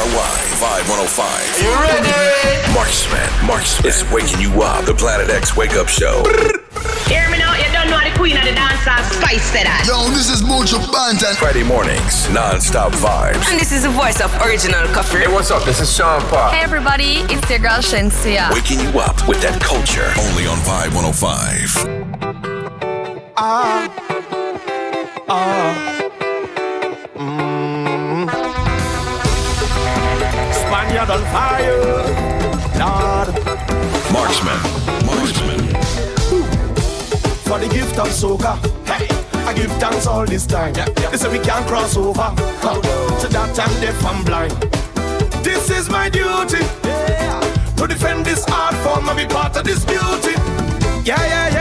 KXRY 0.00 0.56
5105. 0.56 1.60
You 1.60 1.76
ready? 1.76 2.72
Marksman, 2.72 3.46
Marksman 3.46 3.86
is 3.86 4.02
waking 4.10 4.40
you 4.40 4.62
up. 4.62 4.86
The 4.86 4.94
Planet 4.94 5.28
X 5.28 5.58
Wake 5.58 5.74
Up 5.74 5.88
Show. 5.88 6.24
Hear 7.04 7.28
me 7.28 7.36
now, 7.36 7.52
you 7.52 7.68
don't 7.70 7.90
know 7.90 8.00
the 8.00 8.16
queen 8.16 8.38
of 8.38 8.44
the 8.44 8.56
dancehall 8.56 9.04
spice 9.12 9.44
said 9.52 9.66
that. 9.66 9.84
Yo, 9.86 10.08
this 10.16 10.30
is 10.32 10.40
Buju 10.40 10.80
Banton. 10.88 11.36
Friday 11.36 11.62
mornings, 11.62 12.30
non-stop 12.30 12.92
vibes. 12.92 13.44
And 13.50 13.60
this 13.60 13.72
is 13.72 13.82
the 13.82 13.90
voice 13.90 14.22
of 14.22 14.32
original 14.40 14.86
coffee. 14.88 15.18
Hey, 15.18 15.28
what's 15.28 15.50
up? 15.50 15.64
This 15.64 15.80
is 15.80 15.94
Sean 15.94 16.22
Paul. 16.32 16.50
Hey 16.50 16.62
everybody, 16.62 17.20
it's 17.28 17.50
your 17.50 17.58
girl 17.58 17.84
Shenseea. 17.84 18.50
Waking 18.54 18.80
you 18.80 18.98
up 19.00 19.28
with 19.28 19.42
that 19.42 19.60
culture. 19.60 20.08
Only 20.16 20.46
on 20.46 20.56
Vibe 20.64 20.96
105. 20.96 21.76
Ah, 23.36 23.84
ah, 25.28 25.86
mm. 25.86 25.89
On 31.10 31.20
fire, 31.32 31.76
Lord. 32.78 33.28
Marksman, 34.12 34.60
Marksman. 35.04 35.58
For 37.42 37.58
the 37.58 37.68
gift 37.68 37.98
of 37.98 38.06
soca, 38.10 38.54
hey, 38.86 39.08
I 39.44 39.52
give 39.52 39.72
thanks 39.80 40.06
all 40.06 40.24
this 40.24 40.46
time. 40.46 40.72
They 40.72 41.16
say 41.16 41.28
we 41.36 41.44
can't 41.44 41.66
cross 41.66 41.96
over, 41.96 42.32
huh. 42.62 42.80
so 43.18 43.26
that 43.26 43.58
I'm 43.58 43.80
deaf 43.80 44.04
and 44.04 44.24
blind. 44.24 44.52
This 45.42 45.68
is 45.70 45.90
my 45.90 46.08
duty 46.08 46.62
to 47.76 47.86
defend 47.88 48.24
this 48.24 48.44
art 48.48 48.76
form 48.84 49.08
and 49.08 49.18
be 49.18 49.26
part 49.26 49.56
of 49.56 49.64
this 49.64 49.84
beauty. 49.84 50.34
Yeah, 51.04 51.26
yeah, 51.26 51.48
yeah. 51.48 51.59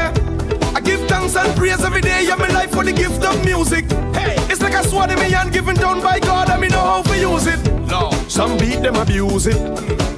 I 1.40 1.46
give 1.46 1.48
thanks 1.48 1.48
and 1.48 1.58
praise 1.58 1.86
every 1.86 2.02
day 2.02 2.30
of 2.30 2.40
my 2.40 2.48
life 2.50 2.72
for 2.72 2.84
the 2.84 2.92
gift 2.92 3.24
of 3.24 3.44
music. 3.46 3.90
Hey, 4.14 4.36
it's 4.52 4.62
like 4.62 4.74
a 4.74 4.84
sword 4.84 5.12
in 5.12 5.18
my 5.18 5.26
hand 5.26 5.54
given 5.54 5.76
down 5.76 6.02
by 6.02 6.20
God, 6.20 6.50
and 6.50 6.62
me 6.62 6.68
know 6.68 6.82
how 6.82 7.02
to 7.02 7.18
use 7.18 7.48
it. 7.48 7.60
No, 7.88 8.12
some 8.28 8.58
beat 8.58 8.82
them 8.82 8.96
abuse 8.96 9.48
it, 9.48 9.58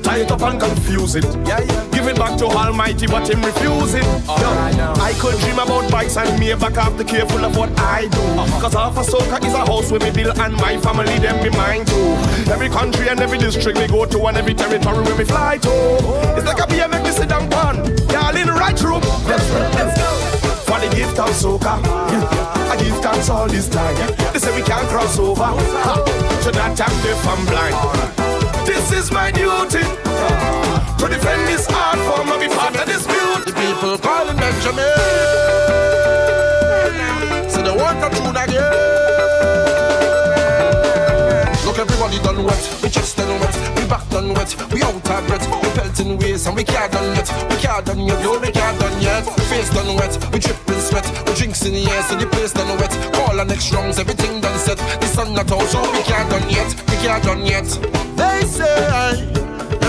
tie 0.04 0.20
it 0.20 0.32
up 0.32 0.42
and 0.42 0.60
confuse 0.60 1.16
it. 1.16 1.26
Yeah, 1.46 1.60
yeah. 1.62 1.88
Give 1.91 2.08
it 2.08 2.18
back 2.18 2.38
to 2.40 2.46
Almighty, 2.46 3.08
but 3.08 3.30
him 3.30 3.41
refuse 3.44 3.94
it. 3.94 4.04
Yo, 4.04 4.50
I 4.98 5.13
could 5.20 5.40
dream 5.41 5.60
about 5.60 5.91
bikes 5.91 6.18
and 6.18 6.40
me 6.40 6.54
back 6.55 6.78
up 6.78 6.98
the 6.98 7.04
careful 7.04 7.46
of 7.46 7.56
what 7.56 7.70
I 7.80 8.08
do. 8.08 8.24
Cause 8.60 8.74
half 8.74 8.98
a 8.98 9.02
soca 9.02 9.46
is 9.46 9.54
a 9.54 9.66
house 9.66 9.91
where 9.91 10.00
me 10.00 10.12
build 10.12 10.38
and 10.40 10.56
my 10.56 10.78
family 10.78 11.20
them 11.20 11.41
be 11.44 11.50
mine 11.56 11.85
too. 11.85 12.18
Every 12.52 12.70
country 12.70 13.10
and 13.10 13.20
every 13.20 13.38
district 13.38 13.78
we 13.78 13.88
go 13.88 14.06
to 14.06 14.26
and 14.28 14.38
every 14.38 14.56
territory 14.56 15.04
where 15.04 15.16
we 15.16 15.26
fly 15.26 15.58
to. 15.60 15.70
It's 16.38 16.46
like 16.46 16.60
a 16.60 16.68
BMX 16.68 17.04
me 17.04 17.12
sit 17.12 17.30
down 17.30 17.50
pan. 17.50 17.76
Y'all 18.10 18.35
in 18.35 18.48
the 18.48 18.54
right 18.54 18.80
room. 18.82 19.02
Let's. 19.28 19.50
Let's 19.52 19.98
go 20.00 20.30
the 20.82 20.96
gift 20.96 21.20
of 21.20 21.29
soca. 21.29 21.77
I 22.71 22.76
give 22.77 22.98
thanks 23.01 23.29
all 23.29 23.48
this 23.48 23.70
time. 23.70 23.96
They 24.34 24.40
say 24.40 24.54
we 24.55 24.63
can't 24.63 24.88
cross 24.90 25.18
over. 25.20 25.43
Ha. 25.43 25.93
So 26.41 26.51
that 26.51 26.79
I'm 26.82 26.96
deaf 27.04 27.27
and 27.32 27.43
blind. 27.48 27.76
This 28.65 28.91
is 28.91 29.12
my 29.12 29.32
duty 29.32 29.85
to 30.99 31.05
defend 31.07 31.48
this 31.48 31.68
art 31.70 31.99
form 32.07 32.29
and 32.34 32.41
be 32.41 32.48
part 32.48 32.76
of 32.76 32.85
this 32.85 33.05
beauty. 33.05 33.51
The 33.51 33.54
people 33.54 33.98
calling 33.98 34.38
Benjamin. 34.38 35.71
They 37.63 37.77
want 37.77 38.04
a 38.04 38.10
tune 38.10 38.35
again. 38.35 38.71
Look, 41.63 41.77
everybody 41.79 42.20
done 42.20 42.43
wet. 42.43 42.79
We 42.84 42.90
chest 42.90 43.18
done 43.18 43.40
wet. 43.40 43.80
We 43.92 43.98
back 43.98 44.10
done 44.10 44.34
wet. 44.34 44.56
We 44.72 44.82
out 44.84 44.96
of 44.96 45.04
breath. 45.04 45.46
We 45.62 45.70
pelting 45.76 46.18
ways 46.18 46.48
and 46.48 46.56
we 46.56 46.64
can't 46.64 46.90
done 46.94 47.14
yet. 47.14 47.28
We 47.50 47.58
can't 47.58 47.86
done 47.86 48.00
yet. 48.00 48.24
No, 48.24 48.40
we 48.40 48.50
can't 48.50 48.80
done 48.80 49.02
yet. 49.02 49.26
Face 49.52 49.70
done 49.70 49.98
wet. 49.98 50.16
We 50.32 50.40
dripping 50.40 50.80
sweat. 50.80 51.04
We 51.28 51.34
drinks 51.34 51.66
in 51.66 51.74
the 51.74 51.84
air 51.92 52.02
so 52.04 52.16
the 52.16 52.26
place 52.28 52.54
done 52.54 52.72
wet. 52.80 52.92
Call 53.12 53.38
our 53.38 53.44
next 53.44 53.70
rounds. 53.74 54.00
Everything 54.00 54.40
done 54.40 54.58
set. 54.60 54.78
The 54.78 55.08
sun 55.08 55.34
not 55.34 55.52
out 55.52 55.68
so 55.68 55.82
we 55.92 56.04
can't 56.04 56.30
done 56.30 56.50
yet. 56.50 56.72
We 56.90 56.96
can't 57.04 57.22
done 57.22 57.46
yet. 57.46 57.68
They 58.16 58.46
say 58.48 59.28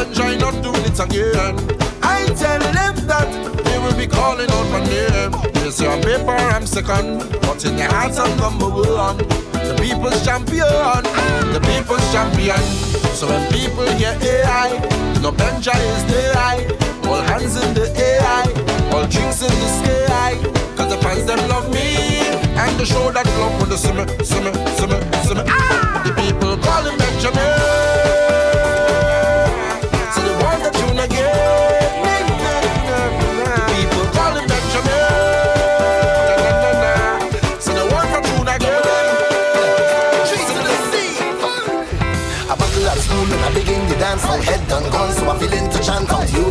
enjoy 0.02 0.36
not 0.36 0.60
doing 0.64 0.82
it 0.82 0.98
again. 0.98 1.54
I 2.02 2.26
tell 2.34 2.58
them 2.58 3.06
that 3.06 3.30
they 3.62 3.78
will 3.78 3.96
be 3.96 4.08
calling 4.08 4.50
out 4.50 4.68
my 4.72 4.82
name. 4.84 5.70
Say 5.70 5.86
on 5.86 6.02
paper 6.02 6.32
I'm 6.32 6.66
second, 6.66 7.20
but 7.42 7.64
in 7.64 7.76
their 7.76 7.88
hearts 7.88 8.18
I'm 8.18 8.36
number 8.36 8.68
one. 8.68 9.51
The 9.68 9.74
people's 9.80 10.24
champion, 10.24 11.02
the 11.52 11.60
people's 11.70 12.04
champion. 12.12 12.62
So 13.14 13.28
when 13.28 13.42
people 13.52 13.86
hear 13.98 14.16
AI, 14.20 14.78
no 15.22 15.30
Benja 15.32 15.74
is 15.74 16.04
the 16.10 16.32
eye. 16.36 16.66
All 17.06 17.20
hands 17.22 17.56
in 17.56 17.74
the 17.74 17.86
AI, 17.96 18.46
all 18.92 19.06
drinks 19.06 19.42
in 19.42 19.50
the 19.50 19.68
sky. 19.80 20.34
Cause 20.76 20.90
the 20.90 20.98
fans 21.02 21.24
them 21.26 21.38
love 21.48 21.70
me. 21.70 22.20
And 22.56 22.78
the 22.78 22.84
show 22.86 23.10
that 23.12 23.26
love 23.38 23.60
with 23.60 23.70
the 23.70 23.78
simmer, 23.78 24.06
simmer, 24.24 24.52
simmer, 24.76 25.00
simmer. 25.24 25.44
Ah! 25.46 26.02
The 26.04 26.12
people 26.20 26.56
call 26.58 26.82
him 26.84 26.98
Benjamin. 26.98 27.81
Gone, 45.48 45.50
so 45.50 45.50
I 45.50 45.50
feel 45.50 45.52
into 45.52 45.78
chant 45.82 46.12
out 46.12 46.32
you. 46.32 46.46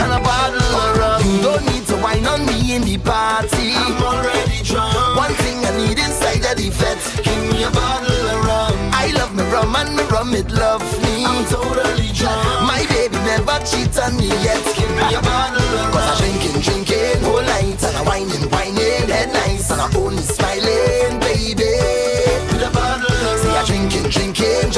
And 0.00 0.12
a 0.12 0.20
bottle 0.20 0.58
of 0.58 0.98
rum. 0.98 1.22
Don't 1.42 1.64
need 1.66 1.86
to 1.86 1.96
wine 1.96 2.26
on 2.26 2.46
me 2.46 2.74
in 2.74 2.82
the 2.82 2.98
party. 2.98 3.74
I'm 3.74 4.02
already 4.02 4.62
drunk. 4.62 5.16
One 5.16 5.34
thing 5.34 5.64
I 5.64 5.76
need 5.76 5.98
inside 5.98 6.44
of 6.44 6.56
the 6.56 6.70
fete. 6.70 7.24
Give 7.24 7.42
me 7.52 7.64
a 7.64 7.70
bottle 7.70 8.28
of 8.28 8.44
rum. 8.44 8.74
I 8.92 9.12
love 9.14 9.34
me 9.34 9.42
rum 9.44 9.76
and 9.76 9.96
me 9.96 10.02
rum 10.04 10.34
it 10.34 10.50
love 10.50 10.82
me. 11.02 11.24
I'm 11.24 11.44
totally 11.46 12.12
drunk. 12.12 12.44
My 12.66 12.84
baby 12.88 13.16
never 13.24 13.58
cheat 13.64 13.98
on 13.98 14.16
me 14.16 14.28
yet. 14.42 14.62
Give 14.76 14.90
me 14.90 15.14
a 15.14 15.20
bottle 15.22 15.62
of 15.62 15.74
rum. 15.74 15.92
Cause 15.92 16.08
I 16.08 16.14
drinking, 16.20 16.60
drinking 16.62 17.22
whole 17.24 17.42
night. 17.42 17.82
And 17.84 17.96
I 17.96 18.02
whining, 18.02 18.48
whining, 18.50 19.08
head 19.08 19.32
nice. 19.32 19.70
And 19.70 19.80
I 19.80 19.88
only 19.96 20.22
smiling, 20.22 20.39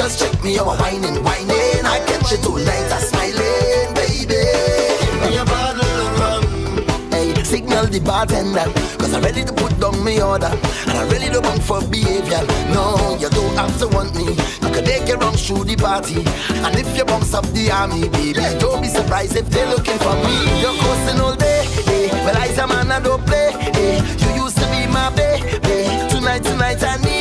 Just 0.03 0.19
check 0.19 0.43
me 0.43 0.59
out. 0.59 0.67
Whining, 0.81 1.23
whining. 1.23 1.85
I 1.87 2.03
catch 2.05 2.33
it 2.33 2.45
all 2.45 2.59
night. 2.59 2.91
I 2.91 2.99
smiling, 2.99 3.87
baby. 3.95 4.35
Give 4.99 5.31
me 5.31 5.37
a 5.39 5.45
bottle 5.45 5.79
of 5.79 6.19
rum. 6.19 6.43
Hey, 7.09 7.31
signal 7.45 7.85
the 7.85 8.01
bartender 8.01 8.67
Cause 8.99 9.13
I'm 9.13 9.23
ready 9.23 9.45
to 9.45 9.53
put 9.53 9.79
down 9.79 10.03
my 10.03 10.19
order 10.19 10.51
And 10.87 10.97
I'm 10.99 11.07
ready 11.07 11.29
to 11.29 11.39
bunk 11.39 11.61
for 11.61 11.79
behavior 11.87 12.43
No, 12.75 13.15
you 13.17 13.29
don't 13.29 13.55
have 13.55 13.79
to 13.79 13.87
want 13.95 14.13
me 14.15 14.35
You 14.35 14.69
can 14.75 14.83
take 14.83 15.07
your 15.07 15.19
wrongs 15.19 15.47
through 15.47 15.63
the 15.63 15.77
party 15.77 16.19
And 16.65 16.75
if 16.75 16.97
you 16.97 17.05
bounce 17.05 17.33
up 17.33 17.45
the 17.55 17.71
army, 17.71 18.09
baby 18.09 18.43
Don't 18.59 18.81
be 18.81 18.89
surprised 18.89 19.37
if 19.37 19.47
they're 19.49 19.69
looking 19.69 19.99
for 19.99 20.15
me 20.19 20.35
You're 20.59 20.75
coasting 20.83 21.21
all 21.21 21.35
day, 21.35 21.63
eh 21.87 22.11
Well, 22.25 22.35
I's 22.43 22.57
a 22.57 22.67
man, 22.67 22.91
I 22.91 22.99
don't 22.99 23.25
play, 23.25 23.51
eh 23.55 24.03
You 24.19 24.43
used 24.43 24.57
to 24.57 24.67
be 24.67 24.85
my 24.87 25.09
baby 25.15 25.87
Tonight, 26.11 26.43
tonight, 26.43 26.83
I 26.83 26.97
need 26.97 27.12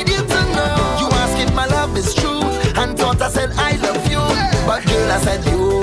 said 3.33 3.51
I 3.57 3.77
love 3.77 4.07
you. 4.11 4.21
But 4.67 4.85
girl, 4.87 5.11
I 5.11 5.19
said 5.19 5.45
you 5.47 5.82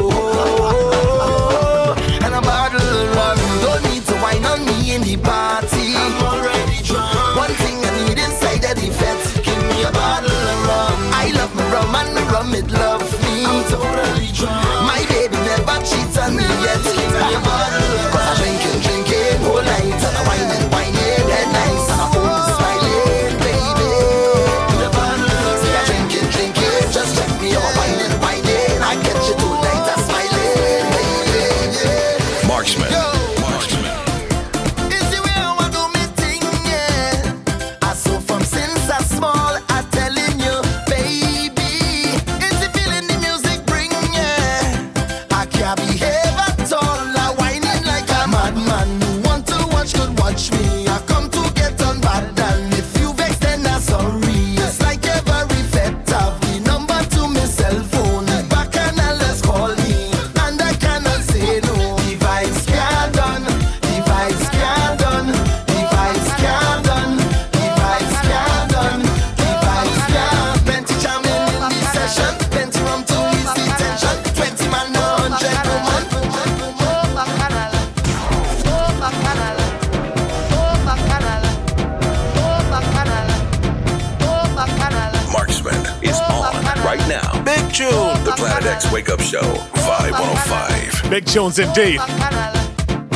right 86.90 87.08
now. 87.08 87.44
Big 87.44 87.62
tune. 87.72 88.24
The 88.24 88.34
Planet 88.36 88.66
X 88.66 88.92
Wake 88.92 89.10
Up 89.10 89.20
Show, 89.20 89.42
Vibe 89.86 90.12
105. 90.12 91.10
Big 91.10 91.26
tunes 91.26 91.60
indeed. 91.60 92.00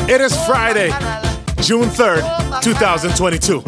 It 0.07 0.21
is 0.21 0.35
Friday, 0.45 0.89
June 1.59 1.89
3rd, 1.89 2.61
2022. 2.61 3.63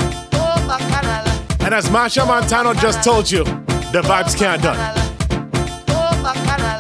And 1.66 1.74
as 1.74 1.90
Machel 1.90 2.28
Montano 2.28 2.76
just 2.76 3.04
told 3.04 3.32
you, 3.32 3.44
the 3.96 4.04
vibes 4.04 4.38
can't 4.38 4.62
done. 4.62 4.78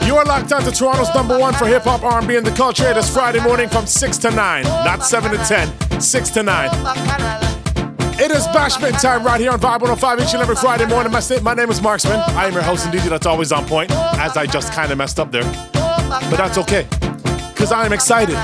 You 0.05 0.17
are 0.17 0.25
locked 0.25 0.51
on 0.51 0.61
to 0.61 0.71
Toronto's 0.71 1.13
number 1.15 1.39
one 1.39 1.55
for 1.55 1.65
hip 1.65 1.83
hop, 1.83 2.03
R&B, 2.03 2.35
and 2.35 2.45
the 2.45 2.51
culture. 2.51 2.87
It 2.87 2.97
is 2.97 3.09
Friday 3.09 3.39
morning 3.39 3.69
from 3.69 3.87
6 3.87 4.17
to 4.19 4.29
9, 4.29 4.63
not 4.63 5.03
7 5.03 5.31
to 5.31 5.37
10, 5.37 5.99
6 5.99 6.29
to 6.29 6.43
9. 6.43 7.44
It 8.25 8.31
is 8.31 8.47
bashment 8.47 8.99
time 8.99 9.23
right 9.23 9.39
here 9.39 9.51
on 9.51 9.59
Vibe 9.59 9.81
105 9.81 10.19
each 10.19 10.33
and 10.33 10.41
every 10.41 10.55
Friday 10.55 10.87
morning. 10.87 11.11
My, 11.11 11.21
my 11.43 11.53
name 11.53 11.69
is 11.69 11.79
Marksman. 11.79 12.19
I 12.19 12.47
am 12.47 12.53
your 12.53 12.63
host 12.63 12.87
and 12.87 12.95
DJ 12.95 13.07
that's 13.07 13.27
always 13.27 13.51
on 13.51 13.67
point, 13.67 13.91
as 13.91 14.35
I 14.35 14.47
just 14.47 14.73
kind 14.73 14.91
of 14.91 14.97
messed 14.97 15.19
up 15.19 15.31
there. 15.31 15.43
But 15.73 16.35
that's 16.35 16.57
okay, 16.57 16.87
because 17.53 17.71
I 17.71 17.85
am 17.85 17.93
excited. 17.93 18.35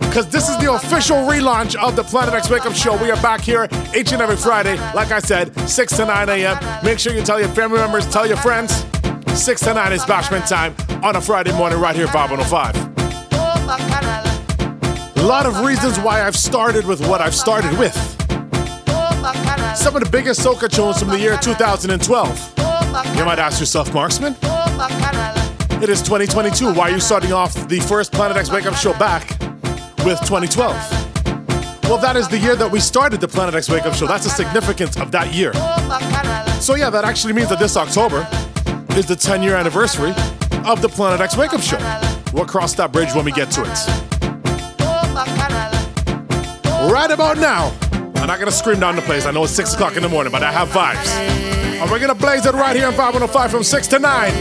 Because 0.00 0.28
this 0.28 0.50
is 0.50 0.58
the 0.58 0.70
official 0.70 1.16
relaunch 1.16 1.76
of 1.76 1.96
the 1.96 2.02
Planet 2.04 2.34
X 2.34 2.50
Wake 2.50 2.66
Up 2.66 2.74
Show. 2.74 2.94
We 3.02 3.10
are 3.10 3.16
back 3.22 3.40
here 3.40 3.66
each 3.96 4.12
and 4.12 4.20
every 4.20 4.36
Friday, 4.36 4.76
like 4.92 5.10
I 5.12 5.20
said, 5.20 5.58
6 5.66 5.96
to 5.96 6.04
9 6.04 6.28
a.m. 6.28 6.84
Make 6.84 6.98
sure 6.98 7.14
you 7.14 7.22
tell 7.22 7.40
your 7.40 7.48
family 7.48 7.78
members, 7.78 8.06
tell 8.12 8.26
your 8.26 8.36
friends. 8.36 8.84
6 9.32 9.60
to 9.62 9.72
9 9.72 9.92
is 9.94 10.02
bashment 10.02 10.46
time 10.46 10.74
on 11.02 11.16
a 11.16 11.22
Friday 11.22 11.56
morning 11.56 11.80
right 11.80 11.96
here, 11.96 12.08
Vibe 12.08 12.36
105. 12.36 12.76
A 15.16 15.22
lot 15.22 15.46
of 15.46 15.64
reasons 15.64 15.98
why 16.00 16.20
I've 16.22 16.36
started 16.36 16.84
with 16.84 17.00
what 17.08 17.22
I've 17.22 17.34
started 17.34 17.78
with. 17.78 18.15
Some 19.86 19.94
of 19.94 20.02
the 20.02 20.10
biggest 20.10 20.40
soca 20.40 20.68
tunes 20.68 20.98
from 20.98 21.10
the 21.10 21.18
year 21.20 21.38
2012. 21.40 22.54
You 23.16 23.24
might 23.24 23.38
ask 23.38 23.60
yourself, 23.60 23.94
Marksman, 23.94 24.34
it 25.80 25.88
is 25.88 26.02
2022. 26.02 26.74
Why 26.74 26.88
are 26.88 26.90
you 26.90 26.98
starting 26.98 27.32
off 27.32 27.54
the 27.68 27.78
first 27.78 28.10
Planet 28.10 28.36
X 28.36 28.50
Wake 28.50 28.66
Up 28.66 28.74
Show 28.74 28.94
back 28.94 29.30
with 30.04 30.18
2012? 30.26 30.74
Well, 31.84 31.98
that 31.98 32.16
is 32.16 32.26
the 32.26 32.36
year 32.36 32.56
that 32.56 32.68
we 32.68 32.80
started 32.80 33.20
the 33.20 33.28
Planet 33.28 33.54
X 33.54 33.68
Wake 33.68 33.86
Up 33.86 33.94
Show. 33.94 34.08
That's 34.08 34.24
the 34.24 34.30
significance 34.30 34.96
of 34.96 35.12
that 35.12 35.32
year. 35.32 35.52
So, 36.60 36.74
yeah, 36.74 36.90
that 36.90 37.04
actually 37.04 37.34
means 37.34 37.50
that 37.50 37.60
this 37.60 37.76
October 37.76 38.26
is 38.96 39.06
the 39.06 39.14
10 39.14 39.40
year 39.40 39.54
anniversary 39.54 40.10
of 40.64 40.82
the 40.82 40.88
Planet 40.88 41.20
X 41.20 41.36
Wake 41.36 41.54
Up 41.54 41.60
Show. 41.60 41.78
We'll 42.32 42.44
cross 42.44 42.74
that 42.74 42.90
bridge 42.90 43.14
when 43.14 43.24
we 43.24 43.30
get 43.30 43.52
to 43.52 43.62
it. 43.62 43.86
Right 46.90 47.12
about 47.12 47.38
now, 47.38 47.72
I'm 48.20 48.26
not 48.26 48.38
gonna 48.38 48.50
scream 48.50 48.80
down 48.80 48.96
the 48.96 49.02
place. 49.02 49.26
I 49.26 49.30
know 49.30 49.44
it's 49.44 49.52
6 49.52 49.74
o'clock 49.74 49.96
in 49.96 50.02
the 50.02 50.08
morning, 50.08 50.32
but 50.32 50.42
I 50.42 50.50
have 50.52 50.68
vibes. 50.68 51.08
And 51.80 51.90
we're 51.90 51.98
gonna 51.98 52.14
blaze 52.14 52.46
it 52.46 52.54
right 52.54 52.74
here 52.74 52.86
on 52.86 52.94
505 52.94 53.50
from 53.50 53.62
6 53.62 53.86
to 53.88 53.98
9. 53.98 54.32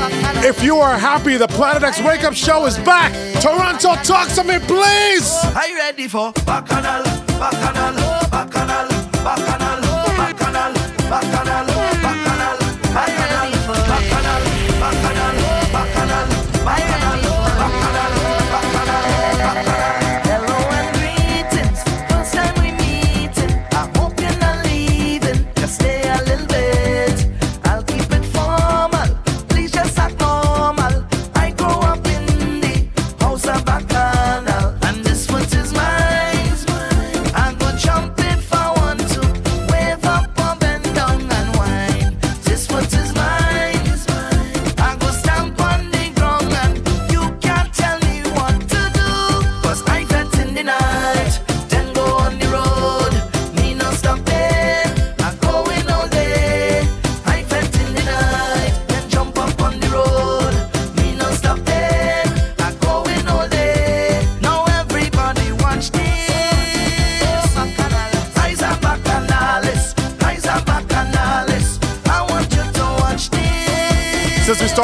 If 0.43 0.63
you 0.63 0.77
are 0.77 0.97
happy, 0.97 1.35
the 1.37 1.47
Planet 1.49 1.83
X 1.83 2.01
Wake 2.01 2.23
Up 2.23 2.33
Show 2.33 2.65
is 2.65 2.77
back. 2.79 3.11
Toronto, 3.41 3.95
talk 4.03 4.29
to 4.29 4.43
me, 4.43 4.57
please. 4.59 5.29
Are 5.55 5.67
you 5.67 5.75
ready 5.77 6.07
for 6.07 6.31
Bacchanal, 6.45 7.03
Bacchanal, 7.37 7.95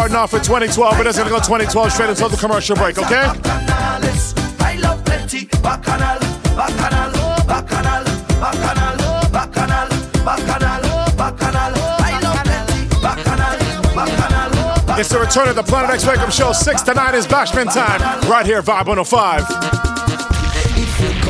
starting 0.02 0.18
off 0.18 0.34
with 0.34 0.42
2012, 0.42 0.98
we're 0.98 1.04
just 1.04 1.16
gonna 1.16 1.30
go 1.30 1.38
2012 1.38 1.92
straight 1.92 2.10
until 2.10 2.28
the 2.28 2.36
commercial 2.36 2.76
break, 2.76 2.98
okay? 2.98 3.30
It's 15.00 15.10
the 15.10 15.20
return 15.20 15.50
of 15.50 15.56
the 15.56 15.62
Planet 15.62 15.92
X 15.92 16.08
Wake 16.08 16.18
Up 16.18 16.32
Show. 16.32 16.52
6 16.52 16.82
to 16.82 16.94
9 16.96 17.16
is 17.16 17.28
bashment 17.28 17.72
time. 17.72 18.02
Right 18.28 18.46
here, 18.46 18.64
Vibe 18.64 18.88
105. 18.88 19.46
If 20.78 21.00
you 21.00 21.22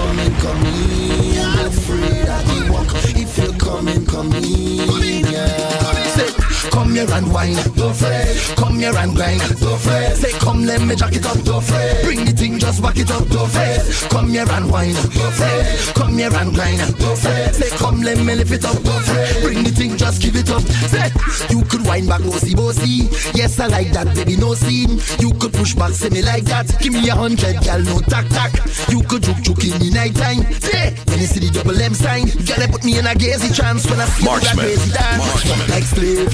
come 6.92 7.08
here 7.08 7.16
and 7.16 7.34
wine, 7.34 7.56
don't 7.76 7.96
fret. 7.96 8.28
Come 8.58 8.80
here 8.80 8.96
and 8.96 9.16
grind, 9.16 9.40
don't 9.60 9.80
fret. 9.80 10.18
Say, 10.18 10.32
come 10.40 10.66
let 10.66 10.82
me 10.82 10.96
jack 10.96 11.16
it 11.16 11.26
up, 11.26 11.40
don't 11.44 11.64
fret. 11.64 12.04
Bring 12.04 12.26
the 12.26 12.34
thing, 12.34 12.60
just 12.60 12.82
back 12.82 12.98
it 12.98 13.10
up, 13.10 13.26
don't 13.30 13.50
fret. 13.50 13.80
Come 14.10 14.30
here 14.30 14.50
and 14.50 14.70
wine, 14.70 14.96
don't 14.96 15.34
fret. 15.34 15.94
Come 15.96 16.18
here 16.18 16.36
and 16.36 16.54
grind, 16.54 16.80
don't 17.00 17.18
fret. 17.18 17.56
Say, 17.56 17.70
come 17.78 18.02
let 18.02 18.18
me 18.18 18.36
lift 18.36 18.52
it 18.52 18.66
up, 18.66 18.76
don't 18.84 19.04
fret. 19.04 19.42
Bring 19.42 19.64
the 19.64 19.72
thing, 19.72 19.96
just 19.96 20.22
give 20.22 20.36
it 20.36 20.50
up. 20.50 20.62
Say, 20.92 21.08
you 21.50 21.64
could 21.64 21.86
wind 21.86 22.10
back, 22.10 22.24
bossy, 22.24 22.56
bossy. 22.56 23.08
Yes, 23.40 23.58
I 23.60 23.68
like 23.68 23.92
that, 23.94 24.14
baby, 24.14 24.36
no 24.36 24.54
scene. 24.54 25.00
You 25.20 25.32
could 25.40 25.54
push 25.54 25.74
back, 25.74 25.92
say 25.92 26.10
me 26.10 26.22
like 26.22 26.44
that. 26.52 26.68
Give 26.82 26.92
me 26.92 27.08
a 27.08 27.16
hundred, 27.16 27.56
gal, 27.64 27.80
no 27.80 28.02
tack 28.02 28.28
tack. 28.36 28.52
You 28.92 29.02
could 29.04 29.24
juke 29.24 29.42
juke 29.42 29.64
in 29.64 29.80
the 29.80 29.92
night 29.96 30.16
time. 30.16 30.44
Yeah, 30.68 30.92
when 31.08 31.20
you 31.24 31.28
see 31.28 31.40
the 31.40 31.52
double 31.56 31.80
M 31.80 31.94
sign, 31.94 32.28
gal, 32.44 32.68
put 32.68 32.84
me 32.84 33.00
in 33.00 33.08
a 33.08 33.16
gazy 33.16 33.56
trance 33.56 33.88
when 33.88 34.00
I 34.02 34.06
see 34.12 34.26
that 34.26 34.44
Marksman. 34.44 34.66
crazy 34.66 34.92
dance. 34.92 35.44
Jump 35.48 35.70
like 35.72 35.88
slave, 35.88 36.28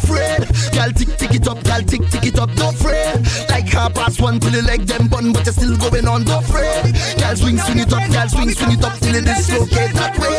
fret. 0.00 0.46
Gal, 0.72 0.90
tick 0.92 1.16
tick 1.16 1.34
it 1.34 1.48
up, 1.48 1.62
gal, 1.64 1.82
tick 1.82 2.02
tick 2.08 2.26
it 2.26 2.38
up, 2.38 2.52
don't 2.54 2.76
fret. 2.76 3.20
Like 3.48 3.66
half 3.68 3.94
past 3.94 4.20
one 4.20 4.40
till 4.40 4.52
you 4.52 4.62
leg 4.62 4.82
them 4.86 5.08
bun, 5.08 5.32
but 5.32 5.44
you're 5.44 5.54
still 5.54 5.76
going 5.76 6.06
on, 6.06 6.24
don't 6.24 6.44
fret. 6.44 6.92
Gal, 7.16 7.36
swing, 7.36 7.58
swing 7.58 7.80
it 7.80 7.92
up, 7.92 8.08
gal, 8.10 8.28
swing, 8.28 8.50
swing 8.50 8.72
it 8.72 8.84
up 8.84 8.98
till 8.98 9.14
it 9.14 9.24
dislocate 9.24 9.94
that 9.94 10.18
way. 10.18 10.30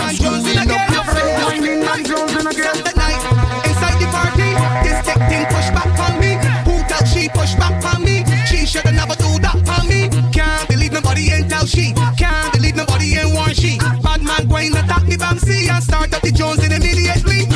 I'm 0.00 0.14
screwing 0.14 0.58
up 0.66 2.56
your 2.56 2.74
face. 2.74 3.24
Inside 3.66 3.98
the 4.00 4.06
party, 4.10 4.50
this 4.84 4.98
thing 5.06 5.46
push 5.50 5.68
back 5.74 5.90
on 5.98 6.12
me. 6.20 6.32
Who 6.66 6.82
tell 6.88 7.04
she 7.06 7.28
push 7.28 7.54
back 7.54 7.84
on 7.94 8.04
me? 8.04 8.24
She 8.46 8.66
shoulda 8.66 8.92
never 8.92 9.14
do 9.14 9.38
that 9.44 9.58
on 9.76 9.88
me. 9.88 10.08
Can't 10.32 10.68
believe 10.68 10.92
nobody 10.92 11.30
ain't 11.30 11.50
tell 11.50 11.66
she. 11.66 11.92
Can't 12.16 12.52
believe 12.52 12.76
nobody 12.76 13.16
ain't 13.18 13.34
warn 13.34 13.54
she. 13.54 13.78
Bad 14.02 14.22
man 14.22 14.46
going 14.48 14.72
attack 14.76 15.04
the 15.06 15.16
Bamsi 15.16 15.68
and 15.68 15.82
start 15.82 16.14
up 16.14 16.22
the 16.22 16.32
Jones 16.32 16.62
immediately. 16.64 17.49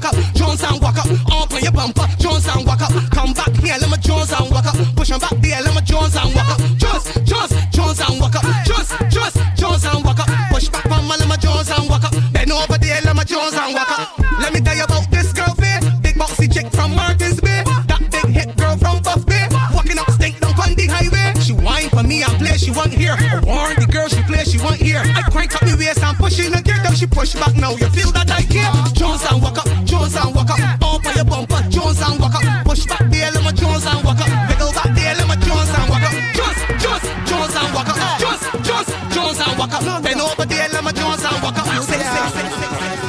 Walk 0.00 0.14
up, 0.14 0.34
Jones 0.34 0.62
and 0.64 0.80
walk 0.80 0.96
up. 0.96 1.06
Up 1.30 1.52
on 1.52 1.60
your 1.60 1.72
bumper, 1.72 2.06
Jones 2.18 2.48
and 2.48 2.66
walk 2.66 2.80
up. 2.80 2.90
Come 3.10 3.34
back 3.34 3.52
here, 3.60 3.76
let 3.78 3.90
me 3.90 3.98
Jones 3.98 4.32
and 4.32 4.50
walk 4.50 4.64
up. 4.64 4.76
Push 4.96 5.10
'em 5.10 5.20
back 5.20 5.36
there, 5.42 5.60
let 5.60 5.74
me 5.74 5.82
Jones 5.82 6.16
and 6.16 6.34
walk 6.34 6.48
up. 6.48 6.58
Jones, 6.80 7.04
Jones, 7.28 7.52
Jones 7.70 8.00
and 8.00 8.18
walk 8.18 8.34
up. 8.34 8.44
Jones, 8.64 8.88
Jones, 9.12 9.36
Jones 9.56 9.84
and 9.84 10.02
walk 10.02 10.20
up. 10.20 10.28
Push 10.50 10.68
back 10.70 10.90
on 10.90 11.06
my 11.06 11.16
let 11.16 11.28
me 11.28 11.36
Jones 11.36 11.68
and 11.68 11.86
walk 11.90 12.04
up. 12.04 12.14
Bend 12.32 12.50
over 12.50 12.78
there, 12.78 13.00
let 13.04 13.14
me 13.14 13.24
Jones 13.24 13.52
and 13.52 13.74
walk 13.74 13.90
up. 13.92 14.18
Let 14.40 14.54
me 14.54 14.60
tell 14.62 14.74
you 14.74 14.84
about 14.84 15.10
this 15.10 15.34
girl 15.34 15.54
here. 15.60 15.80
Big 16.00 16.16
boxy 16.16 16.50
chick 16.50 16.72
from 16.72 16.96
Martins 16.96 17.38
Bay. 17.38 17.62
That 17.86 18.00
big 18.10 18.32
hit 18.32 18.56
girl 18.56 18.78
from 18.78 19.02
Buff 19.02 19.26
Bay. 19.26 19.48
Walking 19.74 19.98
up 19.98 20.10
stink 20.12 20.40
down 20.40 20.54
on 20.58 20.74
the 20.76 20.86
highway. 20.86 21.38
She 21.42 21.52
whine 21.52 21.90
for 21.90 22.02
me 22.02 22.22
and 22.22 22.38
play, 22.38 22.56
she 22.56 22.70
want 22.70 22.92
here. 22.92 23.16
Warn 23.44 23.76
the 23.76 23.86
girl 23.86 24.08
she 24.08 24.22
play, 24.22 24.44
she 24.44 24.56
want 24.56 24.76
here. 24.76 25.02
I 25.04 25.28
crank 25.30 25.54
up 25.54 25.60
the 25.68 25.76
waist 25.76 26.02
and 26.02 26.16
push 26.16 26.38
in 26.40 26.52
the 26.52 26.62
gear. 26.62 26.69
Then 26.69 26.69
she 27.00 27.06
push 27.06 27.32
back 27.32 27.56
now. 27.56 27.72
You 27.80 27.88
feel 27.96 28.12
that 28.12 28.28
I 28.28 28.44
care? 28.44 28.68
Jones 28.92 29.24
and 29.24 29.40
walk 29.40 29.56
up, 29.56 29.64
Jones 29.88 30.12
and 30.20 30.34
walk 30.36 30.52
up. 30.52 30.60
Up 30.84 31.00
on 31.00 31.14
your 31.16 31.24
bumper, 31.24 31.60
Jones 31.72 31.96
and 31.96 32.20
walk 32.20 32.36
up. 32.36 32.44
Push 32.68 32.84
back 32.84 33.08
there, 33.08 33.32
let 33.32 33.40
me 33.40 33.52
Jones 33.56 33.88
and 33.88 34.04
walk 34.04 34.20
up. 34.20 34.28
Wiggle 34.28 34.72
back 34.76 34.92
there, 34.92 35.14
let 35.16 35.24
me 35.24 35.36
Jones 35.40 35.72
and 35.72 35.86
walk 35.88 36.04
up. 36.04 36.12
Jones, 36.36 36.60
Jones, 36.76 37.04
Jones 37.24 37.56
and 37.56 37.72
walk 37.72 37.88
up. 37.88 37.96
Jones, 38.20 38.42
Jones, 38.68 38.88
Jones 39.16 39.40
and 39.40 39.56
walk 39.56 39.72
up. 39.72 40.02
Bend 40.04 40.20
over 40.20 40.44
there, 40.44 40.68
let 40.68 40.84
me 40.84 40.92
Jones 40.92 41.24
and 41.24 41.40
walk 41.40 41.56
up. 41.56 41.66
Say, 41.88 41.96
say, 41.96 42.04
say, 42.04 42.28
say, 42.36 42.68
say. 42.68 43.00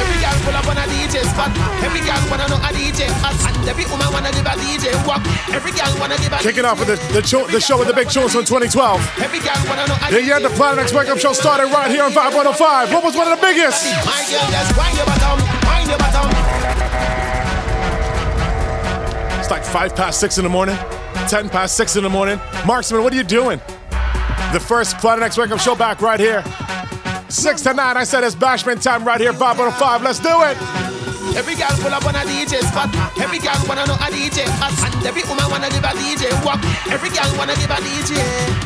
Every 0.00 0.16
girl 0.24 0.36
pull 0.40 0.56
up 0.56 0.68
on 0.72 0.80
a 0.80 0.84
DJ 0.88 1.20
spot 1.28 1.40
spot. 1.40 1.52
Every 1.84 2.00
girl 2.00 2.22
wanna 2.30 2.48
know 2.48 2.60
a 2.60 2.70
DJ 2.72 3.08
hot, 3.20 3.36
and 3.48 3.49
every 3.70 3.86
woman 3.86 4.10
wanna 4.12 4.32
give 4.32 4.44
a 4.44 4.54
DJ 4.58 4.90
walk. 5.06 5.22
Every 5.54 5.70
girl 5.70 5.94
wanna 6.02 6.16
give 6.18 6.32
a 6.32 6.38
Kicking 6.38 6.64
off 6.64 6.78
with 6.80 6.88
the, 6.90 6.98
the, 7.14 7.22
cho- 7.22 7.46
the 7.46 7.60
show 7.60 7.78
with 7.78 7.86
the 7.86 7.94
big 7.94 8.10
tunes 8.10 8.32
from 8.32 8.44
2012. 8.44 8.98
Every 9.22 9.38
girl 9.38 9.54
wanna 9.70 9.86
know 9.86 9.96
The 10.10 10.22
year 10.22 10.40
the 10.40 10.50
Planet 10.50 10.82
X 10.82 10.92
Wake 10.92 11.08
Up 11.08 11.18
Show 11.18 11.32
started 11.32 11.70
right 11.72 11.90
here 11.90 12.02
on 12.02 12.10
Vibe 12.10 12.34
105. 12.34 12.92
What 12.92 13.04
was 13.04 13.14
one 13.14 13.30
of 13.30 13.38
the 13.38 13.42
biggest? 13.46 13.84
My 14.04 14.26
girl, 14.26 14.50
just 14.50 14.76
wind 14.76 14.96
your 14.98 15.06
bottom, 15.06 15.38
wind 15.70 15.88
your 15.88 15.98
bottom. 15.98 16.26
It's 19.38 19.50
like 19.50 19.64
five 19.64 19.94
past 19.94 20.18
six 20.18 20.36
in 20.38 20.44
the 20.44 20.50
morning, 20.50 20.76
ten 21.28 21.48
past 21.48 21.76
six 21.76 21.94
in 21.96 22.02
the 22.02 22.10
morning. 22.10 22.40
Marksman, 22.66 23.02
what 23.04 23.12
are 23.12 23.16
you 23.16 23.24
doing? 23.24 23.60
The 24.52 24.60
first 24.60 24.98
Planet 24.98 25.22
X 25.22 25.38
Wake 25.38 25.52
Up 25.52 25.60
Show 25.60 25.76
back 25.76 26.02
right 26.02 26.18
here. 26.18 26.42
Six 27.28 27.62
to 27.62 27.72
nine, 27.72 27.96
I 27.96 28.02
said 28.02 28.24
it's 28.24 28.34
bashment 28.34 28.82
time 28.82 29.04
right 29.04 29.20
here, 29.20 29.32
Vibe 29.32 29.58
105. 29.58 30.02
Let's 30.02 30.18
do 30.18 30.42
it. 30.42 30.89
Every 31.36 31.54
girl 31.54 31.72
pull 31.80 31.94
up 31.94 32.04
on 32.04 32.16
a 32.16 32.22
DJ 32.26 32.60
spot. 32.66 32.90
Every 33.16 33.38
girl 33.38 33.58
wanna 33.68 33.86
know 33.86 33.94
a 33.94 34.08
DJ 34.10 34.44
hot, 34.58 34.74
and 34.84 35.06
every 35.06 35.22
woman 35.24 35.46
wanna 35.50 35.70
give 35.70 35.84
a 35.84 35.92
DJ 35.94 36.30
walk. 36.44 36.60
Every 36.90 37.10
girl 37.10 37.30
wanna 37.38 37.54
give 37.56 37.70
a 37.70 37.78
DJ. 37.80 38.18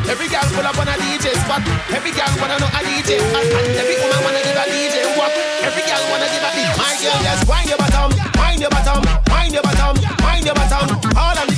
Every 0.08 0.28
girl 0.28 0.46
pull 0.54 0.66
up 0.66 0.78
on 0.78 0.88
a 0.88 0.96
DJ 0.98 1.34
spot. 1.44 1.62
Every 1.92 2.12
girl 2.12 2.32
wanna 2.40 2.58
know 2.58 2.70
a 2.70 2.80
DJ 2.82 3.20
hot, 3.32 3.46
and 3.46 3.76
every 3.78 3.96
woman 4.02 4.20
wanna 4.24 4.42
give 4.42 4.58
a 4.58 4.64
DJ 4.66 4.96
walk. 5.16 5.32
Every 5.62 5.84
girl 5.86 6.02
wanna 6.10 6.28
give 6.32 6.44
a 6.44 6.50
DJ. 6.56 6.74
My 6.80 6.92
girl, 6.98 7.18
just 7.22 7.42
wind 7.48 7.68
your 7.68 7.78
bottom, 7.78 8.10
wind 8.40 8.60
your 8.60 8.70
bottom, 8.70 9.00
wind 9.30 9.52
your 9.54 9.62
bottom, 9.62 9.94
wind 10.24 10.44
your 10.44 10.56
bottom. 10.56 10.86
All 11.14 11.36
on 11.38 11.53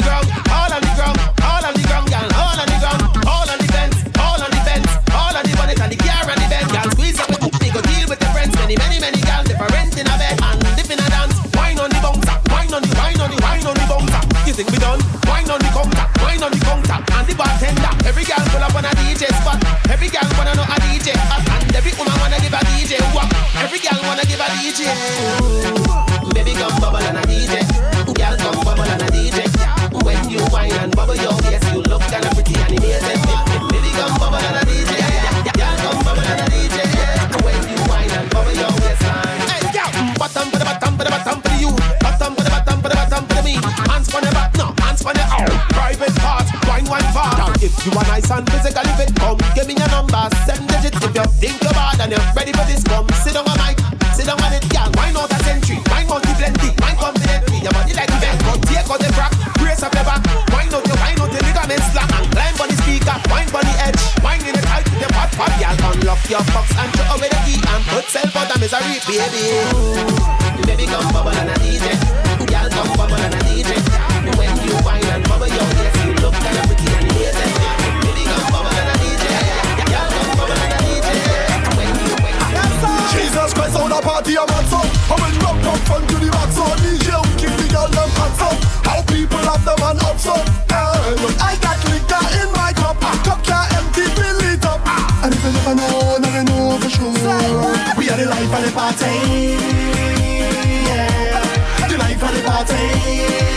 think 14.56 14.70
we 14.72 14.78
done? 14.78 14.98
Wine 15.28 15.50
on 15.50 15.60
the 15.60 15.68
counter, 15.68 16.06
wine 16.24 16.42
on 16.42 16.50
the 16.50 16.56
counter, 16.64 16.96
and 16.96 17.26
the 17.28 17.34
bartender. 17.36 17.92
Every 18.08 18.24
girl 18.24 18.40
pull 18.48 18.64
up 18.64 18.74
on 18.74 18.86
a 18.86 18.92
DJ 18.96 19.28
spot. 19.44 19.60
Every 19.92 20.08
girl 20.08 20.24
wanna 20.32 20.56
know 20.56 20.64
a 20.64 20.76
DJ 20.80 21.12
and 21.12 21.76
every 21.76 21.92
woman 22.00 22.16
wanna 22.16 22.40
give 22.40 22.56
a 22.56 22.60
DJ 22.72 22.96
walk. 23.12 23.28
Every 23.60 23.78
girl 23.84 24.00
wanna 24.08 24.24
give 24.24 24.40
a 24.40 24.48
DJ. 24.56 24.88
Baby 25.60 25.75
you 47.86 47.94
are 47.94 48.08
nice 48.10 48.30
and 48.34 48.42
physically 48.50 48.90
fit, 48.98 49.14
come 49.14 49.38
give 49.54 49.66
me 49.70 49.74
your 49.78 49.86
number, 49.94 50.18
seven 50.42 50.66
digits. 50.66 50.98
If 50.98 51.14
you 51.14 51.26
think 51.38 51.62
you're 51.62 51.70
bad 51.70 52.02
and 52.02 52.10
you're 52.10 52.26
ready 52.34 52.50
for 52.50 52.66
this, 52.66 52.82
come 52.82 53.06
sit 53.22 53.38
on 53.38 53.46
my 53.46 53.54
mic, 53.62 53.78
sit 54.10 54.26
on 54.26 54.42
on 54.42 54.50
it, 54.50 54.66
girl. 54.66 54.90
Wine 54.98 55.14
out 55.14 55.30
a 55.30 55.38
century, 55.46 55.78
out 55.86 56.18
the 56.18 56.32
plenty, 56.34 56.74
wine 56.82 56.98
confidently. 56.98 57.62
Your 57.62 57.70
body 57.70 57.94
like 57.94 58.10
a 58.10 58.18
vent, 58.18 58.42
but 58.42 58.58
take 58.66 58.90
out 58.90 58.98
the 58.98 59.10
crack, 59.14 59.32
brace 59.62 59.86
up 59.86 59.94
your 59.94 60.02
back. 60.02 60.18
Wine 60.50 60.74
out 60.74 60.82
your, 60.82 60.98
wine 60.98 61.20
out 61.22 61.30
your 61.30 61.42
ligaments 61.46 61.86
slack, 61.94 62.10
and 62.10 62.26
climb 62.34 62.58
on 62.58 62.68
the 62.74 62.76
speaker, 62.82 63.16
wine 63.30 63.50
on 63.54 63.62
the 63.62 63.74
edge, 63.78 64.02
wine 64.18 64.42
in 64.42 64.54
the 64.58 64.62
tight 64.66 64.86
the 64.90 65.06
pot 65.14 65.30
pot, 65.38 65.52
girl. 65.62 65.78
Unlock 65.94 66.22
your 66.26 66.42
box 66.50 66.66
and 66.74 66.90
throw 66.90 67.06
away 67.14 67.30
the 67.30 67.38
key 67.46 67.58
and 67.62 67.82
put 67.86 68.06
self 68.10 68.34
out 68.34 68.50
of 68.50 68.58
misery, 68.58 68.98
baby. 69.06 69.46
Baby, 70.66 70.90
come 70.90 71.06
bubble 71.14 71.30
and 71.38 71.54
a 71.54 71.56
DJ, 71.62 71.86
girl, 72.50 72.66
come 72.66 72.90
bubble 72.98 73.22
and 73.22 73.30
a 73.30 73.40
DJ. 73.46 73.78
When 74.34 74.50
you 74.66 74.74
wine 74.82 75.06
and 75.06 75.22
bubble 75.30 75.46
your 75.46 75.66
waist, 75.78 76.02
you 76.02 76.18
look 76.18 76.34
kinda 76.34 76.65
pretty 76.65 76.65
On 83.76 83.92
a 83.92 84.00
party 84.00 84.34
a 84.34 84.46
man 84.46 84.64
so 84.66 84.80
How 85.06 85.16
when 85.20 85.36
rock 85.44 85.60
from 85.60 85.78
front 85.84 86.08
to 86.08 86.16
the 86.16 86.30
back 86.32 86.50
so 86.50 86.64
DJ 86.80 87.12
we 87.22 87.30
keep 87.36 87.52
the 87.60 87.68
girl 87.68 87.88
them 87.88 88.10
hot 88.16 88.32
so 88.40 88.48
How 88.88 89.02
people 89.02 89.38
have 89.38 89.64
the 89.64 89.76
man 89.80 90.00
up 90.00 90.18
so 90.18 90.32
And 90.32 91.36
I 91.40 91.56
got 91.60 91.78
liquor 91.86 92.24
in 92.40 92.50
my 92.52 92.72
cup. 92.72 92.98
Cup 93.22 93.44
can't 93.44 93.72
empty, 93.78 94.02
fill 94.16 94.40
it 94.50 94.64
up. 94.64 94.80
And 95.22 95.32
if 95.32 95.44
you 95.44 95.52
never 95.52 95.74
know, 95.76 96.18
now 96.18 96.36
you 96.36 96.44
know 96.44 96.78
for 96.78 96.90
sure. 96.90 97.12
We 97.96 98.10
are 98.10 98.16
the 98.16 98.26
life 98.26 98.52
of 98.52 98.64
the 98.64 98.72
party. 98.72 99.06
Yeah. 100.88 101.86
The 101.88 101.96
life 101.98 102.22
of 102.22 102.34
the 102.34 102.42
party 102.42 103.55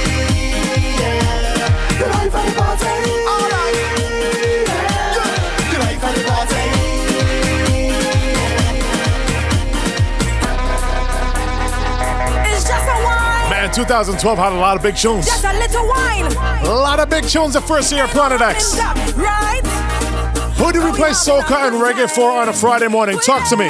2012 13.79 14.37
had 14.37 14.51
a 14.51 14.55
lot 14.57 14.75
of 14.75 14.83
big 14.83 14.97
tunes. 14.97 15.25
just 15.25 15.45
a 15.45 15.53
little 15.53 15.87
wine. 15.87 16.25
A 16.65 16.73
lot 16.73 16.99
of 16.99 17.09
big 17.09 17.23
tunes 17.23 17.53
the 17.53 17.61
first 17.61 17.93
year 17.93 18.03
of 18.03 18.09
Planet 18.09 18.41
X. 18.41 18.77
Right? 19.15 19.61
Who 20.57 20.73
did 20.73 20.83
we 20.83 20.91
play 20.91 21.11
soca 21.11 21.67
and 21.67 21.77
reggae 21.77 22.13
for 22.13 22.29
on 22.29 22.49
a 22.49 22.53
Friday 22.53 22.89
morning? 22.89 23.17
Talk 23.19 23.47
to 23.47 23.55
me. 23.55 23.69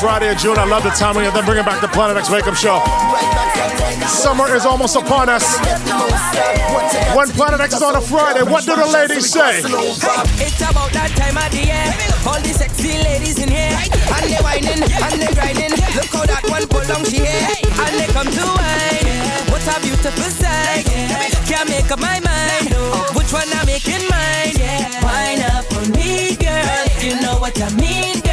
Friday 0.00 0.32
of 0.32 0.38
June, 0.38 0.56
I 0.56 0.64
love 0.64 0.82
the 0.82 0.88
timing 0.96 1.26
of 1.26 1.34
them 1.34 1.44
bringing 1.44 1.64
back 1.64 1.82
the 1.82 1.88
Planet 1.88 2.16
X 2.16 2.30
Wake 2.30 2.46
Up 2.48 2.56
Show. 2.56 2.80
Summer 4.08 4.48
is 4.56 4.64
almost 4.64 4.96
upon 4.96 5.28
us. 5.28 5.44
When 7.12 7.28
Planet 7.36 7.60
X 7.60 7.74
is 7.74 7.82
on 7.82 7.94
a 7.94 8.00
Friday, 8.00 8.42
what 8.42 8.64
do 8.64 8.76
the 8.76 8.86
ladies 8.86 9.28
say? 9.30 9.60
It's 9.60 10.64
about 10.64 10.88
that 10.96 11.12
time 11.20 11.36
of 11.36 11.52
the 11.52 11.68
year. 11.68 11.84
All 12.24 12.40
the 12.40 12.48
sexy 12.48 12.96
ladies 12.96 13.44
in 13.44 13.52
here. 13.52 13.76
And 14.16 14.24
they 14.24 14.40
whining, 14.40 14.80
and 14.80 15.20
they 15.20 15.28
grinding. 15.36 15.76
Look 15.92 16.08
how 16.16 16.24
that 16.24 16.48
one 16.48 16.64
pull 16.72 16.80
on 16.96 17.04
she 17.04 17.20
hair. 17.20 17.60
And 17.68 18.00
they 18.00 18.08
come 18.08 18.32
to 18.32 18.44
wine. 18.56 19.52
What 19.52 19.68
a 19.68 19.84
beautiful 19.84 20.32
sight. 20.32 20.88
Can't 21.44 21.68
make 21.68 21.92
up 21.92 22.00
my 22.00 22.24
mind. 22.24 22.72
Which 23.12 23.36
one 23.36 23.52
I'm 23.52 23.68
making 23.68 24.08
mine. 24.08 24.56
Wine 25.04 25.44
up 25.52 25.68
for 25.68 25.84
me, 25.92 26.40
girl. 26.40 26.88
You 27.04 27.20
know 27.20 27.36
what 27.36 27.60
I 27.60 27.68
mean, 27.76 28.16
girl. 28.24 28.29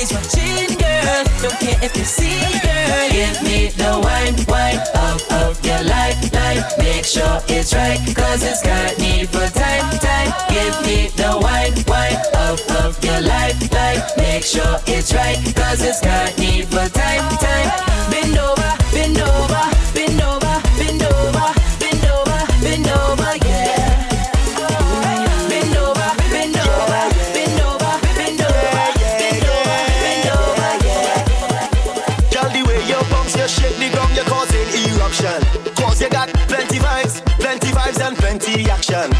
Everybody's 0.00 0.32
watching, 0.32 0.78
girl. 0.78 1.24
Don't 1.42 1.60
care 1.60 1.78
if 1.84 1.92
they 1.92 2.04
see, 2.04 2.40
girl. 2.64 3.10
Give 3.10 3.42
me 3.42 3.68
the 3.76 4.00
wine, 4.00 4.36
wine 4.48 4.80
of, 4.96 5.20
of 5.44 5.64
your 5.64 5.82
life, 5.84 6.16
life. 6.32 6.64
Make 6.78 7.04
sure 7.04 7.40
it's 7.48 7.74
right, 7.74 8.00
cause 8.16 8.42
it's 8.42 8.62
got 8.62 8.98
need 8.98 9.28
for 9.28 9.46
time, 9.52 9.90
time. 10.00 10.32
Give 10.48 10.72
me 10.86 11.08
the 11.20 11.36
wine, 11.36 11.76
wine 11.86 12.16
of, 12.48 12.60
of 12.80 13.04
your 13.04 13.20
life, 13.20 13.60
life. 13.72 14.16
Make 14.16 14.44
sure 14.44 14.80
it's 14.86 15.12
right, 15.12 15.36
cause 15.54 15.82
it's 15.82 16.00
got 16.00 16.38
need 16.38 16.64
for 16.68 16.88
time, 16.88 17.28
time. 17.36 17.68
Bend 18.10 18.38
over, 18.38 18.72
bend 18.92 19.18
over, 19.20 19.79
the 33.80 33.88
ground, 33.90 34.14
you're 34.14 34.24
causing 34.24 34.68
eruption. 34.92 35.40
Cause 35.74 36.00
you 36.00 36.10
got 36.10 36.28
plenty 36.48 36.78
vibes, 36.78 37.24
plenty 37.40 37.68
vibes 37.68 38.00
and 38.00 38.16
plenty 38.16 38.70
action. 38.70 39.10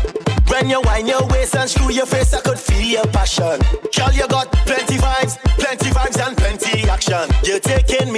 When 0.49 0.69
you 0.69 0.81
wind 0.83 1.09
your 1.09 1.25
waist 1.29 1.57
and 1.57 1.71
screw 1.71 1.91
your 1.93 2.07
face, 2.07 2.35
I 2.35 2.41
could 2.41 2.59
feel 2.59 2.83
your 2.83 3.07
passion. 3.07 3.61
Girl, 3.97 4.13
you 4.13 4.27
got 4.29 4.53
plenty 4.67 4.97
vibes, 4.97 5.39
plenty 5.57 5.91
vibes 5.91 6.19
and 6.21 6.37
plenty 6.37 6.89
action. 6.89 7.31
You're 7.45 7.61
taking 7.61 8.10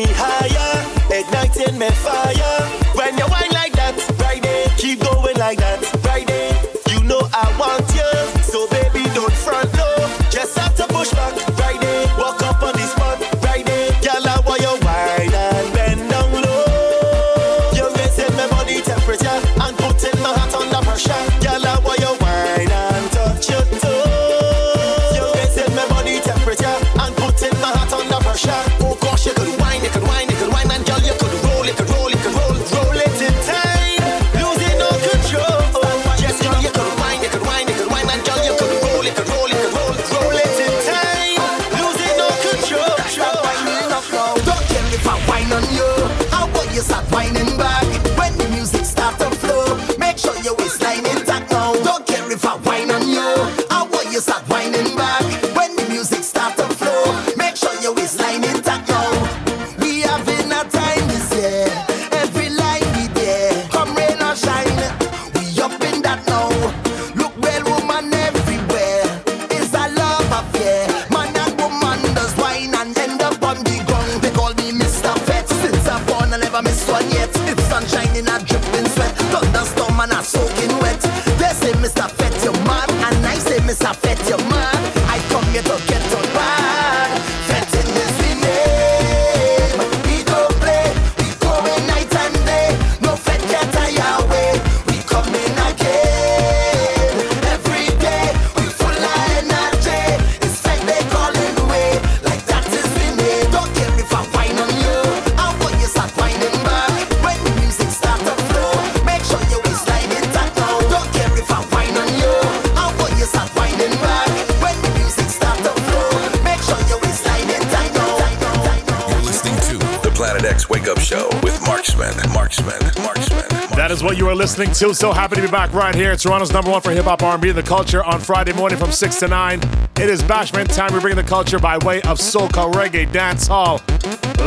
listening 124.69 124.89
to. 124.89 124.95
So 124.95 125.13
happy 125.13 125.37
to 125.37 125.43
be 125.43 125.49
back 125.49 125.73
right 125.73 125.95
here. 125.95 126.15
Toronto's 126.17 126.53
number 126.53 126.71
one 126.71 126.81
for 126.81 126.91
hip 126.91 127.05
hop, 127.05 127.23
R&B, 127.23 127.49
and 127.49 127.59
the 127.59 127.63
culture 127.63 128.05
on 128.05 128.21
Friday 128.21 128.53
morning 128.53 128.79
from 128.79 128.93
six 128.93 129.19
to 129.21 129.29
nine. 129.29 129.61
It 129.97 130.09
is 130.09 130.23
Bashment 130.23 130.75
time. 130.75 130.93
We 130.95 131.01
bring 131.01 131.17
the 131.17 131.23
culture 131.23 131.59
by 131.59 131.79
way 131.79 132.03
of 132.03 132.19
soca, 132.19 132.73
reggae, 132.73 133.11
dance 133.11 133.47
hall, 133.47 133.81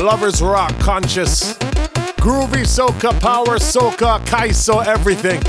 lovers 0.04 0.42
rock, 0.42 0.78
conscious, 0.80 1.58
groovy 2.20 2.64
soca, 2.64 3.20
power 3.20 3.58
soca, 3.58 4.20
kaiso, 4.26 4.86
everything. 4.86 5.42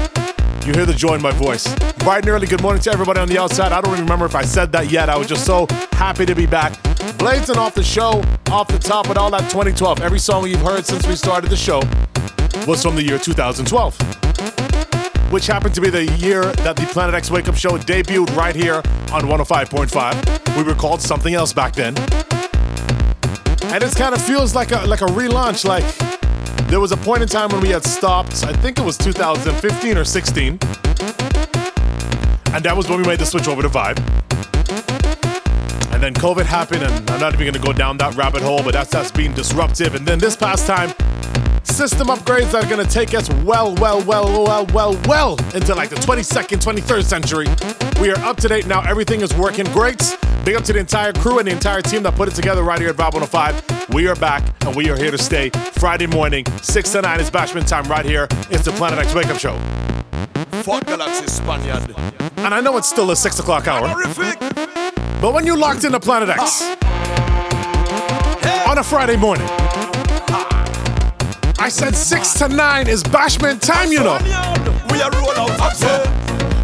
You 0.67 0.73
hear 0.73 0.87
the 0.87 0.95
joy 0.95 1.15
in 1.15 1.23
my 1.23 1.33
voice. 1.33 1.73
Bright 1.99 2.25
and 2.25 2.29
early, 2.29 2.47
good 2.47 2.63
morning 2.63 2.83
to 2.83 2.91
everybody 2.91 3.21
on 3.21 3.29
the 3.29 3.39
outside. 3.39 3.73
I 3.73 3.81
don't 3.81 3.93
even 3.93 4.05
remember 4.05 4.27
if 4.27 4.35
I 4.35 4.43
said 4.43 4.73
that 4.73 4.91
yet. 4.91 5.09
I 5.09 5.17
was 5.17 5.29
just 5.29 5.45
so 5.45 5.67
happy 5.93 6.27
to 6.27 6.35
be 6.35 6.47
back. 6.47 6.73
Blazing 7.19 7.57
off 7.57 7.75
the 7.75 7.85
show, 7.85 8.23
off 8.51 8.69
the 8.69 8.79
top 8.79 9.09
with 9.09 9.17
all 9.17 9.31
that 9.31 9.49
2012. 9.51 10.01
Every 10.01 10.19
song 10.19 10.47
you've 10.47 10.61
heard 10.61 10.85
since 10.85 11.07
we 11.07 11.15
started 11.15 11.51
the 11.51 11.57
show 11.57 11.81
was 12.67 12.83
from 12.83 12.97
the 12.97 13.03
year 13.03 13.19
2012, 13.19 13.97
which 15.31 15.47
happened 15.47 15.75
to 15.75 15.81
be 15.81 15.91
the 15.91 16.05
year 16.17 16.43
that 16.43 16.77
the 16.77 16.87
Planet 16.87 17.15
X 17.15 17.31
Wake 17.31 17.49
Up 17.49 17.57
Show 17.57 17.79
debuted 17.79 18.35
right 18.37 18.55
here 18.55 18.77
on 19.13 19.23
105.5. 19.23 20.57
We 20.57 20.63
were 20.63 20.75
called 20.75 21.01
something 21.01 21.35
else 21.35 21.53
back 21.53 21.75
then. 21.75 21.97
And 23.73 23.83
it 23.83 23.95
kind 23.97 24.15
of 24.15 24.23
feels 24.23 24.55
like 24.55 24.71
a 24.71 24.87
like 24.87 25.03
a 25.03 25.07
relaunch. 25.07 25.65
Like 25.65 25.85
there 26.69 26.81
was 26.81 26.93
a 26.93 26.97
point 26.97 27.23
in 27.23 27.29
time 27.29 27.51
when 27.51 27.61
we 27.61 27.69
had 27.69 27.85
stopped. 27.85 28.45
I 28.45 28.53
think 28.53 28.79
it 28.79 28.85
was 28.85 28.97
2015 28.97 29.99
or 29.99 30.05
16, 30.05 30.53
and 30.53 30.59
that 32.65 32.75
was 32.77 32.89
when 32.89 33.01
we 33.01 33.07
made 33.07 33.19
the 33.19 33.27
switch 33.27 33.49
over 33.49 33.63
to 33.63 33.69
Vibe. 33.69 33.99
And 35.93 36.03
then 36.03 36.15
COVID 36.15 36.45
happened, 36.45 36.83
and 36.85 37.11
I'm 37.11 37.21
not 37.21 37.35
even 37.35 37.47
gonna 37.47 37.65
go 37.65 37.73
down 37.73 37.97
that 37.99 38.15
rabbit 38.15 38.43
hole, 38.43 38.63
but 38.63 38.73
that's 38.73 38.91
that's 38.91 39.11
being 39.11 39.33
disruptive. 39.33 39.95
And 39.95 40.07
then 40.07 40.19
this 40.19 40.37
past 40.37 40.67
time, 40.67 40.95
system 41.77 42.07
upgrades 42.07 42.53
that 42.53 42.65
are 42.65 42.71
gonna 42.71 42.87
take 42.87 43.13
us 43.13 43.29
well, 43.45 43.75
well, 43.75 44.03
well, 44.05 44.45
well, 44.45 44.67
well, 44.73 44.99
well 45.07 45.33
into 45.55 45.75
like 45.75 45.91
the 45.91 45.97
22nd, 45.97 46.59
23rd 46.59 47.05
century. 47.05 47.47
We 48.01 48.11
are 48.11 48.17
up 48.25 48.39
to 48.39 48.49
date 48.49 48.67
now. 48.67 48.81
Everything 48.81 49.21
is 49.21 49.35
working 49.35 49.67
great. 49.67 50.01
Big 50.47 50.57
up 50.57 50.65
to 50.65 50.73
the 50.73 50.79
entire 50.79 51.13
crew 51.13 51.39
and 51.39 51.47
the 51.47 51.53
entire 51.53 51.83
team 51.83 52.03
that 52.05 52.15
put 52.15 52.29
it 52.29 52.35
together 52.35 52.63
right 52.63 52.81
here 52.81 52.89
at 52.89 52.97
Vibe 52.97 53.13
105. 53.13 53.91
We 53.91 54.09
are 54.09 54.17
back 54.17 54.43
and 54.65 54.75
we 54.75 54.89
are 54.89 54.97
here 54.97 55.11
to 55.11 55.19
stay. 55.19 55.51
Friday 55.51 56.07
morning, 56.07 56.47
6 56.63 56.93
to 56.93 57.03
9 57.03 57.21
is 57.21 57.31
Bashment 57.31 57.69
time 57.69 57.85
right 57.91 58.07
here. 58.07 58.27
It's 58.51 58.65
the 58.65 58.73
Planet 58.73 58.99
X 58.99 59.15
Wake 59.15 59.27
Up 59.27 59.39
Show. 59.39 59.59
Fuck 60.63 60.87
Galaxy 60.87 61.27
Spaniard. 61.27 61.95
And 62.39 62.55
I 62.55 62.63
know 62.63 62.79
it's 62.79 62.89
still 62.89 63.11
a 63.11 63.17
6 63.17 63.39
o'clock 63.39 63.69
hour. 63.69 63.95
But 65.21 65.35
when 65.35 65.45
you 65.45 65.59
locked 65.59 65.85
into 65.85 66.01
Planet 66.01 66.31
X 66.31 66.63
ah. 66.63 68.71
on 68.71 68.79
a 68.79 68.83
Friday 68.83 69.17
morning, 69.17 69.47
I 71.67 71.69
said 71.69 71.97
6 71.97 72.35
to 72.35 72.49
9 72.49 72.87
is 72.87 73.03
Bashment 73.03 73.61
time, 73.61 73.91
you 73.91 73.99
know. 73.99 74.19
We 74.89 75.03
are 75.03 75.11
roll 75.11 75.35
out 75.35 75.51
upset. 75.59 76.07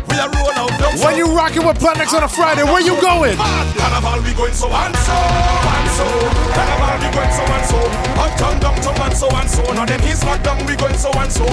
We 0.06 0.14
are 0.14 0.30
roll 0.30 0.54
out 0.54 0.70
down 0.78 0.94
When 1.02 1.16
you 1.16 1.26
rocking 1.34 1.66
with 1.66 1.80
Planet 1.80 2.02
X 2.02 2.14
on 2.14 2.22
a 2.22 2.28
Friday, 2.28 2.62
where 2.62 2.80
you 2.80 2.94
going? 3.00 3.34
Carnival 3.34 4.22
we 4.22 4.32
going 4.32 4.54
so 4.54 4.70
and 4.70 4.94
so 4.94 5.12
and 5.12 5.90
so. 5.90 6.06
Carnival 6.54 7.02
we 7.02 7.10
going 7.18 7.32
so 7.34 7.42
and 7.42 7.66
so. 7.66 7.78
Uptown, 8.22 8.60
downtown 8.60 9.02
and 9.02 9.16
so 9.18 9.28
and 9.28 9.50
so. 9.50 9.62
Now 9.72 9.86
them 9.86 9.98
lockdown 9.98 10.66
we 10.68 10.76
going 10.76 10.96
so 10.96 11.10
and 11.18 11.32
so. 11.32 11.46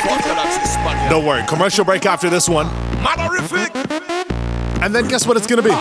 Fuck 0.00 0.24
Galaxy 0.24 0.64
Spaniard. 0.64 1.10
Don't 1.10 1.26
worry, 1.26 1.44
commercial 1.46 1.84
break 1.84 2.06
after 2.06 2.30
this 2.30 2.48
one. 2.48 2.68
And 4.82 4.94
then 4.94 5.08
guess 5.08 5.26
what 5.26 5.36
it's 5.36 5.46
gonna 5.46 5.60
be? 5.60 5.76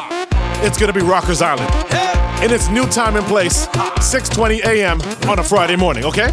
It's 0.61 0.77
gonna 0.77 0.91
be 0.91 0.99
Rockers 0.99 1.41
Island. 1.41 2.08
In 2.41 2.53
its 2.53 2.69
new 2.69 2.85
time 2.85 3.17
and 3.17 3.25
place, 3.25 3.67
6:20 3.99 4.63
a.m. 4.63 5.01
on 5.29 5.39
a 5.39 5.43
Friday 5.43 5.75
morning, 5.75 6.05
okay? 6.05 6.29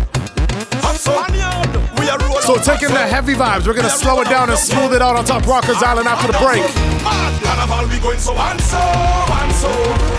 So 2.42 2.54
taking 2.62 2.90
the 2.94 3.04
heavy 3.10 3.34
vibes, 3.34 3.66
we're 3.66 3.74
gonna 3.74 3.88
slow 3.88 4.20
it 4.20 4.28
down 4.28 4.48
and 4.48 4.58
smooth 4.58 4.94
it 4.94 5.02
out 5.02 5.16
on 5.16 5.24
top 5.24 5.44
Rockers 5.46 5.82
Island 5.82 6.06
after 6.06 6.28
the 6.30 6.38
break. 6.38 6.95
Carnival 7.66 7.90
we 7.90 7.98
going 7.98 8.18
so 8.18 8.30
and 8.30 8.60
so 8.60 8.78
and 8.78 9.52
so. 9.52 9.70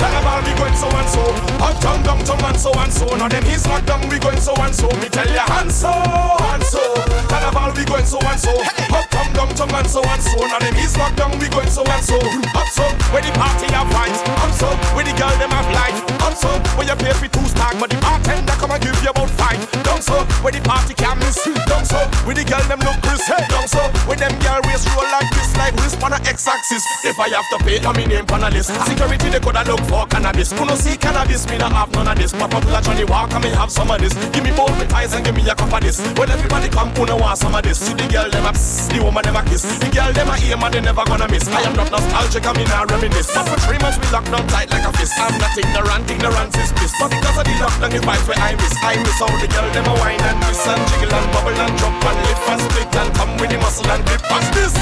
Carnival 0.03 0.43
we 0.43 0.51
going 0.59 0.75
so 0.75 0.87
and 0.91 1.07
so. 1.07 1.23
Uptown, 1.63 2.03
downtown 2.03 2.43
and 2.43 2.59
so 2.59 2.71
and 2.75 2.91
so. 2.91 3.07
Now 3.15 3.29
them 3.29 3.43
he's 3.45 3.65
locked 3.67 3.87
down 3.87 4.03
we 4.09 4.19
going 4.19 4.41
so 4.41 4.53
and 4.59 4.75
so. 4.75 4.91
Me 4.99 5.07
tell 5.07 5.27
ya 5.31 5.47
and 5.63 5.71
so 5.71 5.87
and 5.87 6.63
so. 6.63 6.83
Carnival 7.31 7.71
we 7.71 7.85
going 7.87 8.03
so 8.03 8.19
and 8.19 8.39
so. 8.39 8.51
Uptown, 8.91 9.31
downtown 9.31 9.71
and 9.79 9.87
so 9.87 10.03
and 10.03 10.21
so. 10.21 10.43
Now 10.43 10.59
them 10.59 10.75
he's 10.75 10.97
locked 10.97 11.15
down 11.15 11.39
we 11.39 11.47
going 11.47 11.71
so 11.71 11.87
and 11.87 12.03
so. 12.03 12.19
Up 12.51 12.67
so 12.67 12.83
where 13.15 13.23
the 13.23 13.31
party 13.39 13.71
have 13.71 13.87
vibes. 13.95 14.19
Up 14.43 14.51
so 14.51 14.67
where 14.91 15.07
the 15.07 15.15
girl 15.15 15.31
them 15.39 15.51
have 15.55 15.71
life. 15.71 15.95
Up 16.27 16.35
so 16.35 16.51
where 16.75 16.83
you 16.83 16.99
pay 16.99 17.15
for 17.15 17.31
two 17.31 17.47
stack, 17.47 17.79
but 17.79 17.87
the 17.87 17.95
bartender 18.03 18.59
come 18.59 18.75
and 18.75 18.83
give 18.83 18.99
you 18.99 19.09
about 19.09 19.31
five. 19.39 19.55
Down 19.87 20.03
so 20.03 20.19
where 20.43 20.51
the 20.51 20.59
party 20.67 20.93
can 20.93 21.15
miss. 21.23 21.39
Down 21.71 21.87
so 21.87 22.03
where 22.27 22.35
the 22.35 22.43
girl 22.43 22.63
them 22.67 22.83
look 22.83 22.99
Chris. 23.07 23.23
Hey, 23.23 23.39
down 23.47 23.71
so 23.71 23.79
where 24.03 24.19
them 24.19 24.35
girl 24.43 24.59
waist 24.67 24.91
roll 24.91 25.07
like 25.15 25.31
this, 25.31 25.55
like 25.55 25.71
wrist 25.79 26.03
on 26.03 26.11
a 26.11 26.19
X-axis. 26.27 26.83
If 27.07 27.15
I 27.19 27.36
have 27.37 27.49
to 27.53 27.57
pay, 27.61 27.77
I'm 27.85 27.95
in 28.01 28.09
name 28.09 28.25
on 28.33 28.43
a 28.43 28.49
list. 28.49 28.73
Security 28.73 29.29
they 29.29 29.39
coulda 29.39 29.61
look 29.69 29.81
for 29.85 30.05
cannabis. 30.09 30.51
Who 30.51 30.65
no 30.65 30.73
see 30.73 30.97
cannabis, 30.97 31.45
me 31.49 31.57
not 31.57 31.71
have 31.71 31.91
none 31.93 32.07
of 32.07 32.17
this. 32.17 32.33
Pop 32.33 32.53
up 32.53 32.65
like 32.65 32.83
Johnnie 32.83 33.05
Walker, 33.05 33.39
me 33.39 33.49
have 33.53 33.71
some 33.71 33.91
of 33.91 34.01
this. 34.01 34.13
Give 34.33 34.43
me 34.43 34.51
both 34.51 34.73
my 34.77 34.85
ties 34.85 35.13
and 35.13 35.23
give 35.23 35.35
me 35.35 35.45
a 35.47 35.53
cup 35.53 35.71
of 35.71 35.81
this. 35.81 36.01
When 36.17 36.29
everybody 36.29 36.69
come, 36.69 36.89
who 36.97 37.05
no 37.05 37.17
want 37.17 37.37
some 37.37 37.53
of 37.53 37.61
this? 37.61 37.77
See 37.77 37.93
the 37.93 38.07
girl 38.09 38.29
them 38.29 38.45
a 38.45 38.51
psst, 38.57 38.89
the 38.89 39.03
woman 39.03 39.23
them 39.23 39.35
a 39.35 39.43
kiss. 39.45 39.61
The 39.77 39.87
girl 39.93 40.11
them 40.11 40.29
a 40.29 40.35
aim 40.41 40.63
and 40.63 40.73
they 40.73 40.81
never 40.81 41.05
gonna 41.05 41.29
miss. 41.29 41.47
I 41.47 41.61
am 41.61 41.75
not 41.75 41.91
nostalgic, 41.91 42.45
I'm 42.47 42.57
in 42.57 42.71
a 42.73 42.85
reminisce. 42.89 43.29
But 43.33 43.45
for 43.45 43.59
three 43.61 43.77
months 43.77 44.01
we 44.01 44.07
locked 44.09 44.31
down 44.33 44.47
tight 44.47 44.69
like 44.71 44.86
a. 45.13 45.21
I'm 45.21 45.37
not 45.39 45.55
ignorant, 45.57 46.09
ignorance 46.09 46.55
is 46.57 46.71
bliss. 46.73 46.93
But 46.99 47.11
because 47.11 47.37
of 47.37 47.45
the 47.45 47.55
lockdown, 47.61 47.91
the 47.91 47.99
vibes 48.03 48.27
where 48.27 48.39
I 48.39 48.55
miss. 48.55 48.75
I 48.83 48.95
miss 48.99 49.21
all 49.21 49.37
the 49.39 49.47
girl 49.47 49.67
them 49.71 49.85
a 49.85 49.93
wine 49.99 50.21
and 50.21 50.37
twist 50.43 50.67
and 50.67 50.81
jiggle 50.89 51.13
and 51.13 51.27
bubble 51.31 51.55
and 51.55 51.73
jump 51.77 52.03
and 52.03 52.17
lift 52.27 52.49
and 52.49 52.61
split 52.61 52.95
and 52.95 53.09
come 53.15 53.31
with 53.37 53.49
the 53.51 53.57
muscle 53.57 53.87
and 53.87 54.03
grip. 54.05 54.23
Watch 54.29 54.49
this. 54.55 54.73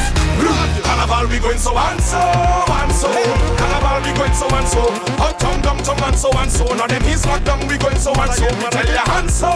Carnival 0.84 1.28
we 1.30 1.40
going 1.40 1.58
so 1.58 1.78
and 1.78 2.02
so 2.02 2.18
and 2.18 2.92
so. 2.92 3.10
Carnival 3.58 4.00
we 4.04 4.12
going 4.18 4.34
so 4.34 4.48
and 4.50 4.68
so. 4.68 4.82
Uptown, 5.22 5.62
downtown 5.62 6.04
and 6.04 6.18
so 6.18 6.30
and 6.38 6.52
so. 6.52 6.66
Now 6.74 6.88
them 6.88 7.04
he's 7.04 7.26
locked 7.26 7.46
down 7.46 7.60
we 7.68 7.78
going 7.78 7.98
so 7.98 8.14
and 8.14 8.32
so. 8.34 8.46
Me 8.46 8.68
tell 8.70 8.86
ya 8.86 9.04
and 9.18 9.32
so. 9.32 9.50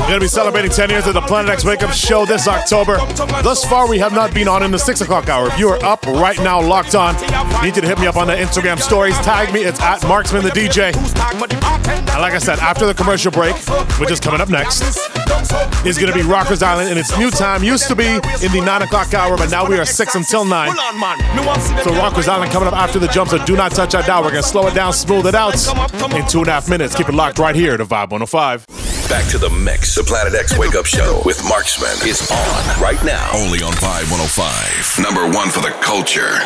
We're 0.00 0.08
gonna 0.08 0.20
be 0.20 0.28
celebrating 0.28 0.70
10 0.70 0.90
years 0.90 1.06
of 1.06 1.14
the 1.14 1.20
Planet 1.22 1.50
X 1.50 1.64
Wake 1.64 1.82
Up 1.82 1.92
Show 1.92 2.26
this 2.26 2.46
October. 2.46 2.98
Thus 3.42 3.64
far, 3.64 3.88
we 3.88 3.98
have 3.98 4.12
not 4.12 4.32
been 4.34 4.48
on 4.48 4.62
in 4.62 4.70
the 4.70 4.78
6 4.78 5.00
o'clock 5.00 5.28
hour. 5.28 5.48
If 5.48 5.58
you 5.58 5.68
are 5.68 5.82
up 5.84 6.04
right 6.06 6.38
now, 6.38 6.60
locked 6.60 6.94
on, 6.94 7.14
need 7.62 7.76
you 7.76 7.82
to 7.82 7.88
hit 7.88 7.98
me 7.98 8.06
up 8.06 8.16
on 8.16 8.26
the 8.26 8.34
Instagram 8.34 8.78
stories. 8.78 9.16
Tag 9.18 9.52
me, 9.52 9.62
it's 9.62 9.80
at 9.80 10.02
Marksman 10.16 10.44
the 10.44 10.48
DJ. 10.48 10.96
And 10.96 12.22
like 12.22 12.32
I 12.32 12.38
said, 12.38 12.58
after 12.58 12.86
the 12.86 12.94
commercial 12.94 13.30
break, 13.30 13.54
which 14.00 14.10
is 14.10 14.18
coming 14.18 14.40
up 14.40 14.48
next, 14.48 14.80
is 15.84 15.98
gonna 15.98 16.14
be 16.14 16.22
Rockers 16.22 16.62
Island 16.62 16.88
in 16.88 16.96
its 16.96 17.14
new 17.18 17.30
time. 17.30 17.62
Used 17.62 17.86
to 17.88 17.94
be 17.94 18.06
in 18.06 18.50
the 18.50 18.62
9 18.64 18.80
o'clock 18.80 19.12
hour, 19.12 19.36
but 19.36 19.50
now 19.50 19.68
we 19.68 19.78
are 19.78 19.84
6 19.84 20.14
until 20.14 20.46
9. 20.46 20.74
So 21.84 21.92
Rockers 21.96 22.28
Island 22.28 22.50
coming 22.50 22.66
up 22.66 22.72
after 22.72 22.98
the 22.98 23.08
jump, 23.08 23.28
so 23.28 23.44
do 23.44 23.56
not 23.56 23.72
touch 23.72 23.92
that 23.92 24.06
dial. 24.06 24.22
We're 24.22 24.30
gonna 24.30 24.42
slow 24.42 24.66
it 24.68 24.74
down, 24.74 24.94
smooth 24.94 25.26
it 25.26 25.34
out 25.34 25.52
in 26.14 26.26
two 26.26 26.38
and 26.38 26.48
a 26.48 26.52
half 26.52 26.70
minutes. 26.70 26.94
Keep 26.94 27.10
it 27.10 27.14
locked 27.14 27.38
right 27.38 27.54
here 27.54 27.76
to 27.76 27.84
Vibe 27.84 28.08
105. 28.08 28.64
Back 29.10 29.30
to 29.32 29.36
the 29.36 29.50
mix. 29.50 29.94
The 29.94 30.02
Planet 30.02 30.34
X 30.34 30.56
Wake 30.56 30.76
Up 30.76 30.86
Show 30.86 31.20
with 31.26 31.44
Marksman 31.46 32.08
is 32.08 32.26
on 32.30 32.80
right 32.80 33.04
now. 33.04 33.32
Only 33.34 33.60
on 33.62 33.74
Vibe 33.74 34.10
105. 34.10 34.98
Number 35.04 35.28
one 35.36 35.50
for 35.50 35.60
the 35.60 35.76
culture. 35.82 36.40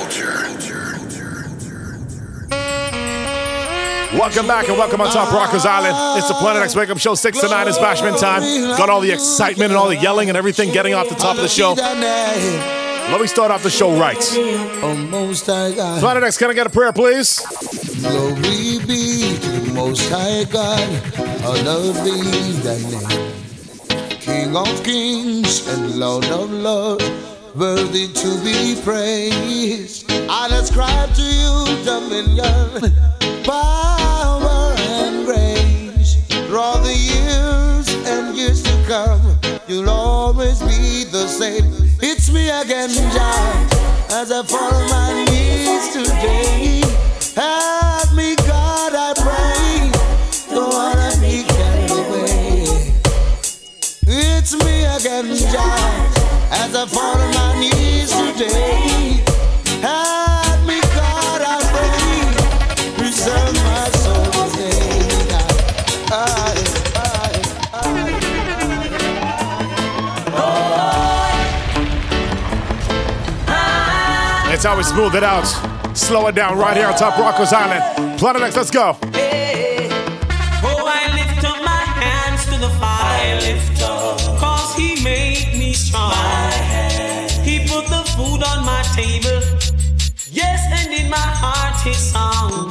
Welcome 4.12 4.49
back 4.49 4.68
and 4.68 4.77
welcome 4.77 5.01
on 5.01 5.11
top 5.12 5.33
Rockers 5.33 5.64
Island. 5.64 6.18
It's 6.18 6.27
the 6.27 6.35
Planet 6.35 6.62
X 6.62 6.75
Wake 6.75 6.90
Up 6.90 6.99
Show, 6.99 7.14
6 7.14 7.40
to 7.40 7.49
9 7.49 7.68
is 7.68 7.79
Bashment 7.79 8.18
time. 8.18 8.42
Got 8.77 8.90
all 8.90 9.01
the 9.01 9.12
excitement 9.12 9.70
and 9.70 9.79
all 9.79 9.88
the 9.88 9.96
yelling 9.96 10.29
and 10.29 10.37
everything 10.37 10.73
getting 10.73 10.94
off 10.94 11.09
the 11.09 11.14
top 11.14 11.37
of 11.37 11.42
the 11.42 11.49
show. 11.49 11.75
Let 11.75 13.20
me 13.20 13.27
start 13.29 13.53
off 13.53 13.62
the 13.62 13.70
show 13.70 13.96
right. 13.99 14.18
Planet 16.01 16.25
X, 16.25 16.38
can 16.38 16.51
I 16.51 16.55
get 16.55 16.66
a 16.66 16.70
prayer, 16.70 16.92
please? 16.92 17.40
Glory 18.01 18.81
be 18.87 19.38
to 19.38 19.51
the 19.61 19.73
Most 19.75 20.11
High 20.11 20.42
God, 20.44 20.81
hallowed 21.40 21.94
be 22.05 22.53
thy 22.62 22.79
name. 22.90 23.33
King 24.20 24.57
of 24.57 24.83
kings 24.85 25.66
and 25.68 25.96
Lord 26.01 26.25
of 26.27 26.51
lords, 26.51 27.05
worthy 27.55 28.09
to 28.09 28.45
be 28.45 28.81
praised. 28.83 30.11
I 30.11 30.49
ascribe 30.53 31.13
to 31.15 31.23
you 31.23 31.85
dominion, 31.85 32.95
power, 33.45 34.75
and 34.79 35.27
grace. 35.27 36.17
All 36.53 36.79
the 36.79 36.95
years 36.95 37.89
and 38.07 38.37
years 38.37 38.63
to 38.63 38.85
come, 38.87 39.39
you'll 39.67 39.89
always 39.89 40.61
be 40.61 41.05
the 41.05 41.27
same. 41.27 41.65
It's 42.03 42.31
me 42.31 42.49
again, 42.51 42.91
Jah, 42.91 43.69
as 44.11 44.31
I 44.33 44.43
fall 44.45 44.75
on 44.75 44.91
my 44.91 45.25
knees 45.25 45.93
today. 45.93 46.83
Help 47.35 48.15
me, 48.15 48.37
as 56.51 56.75
I 56.75 56.87
fall 56.87 57.17
on 57.17 57.35
my 57.35 57.61
knees 57.61 58.11
today. 58.37 59.23
Help 59.81 60.67
me, 60.67 60.81
God, 60.81 61.43
I 61.43 61.59
pray. 61.73 62.95
Preserve 62.99 63.55
my 63.55 63.89
soul 63.91 64.25
today. 64.51 65.29
I, 66.11 66.15
I, 66.97 67.41
That's 74.51 74.65
how 74.65 74.77
we 74.77 74.83
smooth 74.83 75.15
it 75.15 75.23
out. 75.23 75.47
Slow 75.97 76.27
it 76.27 76.35
down 76.35 76.59
right 76.59 76.77
here 76.77 76.87
on 76.87 76.95
top 76.95 77.17
Rockers 77.19 77.53
Island. 77.53 78.19
Planet 78.19 78.43
X, 78.43 78.57
let's 78.57 78.71
go. 78.71 78.99
Table. 88.94 89.40
Yes, 90.31 90.61
and 90.79 90.92
in 90.92 91.11
my 91.11 91.16
heart 91.16 91.81
his 91.83 91.98
song. 91.98 92.68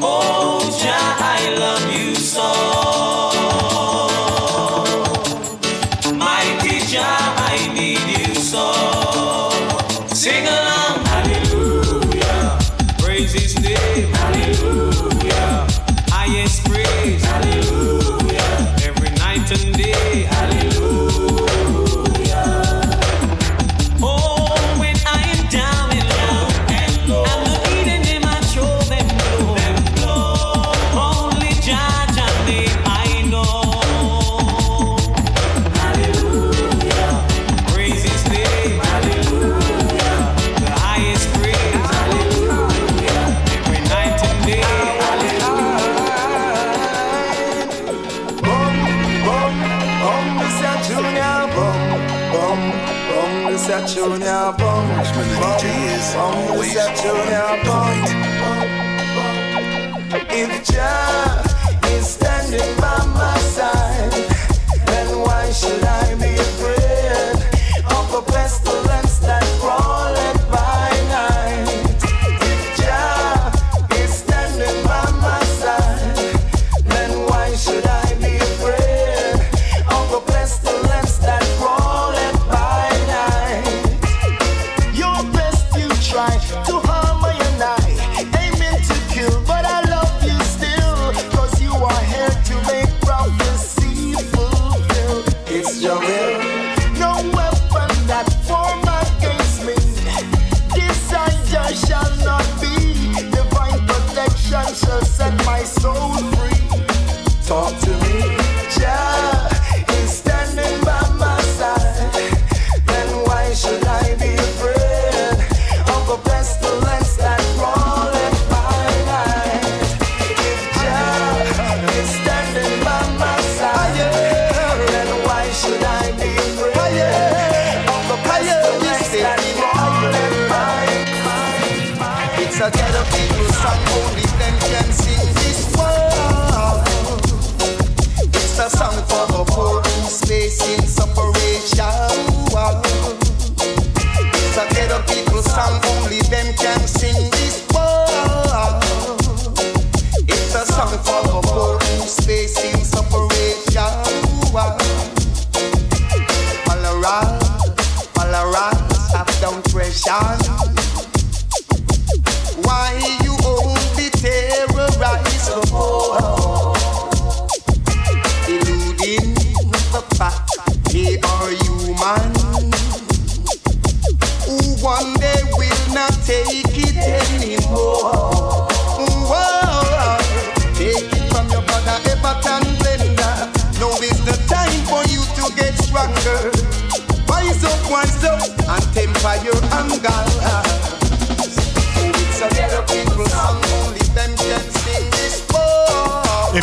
Oh, 0.00 0.60
Jah, 0.80 1.16
I 1.36 1.56
love 1.58 1.84
you 1.94 2.14
so. 2.14 2.93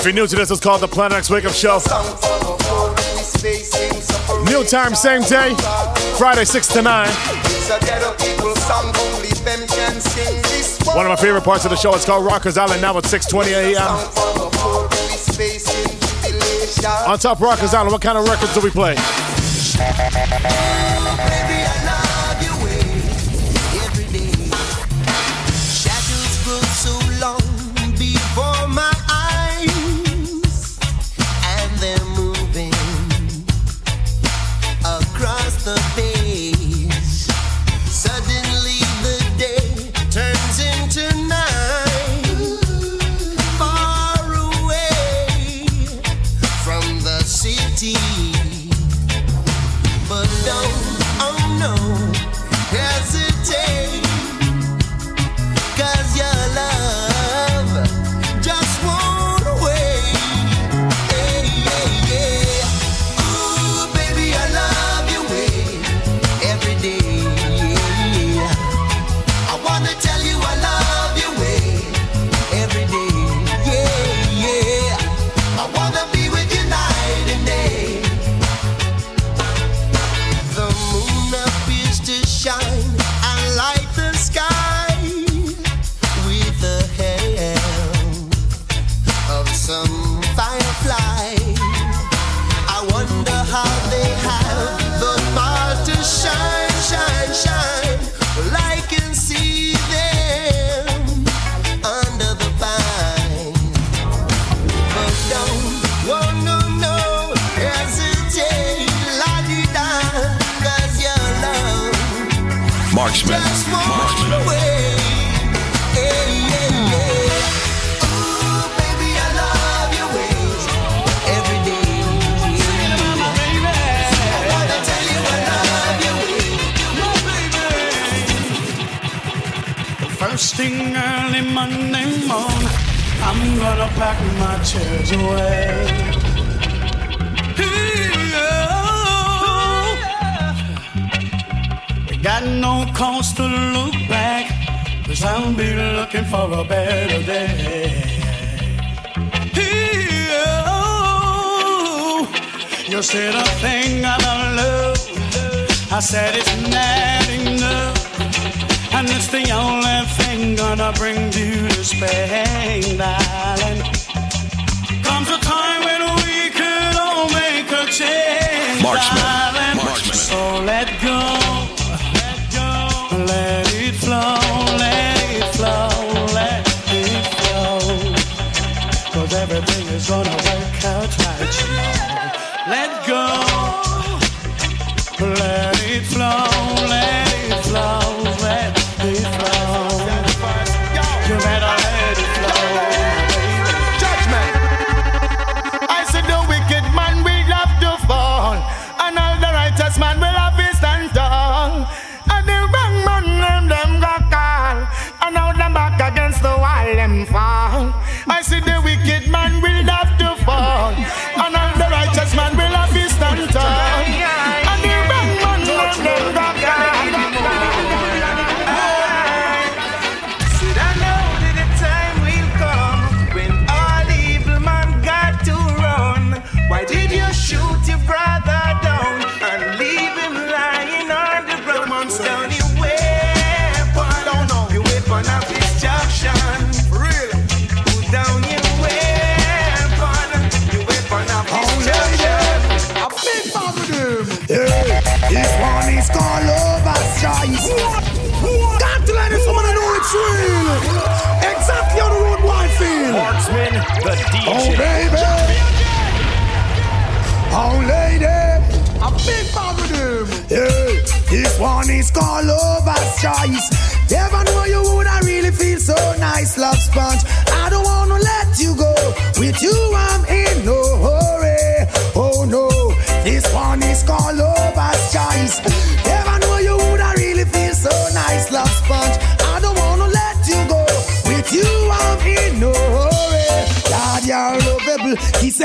If 0.02 0.08
you're 0.08 0.16
new 0.16 0.26
to 0.26 0.36
this, 0.36 0.50
it's 0.50 0.60
called 0.60 0.82
the 0.82 0.88
Planet 0.88 1.20
X 1.20 1.30
Wake 1.30 1.46
Up 1.46 1.54
Show. 1.54 1.78
New 4.46 4.64
time, 4.64 4.96
same 4.96 5.22
day, 5.22 5.54
Friday 6.18 6.44
6 6.44 6.68
to 6.70 6.82
9. 6.82 7.08
One 10.96 11.06
of 11.06 11.10
my 11.12 11.16
favorite 11.16 11.44
parts 11.44 11.66
of 11.66 11.70
the 11.70 11.78
show 11.78 11.94
is 11.94 12.04
called 12.04 12.26
Rockers 12.26 12.58
Island 12.58 12.82
now 12.82 12.98
at 12.98 13.04
6.20 13.04 13.76
a.m. 13.76 13.92
On 17.08 17.20
top 17.20 17.40
Rockers 17.40 17.76
Island, 17.76 17.92
what 17.92 18.02
kind 18.02 18.18
of 18.18 18.28
records 18.28 18.56
do 18.56 18.62
we 18.62 18.72
play? 18.72 18.96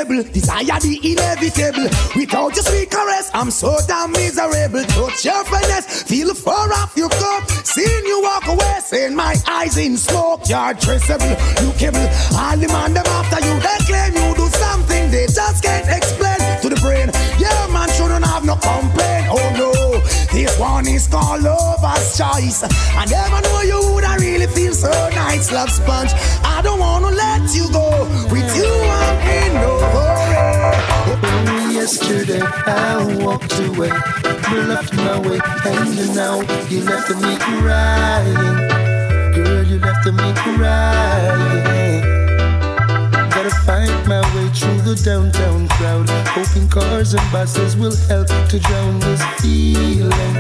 Desire 0.04 0.78
the 0.80 1.00
inevitable. 1.02 1.88
Without 2.14 2.54
your 2.54 2.64
sweet 2.64 2.90
caress, 2.90 3.30
I'm 3.32 3.50
so 3.50 3.76
damn 3.86 4.12
miserable. 4.12 4.84
Touch 4.84 5.24
your 5.24 5.44
finesse, 5.44 6.02
feel 6.02 6.34
fur 6.34 6.52
off 6.52 6.92
your 6.96 7.08
coat. 7.08 7.48
Seeing 7.64 8.04
you 8.04 8.20
walk 8.22 8.46
away, 8.46 8.78
seeing 8.80 9.14
my 9.14 9.34
eyes 9.48 9.76
in 9.78 9.96
smoke. 9.96 10.48
You're 10.48 10.74
traceable, 10.74 11.36
you 11.62 11.72
kibble. 11.78 12.08
All 12.36 12.56
the 12.56 12.68
man 12.68 12.92
them 12.92 13.06
after 13.06 13.40
you, 13.46 13.54
they 13.60 13.78
claim 13.88 14.12
you 14.14 14.34
do 14.36 14.48
something 14.48 15.10
they 15.10 15.26
just 15.26 15.62
can't 15.62 15.88
explain 15.88 16.38
to 16.60 16.68
the 16.68 16.76
brain. 16.80 17.10
Yeah, 17.38 17.66
man 17.72 17.88
shouldn't 17.90 18.24
have 18.26 18.44
no 18.44 18.56
complaint. 18.56 19.26
Oh 19.30 19.48
no, 19.56 19.65
one 20.58 20.86
is 20.88 21.06
called 21.06 21.42
lover's 21.42 22.16
choice. 22.16 22.62
I 22.62 23.04
never 23.06 23.40
know 23.42 23.60
you 23.62 23.94
would 23.94 24.04
I 24.04 24.16
really 24.16 24.46
feel 24.46 24.74
so 24.74 24.90
nice, 25.10 25.52
love 25.52 25.70
sponge. 25.70 26.12
I 26.44 26.60
don't 26.62 26.78
wanna 26.78 27.10
let 27.10 27.54
you 27.54 27.70
go. 27.72 28.06
With 28.30 28.56
you, 28.56 28.72
I'm 28.98 29.18
in 29.28 29.54
no 29.54 29.78
hurry. 29.94 30.36
Yesterday 31.74 32.42
I 32.42 33.24
walked 33.24 33.58
away, 33.60 33.90
left 34.66 34.92
my 34.94 35.20
way, 35.20 35.38
and 35.64 36.14
now 36.14 36.40
you 36.68 36.80
left 36.82 37.10
me 37.10 37.36
crying. 37.36 38.34
Girl, 39.34 39.62
you 39.64 39.78
left 39.78 40.06
me 40.06 40.32
crying. 40.34 42.02
Gotta 43.30 43.50
find 43.66 44.08
my 44.08 44.25
through 44.58 44.80
the 44.80 44.94
downtown 45.04 45.68
crowd, 45.68 46.08
hoping 46.28 46.68
cars 46.68 47.12
and 47.12 47.32
buses 47.32 47.76
will 47.76 47.94
help 48.08 48.28
to 48.48 48.58
drown 48.58 48.98
this 49.00 49.22
feeling. 49.40 50.34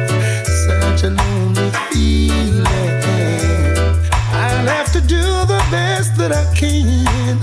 Such 0.66 1.04
a 1.04 1.10
lonely 1.10 1.70
feeling. 1.90 2.66
I'll 4.32 4.66
have 4.66 4.90
to 4.92 5.00
do 5.00 5.20
the 5.20 5.62
best 5.70 6.16
that 6.16 6.32
I 6.32 6.44
can 6.54 7.38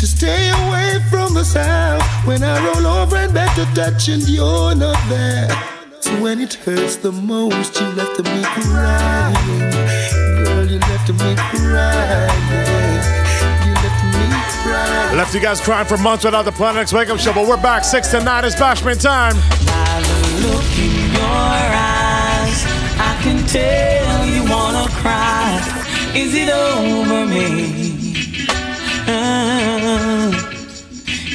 to 0.00 0.06
stay 0.06 0.48
away 0.48 1.04
from 1.10 1.34
the 1.34 1.44
south. 1.44 2.02
When 2.26 2.42
I 2.42 2.64
roll 2.66 2.86
over 2.86 3.16
and 3.16 3.34
back 3.34 3.54
to 3.56 3.66
touch 3.74 4.08
and 4.08 4.26
you're 4.26 4.74
not 4.74 4.98
there. 5.08 5.50
So 6.00 6.10
when 6.22 6.40
it 6.40 6.54
hurts 6.54 6.96
the 6.96 7.12
most, 7.12 7.78
you 7.80 7.86
left 7.88 8.18
me 8.22 8.42
crying. 8.42 9.70
Girl, 10.44 10.66
you 10.66 10.78
left 10.78 11.10
me 11.10 11.34
crying. 11.50 13.25
Left 14.66 15.32
you 15.34 15.40
guys 15.40 15.60
crying 15.60 15.86
for 15.86 15.96
months 15.96 16.24
without 16.24 16.44
the 16.44 16.52
Planet 16.52 16.82
X 16.82 16.92
Wake 16.92 17.08
Up 17.08 17.18
Show, 17.18 17.32
but 17.32 17.46
we're 17.46 17.56
back 17.60 17.84
6 17.84 18.08
to 18.10 18.22
9. 18.22 18.44
It's 18.44 18.56
Bashment 18.56 19.00
time. 19.00 19.34
Look 20.42 20.78
in 20.78 21.12
your 21.12 21.22
eyes, 21.22 22.64
I 22.98 23.18
can 23.22 23.46
tell 23.46 24.26
you 24.26 24.50
wanna 24.50 24.88
cry. 24.90 25.60
Is 26.14 26.34
it 26.34 26.48
over 26.50 27.26
me? 27.26 27.72
Uh, 29.08 30.32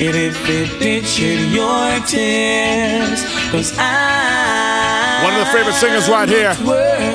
and 0.01 0.15
if 0.15 0.49
it 0.49 0.69
pictured 0.79 1.51
your 1.51 1.99
tears, 2.05 3.23
cause 3.51 3.73
I 3.77 5.21
One 5.23 5.33
of 5.33 5.39
the 5.39 5.51
favorite 5.53 5.75
singers 5.75 6.09
right 6.09 6.27
here 6.27 6.55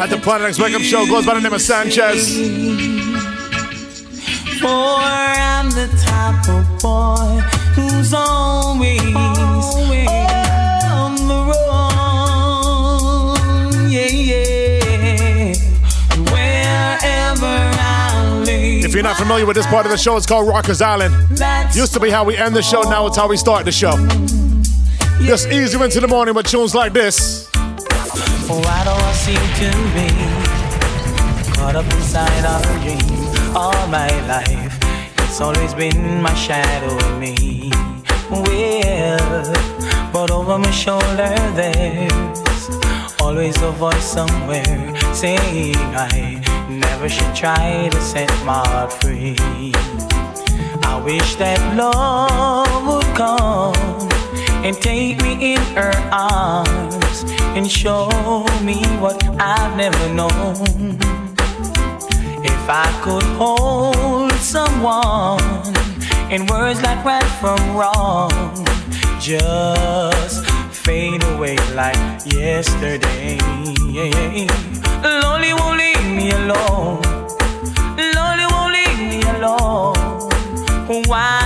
at 0.00 0.08
the 0.08 0.18
Planet 0.18 0.48
X 0.48 0.58
Wake 0.58 0.74
Up 0.74 0.82
Show 0.82 1.06
goes 1.06 1.26
by 1.26 1.34
the 1.34 1.40
name 1.40 1.52
of 1.52 1.60
Sanchez. 1.60 3.05
I'm 4.68 5.70
the 5.70 5.88
type 6.04 6.48
of 6.48 6.64
boy 6.80 7.40
who's 7.74 8.12
always, 8.14 9.00
on 10.84 11.16
the 11.28 11.38
run. 11.50 12.20
Yeah, 13.90 14.06
yeah. 14.06 15.54
Wherever 16.32 17.46
I. 17.46 18.44
If 18.48 18.94
you're 18.94 19.02
not 19.02 19.16
familiar 19.16 19.46
with 19.46 19.56
this 19.56 19.66
part 19.66 19.86
of 19.86 19.92
the 19.92 19.98
show, 19.98 20.16
it's 20.16 20.26
called 20.26 20.48
Rockers 20.48 20.80
Island. 20.80 21.14
Used 21.74 21.92
to 21.94 22.00
be 22.00 22.10
how 22.10 22.24
we 22.24 22.36
end 22.36 22.54
the 22.54 22.62
show, 22.62 22.82
now 22.82 23.06
it's 23.06 23.16
how 23.16 23.28
we 23.28 23.36
start 23.36 23.64
the 23.64 23.72
show. 23.72 23.96
Just 25.20 25.48
ease 25.48 25.72
you 25.72 25.82
into 25.82 26.00
the 26.00 26.08
morning 26.08 26.34
with 26.34 26.46
tunes 26.46 26.74
like 26.74 26.92
this. 26.92 27.48
Why 28.48 28.84
do 28.84 28.90
I 28.90 29.12
seem 29.12 29.36
to 29.36 29.70
be 29.94 30.08
caught 31.54 31.74
up 31.74 31.84
inside 31.92 32.44
a 32.44 32.62
dream 32.82 33.25
all 33.56 33.86
my 33.88 34.10
life? 34.28 34.76
It's 35.24 35.40
always 35.40 35.72
been 35.72 36.20
my 36.20 36.34
shadow 36.34 36.94
me. 37.18 37.70
Well, 38.30 39.52
but 40.12 40.30
over 40.30 40.58
my 40.58 40.70
shoulder 40.70 41.34
there's 41.54 42.68
always 43.20 43.56
a 43.62 43.70
voice 43.72 44.04
somewhere 44.04 44.94
saying 45.14 45.76
I 45.76 46.42
never 46.68 47.08
should 47.08 47.34
try 47.34 47.88
to 47.90 48.00
set 48.00 48.30
my 48.44 48.60
heart 48.68 48.92
free. 48.92 49.36
I 50.82 51.00
wish 51.02 51.36
that 51.36 51.60
love 51.76 52.86
would 52.86 53.10
come 53.16 54.08
and 54.64 54.76
take 54.76 55.22
me 55.22 55.54
in 55.54 55.62
her 55.76 55.94
arms 56.12 57.24
and 57.56 57.70
show 57.70 58.08
me 58.62 58.84
what 59.00 59.24
I've 59.40 59.76
never 59.76 60.06
known. 60.12 61.25
If 62.66 62.72
I 62.72 63.00
could 63.00 63.22
hold 63.38 64.32
someone 64.32 65.38
in 66.32 66.46
words 66.46 66.82
like 66.82 67.04
right 67.04 67.22
from 67.38 67.60
wrong, 67.76 68.32
just 69.20 70.44
fade 70.74 71.22
away 71.22 71.56
like 71.76 71.96
yesterday. 72.26 73.38
Lonely 74.98 75.52
won't 75.54 75.78
leave 75.78 76.06
me 76.10 76.32
alone. 76.32 77.02
Lonely 78.16 78.46
won't 78.50 78.72
leave 78.74 78.98
me 78.98 79.22
alone. 79.38 79.94
Why 81.06 81.45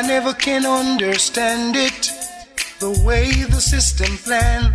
I 0.00 0.06
never 0.06 0.32
can 0.32 0.64
understand 0.64 1.76
it. 1.76 2.10
The 2.78 3.02
way 3.04 3.32
the 3.42 3.60
system 3.60 4.16
planned. 4.16 4.74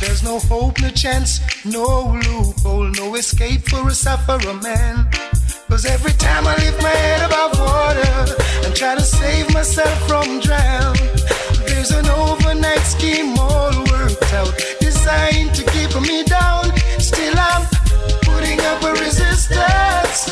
There's 0.00 0.22
no 0.22 0.38
hope, 0.38 0.80
no 0.80 0.90
chance, 0.90 1.40
no 1.64 2.16
loophole, 2.24 2.88
no 2.92 3.16
escape 3.16 3.68
for 3.68 3.88
a 3.88 3.92
sufferer 3.92 4.54
man. 4.62 5.10
Cause 5.66 5.84
every 5.86 6.12
time 6.12 6.46
I 6.46 6.54
lift 6.54 6.80
my 6.80 6.88
head 6.88 7.26
above 7.26 7.58
water 7.58 8.36
and 8.64 8.76
try 8.76 8.94
to 8.94 9.00
save 9.00 9.52
myself 9.52 9.98
from 10.06 10.38
drown, 10.38 10.94
there's 11.66 11.90
an 11.90 12.06
overnight 12.06 12.86
scheme 12.86 13.36
all 13.36 13.74
worked 13.90 14.32
out, 14.34 14.54
designed 14.78 15.52
to 15.56 15.64
keep 15.72 15.90
me 16.00 16.22
down. 16.22 16.70
Still, 17.00 17.34
I'm 17.36 17.66
putting 18.22 18.60
up 18.60 18.84
a 18.84 18.92
resistance. 19.02 20.30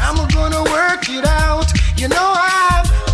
I'm 0.00 0.26
gonna 0.34 0.64
work 0.64 1.08
it 1.08 1.24
out. 1.24 1.70
You 1.96 2.08
know, 2.08 2.32
I'm 2.34 3.09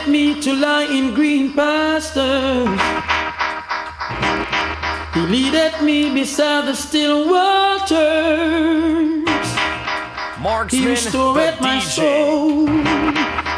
maketh 0.00 0.08
me 0.08 0.40
to 0.40 0.54
lie 0.54 0.84
in 0.84 1.14
green 1.14 1.52
pastures. 1.52 2.80
He 5.14 5.20
leadeth 5.20 5.82
me 5.82 6.12
beside 6.14 6.66
the 6.66 6.74
still 6.74 7.28
waters. 7.28 7.90
he 10.36 10.42
Marksman, 10.42 10.84
restoreth 10.88 11.56
the 11.56 11.62
my 11.62 11.76
DJ. 11.76 11.88
soul. 11.90 12.66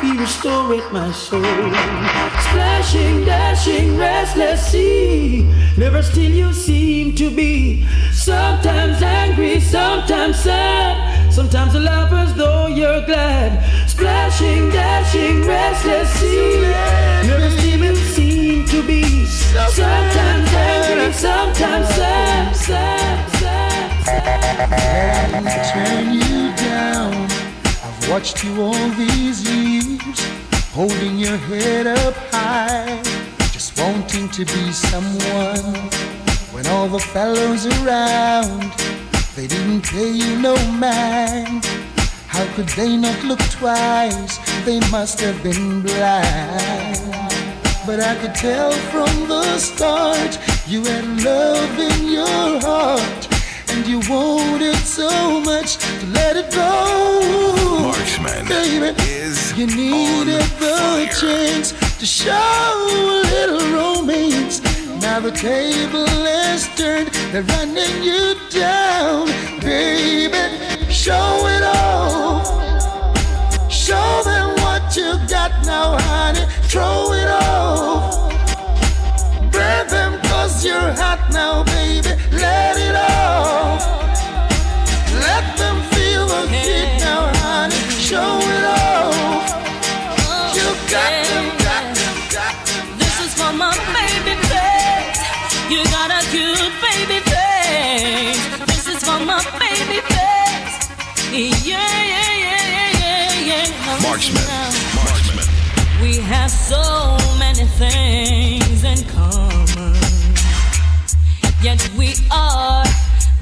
He 0.00 0.18
restoreth 0.18 0.92
my 0.92 1.12
soul. 1.12 1.42
Splashing, 1.42 3.24
dashing, 3.24 3.96
restless 3.96 4.66
sea. 4.66 5.44
Never 5.76 6.02
still 6.02 6.30
you 6.30 6.52
seem 6.52 7.14
to 7.16 7.30
be. 7.30 7.86
Sometimes 8.12 9.02
angry, 9.02 9.60
sometimes 9.60 10.38
sad. 10.40 11.32
Sometimes 11.32 11.74
a 11.74 11.80
laugh 11.80 12.12
as 12.12 12.34
though 12.34 12.66
you're 12.66 13.04
glad. 13.06 13.52
Splashing, 14.02 14.70
dashing, 14.70 15.46
restless 15.46 16.10
sea. 16.14 16.62
Never 17.22 17.50
you 17.64 17.94
seem 17.94 18.66
to 18.66 18.82
be. 18.84 19.26
Sometimes 19.26 20.52
angry, 20.52 21.12
sometimes 21.12 21.86
sad, 21.94 22.56
sad, 22.56 23.30
sad, 23.36 24.02
sad. 24.04 25.72
Turn 25.72 26.14
you 26.14 26.52
down. 26.56 27.12
I've 27.84 28.10
watched 28.10 28.42
you 28.42 28.60
all 28.60 28.88
these 28.98 29.48
years, 29.48 30.18
holding 30.72 31.16
your 31.16 31.36
head 31.36 31.86
up 31.86 32.16
high, 32.32 33.00
just 33.52 33.78
wanting 33.78 34.28
to 34.30 34.44
be 34.44 34.72
someone. 34.72 35.76
When 36.50 36.66
all 36.66 36.88
the 36.88 36.98
fellows 36.98 37.66
around, 37.66 38.72
they 39.36 39.46
didn't 39.46 39.82
pay 39.82 40.10
you 40.10 40.40
no 40.40 40.56
mind. 40.72 41.81
How 42.32 42.46
could 42.54 42.68
they 42.70 42.96
not 42.96 43.22
look 43.24 43.40
twice? 43.50 44.38
They 44.64 44.80
must 44.90 45.20
have 45.20 45.42
been 45.42 45.82
blind. 45.82 46.96
But 47.86 48.00
I 48.00 48.16
could 48.20 48.34
tell 48.34 48.72
from 48.90 49.28
the 49.28 49.58
start 49.58 50.38
you 50.66 50.82
had 50.82 51.04
love 51.22 51.78
in 51.78 52.08
your 52.10 52.58
heart. 52.60 53.28
And 53.68 53.86
you 53.86 54.00
wanted 54.08 54.76
so 54.76 55.40
much 55.40 55.76
to 55.76 56.06
let 56.06 56.36
it 56.36 56.50
go. 56.54 57.82
Marksman 57.82 58.48
Baby, 58.48 58.94
is 59.02 59.52
you 59.58 59.66
needed 59.66 60.48
the 60.58 61.08
chance 61.20 61.72
to 61.98 62.06
show 62.06 62.32
a 62.32 63.20
little 63.34 63.64
romance. 63.76 64.62
Now 65.02 65.20
the 65.20 65.32
table 65.32 66.08
is 66.48 66.66
turned, 66.76 67.08
they're 67.30 67.42
running 67.42 68.02
you 68.02 68.36
down. 68.48 69.26
Baby, 69.60 70.61
show 71.02 71.46
it 71.48 71.64
all. 71.64 72.44
Show 73.68 74.22
them 74.22 74.50
what 74.62 74.96
you 74.96 75.18
got 75.26 75.50
now, 75.66 75.96
honey. 75.98 76.46
Throw 76.70 77.12
it 77.12 77.26
off. 77.26 78.30
Burn 79.50 79.88
them 79.88 80.20
cause 80.28 80.64
you're 80.64 80.92
hot 81.02 81.20
now, 81.32 81.64
baby. 81.64 82.10
Let 82.30 82.76
it 82.88 82.94
off. 82.94 83.82
Let 85.26 85.44
them 85.58 85.76
feel 85.92 86.24
the 86.28 86.42
heat 86.54 87.00
now, 87.00 87.22
honey. 87.42 87.74
Show 87.90 88.38
it 88.38 88.64
off. 88.64 89.01
Marksman. 104.02 104.44
Marksman. 104.94 105.44
We 106.02 106.18
have 106.18 106.50
so 106.50 107.16
many 107.38 107.64
things 107.64 108.84
in 108.84 109.02
common, 109.08 109.96
yet 111.62 111.80
we 111.96 112.12
are 112.30 112.84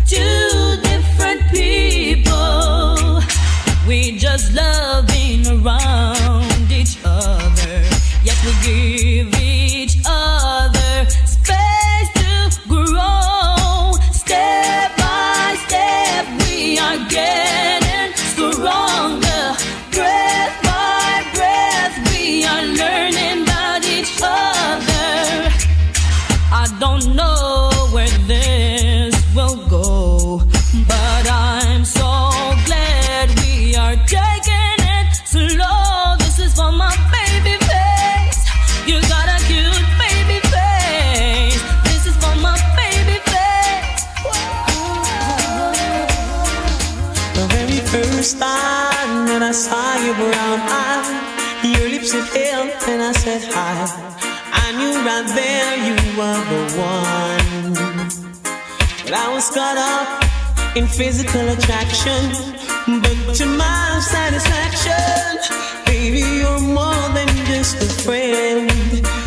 two 0.07 0.76
different 0.84 1.51
people. 1.51 3.22
We 3.88 4.18
just 4.18 4.53
loving 4.55 5.45
around 5.49 6.70
each 6.70 6.97
other, 7.05 7.82
yet 8.22 8.38
we 8.45 8.53
give 8.62 8.99
I 59.12 59.34
was 59.34 59.50
caught 59.50 59.76
up 59.76 60.76
in 60.76 60.86
physical 60.86 61.48
attraction, 61.48 62.30
but 63.02 63.34
to 63.34 63.46
my 63.46 64.00
satisfaction, 64.00 65.84
baby, 65.86 66.20
you're 66.38 66.61
more 66.61 67.08
than 67.14 67.28
just 67.46 67.82
a 67.82 68.02
friend. 68.04 69.19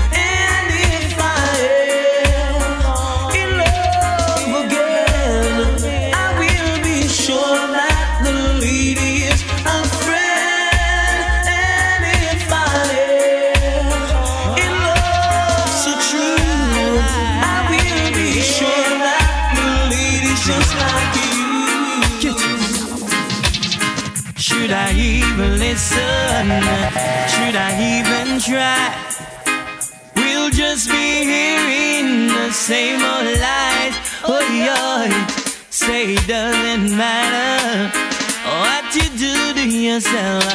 Listen? 25.74 26.48
Should 27.34 27.56
I 27.56 27.72
even 27.98 28.40
try? 28.40 28.94
We'll 30.16 30.52
just 30.52 30.88
be 30.88 31.08
hearing 31.34 32.28
the 32.28 32.52
same 32.52 33.02
old 33.02 33.26
lies. 33.46 33.96
Oh, 34.24 34.46
yeah. 34.54 35.10
Say 35.72 36.14
it 36.14 36.28
doesn't 36.28 36.96
matter 36.96 37.90
what 38.62 38.86
you 38.98 39.08
do 39.26 39.36
to 39.58 39.66
yourself. 39.68 40.46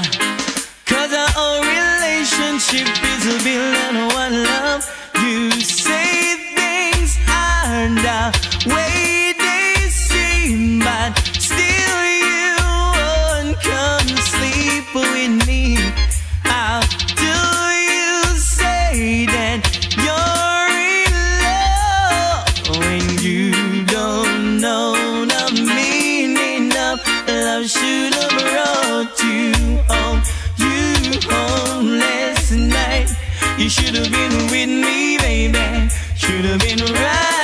Cause 0.87 1.12
our 1.12 1.57
relationship 1.77 2.87
is 3.12 3.25
built 3.43 3.77
on 3.87 3.97
one 4.23 4.37
love. 4.45 4.83
You 5.25 5.51
say 5.51 6.37
things 6.55 7.19
aren't 7.27 7.99
the 8.07 8.23
way 8.73 9.35
You 33.59 33.69
should 33.69 33.97
have 33.97 34.13
been 34.13 34.31
with 34.53 34.69
me, 34.69 35.19
baby. 35.19 35.89
Should 36.15 36.45
have 36.45 36.61
been 36.61 36.79
right. 36.95 37.38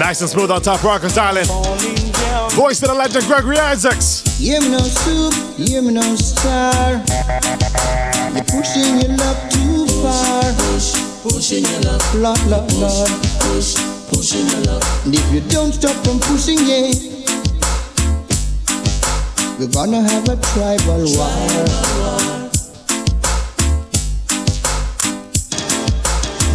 Nice 0.00 0.22
and 0.22 0.30
smooth 0.30 0.50
on 0.50 0.62
top 0.62 0.82
Rockers 0.82 1.18
Island. 1.18 1.46
Voice 2.56 2.80
of 2.82 2.88
the 2.88 2.94
legend 2.94 3.26
Gregory 3.26 3.58
Isaacs. 3.58 4.38
Hear 4.38 4.58
me 4.62 4.70
no 4.70 4.78
soup, 4.78 5.34
hear 5.58 5.82
me 5.82 5.92
no 5.92 6.16
star. 6.16 7.04
You're 8.32 8.48
pushing 8.48 8.96
your 8.96 9.12
love 9.20 9.36
too 9.52 9.84
far. 10.00 10.40
Push, 10.56 10.96
pushing 11.20 11.64
your 11.66 11.80
love. 11.82 12.00
Lord, 12.14 12.40
Lord, 12.46 12.72
Lord. 12.80 13.10
Push, 13.44 13.76
pushing 14.08 14.48
your 14.48 14.72
love. 14.72 15.04
And 15.04 15.14
if 15.14 15.32
you 15.34 15.42
don't 15.52 15.70
stop 15.70 15.94
from 16.02 16.18
pushing 16.20 16.56
it, 16.60 16.96
we're 19.60 19.68
gonna 19.68 20.00
have 20.00 20.24
a 20.30 20.36
tribal 20.56 21.04
war. 21.12 21.60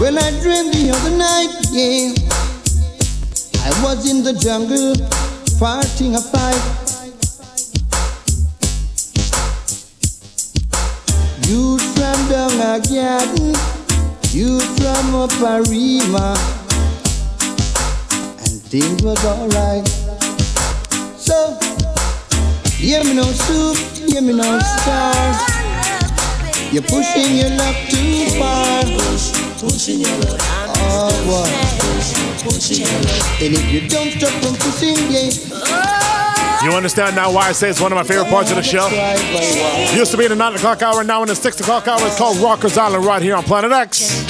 Well, 0.01 0.17
I 0.17 0.31
dreamed 0.41 0.73
the 0.73 0.91
other 0.97 1.15
night, 1.15 1.53
yeah. 1.71 2.34
I 3.65 3.69
was 3.81 4.07
in 4.07 4.21
the 4.23 4.33
jungle, 4.33 4.93
fighting 5.57 6.13
a 6.13 6.21
fight. 6.21 6.61
You 11.47 11.79
from 11.79 12.29
down 12.29 12.53
a 12.61 12.79
garden, 12.85 13.55
you 14.29 14.59
from 14.77 15.15
up 15.15 15.31
a 15.41 15.65
and 18.37 18.61
things 18.69 19.01
was 19.01 19.25
alright. 19.25 19.87
So, 21.17 21.57
hear 22.77 23.03
me 23.03 23.15
no 23.15 23.23
soup, 23.23 23.77
hear 23.97 24.21
me 24.21 24.33
no 24.33 24.59
stars. 24.59 25.41
You're 26.71 26.83
pushing 26.83 27.35
your 27.37 27.49
luck 27.57 27.75
too 27.89 28.29
far. 28.37 28.83
Pushing 29.57 30.01
your 30.01 30.17
love. 30.19 30.37
Oh, 30.77 32.24
boy. 32.45 32.53
And 33.41 33.53
if 33.57 33.65
you 33.71 33.89
don't 33.89 34.11
stop 34.11 34.31
from 34.41 34.55
pushing, 34.55 34.95
yeah. 35.11 36.61
You 36.63 36.71
understand 36.71 37.15
now 37.15 37.31
why 37.31 37.49
I 37.49 37.51
say 37.51 37.69
it's 37.69 37.81
one 37.81 37.91
of 37.91 37.95
my 37.95 38.03
favorite 38.03 38.29
parts 38.29 38.49
of 38.49 38.55
the 38.55 38.63
show? 38.63 38.87
Used 39.95 40.11
to 40.11 40.17
be 40.17 40.25
in 40.25 40.29
the 40.29 40.35
9 40.35 40.55
o'clock 40.55 40.81
hour, 40.81 41.03
now 41.03 41.21
in 41.21 41.27
the 41.27 41.35
6 41.35 41.59
o'clock 41.59 41.87
hour. 41.87 41.99
It's 42.01 42.17
called 42.17 42.37
Rockers 42.37 42.77
Island 42.77 43.05
right 43.05 43.21
here 43.21 43.35
on 43.35 43.43
Planet 43.43 43.71
X. 43.71 44.23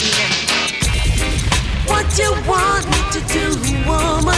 What 1.87 2.17
you 2.17 2.31
want 2.47 2.85
me 2.87 2.97
to 3.11 3.21
do, 3.31 3.55
woman? 3.87 4.35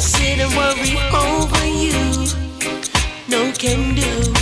Sit 0.00 0.38
and 0.40 0.52
worry 0.54 0.98
over 1.14 1.66
you. 1.66 2.26
No 3.28 3.52
can 3.52 3.94
do, 3.94 4.32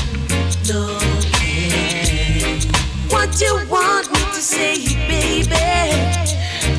no 0.72 0.98
can. 1.32 2.60
What 3.10 3.40
you 3.40 3.54
want 3.70 4.10
me 4.10 4.18
to 4.18 4.40
say, 4.40 4.76
baby? 5.06 6.23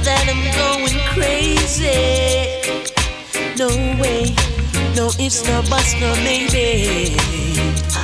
That 0.06 0.30
I'm 0.30 0.46
going 0.54 1.00
crazy. 1.16 2.62
No 3.58 3.70
way, 4.00 4.36
no 4.96 5.10
ifs, 5.20 5.48
no 5.48 5.64
buts, 5.68 6.00
no 6.00 6.14
maybe. 6.22 7.18
I 7.90 7.98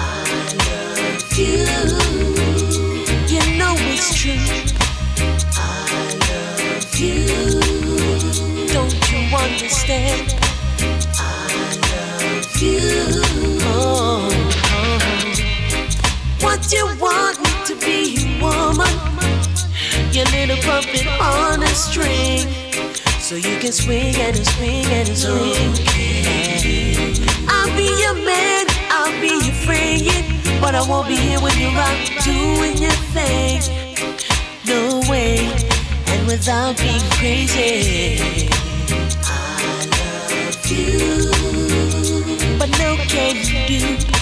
love 0.68 1.38
you. 1.38 1.64
You 3.32 3.42
know 3.56 3.74
it's 3.88 4.14
true. 4.14 4.36
I 5.56 5.58
love 6.28 6.94
you. 7.00 8.68
Don't 8.68 8.92
you 9.10 9.20
understand? 9.34 10.43
You 16.72 16.86
want 17.00 17.40
me 17.40 17.50
to 17.66 17.74
be, 17.84 18.14
your 18.14 18.40
woman? 18.40 18.88
Your 20.12 20.24
little 20.26 20.56
puppet 20.62 21.06
on 21.20 21.62
a 21.62 21.66
string. 21.68 22.46
So 23.20 23.34
you 23.34 23.58
can 23.58 23.72
swing 23.72 24.14
and 24.16 24.36
swing 24.46 24.86
and 24.86 25.08
swing. 25.08 25.74
I'll 27.48 27.76
be 27.76 27.88
your 28.00 28.14
man, 28.14 28.66
I'll 28.90 29.20
be 29.20 29.34
your 29.44 29.54
friend. 29.66 30.60
But 30.60 30.74
I 30.74 30.88
won't 30.88 31.08
be 31.08 31.16
here 31.16 31.40
when 31.40 31.58
you're 31.58 31.70
out 31.70 31.98
doing 32.22 32.78
your 32.78 32.98
thing. 33.12 33.60
No 34.66 35.00
way, 35.10 35.38
and 36.06 36.26
without 36.26 36.78
being 36.78 37.02
crazy. 37.18 38.48
I 39.24 39.86
love 39.98 40.66
you, 40.70 41.30
but 42.58 42.70
no 42.78 42.96
can 43.08 43.36
you 43.36 43.98
do. 43.98 44.13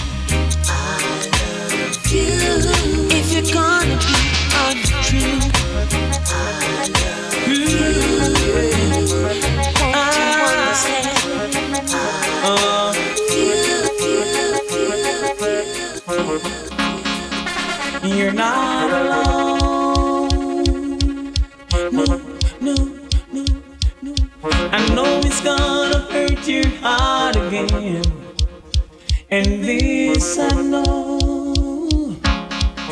And 29.33 29.63
this 29.63 30.37
I 30.37 30.61
know. 30.61 31.32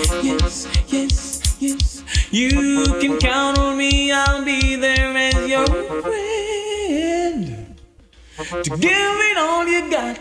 Yes, 0.02 0.68
yes, 0.88 1.56
yes. 1.60 2.04
You 2.32 2.84
can 3.00 3.20
count 3.20 3.60
on 3.60 3.78
me, 3.78 4.12
I'll 4.12 4.44
be 4.44 4.76
there 4.76 5.16
as 5.16 5.48
your 5.48 5.68
friend. 5.68 5.86
To 8.64 8.78
give 8.78 8.90
it 8.90 9.38
all 9.38 9.68
you 9.68 9.92
got. 9.92 10.18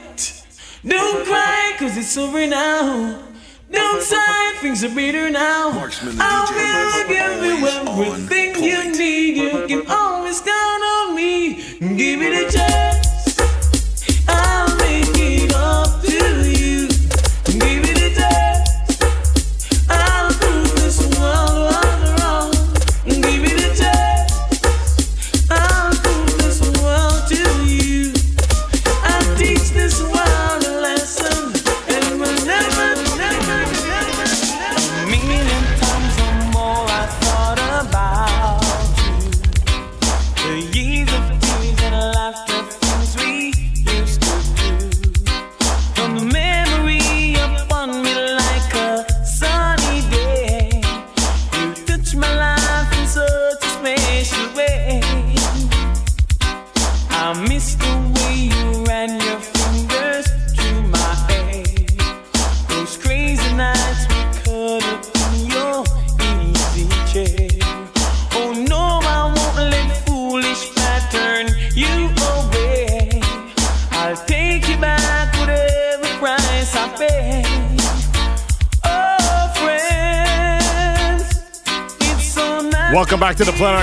Don't 0.86 1.24
cry, 1.26 1.74
cause 1.78 1.96
it's 1.96 2.14
over 2.18 2.46
now. 2.46 3.22
Downside, 3.70 4.56
things 4.56 4.84
are 4.84 4.94
better 4.94 5.30
now. 5.30 5.70
I'll 6.18 7.06
be 7.06 7.14
give 7.14 7.42
you 7.42 7.66
everything 7.66 8.62
you 8.62 8.92
need. 8.92 9.36
You 9.36 9.66
can 9.66 9.86
always 9.90 10.42
count 10.42 10.82
on 10.82 11.14
me. 11.16 11.54
Give 11.96 12.20
it 12.20 12.48
a 12.48 12.52
chance. 12.52 13.09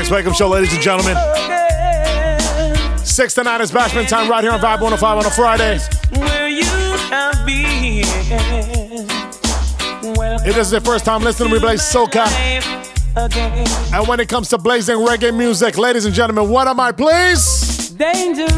Back 0.10 0.24
to 0.24 0.30
the 0.30 0.32
Planet 0.32 0.32
X 0.32 0.32
Wake 0.32 0.32
Up 0.32 0.36
Show, 0.36 0.50
ladies 0.50 0.74
and 0.74 0.82
gentlemen. 0.82 1.16
Six 3.06 3.34
to 3.36 3.44
nine 3.44 3.62
is 3.62 3.72
Bashment 3.72 4.08
time 4.08 4.30
right 4.30 4.44
here 4.44 4.52
on 4.52 4.60
Vibe 4.60 4.82
105 4.82 5.18
on 5.18 5.26
a 5.26 5.30
Friday. 5.30 5.80
If 10.48 10.56
this 10.56 10.68
is 10.68 10.72
your 10.72 10.82
first 10.82 11.06
time 11.06 11.24
listening, 11.24 11.50
to 11.50 11.54
we 11.56 11.60
blaze 11.60 11.82
soca. 11.82 12.28
And 13.94 14.08
when 14.08 14.20
it 14.20 14.30
comes 14.30 14.50
to 14.50 14.58
blazing 14.58 14.98
reggae 14.98 15.36
music, 15.36 15.78
ladies 15.78 16.06
and 16.06 16.14
gentlemen, 16.14 16.50
what 16.50 16.68
am 16.68 16.80
I, 16.80 16.92
please? 16.92 17.90
Dangerous. 17.90 18.52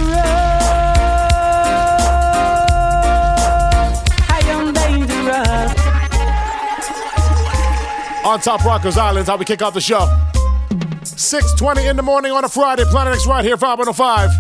I 4.27 4.41
am 4.45 4.73
dangerous. 4.73 5.73
On 8.25 8.39
Top 8.39 8.63
Rockers 8.65 8.97
Island, 8.97 9.27
how 9.27 9.37
we 9.37 9.45
kick 9.45 9.61
off 9.61 9.73
the 9.73 9.81
show. 9.81 10.28
6.20 11.29 11.87
in 11.87 11.95
the 11.95 12.01
morning 12.01 12.31
on 12.31 12.43
a 12.43 12.49
Friday, 12.49 12.85
Planet 12.85 13.13
X 13.13 13.27
right 13.27 13.45
here, 13.45 13.55
505. 13.55 14.31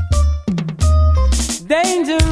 Dangerous. 1.67 2.23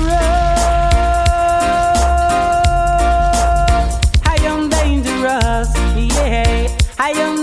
I 4.26 4.36
am 4.42 4.68
dangerous. 4.68 5.70
Yeah. 6.12 6.76
I 6.98 7.12
am 7.12 7.37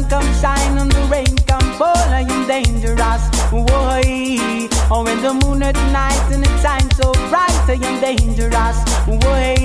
sun 0.00 0.10
comes 0.10 0.40
shine 0.42 0.78
and 0.78 0.92
the 0.92 1.02
rain 1.10 1.36
come 1.46 1.72
fall, 1.78 1.96
I 1.96 2.20
am 2.20 2.46
dangerous. 2.46 3.22
Why? 3.50 4.68
Oh, 4.90 5.04
when 5.04 5.22
the 5.22 5.32
moon 5.32 5.62
at 5.62 5.76
night 5.90 6.26
and 6.32 6.44
it 6.44 6.56
shines 6.60 6.94
so 6.96 7.12
bright, 7.30 7.64
I 7.66 7.78
am 7.82 8.00
dangerous. 8.00 8.78
Why? 9.06 9.56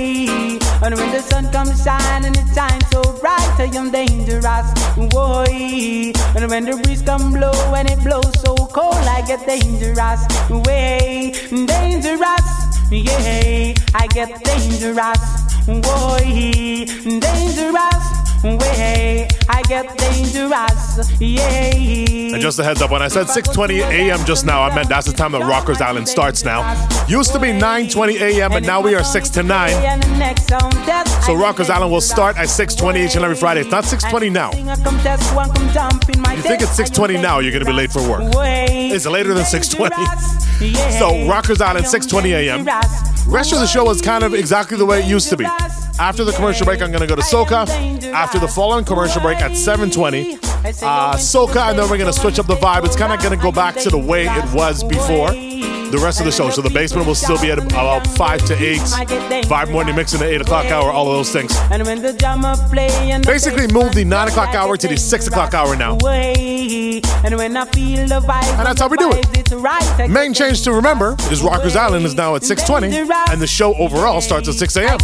And 0.84 0.94
when 0.96 1.10
the 1.12 1.20
sun 1.20 1.50
comes 1.52 1.84
shine 1.84 2.24
and 2.24 2.36
it 2.36 2.48
shines 2.54 2.88
so 2.90 3.02
bright, 3.20 3.54
I 3.58 3.68
am 3.76 3.90
dangerous. 3.90 4.68
Why? 5.12 6.12
And 6.36 6.48
when 6.48 6.64
the 6.64 6.80
breeze 6.82 7.02
come 7.02 7.32
blow 7.32 7.74
and 7.74 7.90
it 7.90 8.00
blows 8.02 8.32
so 8.40 8.54
cold, 8.54 9.04
I 9.16 9.22
get 9.26 9.46
dangerous. 9.46 10.20
Way 10.48 11.32
dangerous. 11.66 12.48
Yeah, 12.90 13.74
I 13.94 14.06
get 14.08 14.42
dangerous. 14.44 15.22
Why? 15.66 16.86
Dangerous. 17.20 18.21
Way 18.42 19.28
I 19.48 19.62
get 19.62 19.96
dangerous. 19.96 21.20
Yeah. 21.20 22.34
And 22.34 22.40
just 22.40 22.58
a 22.58 22.64
heads 22.64 22.82
up, 22.82 22.90
when 22.90 23.00
I 23.00 23.06
said 23.08 23.28
6:20 23.28 23.82
a.m. 23.82 24.24
just 24.24 24.44
now, 24.44 24.62
I 24.62 24.74
meant 24.74 24.88
that's 24.88 25.06
the 25.06 25.12
time 25.12 25.30
that 25.32 25.42
Rockers 25.42 25.80
Island 25.80 26.08
starts 26.08 26.44
now. 26.44 26.60
Used 27.06 27.32
to 27.32 27.38
be 27.38 27.48
9:20 27.48 28.20
a.m., 28.20 28.50
but 28.50 28.64
now 28.64 28.80
we 28.80 28.96
are 28.96 29.04
6 29.04 29.30
to 29.30 29.42
9. 29.44 29.70
And 29.72 30.02
the 30.02 30.08
next 30.16 30.48
sound 30.48 30.72
test. 30.72 31.24
So 31.24 31.34
Rockers 31.34 31.70
Island 31.70 31.92
will 31.92 32.00
start 32.00 32.36
at 32.36 32.48
6:20 32.48 33.04
each 33.04 33.14
and 33.14 33.24
every 33.24 33.36
Friday. 33.36 33.60
It's 33.60 33.70
not 33.70 33.84
6:20 33.84 34.30
now. 34.32 34.50
Come 34.50 34.98
test 35.00 35.32
one, 35.36 35.52
come 35.52 35.70
jump 35.72 36.08
in 36.10 36.20
my 36.20 36.34
You 36.34 36.42
think 36.42 36.62
it's 36.62 36.76
6:20 36.76 37.22
now? 37.22 37.38
You're 37.38 37.52
gonna 37.52 37.64
be 37.64 37.72
late 37.72 37.92
for 37.92 38.02
work. 38.02 38.22
It's 38.34 39.06
later 39.06 39.34
than 39.34 39.44
6:20. 39.44 40.04
So 40.98 41.28
Rockers 41.28 41.60
Island 41.60 41.86
6:20 41.86 42.32
a.m. 42.32 42.66
Rest 43.26 43.52
of 43.52 43.60
the 43.60 43.66
show 43.66 43.88
is 43.90 44.02
kind 44.02 44.24
of 44.24 44.34
exactly 44.34 44.76
the 44.76 44.84
way 44.84 45.00
it 45.00 45.06
used 45.06 45.28
to 45.30 45.36
be. 45.36 45.46
After 45.98 46.24
the 46.24 46.32
commercial 46.32 46.66
break, 46.66 46.82
I'm 46.82 46.92
gonna 46.92 47.06
go 47.06 47.16
to 47.16 47.22
Soca. 47.22 47.68
After 48.12 48.38
the 48.38 48.48
following 48.48 48.84
commercial 48.84 49.20
break 49.22 49.38
at 49.40 49.56
7:20, 49.56 50.38
uh, 50.82 51.14
Soca, 51.16 51.70
and 51.70 51.78
then 51.78 51.88
we're 51.88 51.98
gonna 51.98 52.12
switch 52.12 52.38
up 52.38 52.46
the 52.46 52.56
vibe. 52.56 52.84
It's 52.84 52.96
kind 52.96 53.12
of 53.12 53.22
gonna 53.22 53.36
go 53.36 53.52
back 53.52 53.76
to 53.76 53.90
the 53.90 53.98
way 53.98 54.26
it 54.26 54.52
was 54.52 54.82
before. 54.84 55.30
The 55.92 55.98
rest 55.98 56.20
of 56.20 56.24
the 56.24 56.32
show, 56.32 56.48
so 56.48 56.62
the 56.62 56.70
basement 56.70 57.06
will 57.06 57.14
still 57.14 57.38
be 57.38 57.50
at 57.50 57.58
about 57.58 58.06
five 58.06 58.42
to 58.46 58.54
eight. 58.54 58.80
Vibe 58.80 59.70
morning 59.70 59.94
mix 59.94 60.14
in 60.14 60.20
the 60.20 60.26
eight 60.26 60.40
o'clock 60.40 60.64
hour, 60.64 60.90
all 60.90 61.06
of 61.06 61.12
those 61.12 61.30
things. 61.30 61.54
And 61.70 61.84
when 61.84 62.00
the 62.00 62.14
drummer 62.14 62.56
play 62.72 62.88
and 63.10 63.26
Basically, 63.26 63.66
move 63.66 63.92
the 63.94 64.02
nine 64.02 64.28
o'clock 64.28 64.54
hour 64.54 64.78
to 64.78 64.88
the 64.88 64.96
six 64.96 65.26
o'clock 65.26 65.52
hour 65.52 65.76
now. 65.76 65.98
And 66.02 67.36
when 67.36 67.58
I 67.58 67.66
feel 67.66 68.08
the 68.08 68.20
vibe, 68.20 68.58
And 68.58 68.66
that's 68.66 68.80
how 68.80 68.88
we 68.88 68.96
do 68.96 69.10
it. 69.12 70.08
Main 70.08 70.32
change 70.32 70.62
to 70.62 70.72
remember 70.72 71.14
is 71.30 71.42
Rockers 71.42 71.76
Island 71.76 72.06
is 72.06 72.14
now 72.14 72.36
at 72.36 72.42
6:20, 72.42 72.86
and 73.30 73.40
the 73.40 73.46
show 73.46 73.74
overall 73.74 74.22
starts 74.22 74.48
at 74.48 74.54
6 74.54 74.76
a.m. 74.76 74.98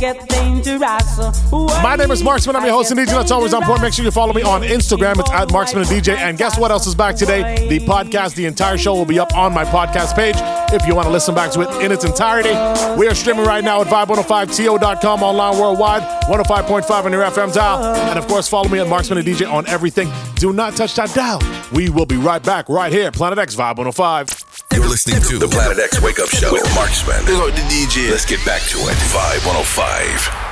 My 1.82 1.96
name 1.96 2.10
is 2.10 2.22
Marksman. 2.24 2.56
I'm 2.56 2.64
your 2.64 2.72
host 2.72 2.90
and 2.90 2.98
DJ. 2.98 3.10
That's 3.10 3.30
always 3.30 3.52
on 3.52 3.62
point. 3.62 3.82
Make 3.82 3.92
sure 3.92 4.06
you 4.06 4.10
follow 4.10 4.32
me 4.32 4.42
on 4.42 4.62
Instagram. 4.62 5.20
It's 5.20 5.30
at 5.30 5.52
Marksman 5.52 5.82
and 5.82 5.90
DJ. 5.90 6.16
And 6.16 6.38
guess 6.38 6.58
what 6.58 6.70
else 6.70 6.86
is 6.86 6.94
back 6.94 7.14
today? 7.16 7.68
The 7.68 7.80
podcast. 7.80 8.36
The 8.36 8.46
entire 8.46 8.78
show 8.78 8.94
will 8.94 9.04
be 9.04 9.18
up 9.18 9.36
on 9.36 9.52
my 9.52 9.64
podcast 9.64 10.16
page 10.16 10.36
if 10.72 10.77
you 10.86 10.94
want 10.94 11.06
to 11.06 11.12
listen 11.12 11.34
back 11.34 11.50
to 11.52 11.62
it 11.62 11.70
in 11.82 11.90
its 11.92 12.04
entirety. 12.04 12.50
We 12.98 13.08
are 13.08 13.14
streaming 13.14 13.44
right 13.44 13.64
now 13.64 13.80
at 13.80 13.86
vibe105to.com 13.88 15.22
online 15.22 15.58
worldwide, 15.58 16.02
105.5 16.24 17.04
on 17.04 17.12
your 17.12 17.22
FM 17.22 17.52
dial. 17.52 17.82
And 18.08 18.18
of 18.18 18.26
course, 18.28 18.48
follow 18.48 18.68
me 18.68 18.78
at 18.78 18.88
Marksman 18.88 19.18
and 19.18 19.26
DJ 19.26 19.50
on 19.50 19.66
everything. 19.66 20.10
Do 20.36 20.52
not 20.52 20.76
touch 20.76 20.94
that 20.96 21.14
dial. 21.14 21.40
We 21.72 21.90
will 21.90 22.06
be 22.06 22.16
right 22.16 22.42
back 22.42 22.68
right 22.68 22.92
here, 22.92 23.10
Planet 23.10 23.38
X 23.38 23.54
Vibe 23.54 23.78
105. 23.78 24.44
You're 24.74 24.88
listening 24.88 25.22
to 25.22 25.38
the 25.38 25.48
Planet 25.48 25.78
X 25.78 26.00
Wake 26.02 26.20
Up 26.20 26.28
Show 26.28 26.52
with 26.52 26.74
Marksman. 26.74 27.24
Big 27.24 27.34
up 27.36 27.54
the 27.54 27.62
DJ. 27.62 28.10
Let's 28.10 28.26
get 28.26 28.44
back 28.44 28.62
to 28.68 28.78
it. 28.78 28.96
Vibe 29.10 29.46
105. 29.46 30.48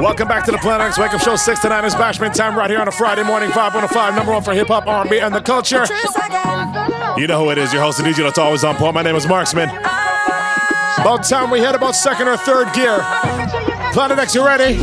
Welcome 0.00 0.28
back 0.28 0.46
to 0.46 0.50
the 0.50 0.56
Planet 0.56 0.86
X 0.86 0.98
Wake 0.98 1.12
Up 1.12 1.20
Show. 1.20 1.36
6 1.36 1.60
to 1.60 1.68
9 1.68 1.84
is 1.84 1.94
Bashment 1.94 2.32
time 2.32 2.56
right 2.56 2.70
here 2.70 2.80
on 2.80 2.88
a 2.88 2.92
Friday 2.92 3.22
morning. 3.22 3.50
505, 3.50 4.14
number 4.14 4.32
one 4.32 4.42
for 4.42 4.54
hip 4.54 4.68
hop, 4.68 4.86
R&B, 4.86 5.18
and 5.18 5.34
the 5.34 5.42
culture. 5.42 5.84
You 7.20 7.26
know 7.26 7.44
who 7.44 7.50
it 7.50 7.58
is. 7.58 7.70
Your 7.74 7.82
host 7.82 8.00
and 8.00 8.08
DJ 8.08 8.22
that's 8.22 8.38
always 8.38 8.64
on 8.64 8.76
point. 8.76 8.94
My 8.94 9.02
name 9.02 9.14
is 9.14 9.26
Marksman. 9.26 9.68
About 9.68 11.24
time 11.28 11.50
we 11.50 11.60
hit 11.60 11.74
about 11.74 11.94
second 11.94 12.28
or 12.28 12.38
third 12.38 12.72
gear. 12.72 12.98
Planet 13.92 14.18
X, 14.18 14.34
you 14.34 14.42
ready? 14.42 14.76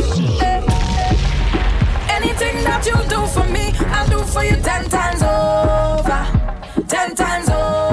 Anything 2.08 2.62
that 2.62 2.86
you 2.86 2.94
do 3.08 3.26
for 3.26 3.44
me, 3.48 3.72
I'll 3.90 4.08
do 4.08 4.20
for 4.24 4.44
you 4.44 4.54
ten 4.62 4.88
times 4.88 5.22
over. 5.22 6.86
Ten 6.86 7.16
times 7.16 7.48
over. 7.48 7.87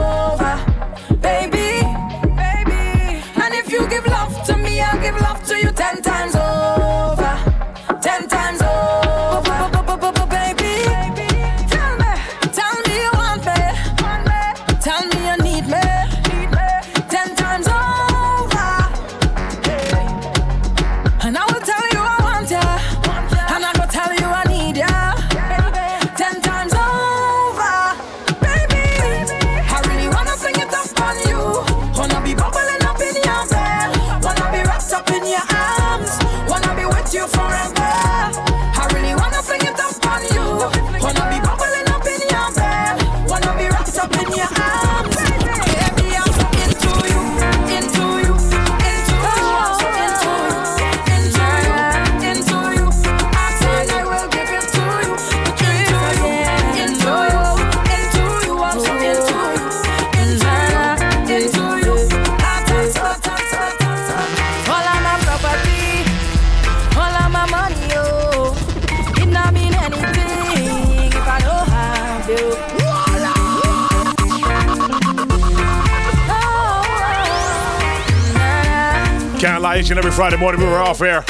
And 79.95 80.03
every 80.03 80.11
Friday 80.11 80.35
morning 80.35 80.59
we 80.59 80.67
were 80.67 80.81
off 80.81 81.01
air. 81.01 81.23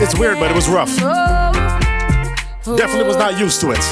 It's 0.00 0.16
weird, 0.16 0.38
but 0.38 0.52
it 0.52 0.54
was 0.54 0.68
rough. 0.68 0.96
Definitely 2.76 3.08
was 3.08 3.16
not 3.16 3.40
used 3.40 3.60
to 3.62 3.72
it. 3.72 3.82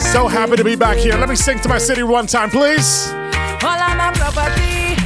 So 0.00 0.26
happy 0.26 0.56
to 0.56 0.64
be 0.64 0.74
back 0.74 0.96
here. 0.96 1.16
Let 1.16 1.28
me 1.28 1.36
sing 1.36 1.60
to 1.60 1.68
my 1.68 1.78
city 1.78 2.02
one 2.02 2.26
time, 2.26 2.50
please. 2.50 3.08
All 3.62 3.78
of 3.86 3.96
my 3.96 4.10
property, 4.14 4.96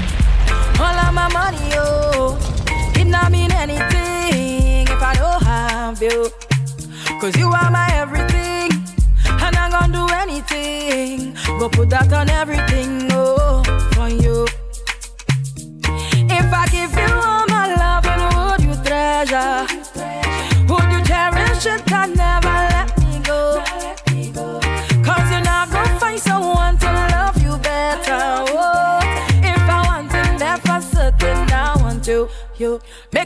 all 0.81 0.97
of 1.05 1.13
my 1.13 1.29
money, 1.35 1.75
oh. 1.75 2.39
It 2.95 3.05
not 3.05 3.31
mean 3.31 3.53
anything 3.53 4.89
if 4.89 5.03
I 5.03 5.15
don't 5.15 5.43
have 5.43 6.01
you. 6.01 6.31
Cause 7.21 7.37
you 7.37 7.49
are 7.49 7.71
my 7.71 7.91
everything. 7.93 8.73
And 9.27 9.55
I'm 9.55 9.71
gonna 9.71 9.93
do 9.93 10.15
anything. 10.15 11.35
Go 11.59 11.69
put 11.69 11.91
that 11.91 12.11
on 12.11 12.31
everything, 12.31 13.12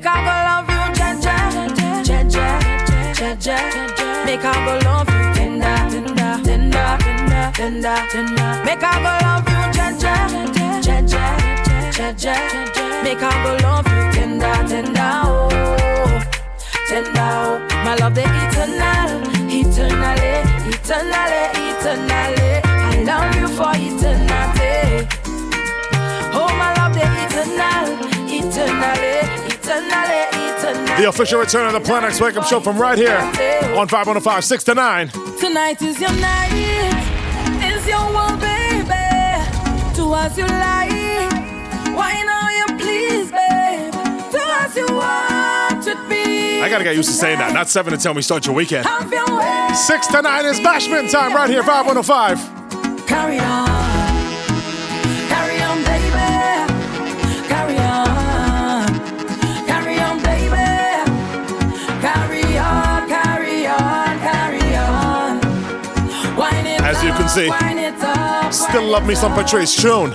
I 0.09 0.15
go 0.23 0.35
love 0.47 0.71
you, 0.71 0.83
Jaja, 0.99 1.37
Jaja, 2.07 2.47
Jaja. 3.19 3.57
Make 4.25 4.45
I 4.45 4.55
go 4.65 4.73
love 4.87 5.09
you, 5.11 5.25
tender, 5.35 5.77
tender, 5.91 6.33
tender, 6.45 6.91
tender, 7.55 7.99
tender. 8.11 8.51
Make 8.65 8.83
I 8.83 8.95
go 9.03 9.13
love 9.27 9.49
you, 9.51 9.63
Jaja, 9.77 10.15
Jaja, 10.87 11.25
Jaja. 11.91 12.35
Make 13.03 13.23
I 13.23 13.31
go 13.43 13.51
love 13.67 13.89
you, 13.89 14.03
tender, 14.13 14.57
tender, 14.69 15.13
oh, 15.25 15.51
tender. 16.89 17.21
Oh. 17.21 17.59
My 17.85 17.95
love, 17.97 18.15
the 18.15 18.23
eternal, 18.23 19.11
eternally, 19.51 20.33
eternally, 20.71 21.43
eternally. 21.67 22.51
I 22.65 23.03
love 23.03 23.35
you 23.37 23.49
for 23.49 23.73
eternity. 23.75 25.07
Oh, 26.33 26.49
my 26.59 26.69
love, 26.79 26.95
the 26.95 27.05
eternal, 27.25 27.87
eternally. 28.29 29.46
The 29.67 31.07
official 31.09 31.41
return 31.41 31.67
of 31.67 31.73
the 31.73 31.81
Planet 31.81 32.11
X 32.11 32.21
Wake 32.21 32.37
Up 32.37 32.45
Show 32.45 32.61
from 32.61 32.79
right 32.79 32.97
here 32.97 33.17
on 33.17 33.89
Vibe 33.89 34.07
105, 34.07 34.45
6 34.45 34.65
to 34.65 34.75
9. 34.75 35.09
Tonight 35.41 35.83
is 35.83 36.01
your 36.01 36.13
night, 36.13 36.51
it's 37.61 37.85
your 37.85 38.07
world, 38.15 38.39
baby. 38.39 38.87
Do 39.97 40.15
as 40.15 40.39
you 40.39 40.47
like. 40.47 41.33
Why 41.97 42.23
now 42.23 42.49
you 42.49 42.67
please, 42.79 43.33
babe? 43.33 43.93
Do 44.31 44.39
as 44.39 44.77
you 44.77 44.87
want 44.87 45.83
to 45.83 45.97
be. 46.09 46.63
I 46.63 46.69
gotta 46.71 46.85
get 46.85 46.95
used 46.95 47.09
to 47.09 47.15
saying 47.17 47.39
that. 47.39 47.53
Not 47.53 47.69
7 47.69 47.93
to 47.93 47.99
10, 47.99 48.15
we 48.15 48.23
start 48.23 48.47
your 48.47 48.55
weekend. 48.55 48.87
Have 48.87 49.13
your 49.13 49.27
way. 49.37 49.75
6 49.75 50.07
to 50.07 50.23
9 50.23 50.45
is 50.47 50.61
Bashment 50.61 51.11
time 51.11 51.35
right 51.35 51.51
here, 51.51 51.63
Vibe 51.63 51.87
105. 51.87 53.07
Carry 53.09 53.41
on. 53.41 53.86
It 67.27 67.31
As 67.31 67.37
you 67.37 67.49
can 67.49 67.53
up, 67.53 67.61
see, 67.61 67.67
wind 67.67 67.79
it 67.79 68.03
up, 68.03 68.53
Still 68.53 68.85
love 68.85 69.07
me 69.07 69.15
some. 69.15 69.35
Patrice 69.35 69.75
Tune. 69.75 70.11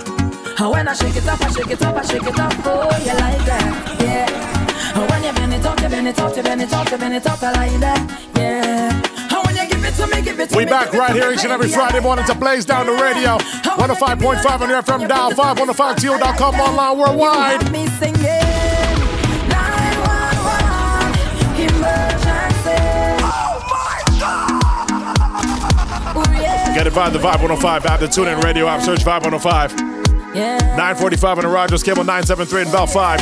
When 0.70 0.86
I 0.88 0.94
shake 0.94 1.16
it 1.16 1.26
up, 1.26 1.40
I 1.40 1.50
shake 1.50 1.70
it 1.70 1.82
up, 1.82 1.96
I 1.96 2.02
shake 2.02 2.22
it 2.22 2.38
up. 2.38 2.52
Oh, 2.64 2.84
you 2.98 3.14
like 3.18 3.44
that? 3.46 3.96
Yeah. 4.00 5.10
When 5.10 5.24
you 5.24 5.32
bend 5.32 5.54
it 5.54 5.64
up, 5.66 5.80
you 5.80 5.88
bend 5.88 6.08
it 6.08 6.18
up, 6.18 6.36
you 6.36 6.42
bend 6.42 6.62
it 6.62 6.72
up, 6.72 6.90
you 6.90 6.98
bend 6.98 7.14
it 7.14 7.26
up, 7.26 7.42
I 7.42 7.52
like 7.52 7.80
that. 7.80 8.30
Yeah. 8.36 9.02
When 9.44 9.56
you 9.56 9.66
give 9.68 9.84
it 9.84 9.94
to 9.94 10.06
me, 10.06 10.22
give 10.22 10.38
it 10.40 10.50
to 10.50 10.56
We 10.56 10.64
back 10.64 10.92
right 10.92 11.14
here 11.14 11.32
each 11.32 11.42
and 11.42 11.52
every 11.52 11.68
Friday 11.68 12.00
morning 12.00 12.24
to 12.26 12.34
blaze 12.34 12.64
down 12.64 12.86
the 12.86 12.92
radio. 12.92 13.38
105.5 13.38 14.60
on 14.60 14.68
your 14.68 14.82
FM 14.82 15.08
dial, 15.08 15.32
515to.com 15.32 16.54
online 16.54 16.98
worldwide. 16.98 18.81
Get 26.74 26.86
it 26.86 26.94
by 26.94 27.10
the 27.10 27.18
Vibe 27.18 27.40
105 27.40 27.86
app, 27.86 28.00
the 28.00 28.06
TuneIn 28.06 28.42
Radio 28.42 28.66
app, 28.66 28.80
search 28.80 29.00
Vibe 29.00 29.24
105. 29.24 29.72
Yeah. 30.34 30.58
945 30.76 31.38
on 31.38 31.44
the 31.44 31.50
Rogers 31.50 31.82
Cable, 31.82 32.02
973 32.02 32.62
in 32.62 32.70
Bell 32.72 32.86
Fibe. 32.86 33.20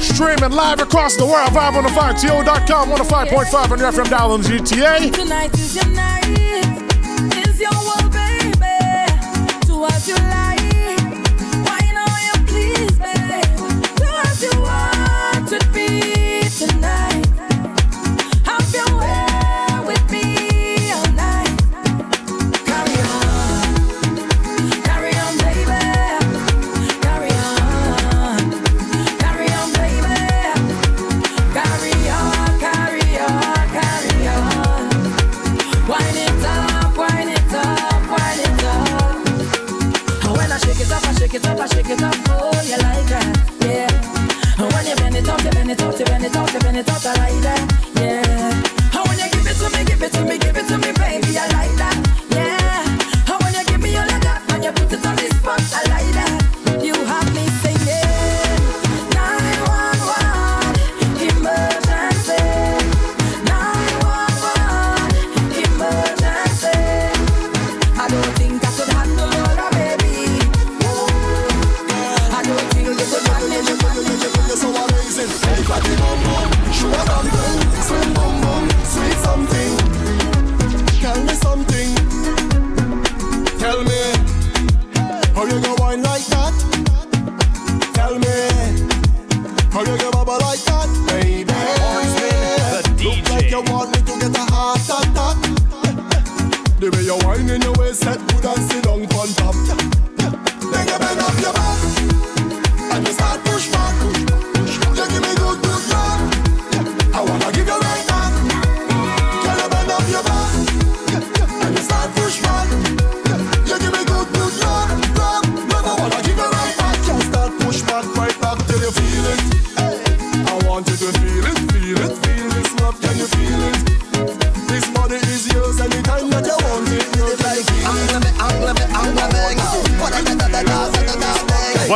Streaming 0.00 0.50
live 0.50 0.80
across 0.80 1.16
the 1.16 1.24
world, 1.24 1.50
Vibe105to.com, 1.50 2.88
105.5 2.90 3.70
on 3.70 3.78
your 3.78 3.92
FM 3.92 4.10
dial 4.10 4.32
on 4.32 4.42
GTA. 4.42 5.12
Tonight 5.14 5.54
is 5.54 5.76
your 5.76 5.86
night. 5.94 6.24
It's 7.36 7.60
your 7.60 7.70
world, 7.70 8.12
baby. 8.12 9.66
Do 9.66 9.84
as 9.84 10.08
you 10.08 10.16
like. 10.16 10.55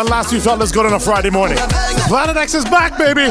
One 0.01 0.09
last 0.09 0.31
few 0.31 0.41
fellas 0.41 0.73
good 0.73 0.87
on 0.87 0.95
a 0.95 0.99
Friday 0.99 1.29
morning. 1.29 1.59
Planet 2.09 2.35
X 2.35 2.55
is 2.55 2.65
back, 2.65 2.97
baby. 2.97 3.29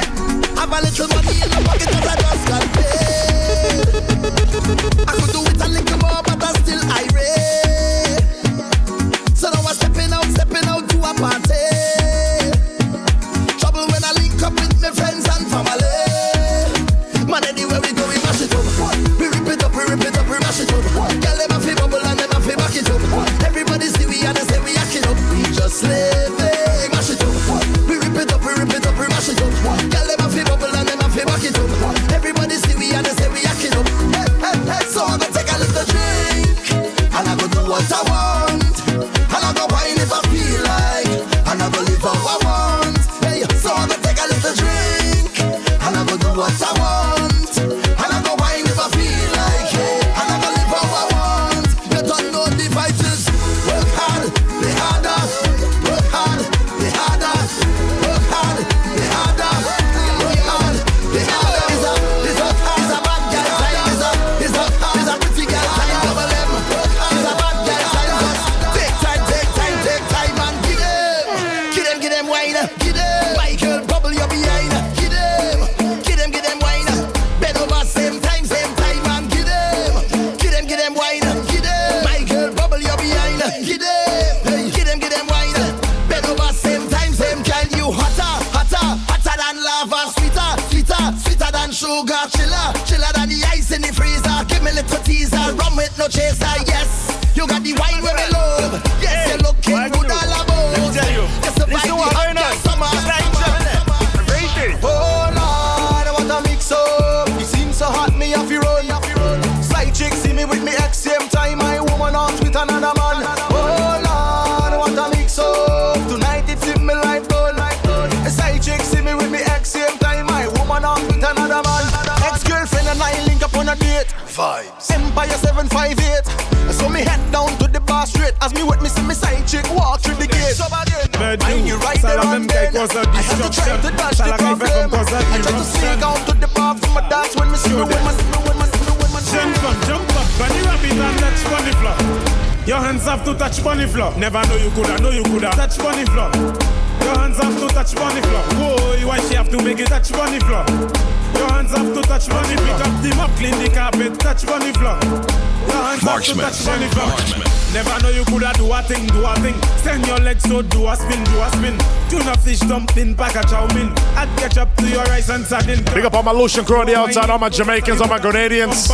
Big 165.50 166.06
up 166.06 166.14
all 166.14 166.22
my 166.22 166.32
Lucian 166.32 166.64
crew 166.64 166.80
on 166.80 166.86
the 166.86 166.96
outside, 166.96 167.28
all 167.32 167.40
my 167.40 167.50
Jamaicans, 167.50 168.02
all 168.02 168.08
my 168.08 168.20
Grenadians, 168.20 168.88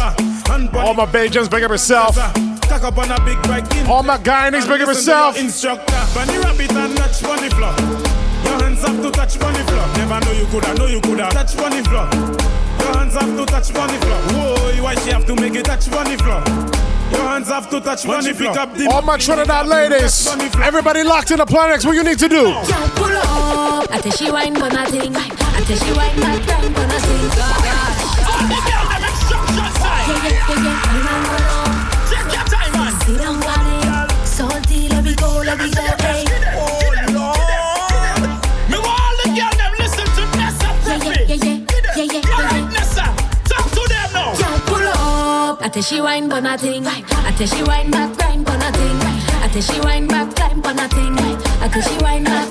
all 0.73 0.93
my 0.93 1.05
Bajans, 1.05 1.51
big 1.51 1.63
up 1.63 1.71
yourself. 1.71 2.15
Cock 2.15 2.83
up 2.83 2.97
on 2.97 3.11
a 3.11 3.19
big 3.25 3.41
bike 3.43 3.69
in. 3.75 3.85
All 3.87 4.03
my 4.03 4.17
Guyanese, 4.17 4.65
big 4.65 4.79
up 4.79 4.87
yourself. 4.87 5.37
Instructor, 5.37 5.93
bunny 6.13 6.37
rabbit 6.37 6.71
and 6.71 6.95
touch 6.95 7.21
bunny 7.21 7.49
floor. 7.49 7.75
Your 8.45 8.63
hands 8.63 8.81
have 8.83 9.01
to 9.01 9.11
touch 9.11 9.37
bunny 9.37 9.63
floor. 9.67 9.85
Never 9.97 10.25
know 10.25 10.31
you 10.31 10.45
coulda, 10.45 10.73
know 10.75 10.85
you 10.87 11.01
coulda 11.01 11.29
touch 11.31 11.57
bunny 11.57 11.83
floor. 11.83 12.07
Your 12.79 12.97
hands 12.99 13.13
have 13.15 13.35
to 13.37 13.45
touch 13.45 13.73
bunny 13.73 13.97
floor. 13.97 14.19
Whoa, 14.31 14.83
why 14.83 14.95
she 14.95 15.09
have 15.09 15.25
to 15.25 15.35
make 15.35 15.55
it 15.55 15.65
touch 15.65 15.91
bunny 15.91 16.15
floor? 16.15 16.41
Your 17.11 17.27
hands 17.27 17.49
have 17.49 17.69
to 17.69 17.81
touch 17.81 18.05
bunny 18.07 18.31
floor. 18.31 18.57
Up 18.57 18.73
the 18.75 18.87
All 18.87 19.01
my 19.01 19.17
Trinidad 19.17 19.67
ladies, 19.67 20.25
everybody 20.63 21.03
locked 21.03 21.31
in 21.31 21.37
the 21.37 21.45
Planex, 21.45 21.85
what 21.85 21.95
you 21.95 22.03
need 22.03 22.19
to 22.19 22.29
do? 22.29 22.43
Girl, 22.45 22.63
pull 22.95 23.11
up. 23.11 23.91
I 23.91 23.99
tell 24.01 24.11
she 24.13 24.31
wine 24.31 24.55
for 24.55 24.69
nothing. 24.69 25.13
Tell 25.65 25.77
she 25.77 25.91
wine 25.97 26.19
back 26.19 26.45
time 26.45 26.73
for 26.73 26.85
nothing. 26.85 27.25
Yeah, 27.35 27.57
yeah, 27.65 27.89
yeah, 28.49 28.69
yeah. 28.69 28.83
Wine 30.47 31.07
and 31.09 31.23
go 31.25 31.37
on. 31.55 31.71
Sit 33.05 33.17
down, 33.17 33.35
body. 33.39 33.77
Salty, 34.25 34.79
let 34.89 35.01
me 35.03 35.13
go, 35.15 35.29
let 35.43 35.57
me 35.57 35.67
go. 35.71 35.81
Hey. 36.05 36.23
Me 38.69 38.77
want 38.77 38.99
all 38.99 39.15
the 39.21 39.27
girl 39.33 39.53
them 39.57 39.73
listen 39.79 40.07
to 40.15 40.23
Nessa. 40.37 40.69
Yeah, 40.85 40.99
yeah, 41.01 41.33
yeah, 41.33 41.35
yeah, 41.35 42.05
yeah, 42.05 42.07
yeah, 42.13 42.21
yeah. 42.29 42.69
Nessa, 42.69 43.05
talk 43.49 43.65
to 43.71 43.81
them 43.89 44.09
now. 44.13 44.35
Girl, 44.37 44.59
pull 44.67 44.87
up. 44.87 45.71
Tell 45.71 45.81
she 45.81 45.99
wine 46.01 46.29
for 46.29 46.41
nothing. 46.41 46.83
Tell 46.83 47.47
she 47.47 47.63
wine 47.63 47.89
back 47.89 48.15
grind 48.17 48.45
for 48.45 48.57
nothing. 48.57 48.99
Tell 49.51 49.61
she 49.61 49.79
wine 49.81 50.07
back 50.07 50.35
climb 50.35 50.61
for 50.61 50.73
nothing. 50.73 51.15
Tell 51.15 51.81
she 51.81 51.97
wine 52.03 52.23
back. 52.23 52.44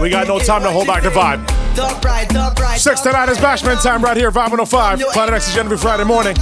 We 0.00 0.08
got 0.08 0.26
no 0.26 0.38
time 0.38 0.62
to 0.62 0.70
hold 0.70 0.86
back 0.86 1.02
the 1.02 1.10
vibe. 1.10 1.46
Top 1.76 2.02
right, 2.02 2.26
top 2.30 2.58
right. 2.58 2.80
6 2.80 3.00
to 3.02 3.12
9 3.12 3.28
is 3.28 3.36
Bashment 3.36 3.82
time 3.82 4.02
right 4.02 4.16
here, 4.16 4.32
505. 4.32 4.98
Planet 5.12 5.34
X 5.34 5.48
is 5.48 5.54
going 5.54 5.68
to 5.68 5.74
be 5.74 5.76
Friday 5.76 6.04
morning. 6.04 6.34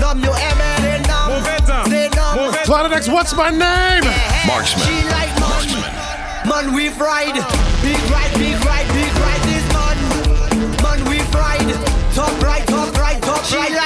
Numb 0.00 0.18
you 0.24 0.34
ever 0.34 1.06
numb. 1.06 1.30
Move 1.30 1.46
it 1.46 1.66
down. 1.66 1.86
Stay 1.86 2.08
numb. 2.16 2.52
Planet 2.66 2.90
X, 2.90 3.08
what's 3.08 3.32
my 3.36 3.50
name? 3.50 4.02
Marxman. 4.42 4.82
She 4.82 5.06
like 5.06 5.30
man, 5.38 6.48
man 6.50 6.74
we 6.74 6.88
ride. 6.98 7.38
Big 7.78 8.02
ride, 8.10 8.34
big 8.34 8.58
ride, 8.66 8.88
big 8.90 9.12
ride 9.22 9.42
this 9.46 9.66
man. 9.70 9.96
Man 10.82 10.98
we 11.06 11.22
ride. 11.30 11.70
Top 12.12 12.34
right, 12.42 12.66
top 12.66 12.92
right, 12.98 13.22
top 13.22 13.38
right. 13.52 13.85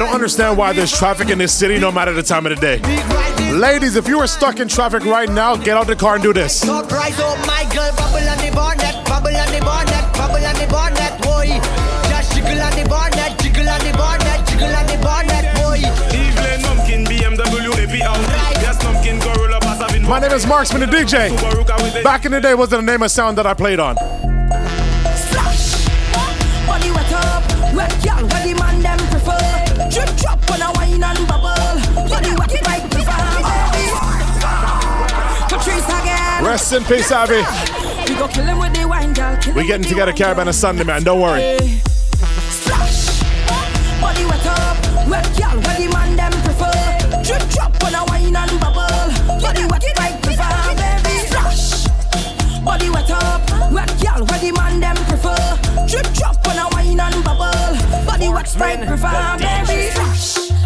Don't 0.00 0.14
understand 0.14 0.56
why 0.56 0.72
there's 0.72 0.96
traffic 0.96 1.28
in 1.28 1.36
this 1.36 1.52
city 1.52 1.78
no 1.78 1.92
matter 1.92 2.14
the 2.14 2.22
time 2.22 2.46
of 2.46 2.58
the 2.58 2.58
day. 2.58 2.78
Ladies, 3.52 3.96
if 3.96 4.08
you 4.08 4.18
are 4.18 4.26
stuck 4.26 4.58
in 4.58 4.66
traffic 4.66 5.04
right 5.04 5.28
now, 5.28 5.56
get 5.56 5.76
out 5.76 5.86
the 5.86 5.94
car 5.94 6.14
and 6.14 6.22
do 6.22 6.32
this. 6.32 6.64
My 6.64 6.80
name 20.18 20.32
is 20.32 20.46
Marxman 20.46 20.80
the 20.80 20.86
DJ. 20.86 22.02
Back 22.02 22.24
in 22.24 22.32
the 22.32 22.40
day, 22.40 22.54
was 22.54 22.70
the 22.70 22.80
name 22.80 23.02
of 23.02 23.10
sound 23.10 23.36
that 23.36 23.46
I 23.46 23.52
played 23.52 23.78
on. 23.78 24.29
Rest 36.50 36.72
in 36.72 36.82
peace, 36.82 37.12
Abby. 37.12 37.46
We 39.54 39.66
getting 39.68 39.86
together 39.86 40.12
caravan 40.12 40.48
on 40.48 40.52
Sunday, 40.52 40.82
man. 40.82 41.04
Don't 41.04 41.20
worry. 41.20 41.56
Splash. 42.50 43.22
Body 44.00 44.24
wet 44.24 44.46
up, 44.46 44.76
wet 45.06 45.30
girl, 45.38 45.60
where 45.62 45.78
the 45.78 45.86
man 45.94 46.16
them 46.16 46.32
prefer. 46.42 46.74
Drop 47.54 47.72
wine 48.10 48.34
and 48.34 48.58
bubble. 48.58 49.40
Body 49.40 49.64
wet 49.70 49.84
like 49.96 50.20
baby. 50.22 50.34
Splash. 51.28 51.86
Body 52.64 52.90
wet 52.90 53.10
up, 53.12 53.70
wet 53.70 53.94
girl, 54.02 54.26
where 54.26 54.40
the 54.40 54.50
man 54.50 54.96
prefer. 55.06 55.38
Drop 55.86 56.44
wine 56.74 56.98
and 56.98 57.24
bubble. 57.24 57.76
Body 58.04 58.28
wet 58.28 58.56
like 58.58 58.80
baby. 58.80 59.90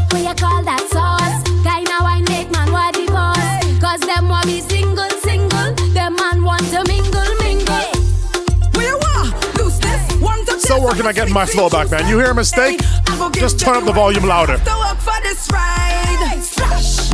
What 0.08 0.22
you 0.22 0.34
call 0.34 0.62
that 0.64 0.80
sauce? 0.90 1.42
Kinda 1.62 1.98
wine 2.00 2.24
make 2.24 2.50
man 2.50 2.72
want 2.72 2.94
divorce. 2.96 3.80
Cause 3.82 4.00
them 4.00 4.30
want 4.30 4.46
single, 4.46 4.62
single. 4.62 5.13
Still 10.64 10.82
working 10.82 11.04
on 11.04 11.12
getting 11.12 11.34
my 11.34 11.44
flow 11.44 11.68
back, 11.68 11.90
man. 11.90 12.08
You 12.08 12.18
hear 12.18 12.30
a 12.30 12.34
mistake? 12.34 12.80
Just 13.32 13.60
turn 13.60 13.76
up 13.76 13.84
the 13.84 13.92
volume 13.92 14.24
louder. 14.24 14.56
to 14.56 14.64
work 14.64 14.96
for 14.96 15.12
this 15.22 15.46
ride. 15.52 16.40
Splash. 16.40 17.10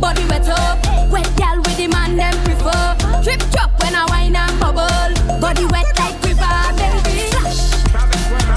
Body 0.00 0.24
wet 0.26 0.48
up, 0.48 0.84
wet 1.08 1.30
gal 1.36 1.58
with 1.58 1.76
the 1.76 1.86
man 1.86 2.16
them 2.16 2.34
prefer. 2.42 2.96
Drip 3.22 3.38
drop 3.52 3.70
when 3.80 3.94
I 3.94 4.04
wine 4.06 4.34
and 4.34 4.58
bubble. 4.58 5.40
Body 5.40 5.66
wet 5.66 5.86
like 6.00 6.20
river, 6.24 6.74
baby. 6.74 7.30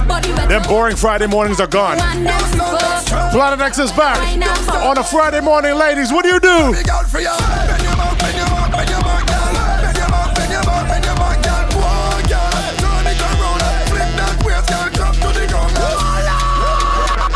Body 0.08 0.34
wet 0.34 0.50
Them 0.50 0.64
boring 0.64 0.96
Friday 0.96 1.28
mornings 1.28 1.60
are 1.60 1.68
gone. 1.68 1.98
man 1.98 2.24
them 2.24 2.42
prefer. 2.50 3.30
Planet 3.32 3.60
X 3.62 3.78
is 3.78 3.92
back 3.92 4.18
on 4.84 4.98
a 4.98 5.04
Friday 5.04 5.42
morning, 5.42 5.76
ladies. 5.76 6.12
What 6.12 6.24
do 6.26 6.30
you 6.30 6.40
do? 6.40 6.74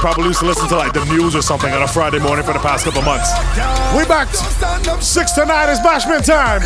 Used 0.01 0.39
to 0.39 0.45
listen 0.45 0.67
to 0.67 0.75
like 0.75 0.93
the 0.93 1.05
news 1.05 1.35
or 1.35 1.41
something 1.41 1.71
on 1.73 1.83
a 1.83 1.87
Friday 1.87 2.19
morning 2.19 2.43
for 2.43 2.53
the 2.53 2.59
past 2.59 2.85
couple 2.85 3.01
months. 3.03 3.31
We 3.95 4.05
back. 4.05 4.33
Six 5.01 5.33
to 5.33 5.45
nine 5.45 5.69
is 5.69 5.79
bashment 5.79 6.25
time. 6.25 6.61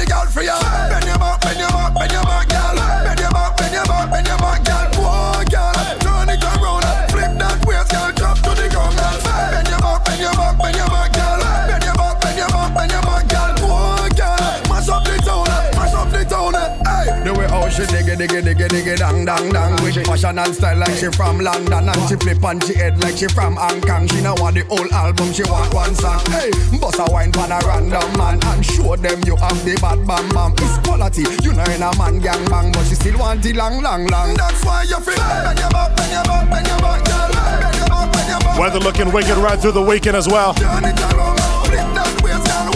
She 17.75 17.83
diggy 17.91 18.15
diggy 18.15 18.39
diggy 18.41 18.67
diggy 18.71 18.95
dang 18.95 19.25
dang 19.25 19.51
dang. 19.51 19.83
With 19.83 19.99
fashion 20.05 20.39
and 20.39 20.55
style 20.55 20.77
like 20.77 20.95
she 20.95 21.11
from 21.11 21.39
London. 21.39 21.89
And 21.89 22.01
she 22.07 22.15
flip 22.15 22.43
on 22.43 22.59
she 22.61 22.73
head 22.73 22.99
like 23.01 23.17
she 23.17 23.27
from 23.27 23.57
Hong 23.57 23.81
Kong. 23.81 24.07
She 24.07 24.21
not 24.21 24.39
want 24.39 24.55
the 24.55 24.63
whole 24.65 24.87
album, 24.93 25.33
she 25.33 25.43
want 25.43 25.73
one 25.73 25.93
song. 25.95 26.23
Hey, 26.31 26.51
bust 26.79 26.99
a 26.99 27.05
wine 27.11 27.33
for 27.33 27.43
a 27.43 27.59
random 27.67 28.17
man 28.17 28.39
And 28.43 28.65
show 28.65 28.95
them 28.95 29.21
you 29.27 29.35
have 29.35 29.59
the 29.65 29.75
bad 29.81 30.07
bam 30.07 30.29
bam. 30.29 30.53
It's 30.63 30.79
quality, 30.87 31.27
you 31.43 31.51
know 31.51 31.67
in 31.67 31.83
a 31.83 31.91
man 31.99 32.19
gang 32.19 32.45
bang 32.47 32.71
But 32.71 32.87
she 32.87 32.95
still 32.95 33.19
want 33.19 33.43
the 33.43 33.51
long 33.53 33.81
long 33.81 34.07
long 34.07 34.33
That's 34.35 34.63
why 34.63 34.83
you 34.83 34.99
feel 35.03 35.19
bend 35.19 35.59
your 35.59 35.69
back, 35.69 35.95
bend 35.97 36.11
your 36.11 36.23
back, 36.23 36.49
bend 36.49 36.67
your 36.67 36.79
back, 36.79 37.03
girl. 37.03 37.27
Bend 37.59 37.75
your 37.75 37.87
back, 37.91 38.07
bend 38.13 38.29
your 38.29 38.39
back 38.39 38.59
Weather 38.59 38.79
looking 38.79 39.11
wicked 39.11 39.37
right 39.37 39.59
through 39.59 39.73
the 39.73 39.81
weekend 39.81 40.15
as 40.15 40.27
well. 40.27 40.55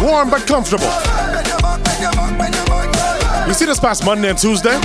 Warm 0.03 0.29
but 0.29 0.45
comfortable. 0.45 0.91
You 3.49 3.55
see 3.55 3.65
this 3.65 3.79
past 3.79 4.05
Monday 4.05 4.29
and 4.29 4.37
Tuesday? 4.37 4.79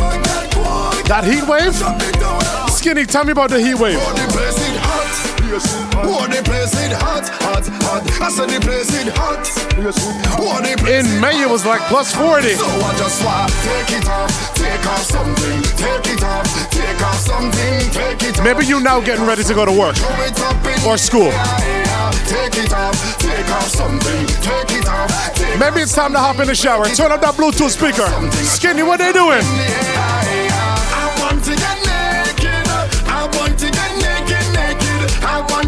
That 1.05 1.23
heat 1.23 1.47
wave? 1.47 1.75
Skinny, 2.73 3.05
tell 3.05 3.23
me 3.23 3.33
about 3.33 3.51
the 3.51 3.61
heat 3.61 3.75
wave. 3.75 4.01
Oh, 5.53 6.27
the 6.27 6.41
place 6.43 6.73
it 6.81 6.93
hot, 6.93 7.29
hot, 7.45 7.69
hot. 7.85 8.03
I 8.21 8.29
said 8.33 8.49
the 8.49 8.61
place 8.65 8.89
it 8.97 9.13
hot. 9.13 9.45
Oh, 10.41 10.61
the 10.65 10.75
place 10.81 11.05
In 11.05 11.21
May, 11.21 11.37
it 11.43 11.49
was 11.49 11.67
like 11.67 11.81
plus 11.93 12.15
40. 12.15 12.55
So 12.55 12.65
I 12.65 12.97
just 12.97 13.23
want 13.25 13.53
take 13.61 13.93
it 13.93 14.09
off, 14.09 14.33
take 14.57 14.87
off 14.89 15.05
something, 15.05 15.61
take 15.77 16.07
it 16.17 16.23
off, 16.25 16.49
take 16.71 17.03
off 17.05 17.21
something, 17.21 17.91
take 17.93 18.23
it 18.25 18.39
off. 18.39 18.45
Maybe 18.45 18.65
you 18.65 18.81
now 18.81 19.01
getting 19.01 19.27
ready 19.27 19.45
to 19.45 19.55
go 19.55 19.65
to 19.65 19.73
work 19.73 19.97
or 20.87 20.97
school. 20.97 21.31
Take 22.25 22.57
it 22.57 22.73
off, 22.73 22.97
take 23.21 23.49
off 23.53 23.69
something, 23.69 24.27
take 24.41 24.73
it 24.81 24.89
off. 24.89 25.35
Take 25.37 25.61
Maybe 25.61 25.81
it's 25.81 25.95
time 25.95 26.13
to 26.13 26.19
hop 26.19 26.41
in 26.41 26.47
the 26.49 26.55
shower. 26.55 26.87
Turn 26.87 27.13
up 27.13 27.21
that 27.21 27.35
Bluetooth 27.35 27.71
speaker. 27.71 28.09
Skinny, 28.33 28.83
what 28.83 28.99
they 28.99 29.13
doing? 29.13 29.45
I 29.45 31.15
want 31.21 31.45
to 31.45 31.55
get 31.55 31.84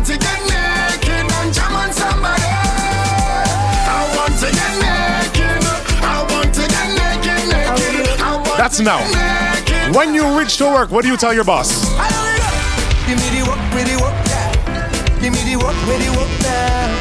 want 0.07 0.21
to 0.21 0.27
get 0.27 0.41
naked 0.43 1.33
and 1.33 1.55
jam 1.55 1.75
on 1.75 1.93
somebody. 1.93 2.43
I 3.89 4.07
want 4.15 4.39
to 4.39 4.47
get 4.47 4.73
naked. 4.79 5.65
I 6.03 6.23
want 6.31 6.55
to 6.55 6.63
get 6.63 6.89
naked, 6.95 7.43
naked. 7.51 8.57
That's 8.57 8.81
now. 8.81 9.01
When 9.93 10.15
you 10.15 10.39
reach 10.39 10.59
to 10.59 10.67
work, 10.67 10.91
what 10.91 11.03
do 11.03 11.09
you 11.09 11.17
tell 11.17 11.35
your 11.35 11.45
boss? 11.45 11.85
Give 13.07 13.19
me 13.19 13.39
the 13.39 13.47
work, 13.49 13.75
with 13.75 13.87
the 13.87 13.97
work, 14.03 14.15
yeah. 14.27 15.21
Give 15.21 15.33
me 15.33 15.43
the 15.43 15.57
work, 15.57 15.77
with 15.87 16.05
the 16.05 16.11
work 16.19 16.31
now. 16.43 16.96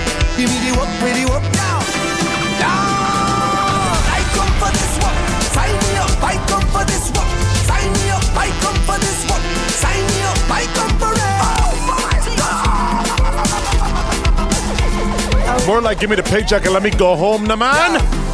More 15.65 15.81
like 15.81 15.99
give 15.99 16.09
me 16.09 16.15
the 16.15 16.23
paycheck 16.23 16.63
and 16.65 16.73
let 16.73 16.83
me 16.83 16.91
go 16.91 17.15
home, 17.15 17.47
man. 17.47 18.24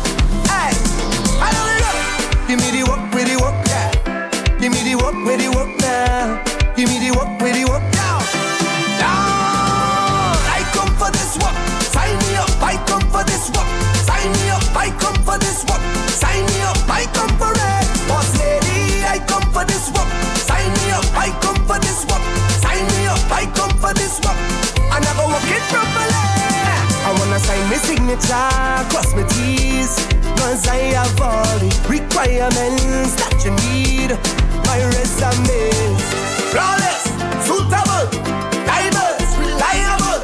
Signature, 28.21 28.89
cross 28.89 29.13
my 29.13 29.23
T's. 29.23 29.95
Cause 30.37 30.67
I 30.67 30.93
have 30.97 31.21
all 31.21 31.59
the 31.59 31.69
requirements 31.87 33.15
that 33.15 33.41
you 33.43 33.51
need. 33.69 34.17
My 34.65 34.79
resume 34.93 35.95
flawless, 36.51 37.03
suitable, 37.45 38.05
diverse, 38.65 39.29
reliable. 39.37 40.21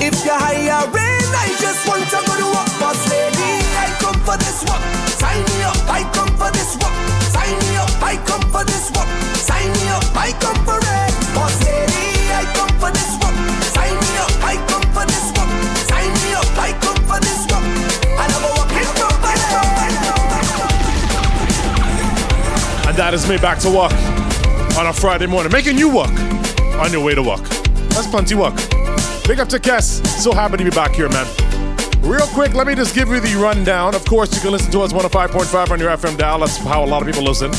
If 0.00 0.24
you're 0.24 0.34
hiring, 0.34 1.28
I 1.34 1.48
just 1.60 1.86
want 1.88 2.04
to 2.10 2.18
go 2.26 2.34
to 2.36 2.46
work, 2.54 2.70
boss 2.80 3.00
lady. 3.10 3.64
I 3.76 3.88
come 4.00 4.18
for 4.24 4.36
this 4.36 4.62
work. 4.64 4.82
Sign 5.18 5.40
me 5.42 5.62
up, 5.64 5.78
I 5.88 6.04
come 6.12 6.30
for 6.36 6.50
this 6.52 6.76
work. 6.76 6.94
Sign 7.32 7.54
me 7.58 7.76
up, 7.76 7.90
I 8.02 8.16
come 8.26 8.44
for 8.52 8.64
this 8.64 8.90
work. 8.92 9.08
Sign 9.36 9.68
me 9.72 9.88
up, 9.88 10.04
I 10.14 10.32
come 10.38 10.58
for 10.64 10.78
it. 10.78 11.34
Boss 11.34 11.67
that 22.98 23.14
is 23.14 23.26
me 23.28 23.38
back 23.38 23.60
to 23.60 23.70
work 23.70 23.92
on 24.76 24.88
a 24.88 24.92
Friday 24.92 25.28
morning, 25.28 25.52
making 25.52 25.78
you 25.78 25.88
work 25.88 26.10
on 26.80 26.90
your 26.90 27.00
way 27.00 27.14
to 27.14 27.22
work. 27.22 27.44
That's 27.90 28.08
plenty 28.08 28.34
work. 28.34 28.56
Big 29.24 29.38
up 29.38 29.48
to 29.50 29.60
Kess. 29.60 30.04
So 30.20 30.32
happy 30.32 30.56
to 30.56 30.64
be 30.64 30.70
back 30.70 30.96
here, 30.96 31.08
man. 31.08 31.24
Real 32.00 32.26
quick, 32.26 32.54
let 32.54 32.66
me 32.66 32.74
just 32.74 32.96
give 32.96 33.10
you 33.10 33.20
the 33.20 33.36
rundown. 33.36 33.94
Of 33.94 34.04
course, 34.04 34.34
you 34.34 34.40
can 34.40 34.50
listen 34.50 34.72
to 34.72 34.80
us 34.80 34.92
105.5 34.92 35.70
on 35.70 35.78
your 35.78 35.96
FM 35.96 36.18
dial. 36.18 36.40
That's 36.40 36.56
how 36.56 36.84
a 36.84 36.86
lot 36.86 37.00
of 37.00 37.06
people 37.06 37.22
listen. 37.22 37.52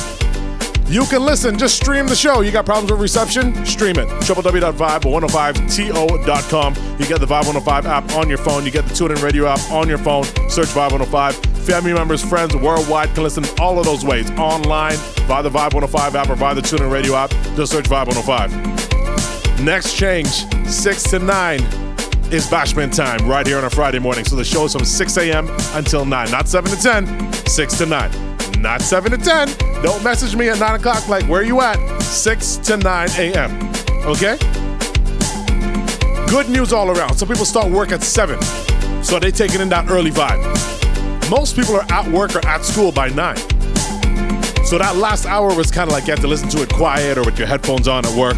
You 0.92 1.06
can 1.06 1.24
listen, 1.24 1.58
just 1.58 1.78
stream 1.78 2.08
the 2.08 2.18
show. 2.18 2.42
You 2.42 2.52
got 2.52 2.66
problems 2.66 2.92
with 2.92 3.00
reception? 3.00 3.66
Stream 3.66 3.98
it. 3.98 4.10
www.vibe105to.com. 4.10 6.76
You 7.00 7.06
get 7.06 7.22
the 7.22 7.28
Vibe 7.28 7.48
105 7.48 7.86
app 7.86 8.14
on 8.16 8.28
your 8.28 8.40
phone. 8.40 8.66
You 8.66 8.72
get 8.72 8.86
the 8.88 8.94
TuneIn 8.94 9.24
Radio 9.24 9.48
app 9.48 9.62
on 9.72 9.88
your 9.88 10.00
phone. 10.00 10.26
Search 10.50 10.68
Vibe 10.68 10.92
105. 10.92 11.49
Family 11.70 11.94
members, 11.94 12.26
friends 12.26 12.56
worldwide 12.56 13.14
can 13.14 13.22
listen 13.22 13.46
all 13.60 13.78
of 13.78 13.86
those 13.86 14.04
ways. 14.04 14.32
Online, 14.32 14.98
via 15.28 15.44
the 15.44 15.52
Vibe 15.52 15.76
105 15.76 16.16
app 16.16 16.28
or 16.28 16.36
via 16.36 16.56
the 16.56 16.62
TuneIn 16.62 16.92
Radio 16.92 17.14
app. 17.14 17.30
Just 17.56 17.72
search 17.72 17.86
Vibe 17.86 18.08
105. 18.08 19.62
Next 19.64 19.96
change, 19.96 20.48
6 20.66 21.04
to 21.12 21.20
9 21.20 21.60
is 22.32 22.48
Bashment 22.48 22.96
time 22.96 23.30
right 23.30 23.46
here 23.46 23.60
on 23.60 23.66
a 23.66 23.70
Friday 23.70 24.00
morning. 24.00 24.26
So 24.26 24.36
the 24.36 24.44
show 24.44 24.66
is 24.66 24.74
from 24.74 24.84
6 24.84 25.18
a.m. 25.18 25.48
until 25.74 26.06
9. 26.06 26.32
Not 26.32 26.48
7 26.48 26.72
to 26.72 26.82
10, 26.82 27.34
6 27.34 27.78
to 27.78 27.86
9. 27.86 28.12
Not 28.62 28.82
7 28.82 29.12
to 29.12 29.18
10. 29.18 29.48
Don't 29.84 30.04
message 30.04 30.36
me 30.36 30.50
at 30.50 30.58
9 30.60 30.76
o'clock 30.76 31.08
like, 31.08 31.24
where 31.30 31.42
are 31.42 31.46
you 31.46 31.62
at? 31.62 31.78
6 32.02 32.58
to 32.58 32.78
9 32.78 33.10
a.m. 33.20 33.72
Okay? 34.06 34.38
Good 36.28 36.50
news 36.50 36.74
all 36.74 36.90
around. 36.90 37.16
Some 37.16 37.28
people 37.28 37.46
start 37.46 37.72
work 37.72 37.92
at 37.92 38.02
7. 38.02 38.42
So 39.04 39.20
they 39.20 39.30
taking 39.30 39.62
in 39.62 39.70
that 39.70 39.88
early 39.92 40.10
vibe. 40.10 40.69
Most 41.30 41.56
people 41.56 41.76
are 41.76 41.86
at 41.92 42.08
work 42.12 42.36
or 42.36 42.46
at 42.48 42.66
school 42.66 42.92
by 42.92 43.10
9. 43.10 43.38
So 44.66 44.80
that 44.80 44.96
last 44.96 45.28
hour 45.28 45.54
was 45.56 45.70
kind 45.70 45.88
of 45.88 45.94
like 45.94 46.08
you 46.08 46.14
had 46.14 46.22
to 46.22 46.28
listen 46.28 46.50
to 46.50 46.64
it 46.64 46.74
quiet 46.74 47.20
or 47.20 47.24
with 47.24 47.38
your 47.38 47.48
headphones 47.48 47.88
on 47.88 48.04
at 48.04 48.16
work. 48.16 48.36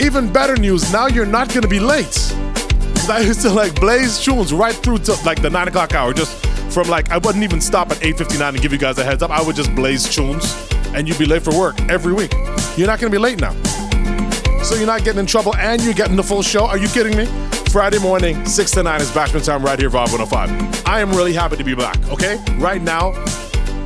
Even 0.00 0.32
better 0.32 0.56
news, 0.56 0.92
now 0.92 1.06
you're 1.06 1.24
not 1.24 1.54
gonna 1.54 1.68
be 1.68 1.78
late. 1.78 2.34
I 3.08 3.20
used 3.24 3.42
to 3.42 3.50
like 3.50 3.78
blaze 3.80 4.18
tunes 4.18 4.52
right 4.52 4.74
through 4.74 4.98
to 4.98 5.12
like 5.24 5.40
the 5.40 5.50
9 5.50 5.68
o'clock 5.68 5.94
hour, 5.94 6.12
just 6.12 6.44
from 6.72 6.88
like, 6.88 7.10
I 7.10 7.18
wouldn't 7.18 7.44
even 7.44 7.60
stop 7.60 7.92
at 7.92 7.98
8.59 7.98 8.48
and 8.48 8.60
give 8.60 8.72
you 8.72 8.78
guys 8.78 8.98
a 8.98 9.04
heads 9.04 9.22
up. 9.22 9.30
I 9.30 9.40
would 9.40 9.54
just 9.54 9.72
blaze 9.76 10.12
tunes 10.12 10.52
and 10.94 11.06
you'd 11.06 11.18
be 11.18 11.26
late 11.26 11.42
for 11.42 11.56
work 11.56 11.80
every 11.82 12.12
week. 12.12 12.32
You're 12.76 12.88
not 12.88 12.98
gonna 12.98 13.10
be 13.10 13.18
late 13.18 13.40
now. 13.40 13.52
So 14.64 14.74
you're 14.74 14.86
not 14.86 15.04
getting 15.04 15.20
in 15.20 15.26
trouble 15.26 15.54
and 15.56 15.80
you're 15.82 15.94
getting 15.94 16.16
the 16.16 16.24
full 16.24 16.42
show. 16.42 16.66
Are 16.66 16.78
you 16.78 16.88
kidding 16.88 17.16
me? 17.16 17.28
Friday 17.74 17.98
morning, 17.98 18.46
6 18.46 18.70
to 18.70 18.84
9 18.84 19.00
is 19.00 19.10
Bashment 19.10 19.44
time 19.44 19.64
right 19.64 19.76
here, 19.76 19.90
Vibe 19.90 20.12
105. 20.12 20.86
I 20.86 21.00
am 21.00 21.10
really 21.10 21.32
happy 21.32 21.56
to 21.56 21.64
be 21.64 21.74
back, 21.74 21.98
okay? 22.08 22.38
Right 22.56 22.80
now, 22.80 23.12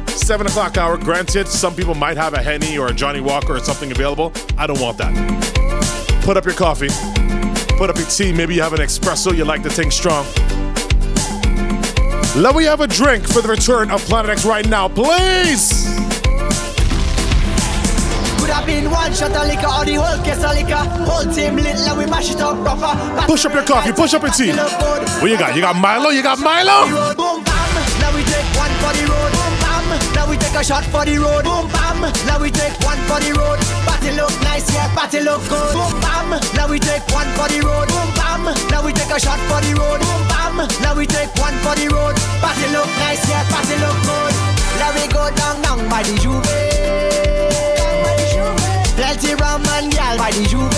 7 0.09 0.47
o'clock 0.47 0.77
hour. 0.77 0.99
Granted, 0.99 1.49
some 1.49 1.75
people 1.75 1.95
might 1.95 2.19
have 2.19 2.35
a 2.35 2.43
Henny 2.43 2.77
or 2.77 2.89
a 2.89 2.93
Johnnie 2.93 3.23
Walker 3.23 3.57
or 3.57 3.61
something 3.61 3.91
available. 3.91 4.31
I 4.59 4.67
don't 4.67 4.79
want 4.79 4.99
that. 4.99 5.15
Put 6.23 6.37
up 6.37 6.45
your 6.45 6.53
coffee, 6.53 6.91
put 7.79 7.89
up 7.89 7.97
your 7.97 8.07
tea. 8.09 8.31
Maybe 8.31 8.55
you 8.55 8.61
have 8.61 8.75
an 8.75 8.81
espresso, 8.81 9.35
you 9.35 9.47
like 9.47 9.63
the 9.63 9.71
thing 9.71 9.91
strong. 9.91 10.27
Let 12.37 12.57
me 12.57 12.65
have 12.65 12.83
a 12.83 12.87
drink 12.87 13.27
for 13.27 13.41
the 13.41 13.49
return 13.49 13.91
of 13.91 14.03
Planet 14.03 14.33
X 14.33 14.45
right 14.45 14.69
now, 14.69 14.89
please. 14.89 15.98
Could 18.49 18.57
have 18.57 18.65
been 18.65 18.89
one 18.89 19.13
shot 19.13 19.37
of 19.37 19.45
liquor 19.45 19.69
or 19.69 19.85
the 19.85 20.01
whole 20.01 20.17
case 20.25 20.41
of 20.41 20.57
liquor. 20.57 20.81
Whole 21.05 21.29
team 21.29 21.61
lit, 21.61 21.77
like 21.85 22.01
we 22.01 22.09
mash 22.09 22.33
it 22.33 22.41
up 22.41 22.57
proper. 22.65 22.97
Push 23.29 23.45
up 23.45 23.53
your 23.53 23.61
coffee, 23.61 23.93
push 23.93 24.17
up 24.17 24.25
your 24.25 24.33
tea. 24.33 24.57
What 25.21 25.29
you 25.29 25.37
got? 25.37 25.53
You 25.53 25.61
got 25.61 25.77
Milo? 25.77 26.09
You 26.09 26.25
got 26.25 26.41
Milo? 26.41 26.89
Boom 27.13 27.45
bam, 27.45 27.73
now 28.01 28.09
we 28.17 28.25
take 28.25 28.49
one 28.57 28.73
for 28.81 28.97
the 28.97 29.05
road. 29.05 29.33
Boom 29.37 29.53
bam, 29.61 29.85
now 30.17 30.25
we 30.25 30.41
take 30.41 30.57
a 30.57 30.65
shot 30.65 30.81
for 30.89 31.05
the 31.05 31.21
road. 31.21 31.45
Boom 31.45 31.69
bam, 31.77 32.01
now 32.25 32.41
we 32.41 32.49
take 32.49 32.73
one 32.89 32.97
for 33.05 33.21
the 33.21 33.37
road. 33.37 33.61
Look 34.17 34.33
nice, 34.41 34.65
yeah, 34.73 34.89
look 35.29 35.45
good. 35.53 35.73
Boom 35.77 35.93
bam, 36.01 36.41
now 36.57 36.73
we 36.73 36.81
take 36.81 37.05
one 37.13 37.29
for 37.37 37.53
the 37.53 37.61
road. 37.61 37.93
Boom 37.93 38.09
bam, 38.17 38.49
now 38.73 38.81
we 38.81 38.97
take 38.97 39.13
a 39.13 39.21
shot 39.21 39.37
for 39.45 39.61
the 39.61 39.77
road. 39.77 40.01
Boom 40.01 40.25
bam, 40.33 40.57
now 40.81 40.97
we 40.97 41.05
take 41.05 41.29
one 41.37 41.53
for 41.61 41.77
the 41.77 41.85
road. 41.93 42.17
Look 42.73 42.89
nice, 42.97 43.21
yeah, 43.29 43.45
look 43.45 43.99
good. 44.09 44.33
Now 44.81 44.97
we 44.97 45.05
go 45.13 45.29
down, 45.37 45.61
down 45.61 45.85
by 45.93 46.01
the 46.01 46.17
juve. 46.17 46.78
Plenty 49.19 49.35
rum 49.43 49.67
and 49.75 49.91
gal 49.91 50.17
by 50.17 50.31
the 50.31 50.47
juve. 50.47 50.71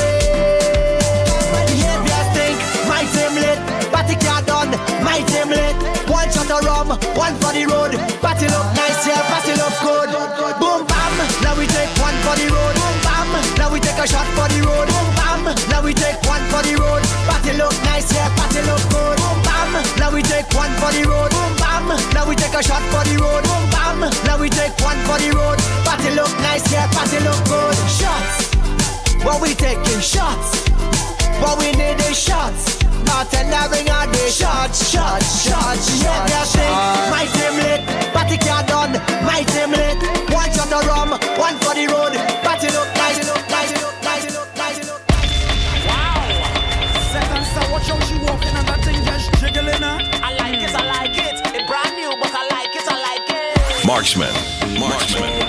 Behavior 1.69 2.23
stink, 2.33 2.57
my 2.89 3.05
team 3.12 3.37
lit. 3.37 3.61
Party 3.93 4.17
car 4.17 4.41
done, 4.49 4.73
my 5.05 5.21
team 5.29 5.53
lit. 5.53 5.77
One 6.09 6.25
shot 6.33 6.49
of 6.49 6.65
rum, 6.65 6.89
one 7.21 7.37
for 7.37 7.53
the 7.53 7.69
road. 7.69 7.93
Party 8.25 8.49
look 8.49 8.65
nice, 8.73 9.05
yeah, 9.05 9.21
party 9.29 9.53
look 9.61 9.77
good. 9.85 10.09
Boom 10.57 10.89
bam, 10.89 11.12
now 11.45 11.53
we 11.53 11.69
take 11.69 11.93
one 12.01 12.17
for 12.25 12.33
the 12.41 12.49
road. 12.49 12.75
Boom 12.81 12.97
bam, 13.05 13.29
now 13.61 13.69
we 13.69 13.77
take 13.79 14.01
a 14.01 14.09
shot 14.09 14.25
for 14.33 14.49
the 14.49 14.65
road. 14.65 14.89
Boom 14.89 15.09
bam, 15.21 15.45
now 15.69 15.85
we 15.85 15.93
take 15.93 16.17
one 16.25 16.41
for 16.49 16.65
the 16.65 16.81
road. 16.81 17.05
Party 17.29 17.53
look 17.61 17.77
nice, 17.85 18.09
yeah, 18.09 18.33
party 18.41 18.65
look 18.65 18.81
good. 18.89 19.21
Boom 19.21 19.37
bam, 19.45 19.85
now 20.01 20.09
we 20.09 20.25
take 20.25 20.49
one 20.57 20.73
for 20.81 20.89
the 20.97 21.05
road. 21.05 21.30
Take 22.51 22.60
a 22.60 22.62
shot 22.62 22.82
for 22.90 23.05
the 23.09 23.16
road. 23.22 23.43
Boom 23.44 23.64
bam, 23.70 24.01
now 24.27 24.39
we 24.39 24.48
take 24.48 24.74
one 24.82 24.98
for 25.06 25.18
the 25.18 25.31
road. 25.35 25.59
Party 25.86 26.10
look 26.14 26.31
nice, 26.43 26.66
yeah, 26.72 26.86
party 26.90 27.18
look 27.22 27.39
good. 27.47 27.77
Shots, 27.86 28.55
what 29.24 29.40
we 29.40 29.55
taking 29.55 30.01
shots. 30.01 30.68
What 31.40 31.59
we 31.59 31.72
need 31.72 31.98
is 32.10 32.18
shots. 32.18 32.77
Bartender 33.06 33.64
bring 33.70 33.89
out 33.89 34.12
the 34.12 34.28
shots, 34.28 34.90
shots, 34.90 35.47
shots, 35.47 36.02
yeah, 36.02 36.27
yeah, 36.28 36.44
thing. 36.44 36.74
My 37.10 37.24
team 37.32 37.55
lit, 37.56 37.81
party 38.12 38.36
car 38.36 38.62
done. 38.64 38.93
My 39.24 39.43
team 39.43 39.70
lit, 39.70 39.98
one 40.31 40.51
shot 40.52 40.72
of 40.72 40.86
rum, 40.86 41.10
one 41.39 41.56
for 41.62 41.74
the 41.74 41.86
road. 41.89 42.14
Marxman. 53.91 54.33
Marxman. 54.79 55.40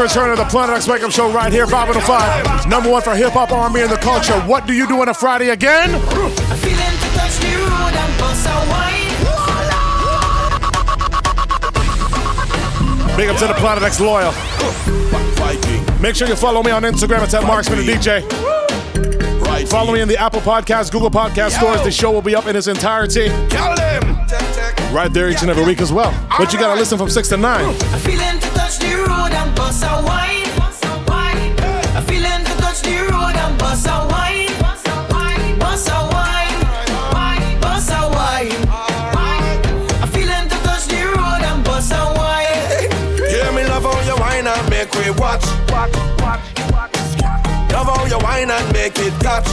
Return 0.00 0.30
of 0.30 0.38
the 0.38 0.44
Planet 0.44 0.76
X 0.76 0.88
Wake 0.88 1.02
Up 1.02 1.10
Show 1.10 1.30
right 1.30 1.52
here, 1.52 1.66
505. 1.66 2.66
Number 2.66 2.90
one 2.90 3.02
for 3.02 3.14
hip 3.14 3.32
hop, 3.32 3.52
R&B, 3.52 3.82
and 3.82 3.90
the 3.90 3.96
culture. 3.96 4.32
What 4.42 4.66
do 4.66 4.72
you 4.72 4.86
do 4.86 5.00
on 5.02 5.08
a 5.10 5.14
Friday 5.14 5.50
again? 5.50 5.90
And. 5.90 6.02
Big 13.16 13.28
up 13.28 13.36
to 13.36 13.46
the 13.46 13.54
Planet 13.54 13.82
X 13.82 14.00
loyal. 14.00 14.32
Make 16.00 16.14
sure 16.14 16.26
you 16.26 16.36
follow 16.36 16.62
me 16.62 16.70
on 16.70 16.82
Instagram. 16.84 17.22
It's 17.22 17.34
at 17.34 17.42
Marxman 17.42 17.80
and 17.80 17.88
DJ. 17.88 18.22
Follow 19.68 19.92
me 19.92 20.00
in 20.00 20.08
the 20.08 20.16
Apple 20.16 20.40
Podcast, 20.40 20.92
Google 20.92 21.10
Podcast 21.10 21.50
stores. 21.58 21.82
The 21.82 21.90
show 21.90 22.10
will 22.10 22.22
be 22.22 22.34
up 22.34 22.46
in 22.46 22.56
its 22.56 22.68
entirety. 22.68 23.28
Right 24.90 25.10
there 25.12 25.28
each 25.28 25.42
and 25.42 25.50
every 25.50 25.64
week 25.64 25.82
as 25.82 25.92
well. 25.92 26.12
But 26.38 26.54
you 26.54 26.58
gotta 26.58 26.78
listen 26.78 26.96
from 26.96 27.10
6 27.10 27.28
to 27.28 27.36
9. 27.36 28.49
Road 29.30 29.38
and 29.38 29.54
bust 29.56 29.84
a 29.84 30.02
wine. 30.02 30.48
A 31.96 32.02
feeling 32.02 32.44
to 32.44 32.54
touch 32.58 32.82
the 32.82 32.96
road 33.10 33.36
and 33.36 33.58
bust 33.58 33.86
a 33.86 34.06
wine. 34.10 34.48
Bust 34.60 34.86
a 34.86 34.96
wine. 35.12 35.58
Bust 37.60 37.90
a 37.90 38.08
wine. 38.14 38.52
A 40.02 40.06
feeling 40.06 40.48
to 40.48 40.56
touch 40.66 40.86
the 40.86 41.02
road 41.16 41.42
and 41.42 41.64
bust 41.64 41.92
a 41.92 42.02
wine. 42.16 42.90
Yeah, 43.30 43.50
me 43.54 43.64
love 43.64 43.84
how 43.84 44.00
you 44.02 44.16
whine 44.20 44.46
and 44.46 44.70
make 44.70 44.92
we 44.94 45.10
watch. 45.10 45.44
Watch, 45.70 45.94
watch, 46.20 46.40
watch. 46.72 46.92
Love 47.72 47.86
how 47.86 48.04
you 48.06 48.18
whine 48.18 48.50
and 48.50 48.72
make 48.72 48.98
it 48.98 49.14
catch. 49.20 49.48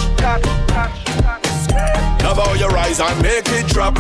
Love 2.24 2.38
how 2.38 2.54
you 2.54 2.68
rise 2.68 3.00
and 3.00 3.22
make 3.22 3.48
it 3.50 3.68
drop. 3.68 3.98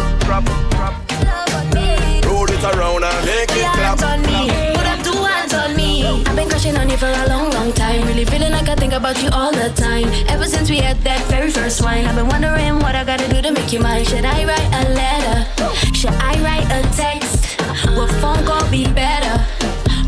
Roll 2.26 2.50
it 2.50 2.64
around 2.64 3.04
and 3.04 3.26
make 3.26 3.52
it 3.52 3.72
clap. 3.74 4.87
On 5.58 5.76
me. 5.76 6.06
I've 6.06 6.36
been 6.36 6.50
crushing 6.50 6.78
on 6.78 6.90
you 6.90 6.98
for 6.98 7.08
a 7.08 7.28
long, 7.28 7.50
long 7.52 7.72
time. 7.74 8.06
Really 8.08 8.26
feeling 8.26 8.52
like 8.52 8.70
I 8.70 8.76
think 8.76 8.94
about 8.94 9.22
you 9.22 9.30
all 9.32 9.52
the 9.52 9.70
time. 9.76 10.08
Ever 10.30 10.46
since 10.46 10.70
we 10.70 10.78
had 10.78 10.98
that 11.04 11.22
very 11.28 11.52
first 11.52 11.84
wine, 11.84 12.06
I've 12.06 12.16
been 12.16 12.28
wondering 12.28 12.80
what 12.80 12.96
I 12.96 13.04
gotta 13.04 13.28
do 13.28 13.42
to 13.42 13.52
make 13.52 13.74
you 13.74 13.80
mine. 13.80 14.06
Should 14.06 14.26
I 14.26 14.46
write 14.46 14.70
a 14.82 14.84
letter? 14.94 15.38
Should 15.94 16.14
I 16.14 16.34
write 16.46 16.68
a 16.72 16.82
text? 16.96 17.60
Will 17.96 18.08
phone 18.22 18.46
call 18.46 18.70
be 18.70 18.86
better? 18.86 19.36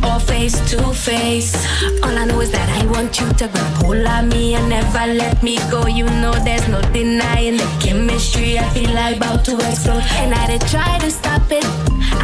Or 0.08 0.20
face 0.20 0.58
to 0.72 0.94
face? 0.94 1.54
All 2.04 2.18
I 2.18 2.26
know 2.26 2.40
is 2.42 2.52
that 2.52 2.70
I 2.70 2.86
want 2.86 3.20
you 3.20 3.28
to 3.34 3.48
grab 3.48 3.74
hold 3.82 4.06
of 4.06 4.26
me 4.26 4.56
and 4.56 4.70
never 4.70 5.14
let 5.14 5.42
me 5.44 5.58
go. 5.70 5.88
You 5.88 6.06
know 6.22 6.34
there's 6.44 6.68
no 6.68 6.82
denying 6.94 7.58
the 7.58 7.70
chemistry. 7.82 8.60
I 8.60 8.70
feel 8.70 8.94
like 8.94 9.18
about 9.18 9.46
to 9.46 9.56
explode, 9.56 10.04
and 10.22 10.34
I 10.34 10.48
did 10.48 10.62
try 10.68 10.98
to 11.00 11.12
stop 11.12 11.52
it. 11.52 11.66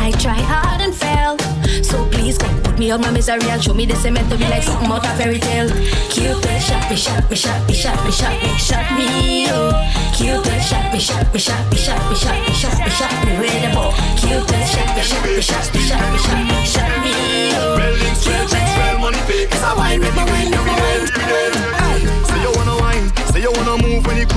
I 0.06 0.12
tried 0.20 0.46
hard 0.46 0.82
and 0.82 0.94
failed. 0.94 1.55
So 1.96 2.04
please 2.10 2.38
come 2.38 2.62
put 2.62 2.78
me 2.78 2.92
on 2.92 3.00
my 3.00 3.10
misery 3.10 3.48
and 3.48 3.64
show 3.64 3.74
me 3.74 3.86
this 3.86 4.04
meant 4.04 4.30
to 4.30 4.38
be 4.38 4.44
like 4.52 4.64
something 4.64 4.92
out 4.92 5.06
of 5.08 5.16
fairy 5.16 5.40
tale. 5.40 5.70
Cupid 6.12 6.62
shot 6.62 6.90
me, 6.92 6.98
shot 6.98 7.30
me, 7.30 7.36
shot 7.38 7.66
me, 7.70 7.74
shot 7.74 8.04
me, 8.04 8.12
shot 8.12 8.36
me, 8.44 8.50
shot 8.60 8.86
me, 8.98 9.48
oh. 9.50 9.72
Cupid 10.14 10.62
shot 10.62 10.92
me, 10.92 11.00
shot 11.00 11.24
me, 11.32 11.40
shot 11.40 11.72
me, 11.72 11.78
shot 11.78 12.04
me, 12.10 12.16
shot 12.18 12.36
me, 12.44 12.54
shot 12.54 12.78
me, 12.84 12.90
shot 12.92 13.16
me 13.26 13.32
with 13.40 13.64
a 13.64 13.72
bow. 13.72 13.96
Cupid 14.20 14.68
shot 14.68 14.92
me, 14.92 15.04
shot 15.08 15.24
me, 15.24 15.40
shot 15.40 15.74
me, 15.74 15.80
shot 15.88 16.12
me, 16.12 16.20
shot 16.20 16.44
me, 16.44 16.66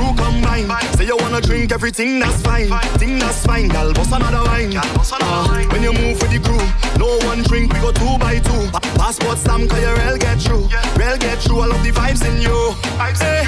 move 0.09 0.21
when 0.21 0.41
the 0.41 0.47
combine. 0.67 0.95
Say 0.97 1.07
you 1.07 1.17
wanna 1.17 1.41
drink 1.41 1.73
everything 1.73 2.21
that's 2.21 2.41
fine, 2.43 2.69
thing 2.99 3.19
that's 3.19 3.45
fine. 3.45 3.69
Gal, 3.69 3.93
bust 3.93 4.13
another 4.13 4.45
wine. 4.45 4.77
Uh, 4.77 5.67
when 5.71 5.83
you 5.83 5.93
move 5.93 6.21
with 6.21 6.31
the 6.31 6.41
crew, 6.41 6.59
no 6.99 7.19
one 7.27 7.43
drink, 7.45 7.73
we 7.73 7.81
go 7.81 7.93
two 7.93 8.19
by 8.19 8.39
two. 8.39 8.71
Pa- 8.71 8.81
Passport 8.97 9.39
stamp, 9.39 9.71
cause 9.71 9.81
your 9.81 9.97
rail 9.97 10.17
get 10.17 10.41
through. 10.41 10.69
Rail 10.97 11.17
get 11.17 11.39
through, 11.39 11.61
I 11.61 11.67
love 11.67 11.83
the 11.85 11.91
vibes 11.91 12.25
in 12.27 12.41
you. 12.41 12.75
Hey, 12.99 13.45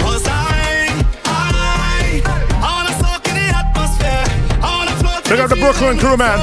Cause 0.00 0.26
I, 0.26 1.04
I, 1.24 2.22
I 2.24 2.68
wanna 2.76 2.94
soak 3.00 3.28
in 3.28 3.34
the 3.34 3.48
atmosphere. 3.60 4.24
I 4.62 4.76
wanna 4.76 4.96
float 4.96 5.24
Big 5.28 5.40
up 5.40 5.50
the 5.50 5.56
Brooklyn 5.56 5.98
crew, 5.98 6.16
man. 6.16 6.38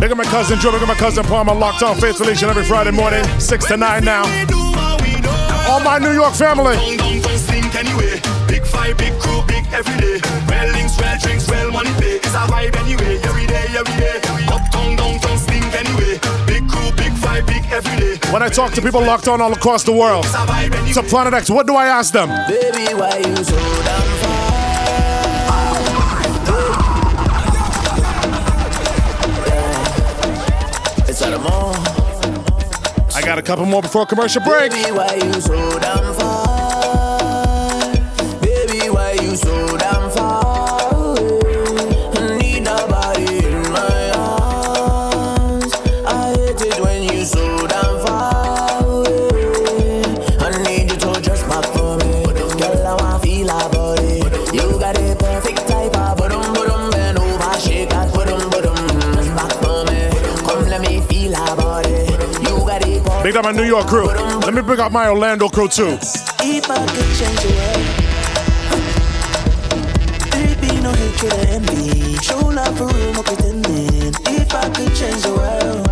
Big 0.00 0.10
up 0.10 0.16
my 0.16 0.24
cousin 0.24 0.58
Joe, 0.58 0.72
big 0.72 0.80
up 0.80 0.88
my 0.88 0.94
cousin 0.94 1.24
Palmer, 1.24 1.52
locked 1.52 1.82
on 1.82 1.94
faithfully 2.00 2.32
each 2.32 2.40
and 2.40 2.50
every 2.50 2.64
Friday 2.64 2.90
morning, 2.90 3.22
6 3.38 3.66
to 3.66 3.76
9 3.76 4.02
now. 4.02 4.69
All 5.70 5.78
my 5.78 5.98
New 5.98 6.10
York 6.10 6.34
family. 6.34 6.74
Don't 6.96 7.38
stink 7.38 7.72
anyway. 7.76 8.20
Big 8.48 8.64
five, 8.66 8.98
big 8.98 9.16
crew, 9.20 9.40
big 9.46 9.64
every 9.72 9.96
day. 10.00 10.20
Well 10.48 10.72
links, 10.72 10.98
well 10.98 11.16
drinks, 11.20 11.46
well 11.48 11.70
money 11.70 11.92
pay. 11.92 12.16
It's 12.16 12.34
a 12.34 12.42
vibe 12.50 12.74
anyway. 12.82 13.20
Every 13.22 13.46
day, 13.46 13.66
every 13.78 14.00
day. 14.00 14.18
Uptown, 14.50 14.96
downtown, 14.96 15.38
stink 15.38 15.72
anyway. 15.72 16.18
Big 16.44 16.68
crew, 16.68 16.90
big 16.96 17.12
five, 17.12 17.46
big 17.46 17.64
every 17.70 17.96
day. 18.00 18.18
When 18.32 18.42
I 18.42 18.48
talk 18.48 18.72
to 18.72 18.82
people 18.82 19.00
locked 19.00 19.28
on 19.28 19.40
all 19.40 19.52
across 19.52 19.84
the 19.84 19.92
world, 19.92 20.26
it's 20.88 20.96
a 20.96 21.04
Planet 21.04 21.34
X. 21.34 21.48
What 21.48 21.68
do 21.68 21.76
I 21.76 21.86
ask 21.86 22.12
them? 22.12 22.30
Baby, 22.48 22.92
why 22.92 23.18
you 23.18 23.36
so 23.36 23.56
damn 23.84 24.02
far? 24.18 24.40
It's 31.08 31.22
at 31.22 31.30
the 31.30 31.38
mall. 31.38 31.79
Got 33.30 33.38
a 33.38 33.42
couple 33.42 33.64
more 33.64 33.80
before 33.80 34.06
commercial 34.06 34.42
break. 34.42 34.72
Baby, 34.72 34.90
Big 63.30 63.36
up 63.36 63.44
my 63.44 63.52
New 63.52 63.62
York 63.62 63.86
crew. 63.86 64.06
Let 64.06 64.54
me 64.54 64.60
bring 64.60 64.80
up 64.80 64.90
my 64.90 65.08
Orlando 65.08 65.48
crew 65.48 65.68
too. 65.68 65.96
If 66.40 66.68
I 66.68 66.84
could 66.84 67.14
change 67.14 67.40
the 67.46 67.52
world, 67.54 67.86
there'd 70.32 70.60
be 70.60 70.80
no 70.80 70.90
hatred 70.90 71.32
or 71.34 71.46
envy. 71.46 72.16
Show 72.16 72.40
love 72.40 72.76
for 72.76 72.88
real, 72.88 73.12
no 73.12 73.22
pretending. 73.22 74.14
If 74.26 74.52
I 74.52 74.68
could 74.70 74.92
change 74.96 75.22
the 75.22 75.32
world, 75.38 75.86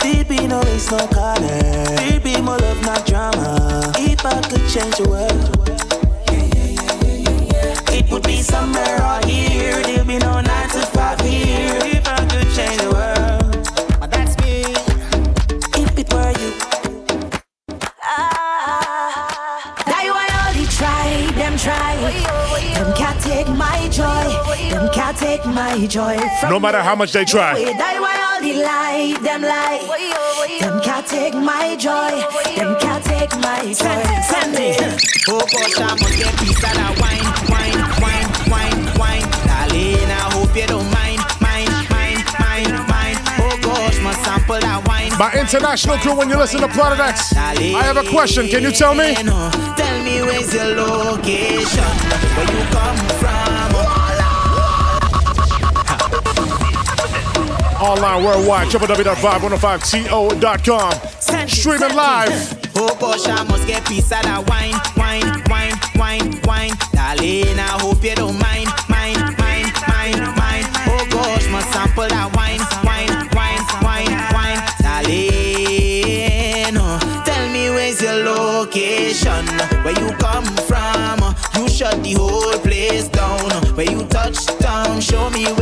there'd 0.00 0.28
be 0.28 0.46
no 0.46 0.62
race, 0.62 0.90
no 0.90 1.06
color. 1.08 1.60
There'd 1.98 2.24
be 2.24 2.40
more 2.40 2.56
love, 2.56 2.80
not 2.80 3.04
drama. 3.04 3.92
If 3.98 4.24
I 4.24 4.40
could 4.40 4.66
change 4.70 4.96
the 4.96 5.08
world, 5.10 5.68
it 7.92 8.10
would 8.10 8.22
be 8.22 8.40
somewhere 8.40 8.98
out 9.02 9.26
here. 9.26 9.91
Them 25.12 25.20
take 25.20 25.44
my 25.44 25.86
joy. 25.86 26.16
From 26.40 26.50
No 26.50 26.58
matter 26.58 26.80
how 26.80 26.94
much 26.94 27.12
they 27.12 27.26
try. 27.26 27.52
That 27.76 28.00
why 28.00 28.16
all 28.32 28.40
they 28.40 28.56
lie, 28.56 29.12
them 29.20 29.42
lie. 29.42 29.84
Them 30.58 30.80
can't 30.80 31.06
take 31.06 31.34
my 31.34 31.76
joy. 31.76 32.24
Them 32.56 32.80
can't 32.80 33.04
take 33.04 33.30
my 33.36 33.60
joy. 33.60 34.00
Sandy. 34.24 34.72
Oh, 35.28 35.44
gosh, 35.52 35.76
I 35.76 35.92
must 36.00 36.16
get 36.16 36.32
piece 36.40 36.56
of 36.56 36.72
that 36.72 36.96
wine, 36.96 37.28
wine, 37.52 37.76
wine, 38.00 38.28
wine, 38.48 38.80
wine. 38.96 39.26
Darling, 39.44 40.08
I 40.08 40.32
hope 40.32 40.56
you 40.56 40.66
don't 40.66 40.88
mind, 40.88 41.20
mind, 41.44 41.68
mind, 41.92 42.24
mind, 42.40 42.72
mind. 42.88 43.18
Oh, 43.36 43.52
gosh, 43.60 44.00
must 44.00 44.24
sample 44.24 44.60
that 44.60 44.80
wine. 44.88 45.12
My 45.18 45.30
international 45.38 45.98
crew, 45.98 46.16
when 46.16 46.30
you 46.30 46.38
listen 46.38 46.60
to 46.60 46.68
Planet 46.68 47.00
X, 47.00 47.36
I 47.36 47.84
have 47.84 47.98
a 47.98 48.08
question. 48.08 48.48
Can 48.48 48.62
you 48.62 48.72
tell 48.72 48.94
me? 48.94 49.12
Oh, 49.28 49.74
tell 49.76 49.98
me 50.02 50.22
where's 50.24 50.54
your 50.54 50.72
location, 50.72 51.92
where 52.32 52.48
you 52.48 52.64
come 52.72 52.96
from. 53.20 53.41
Online 57.82 58.22
worldwide, 58.22 58.68
www.515to.com. 58.68 60.92
Streaming 61.48 61.96
live. 61.96 62.58
Oh 62.76 62.94
gosh, 63.00 63.26
I 63.26 63.42
must 63.42 63.66
get 63.66 63.84
piece 63.86 64.12
of 64.12 64.22
that 64.22 64.48
wine, 64.48 64.76
wine, 64.96 65.42
wine, 65.50 65.74
wine, 65.98 66.40
wine. 66.44 66.70
Darling, 66.92 67.58
I 67.58 67.76
hope 67.82 68.04
you 68.04 68.14
don't 68.14 68.38
mind, 68.38 68.70
mind, 68.88 69.18
mind, 69.36 69.72
mind, 69.90 70.20
mind. 70.38 70.66
Oh 70.86 71.04
gosh, 71.10 71.48
must 71.50 71.72
sample 71.72 72.06
that 72.06 72.30
wine, 72.38 72.60
wine, 72.86 73.10
wine, 73.34 73.66
wine, 73.82 74.14
wine. 74.30 74.62
Darling, 74.78 76.78
oh, 76.78 77.02
tell 77.26 77.48
me 77.50 77.66
where's 77.70 77.98
your 78.00 78.22
location, 78.22 79.44
where 79.82 79.98
you 79.98 80.12
come 80.22 80.46
from. 80.70 81.18
Uh, 81.18 81.34
you 81.58 81.66
shut 81.68 81.98
the 82.04 82.12
whole 82.14 82.60
place 82.60 83.08
down. 83.08 83.50
Where 83.74 83.90
you 83.90 84.06
touch 84.06 84.46
down, 84.60 85.00
show 85.00 85.28
me 85.30 85.46
where 85.58 85.61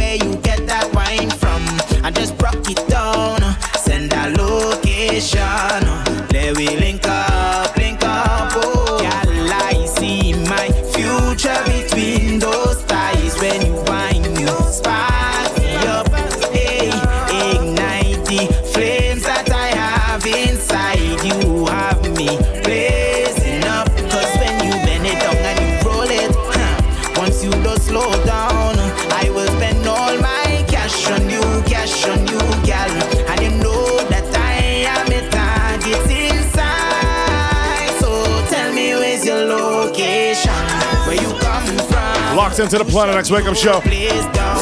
into 42.60 42.78
the 42.78 42.84
Planet 42.84 43.16
X 43.16 43.30
Wake 43.30 43.46
Up 43.46 43.56
Show. 43.56 43.80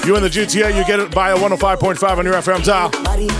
You 0.07 0.15
in 0.15 0.23
the 0.23 0.29
GTA, 0.29 0.73
you 0.73 0.85
get 0.85 1.01
it 1.01 1.09
via 1.09 1.35
105.5 1.35 2.17
on 2.17 2.23
your 2.25 2.35
FM 2.35 2.63
dial. 2.63 2.89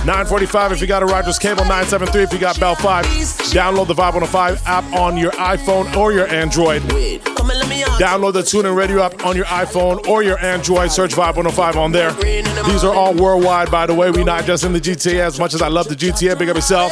945 0.05 0.73
if 0.73 0.81
you 0.81 0.87
got 0.87 1.01
a 1.01 1.05
Rogers 1.05 1.39
cable, 1.39 1.61
973 1.61 2.23
if 2.23 2.33
you 2.33 2.39
got 2.39 2.59
Bell 2.59 2.75
Fibe. 2.75 3.05
Download 3.53 3.87
the 3.87 3.93
Vibe 3.93 4.15
105 4.15 4.63
app 4.65 4.83
on 4.91 5.15
your 5.15 5.31
iPhone 5.31 5.95
or 5.95 6.11
your 6.11 6.27
Android. 6.27 6.81
Download 6.81 8.33
the 8.33 8.41
TuneIn 8.41 8.75
Radio 8.75 9.01
app 9.01 9.23
on 9.23 9.37
your 9.37 9.45
iPhone 9.45 10.05
or 10.07 10.23
your 10.23 10.37
Android. 10.39 10.91
Search 10.91 11.13
Vibe 11.13 11.37
105 11.37 11.77
on 11.77 11.93
there. 11.93 12.11
These 12.11 12.83
are 12.83 12.93
all 12.93 13.13
worldwide, 13.13 13.71
by 13.71 13.85
the 13.85 13.93
way. 13.93 14.11
We're 14.11 14.25
not 14.25 14.43
just 14.43 14.65
in 14.65 14.73
the 14.73 14.81
GTA 14.81 15.19
as 15.19 15.39
much 15.39 15.53
as 15.53 15.61
I 15.61 15.69
love 15.69 15.87
the 15.87 15.95
GTA. 15.95 16.37
Big 16.37 16.49
up 16.49 16.57
yourself. 16.57 16.91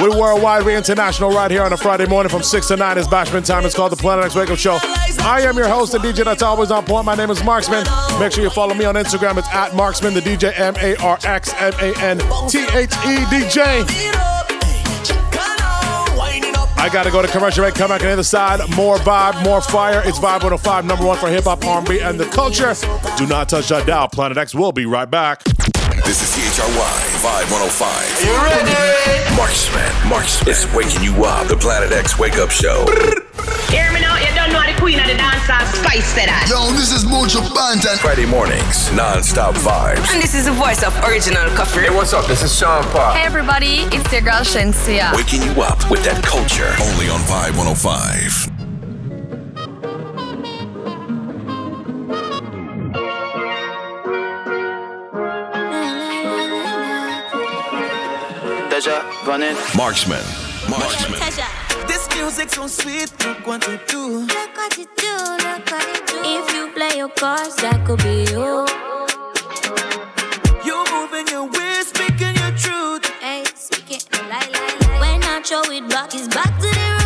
We're 0.00 0.16
worldwide, 0.16 0.64
we're 0.64 0.76
international 0.76 1.30
right 1.30 1.50
here 1.50 1.62
on 1.62 1.72
a 1.72 1.76
Friday 1.76 2.06
morning 2.06 2.30
from 2.30 2.44
6 2.44 2.68
to 2.68 2.76
9 2.76 2.98
is 2.98 3.08
Bashment 3.08 3.44
time. 3.44 3.64
It's 3.64 3.74
called 3.74 3.90
the 3.90 3.96
Planet 3.96 4.26
X 4.26 4.36
Wake 4.36 4.48
Up 4.48 4.56
Show. 4.58 4.78
I 4.82 5.40
am 5.42 5.56
your 5.56 5.66
host 5.66 5.92
and 5.92 6.04
DJ 6.04 6.24
that's 6.24 6.42
always 6.42 6.70
on 6.70 6.84
point. 6.84 7.04
My 7.04 7.16
name 7.16 7.30
is 7.30 7.40
Marxman. 7.40 7.84
Make 8.20 8.30
sure 8.30 8.44
you 8.44 8.50
follow 8.50 8.74
me 8.74 8.84
on 8.84 8.94
Instagram. 8.94 9.38
It's 9.38 9.48
at 9.48 9.72
Marxman, 9.72 10.14
the 10.14 10.20
DJ, 10.20 10.56
M 10.56 10.76
A 10.76 10.94
R 11.02 11.18
X 11.24 11.52
M 11.54 11.72
A 11.80 11.98
N 12.00 12.18
T 12.48 12.60
H 12.72 12.92
E 13.06 13.24
DJ. 13.26 13.84
I 16.80 16.84
I 16.88 16.88
gotta 16.88 17.10
go 17.10 17.20
to 17.20 17.28
commercial 17.28 17.64
break. 17.64 17.74
Come 17.74 17.88
back 17.88 18.00
on 18.02 18.06
the 18.06 18.12
other 18.12 18.22
side. 18.22 18.60
More 18.76 18.98
vibe, 18.98 19.42
more 19.42 19.60
fire. 19.60 20.00
It's 20.06 20.18
Vibe 20.18 20.44
105, 20.44 20.84
number 20.84 21.04
one 21.04 21.18
for 21.18 21.28
hip 21.28 21.44
hop, 21.44 21.64
R&B, 21.64 22.00
and 22.00 22.18
the 22.18 22.24
culture. 22.26 22.72
Do 23.18 23.26
not 23.26 23.48
touch 23.48 23.68
that 23.68 23.86
dial. 23.86 24.08
Planet 24.08 24.38
X 24.38 24.54
will 24.54 24.72
be 24.72 24.86
right 24.86 25.10
back. 25.10 25.42
This 26.08 26.24
is 26.24 26.56
CHRY 26.56 27.20
5105. 27.20 28.24
You 28.24 28.32
ready? 28.40 28.72
Marxman. 29.36 29.92
Marxman 30.08 30.48
It's 30.48 30.64
waking 30.72 31.04
you 31.04 31.12
up. 31.22 31.48
The 31.48 31.56
Planet 31.56 31.92
X 31.92 32.18
Wake 32.18 32.38
Up 32.38 32.48
Show. 32.48 32.86
Hear 33.68 33.92
me 33.92 34.00
now, 34.00 34.16
you 34.16 34.32
don't 34.32 34.48
know 34.48 34.64
the 34.64 34.72
queen 34.80 34.98
of 34.98 35.04
the 35.04 35.12
dancehall 35.12 35.68
spice 35.68 36.06
said 36.16 36.32
that. 36.32 36.48
Yo, 36.48 36.72
this 36.72 36.96
is 36.96 37.04
Buju 37.04 37.44
Banton. 37.52 37.98
Friday 38.00 38.24
mornings, 38.24 38.90
non-stop 38.96 39.54
vibes. 39.56 40.08
And 40.08 40.22
this 40.22 40.34
is 40.34 40.46
the 40.46 40.52
voice 40.52 40.82
of 40.82 40.96
original 41.04 41.44
coffee. 41.52 41.80
Hey, 41.80 41.90
what's 41.90 42.14
up? 42.14 42.24
This 42.24 42.42
is 42.42 42.56
Sean 42.56 42.84
Paul. 42.84 43.12
Hey 43.12 43.26
everybody, 43.26 43.84
it's 43.92 44.10
your 44.10 44.22
girl 44.22 44.40
Shenseea. 44.40 45.12
Waking 45.14 45.42
you 45.42 45.60
up 45.60 45.90
with 45.90 46.02
that 46.08 46.24
culture. 46.24 46.72
Only 46.80 47.12
on 47.12 47.20
Vibe 47.28 47.52
105. 47.60 48.57
Deja, 58.78 59.02
run 59.26 59.42
it. 59.42 59.56
Marxman. 59.74 60.22
Marxman. 60.70 61.18
This 61.88 62.08
music 62.14 62.48
so 62.48 62.68
sweet, 62.68 63.10
look 63.26 63.44
what 63.44 63.66
you 63.66 63.76
do. 63.88 64.20
Look 64.20 64.56
what 64.56 64.78
you 64.78 64.86
do, 64.96 65.14
look 65.44 65.68
what 65.68 65.84
you 65.88 66.06
do. 66.06 66.22
If 66.22 66.54
you 66.54 66.70
play 66.70 66.96
your 66.96 67.08
cards, 67.08 67.56
that 67.56 67.84
could 67.84 67.98
be 68.04 68.22
you. 68.30 68.66
You 70.64 70.84
moving 70.94 71.26
your 71.26 71.50
ways, 71.50 71.88
speaking 71.88 72.36
your 72.36 72.52
truth. 72.52 73.04
Hey, 73.20 73.42
speaking 73.56 73.98
lie, 74.12 74.46
lie, 74.52 74.76
lie. 74.80 75.00
When 75.00 75.24
I 75.24 75.42
show 75.42 75.62
it 75.72 75.88
back, 75.88 76.14
it's 76.14 76.28
back 76.28 76.54
to 76.60 76.68
the 76.68 76.97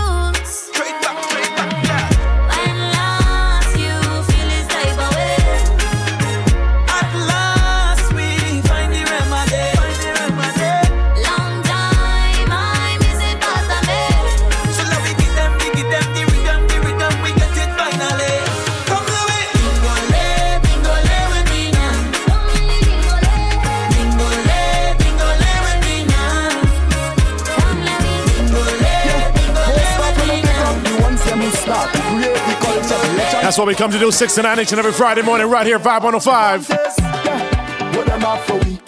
That's 33.42 33.58
what 33.58 33.66
we 33.66 33.74
come 33.74 33.90
to 33.90 33.98
do 33.98 34.12
6 34.12 34.34
to 34.36 34.42
9 34.42 34.60
each 34.60 34.70
and 34.70 34.78
every 34.78 34.92
Friday 34.92 35.22
morning 35.22 35.48
right 35.48 35.66
here, 35.66 35.80
Vibe 35.80 36.04
105. 36.04 36.68
What 36.68 38.06
them 38.06 38.20
have 38.20 38.44
for 38.44 38.56
we? 38.58 38.78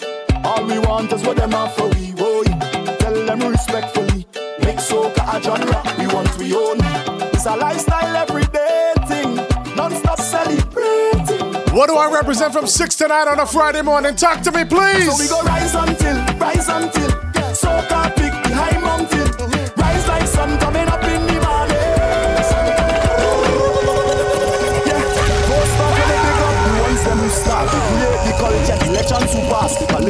All 0.45 0.65
we 0.65 0.79
want 0.79 1.11
is 1.11 1.21
what 1.23 1.35
them 1.35 1.51
for 1.51 1.89
we. 1.89 2.13
Boy, 2.13 2.45
tell 2.97 3.25
them 3.25 3.39
respectfully. 3.51 4.25
Make 4.59 4.77
soca 4.77 5.35
a 5.35 5.41
genre 5.43 5.83
we 5.99 6.07
want 6.07 6.37
we 6.37 6.55
own. 6.55 6.77
It's 7.33 7.45
a 7.45 7.57
lifestyle 7.57 8.15
everyday 8.15 8.93
thing. 9.09 9.35
Non-stop 9.75 10.19
celebrating. 10.21 11.75
What 11.75 11.87
do 11.87 11.97
I 11.97 12.09
represent 12.09 12.53
from 12.53 12.65
6 12.65 12.95
to 12.95 13.07
9 13.09 13.27
on 13.27 13.39
a 13.41 13.45
Friday 13.45 13.81
morning? 13.81 14.15
Talk 14.15 14.41
to 14.43 14.53
me, 14.53 14.63
please. 14.63 15.11
So 15.11 15.21
we 15.21 15.27
go 15.27 15.41
rise 15.45 15.75
until, 15.75 16.15
rise 16.37 16.69
until. 16.69 17.09
Soca 17.51 18.15
big 18.15 18.44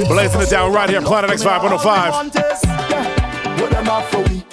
Blazing 0.03 0.41
it 0.41 0.49
down 0.49 0.73
right 0.73 0.89
here, 0.89 1.01
Planet 1.01 1.29
X 1.31 1.43
Vibe 1.43 1.63
105. 1.63 2.35
Yeah, 2.89 3.61
what 3.61 3.71
them 3.71 3.85
have 3.85 4.05
for 4.09 4.21
we? 4.23 4.43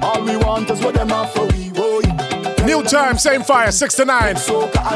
All 0.00 0.22
we 0.24 0.36
want 0.36 0.70
is 0.70 0.80
what 0.80 0.94
them 0.94 1.08
have 1.08 1.32
for 1.32 1.46
we. 1.46 1.70
New 2.64 2.82
time, 2.84 3.18
same 3.18 3.42
fire, 3.42 3.72
6 3.72 3.94
to 3.96 4.04
9. 4.04 4.36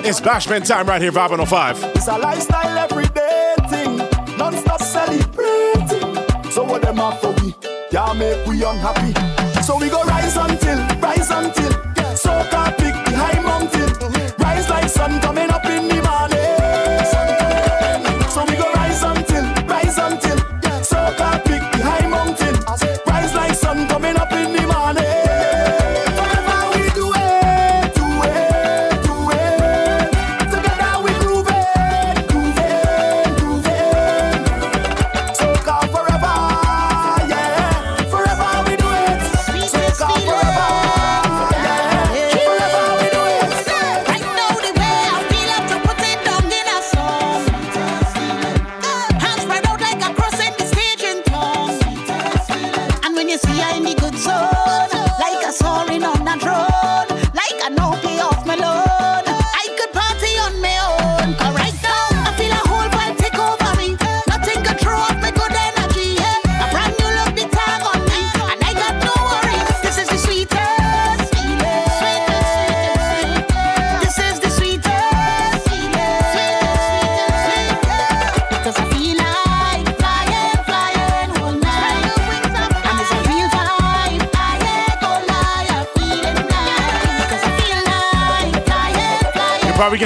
It's 0.04 0.20
Bashment 0.20 0.66
time 0.66 0.86
right 0.86 1.02
here, 1.02 1.10
Vibe 1.10 1.30
105. 1.30 1.84
It's 1.96 2.06
a 2.06 2.16
lifestyle 2.16 2.78
everyday 2.78 3.54
thing. 3.68 3.98
Non-stop 4.38 4.80
celebrating. 4.80 6.50
So 6.52 6.62
what 6.62 6.82
them 6.82 6.96
have 6.96 7.20
for 7.20 7.32
we? 7.42 7.54
Yeah, 7.90 8.12
make 8.12 8.46
we 8.46 8.64
unhappy. 8.64 9.12
So 9.62 9.76
we 9.76 9.88
go 9.88 10.02
rise 10.04 10.36
until, 10.36 10.78
rise 10.98 11.30
until. 11.30 11.65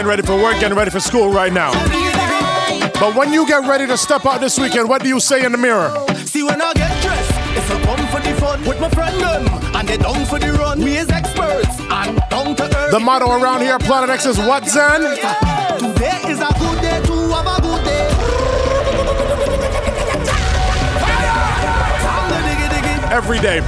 Getting 0.01 0.09
ready 0.09 0.23
for 0.23 0.37
work, 0.43 0.59
getting 0.59 0.79
ready 0.79 0.91
for 0.91 0.99
school 0.99 1.31
right 1.31 1.53
now. 1.53 1.73
But 2.99 3.15
when 3.15 3.35
you 3.35 3.47
get 3.47 3.69
ready 3.69 3.87
to 3.87 3.99
step 3.99 4.25
out 4.25 4.41
this 4.41 4.59
weekend, 4.59 4.89
what 4.89 5.03
do 5.03 5.11
you 5.11 5.21
say 5.21 5.45
in 5.45 5.53
the 5.53 5.59
mirror? 5.59 5.91
See 6.25 6.43
when 6.43 6.63
I 6.63 6.73
get 6.73 7.03
dressed, 7.03 7.31
if 7.55 7.71
I 7.71 7.83
come 7.85 8.07
for 8.07 8.19
the 8.27 8.35
fun 8.41 8.65
with 8.65 8.81
my 8.81 8.89
friend 8.89 9.21
them, 9.21 9.47
and 9.77 9.87
they 9.87 9.99
down 9.99 10.25
for 10.25 10.39
the 10.39 10.53
run. 10.53 10.81
We 10.81 10.97
is 10.97 11.11
experts 11.11 11.79
and 11.81 12.19
down 12.31 12.57
to 12.57 12.65
earth. 12.79 12.93
The 12.93 12.99
motto 12.99 13.29
around 13.29 13.61
here, 13.61 13.79
Planet 13.79 14.09
X, 14.09 14.25
is 14.25 14.39
what, 14.39 14.67
Zen? 14.67 15.03
Today 15.03 16.23
is 16.29 16.41
a 16.41 16.49
good 16.59 16.81
day 16.81 17.03
to 17.05 17.29
have 17.35 17.47
a 17.47 17.61
good 17.61 17.85
day. 17.85 18.09
Every 23.13 23.39
day. 23.41 23.61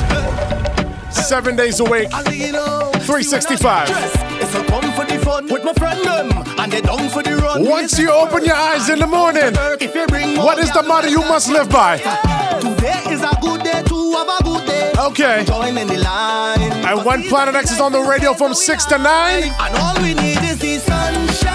Seven 1.11 1.57
days 1.57 1.79
a 1.81 1.85
week. 1.85 2.09
365. 2.11 4.32
If 4.43 4.57
I 4.57 4.67
come 4.67 4.93
for 4.93 5.05
the 5.05 5.19
fun 5.25 5.47
with 5.47 5.63
my 5.63 5.73
friend 5.75 6.05
them, 6.05 6.59
and 6.59 6.73
they 6.73 6.81
down 6.81 7.09
for 7.11 7.23
the 7.23 7.37
run. 7.37 7.65
Once 7.65 7.97
you 7.97 8.11
open 8.11 8.45
your 8.45 8.57
eyes 8.57 8.89
in 8.89 8.99
the 8.99 9.07
morning, 9.07 9.55
what 10.45 10.59
is 10.59 10.73
the 10.73 10.83
motto 10.83 11.07
you 11.07 11.21
must 11.21 11.49
live 11.49 11.71
by? 11.71 11.99
Today 12.61 13.05
is 13.15 13.23
a 13.23 13.39
good 13.41 13.63
day 13.63 13.83
to 13.85 14.13
have 14.13 14.41
a 14.41 14.43
good 14.43 14.67
day. 14.67 14.93
Okay. 14.99 15.45
Join 15.47 15.79
in 15.79 15.87
the 15.87 15.99
line. 15.99 16.61
And 16.61 17.05
when 17.05 17.23
Planet 17.29 17.55
X 17.55 17.71
is 17.71 17.81
on 17.81 17.93
the 17.93 18.01
radio 18.01 18.35
from 18.35 18.53
6 18.53 18.85
to 18.87 18.99
9, 18.99 19.43
And 19.45 19.77
all 19.77 19.95
we 20.03 20.15
need 20.15 20.43
is 20.43 20.59
the 20.59 20.79
sunshine 20.79 21.52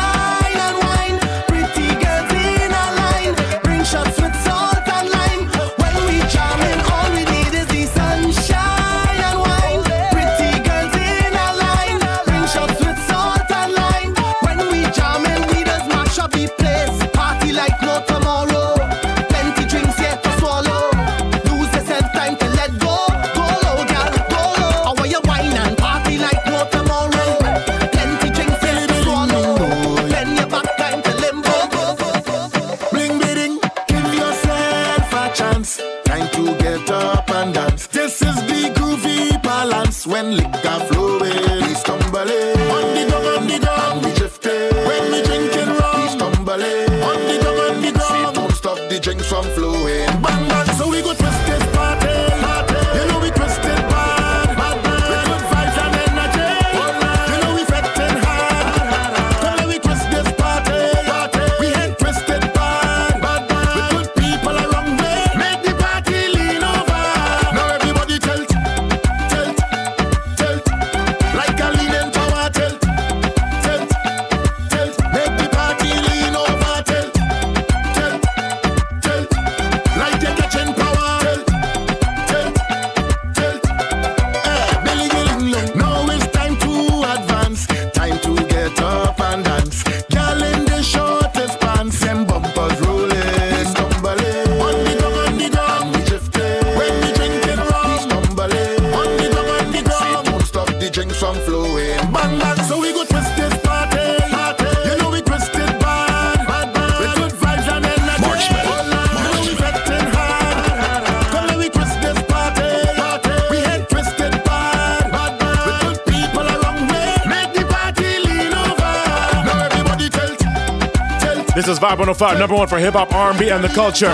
105, 122.19 122.39
number 122.39 122.55
one 122.55 122.67
for 122.67 122.79
hip 122.79 122.95
hop, 122.95 123.13
R&B, 123.13 123.49
and 123.49 123.63
the 123.63 123.69
culture. 123.69 124.09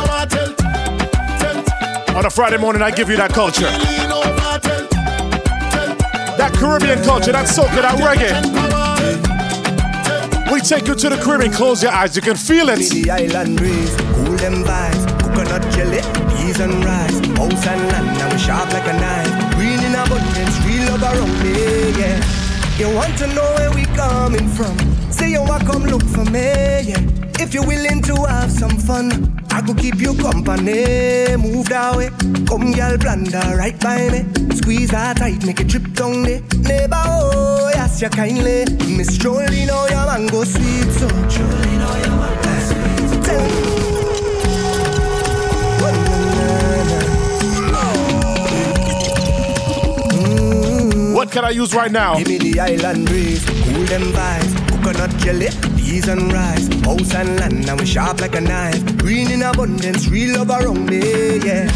On 2.18 2.26
a 2.26 2.30
Friday 2.30 2.58
morning, 2.58 2.82
I 2.82 2.92
give 2.92 3.08
you 3.08 3.16
that 3.16 3.32
culture. 3.32 3.72
That 6.36 6.52
Caribbean 6.54 7.02
culture, 7.06 7.32
that 7.32 7.48
soca, 7.48 7.80
that 7.80 7.96
reggae. 8.04 8.36
We 10.52 10.60
take 10.60 10.88
you 10.88 10.96
to 10.96 11.10
the 11.10 11.16
Caribbean, 11.16 11.54
close 11.54 11.82
your 11.82 11.94
eyes, 11.94 12.14
you 12.18 12.22
can 12.22 12.36
feel 12.36 12.68
it. 12.68 12.80
the 12.92 13.10
island 13.10 13.56
breeze, 13.56 13.96
cool 13.96 14.36
them 14.36 14.66
vibes, 14.68 15.08
coconut 15.22 15.64
jelly, 15.72 16.02
peas 16.36 16.60
and 16.60 16.84
rice, 16.84 17.20
house 17.40 17.68
and 17.68 17.88
land, 17.88 18.42
sharp 18.42 18.68
like 18.74 18.86
a 18.86 19.00
knife, 19.00 19.56
green 19.56 19.80
in 19.80 19.96
abundance, 19.96 20.60
real 20.68 20.92
love 21.00 21.04
around 21.04 21.40
me, 21.40 21.96
yeah. 21.96 22.20
You 22.78 22.94
want 22.94 23.18
to 23.20 23.28
know 23.28 23.48
where 23.56 23.72
we 23.72 23.86
coming 23.96 24.50
from? 24.50 24.76
Say 25.10 25.32
you 25.32 25.42
want 25.42 25.66
come 25.66 25.84
look 25.84 26.04
for 26.04 26.26
me, 26.26 26.82
yeah. 26.84 27.13
If 27.44 27.54
you're 27.54 27.68
willing 27.68 28.02
to 28.04 28.16
have 28.24 28.50
some 28.50 28.78
fun, 28.78 29.38
I 29.52 29.62
could 29.62 29.78
keep 29.78 29.96
you 29.98 30.16
company. 30.16 31.36
Move 31.36 31.68
that 31.70 31.96
way, 31.98 32.10
come 32.48 32.72
girl, 32.72 32.98
blunder 32.98 33.58
right 33.58 33.78
by 33.82 34.10
me. 34.10 34.24
Squeeze 34.56 34.92
that 34.92 35.18
tight, 35.18 35.46
make 35.46 35.60
it 35.60 35.68
drip 35.68 35.92
down 35.94 36.24
there. 36.24 36.42
Neighbor, 36.60 36.96
oh, 36.96 37.70
yes, 37.74 38.02
you 38.02 38.10
kindly. 38.10 38.66
Miss 38.96 39.18
Jolie, 39.18 39.66
know 39.66 39.86
oh, 39.86 39.90
your 39.92 40.06
mango 40.08 40.46
sweet, 40.46 40.90
so. 40.94 41.08
Jolie, 41.28 41.78
know 41.78 41.92
oh, 41.92 41.98
your 42.00 42.16
mango 42.16 42.54
sweet. 42.64 43.24
Tell 43.26 43.44
me. 43.44 43.74
What 51.14 51.30
can 51.30 51.44
I 51.46 51.50
use 51.52 51.74
right 51.76 51.92
now? 51.92 52.18
Give 52.18 52.28
me 52.30 52.38
the 52.38 52.60
island 52.60 53.06
breeze, 53.06 53.44
cool 53.46 53.84
them 53.86 54.04
vibes, 54.14 54.56
coconut 54.70 55.12
jelly, 55.18 55.50
peas 55.94 56.08
and 56.08 56.34
rice, 56.34 56.68
house 56.86 57.14
and 57.14 57.40
land, 57.40 57.68
now 57.68 57.76
we 57.76 57.86
sharp 57.86 58.20
like 58.20 58.36
a 58.36 58.42
knife, 58.42 58.98
green 58.98 59.30
in 59.30 59.44
abundance, 59.44 60.08
real 60.08 60.38
love 60.38 60.50
around 60.50 60.90
me, 60.90 61.38
yeah. 61.38 61.72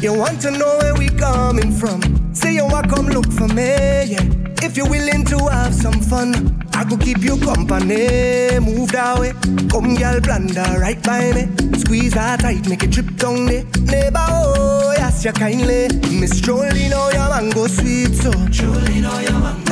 You 0.00 0.12
want 0.12 0.40
to 0.42 0.50
know 0.50 0.78
where 0.80 0.94
we 0.96 1.08
coming 1.10 1.70
from? 1.70 2.00
Say 2.34 2.54
you 2.54 2.64
want 2.64 2.90
come 2.90 3.06
look 3.06 3.30
for 3.30 3.46
me, 3.46 3.70
yeah. 4.12 4.26
If 4.66 4.76
you're 4.76 4.90
willing 4.90 5.24
to 5.26 5.38
have 5.48 5.72
some 5.72 6.00
fun, 6.00 6.32
I 6.74 6.82
could 6.84 7.00
keep 7.00 7.18
you 7.18 7.38
company. 7.38 8.58
Move 8.58 8.90
that 8.92 9.18
way, 9.20 9.32
come 9.70 9.94
girl, 9.94 10.20
blunder 10.20 10.80
right 10.80 11.00
by 11.04 11.32
me. 11.32 11.44
Squeeze 11.78 12.14
that 12.14 12.40
tight, 12.40 12.68
make 12.68 12.82
it 12.82 12.92
trip 12.92 13.14
down 13.16 13.46
there. 13.46 13.64
Neighbor, 13.82 14.26
oh, 14.30 14.94
yes, 14.96 15.24
you 15.24 15.32
kindly. 15.32 15.88
Miss 16.18 16.40
Jolie, 16.40 16.88
know 16.88 17.08
oh, 17.08 17.10
your 17.12 17.28
mango 17.28 17.66
sweet, 17.68 18.14
so. 18.16 18.32
Jolie, 18.48 19.00
know 19.00 19.10
oh, 19.12 19.20
your 19.20 19.38
mango 19.38 19.69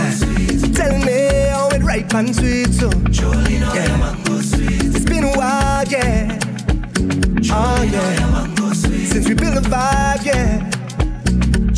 ripe 2.09 2.27
and 2.27 2.35
sweet, 2.35 2.73
so. 2.73 2.89
Know 2.91 3.33
your 3.49 3.99
mango 3.99 4.41
sweet. 4.41 4.95
It's 4.95 5.05
been 5.05 5.25
a 5.25 5.33
while, 5.37 5.85
yeah. 5.87 6.39
oh, 7.53 7.83
yeah. 7.83 8.73
Since 8.73 9.29
we 9.29 9.35
built 9.35 9.57
a 9.57 9.61
vibe, 9.61 10.25
yeah. 10.25 10.71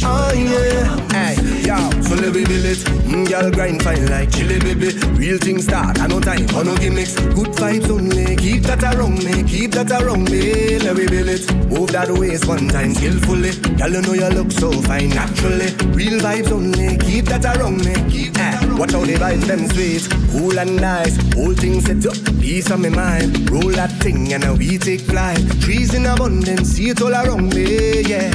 Oh 0.02 0.32
yeah, 0.32 1.08
hey, 1.12 1.66
yo, 1.66 1.76
so 2.00 2.14
let 2.14 2.34
me 2.34 2.44
build 2.44 2.64
it. 2.64 2.78
Mm, 3.04 3.28
girl 3.28 3.50
grind 3.50 3.82
fine 3.82 4.06
like 4.06 4.32
chili 4.32 4.58
baby. 4.58 4.96
Real 5.18 5.36
things 5.36 5.64
start, 5.64 6.00
I 6.00 6.06
no 6.06 6.20
time 6.20 6.48
for 6.48 6.64
no 6.64 6.74
gimmicks. 6.78 7.14
Good 7.14 7.52
vibes 7.52 7.90
only, 7.90 8.34
keep 8.36 8.62
that 8.62 8.82
around 8.82 9.22
me, 9.22 9.42
keep 9.44 9.72
that 9.72 9.92
around 9.92 10.30
me. 10.30 10.78
Let 10.78 10.96
me 10.96 11.06
build 11.06 11.28
it. 11.28 11.54
Move 11.68 11.92
that 11.92 12.10
waist 12.10 12.48
one 12.48 12.68
time 12.68 12.94
skillfully. 12.94 13.52
Girl, 13.76 13.92
you 13.92 14.00
know 14.00 14.14
you 14.14 14.28
look 14.30 14.50
so 14.50 14.72
fine 14.72 15.10
naturally. 15.10 15.68
Real 15.92 16.18
vibes 16.18 16.50
only, 16.50 16.96
keep 16.96 17.26
that 17.26 17.44
around 17.44 17.84
me. 17.84 17.92
Keep 18.10 18.32
that 18.34 18.49
Watch 18.80 18.92
how 18.92 19.04
the 19.04 19.12
vibes 19.12 19.46
them 19.46 19.68
sweet, 19.68 20.08
cool 20.32 20.58
and 20.58 20.76
nice. 20.76 21.14
Whole 21.34 21.52
thing 21.52 21.82
set 21.82 22.06
up, 22.06 22.16
peace 22.40 22.70
on 22.70 22.80
my 22.80 22.88
mind. 22.88 23.50
Roll 23.50 23.72
that 23.72 23.92
thing 24.00 24.32
and 24.32 24.42
now 24.42 24.54
we 24.54 24.78
take 24.78 25.02
flight. 25.02 25.38
Trees 25.60 25.92
in 25.92 26.06
abundance, 26.06 26.70
see 26.70 26.88
it 26.88 27.02
all 27.02 27.12
around 27.12 27.54
me, 27.54 28.00
yeah. 28.00 28.32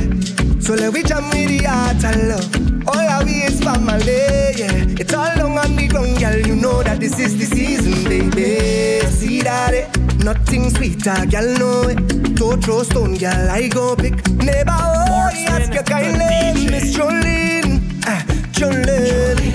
So 0.59 0.75
let 0.75 0.93
we 0.93 1.01
jam 1.01 1.23
with 1.31 1.49
the 1.49 1.65
heart 1.65 2.03
and 2.05 2.29
love. 2.29 2.87
All 2.87 2.95
our 2.95 3.25
way 3.25 3.49
is 3.49 3.59
family, 3.59 4.21
yeah. 4.61 5.01
It's 5.01 5.15
all 5.15 5.35
long 5.35 5.57
on 5.57 5.75
the 5.75 5.87
ground, 5.87 6.19
girl. 6.19 6.39
You 6.39 6.55
know 6.55 6.83
that 6.83 6.99
this 6.99 7.17
is 7.19 7.35
the 7.39 7.45
season, 7.45 8.03
baby. 8.03 8.99
See 9.07 9.41
that 9.41 9.73
it? 9.73 9.89
Nothing 10.23 10.69
sweeter, 10.69 11.25
girl, 11.25 11.57
know 11.57 11.89
it. 11.89 12.35
Don't 12.35 12.63
throw 12.63 12.83
stone, 12.83 13.17
girl. 13.17 13.49
I 13.49 13.67
go 13.67 13.95
pick. 13.95 14.13
Neighbor, 14.29 14.77
oh, 14.77 15.29
ask 15.47 15.73
your 15.73 15.81
kindly. 15.81 16.69
Miss 16.69 16.95
Jolene, 16.95 17.81
ah, 18.05 18.23
Jolene. 18.53 19.53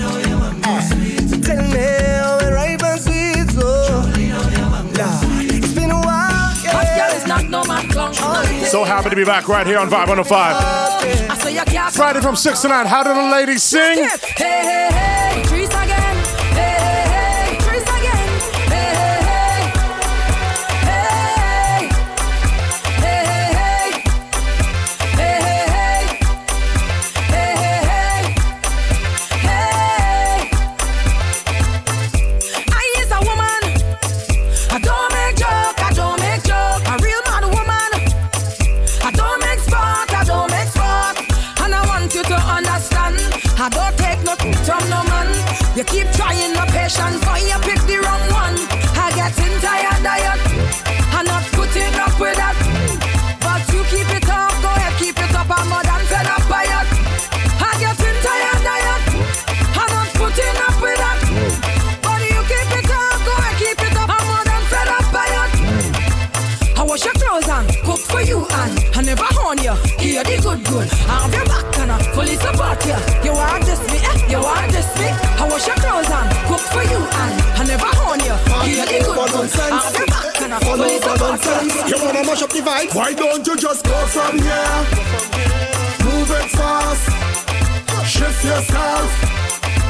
happy 8.91 9.09
to 9.09 9.15
be 9.15 9.23
back 9.23 9.47
right 9.47 9.65
here 9.65 9.79
on 9.79 9.87
Vibe 9.87 10.09
105. 10.09 10.55
I 11.29 11.37
say 11.37 11.53
you 11.53 11.61
can't 11.61 11.93
Friday 11.93 12.19
from 12.19 12.35
6 12.35 12.61
to 12.61 12.67
9. 12.67 12.85
How 12.85 13.03
do 13.03 13.13
the 13.13 13.31
ladies 13.31 13.63
sing? 13.63 13.99
Hey, 13.99 14.17
hey, 14.35 14.89
hey, 14.91 15.20
I 70.79 71.27
have 71.27 71.33
your 71.33 71.45
back 71.51 71.79
and 71.79 71.91
I 71.91 71.99
fully 72.15 72.35
support 72.39 72.79
you. 72.87 72.95
You 73.27 73.33
want 73.35 73.65
this 73.65 73.79
me, 73.91 73.99
eh? 73.99 74.31
You 74.31 74.39
want 74.39 74.71
this 74.71 74.87
me? 74.95 75.11
I 75.11 75.43
wash 75.51 75.67
your 75.67 75.75
clothes 75.75 76.07
and 76.07 76.31
cook 76.47 76.63
for 76.71 76.83
you 76.87 76.95
and 76.95 77.33
I 77.59 77.63
never 77.67 77.91
own 78.07 78.23
you. 78.23 78.31
Give 78.63 78.79
you 78.79 79.03
the 79.03 79.03
good 79.03 79.35
ones. 79.35 79.51
I 79.59 79.67
have 79.67 79.91
your 79.99 80.07
back 80.07 80.41
and 80.41 80.53
I 80.53 80.59
fully 80.63 80.95
support 81.03 81.43
you. 81.43 81.91
You 81.91 81.97
wanna 81.99 82.23
mash 82.23 82.41
up 82.41 82.51
the 82.55 82.63
vibe? 82.63 82.95
Why 82.95 83.11
don't 83.13 83.45
you 83.45 83.57
just 83.57 83.83
go 83.83 83.99
from 84.07 84.39
here? 84.39 84.79
Move 86.07 86.31
it 86.39 86.49
fast. 86.55 87.03
Shift 88.07 88.39
yourself. 88.45 89.11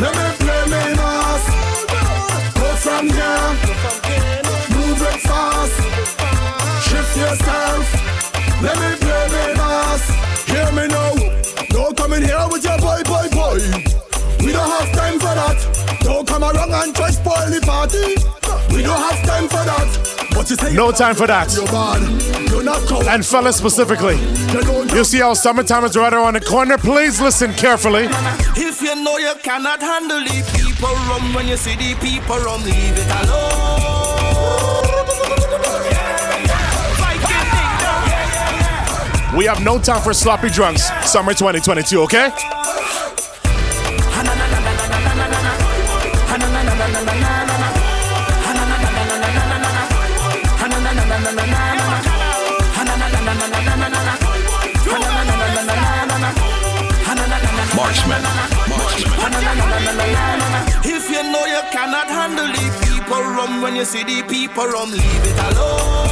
Let 0.01 0.17
me 0.17 0.27
play 0.41 0.63
me 0.65 0.81
mass. 0.97 1.45
Go 2.57 2.67
from 2.81 3.05
here. 3.05 3.49
Move 4.73 5.01
it 5.13 5.19
fast. 5.29 5.77
Shift 6.89 7.17
yourself. 7.17 7.85
Let 8.65 8.77
me 8.81 8.97
play 8.97 9.25
me 9.29 9.50
come 16.31 16.43
around 16.43 16.71
and 16.71 16.95
try 16.95 17.09
spoil 17.11 17.49
the 17.49 17.59
party. 17.61 18.15
We 18.73 18.81
don't 18.83 19.01
have 19.01 19.19
time 19.27 19.47
for 19.49 19.63
that. 19.67 20.29
But 20.33 20.49
you 20.49 20.55
say 20.55 20.73
No 20.73 20.91
time 20.91 21.15
for 21.15 21.27
that. 21.27 21.53
you're 21.53 21.65
bad. 21.65 22.01
You're 22.49 22.63
not. 22.63 22.89
And 23.07 23.25
fellas 23.25 23.57
specifically, 23.57 24.15
you 24.95 25.03
see 25.03 25.19
how 25.19 25.33
summertime 25.33 25.83
is 25.83 25.97
right 25.97 26.13
around 26.13 26.33
the 26.35 26.41
corner? 26.41 26.77
Please 26.77 27.19
listen 27.19 27.53
carefully. 27.53 28.07
If 28.55 28.81
you 28.81 28.95
know 29.03 29.17
you 29.17 29.33
cannot 29.43 29.81
handle 29.81 30.19
the 30.23 30.39
people 30.55 30.93
rum 31.09 31.33
when 31.33 31.47
you 31.47 31.57
see 31.57 31.75
the 31.75 31.95
people 31.99 32.37
rum, 32.37 32.63
leave 32.63 32.97
it 32.97 33.11
alone. 33.27 33.91
We 39.37 39.45
have 39.45 39.63
no 39.63 39.79
time 39.79 40.01
for 40.01 40.13
sloppy 40.13 40.49
drunks. 40.49 40.83
Summer 41.09 41.33
2022, 41.33 42.01
okay? 42.01 42.29
When 63.71 63.79
you 63.79 63.85
see 63.85 64.03
the 64.03 64.21
people 64.27 64.65
rum, 64.65 64.91
leave 64.91 65.01
it 65.01 65.55
alone. 65.55 66.10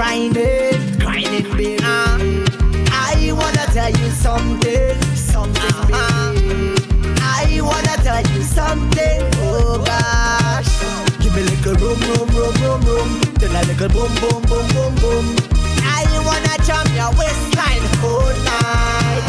Grinding, 0.00 0.96
grinding, 0.98 1.44
baby. 1.54 1.76
I 1.84 3.32
wanna 3.36 3.66
tell 3.76 3.90
you 3.90 4.08
something, 4.08 4.96
something, 5.12 5.76
baby. 5.92 6.72
I 7.20 7.60
wanna 7.60 7.96
tell 8.00 8.24
you 8.32 8.40
something, 8.40 9.20
oh 9.44 9.76
gosh. 9.84 10.72
Give 11.20 11.34
me 11.36 11.42
a 11.42 11.52
little 11.52 11.74
room, 11.84 12.00
room, 12.08 12.28
room, 12.32 12.54
room, 12.64 12.80
room. 12.88 13.10
Then 13.40 13.52
a 13.52 13.60
little 13.68 13.90
boom, 13.92 14.12
boom, 14.24 14.40
boom, 14.48 14.66
boom, 14.72 14.94
boom. 15.04 15.26
I 15.84 16.08
wanna 16.24 16.56
jump 16.64 16.88
your 16.96 17.12
waistline 17.20 17.84
all 18.00 18.32
night. 18.48 19.24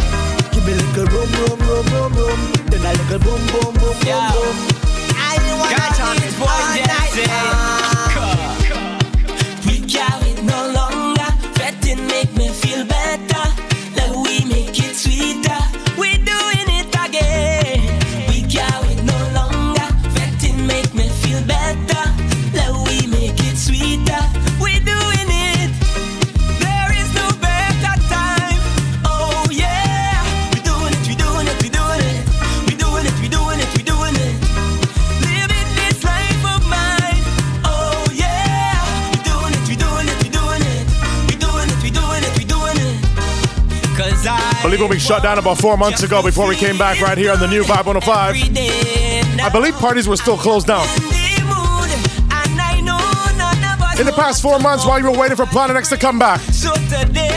Give 0.53 0.63
me 0.65 0.71
a 0.71 0.75
little 0.79 1.05
room, 1.11 1.29
room, 1.35 1.59
room, 1.67 1.85
room, 1.91 2.13
room. 2.15 2.41
Then 2.71 2.85
a 2.87 2.95
little 2.95 3.19
boom, 3.19 3.43
boom, 3.51 3.73
boom, 3.75 3.97
boom, 4.07 4.23
boom. 4.31 4.55
I 5.19 5.35
wanna 5.59 5.87
jump 5.99 6.39
all 6.39 6.63
night 6.79 7.90
When 44.81 44.89
we 44.89 44.97
shut 44.97 45.21
down 45.21 45.37
about 45.37 45.59
four 45.59 45.77
months 45.77 46.01
ago 46.01 46.23
before 46.23 46.47
we 46.47 46.55
came 46.55 46.75
back 46.75 46.99
right 47.01 47.15
here 47.15 47.31
on 47.31 47.39
the 47.39 47.45
new 47.45 47.61
Vibe 47.61 47.85
105. 47.85 48.35
I 49.39 49.49
believe 49.51 49.75
parties 49.75 50.07
were 50.07 50.15
still 50.17 50.35
closed 50.35 50.65
down. 50.65 50.87
In 53.99 54.07
the 54.07 54.13
past 54.15 54.41
four 54.41 54.57
months 54.57 54.83
while 54.83 54.97
you 54.97 55.05
were 55.05 55.15
waiting 55.15 55.37
for 55.37 55.45
Planet 55.45 55.77
X 55.77 55.89
to 55.89 55.97
come 55.97 56.17
back, 56.17 56.41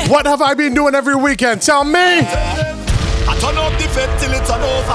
what 0.08 0.24
have 0.24 0.40
I 0.40 0.54
been 0.54 0.72
doing 0.72 0.94
every 0.94 1.16
weekend? 1.16 1.60
Tell 1.60 1.84
me. 1.84 1.92
I 2.00 3.36
turn 3.38 3.58
up 3.58 3.78
the 3.78 3.88
fed 3.88 4.18
till 4.18 4.32
it's 4.32 4.48
all 4.48 4.64
over. 4.64 4.94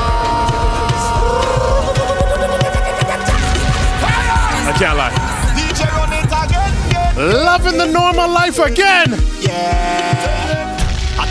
I 4.65 4.73
can't 4.75 4.97
lie. 4.97 5.11
DJ 5.53 5.85
run 5.95 6.11
it 6.13 6.25
again, 6.25 6.73
again. 7.15 7.45
Loving 7.45 7.77
the 7.77 7.85
normal 7.85 8.27
life 8.27 8.57
again. 8.57 9.13
Yeah. 9.39 10.68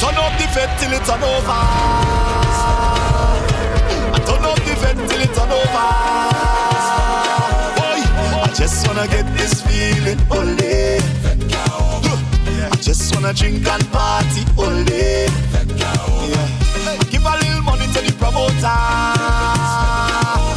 Turn 0.00 0.14
up 0.14 0.32
the 0.38 0.46
fed 0.54 0.70
till 0.78 0.92
it's 0.92 1.10
all 1.10 1.24
over. 1.24 1.60
I 4.14 4.18
turn 4.24 4.44
up 4.44 4.58
the 4.62 4.74
fed 4.76 4.96
till 5.08 5.20
it's 5.20 5.38
all 5.38 5.52
over. 5.52 5.88
Boy, 7.78 8.00
I 8.38 8.48
just 8.54 8.86
wanna 8.86 9.08
get 9.08 9.26
this 9.36 9.60
feeling 9.60 10.20
day. 10.56 11.00
I 12.70 12.76
just 12.80 13.12
wanna 13.12 13.32
drink 13.34 13.66
and 13.66 13.90
party 13.90 14.44
day. 14.84 15.26
Yeah. 15.66 16.48
Give 17.10 17.26
a 17.26 17.34
little 17.42 17.62
money 17.62 17.86
to 17.94 18.00
the 18.00 18.12
promoter. 18.20 18.78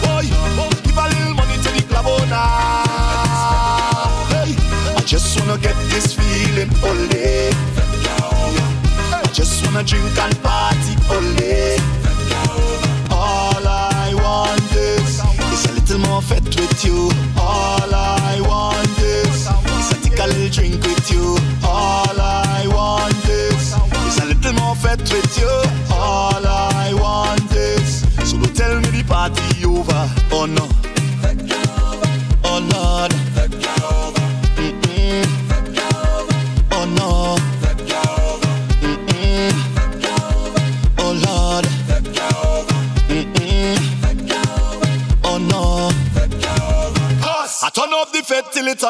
Boy, 0.05 0.25
give 0.83 0.97
a 0.97 1.05
little 1.13 1.33
money 1.33 1.57
to 1.63 1.69
the 1.71 1.81
club. 1.89 2.05
Hey, 4.29 4.53
I 4.95 5.01
just 5.03 5.39
wanna 5.39 5.57
get 5.57 5.75
this 5.89 6.13
feeling 6.13 6.69
all 6.83 7.07
wanna 9.81 9.87
drink 9.87 10.17
and 10.17 10.43
party 10.43 10.95
all 11.09 11.35
day. 11.35 11.77
All 13.09 13.67
I 13.67 14.13
want 14.13 14.75
is, 14.75 15.19
is 15.53 15.65
a 15.65 15.73
little 15.73 15.99
more 15.99 16.21
fat 16.21 16.43
with 16.43 16.85
you. 16.85 17.09
All 17.37 17.93
I 17.93 18.39
want 18.41 18.99
is, 18.99 19.47
is 19.79 19.89
to 19.89 20.09
take 20.09 20.19
a 20.19 20.27
little 20.27 20.49
drink 20.49 20.83
with 20.83 21.11
you. 21.11 21.37
All 21.63 22.19
I 22.19 22.65
want 22.67 23.29
is, 23.29 23.73
is 24.07 24.19
a 24.19 24.25
little 24.25 24.53
more 24.53 24.75
fat 24.75 24.99
with 24.99 25.37
you. 25.39 25.90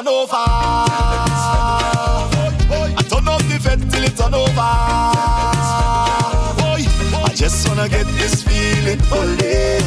Turn 0.03 0.13
over. 0.13 0.33
I 0.33 0.37
turn 3.07 3.27
up 3.27 3.41
the 3.43 3.59
fed 3.61 3.91
till 3.91 4.03
it 4.03 4.17
turn 4.17 4.33
over. 4.33 4.51
I 7.23 7.31
just 7.35 7.67
wanna 7.67 7.87
get 7.87 8.07
this 8.17 8.41
feeling 8.43 8.99
all 9.11 9.35
day. 9.35 9.79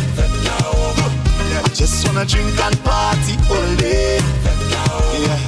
I 1.65 1.69
just 1.75 2.07
wanna 2.07 2.25
drink 2.25 2.61
and 2.61 2.79
party 2.85 3.37
all 3.51 3.77
day. 3.77 4.21
Yeah. 5.19 5.39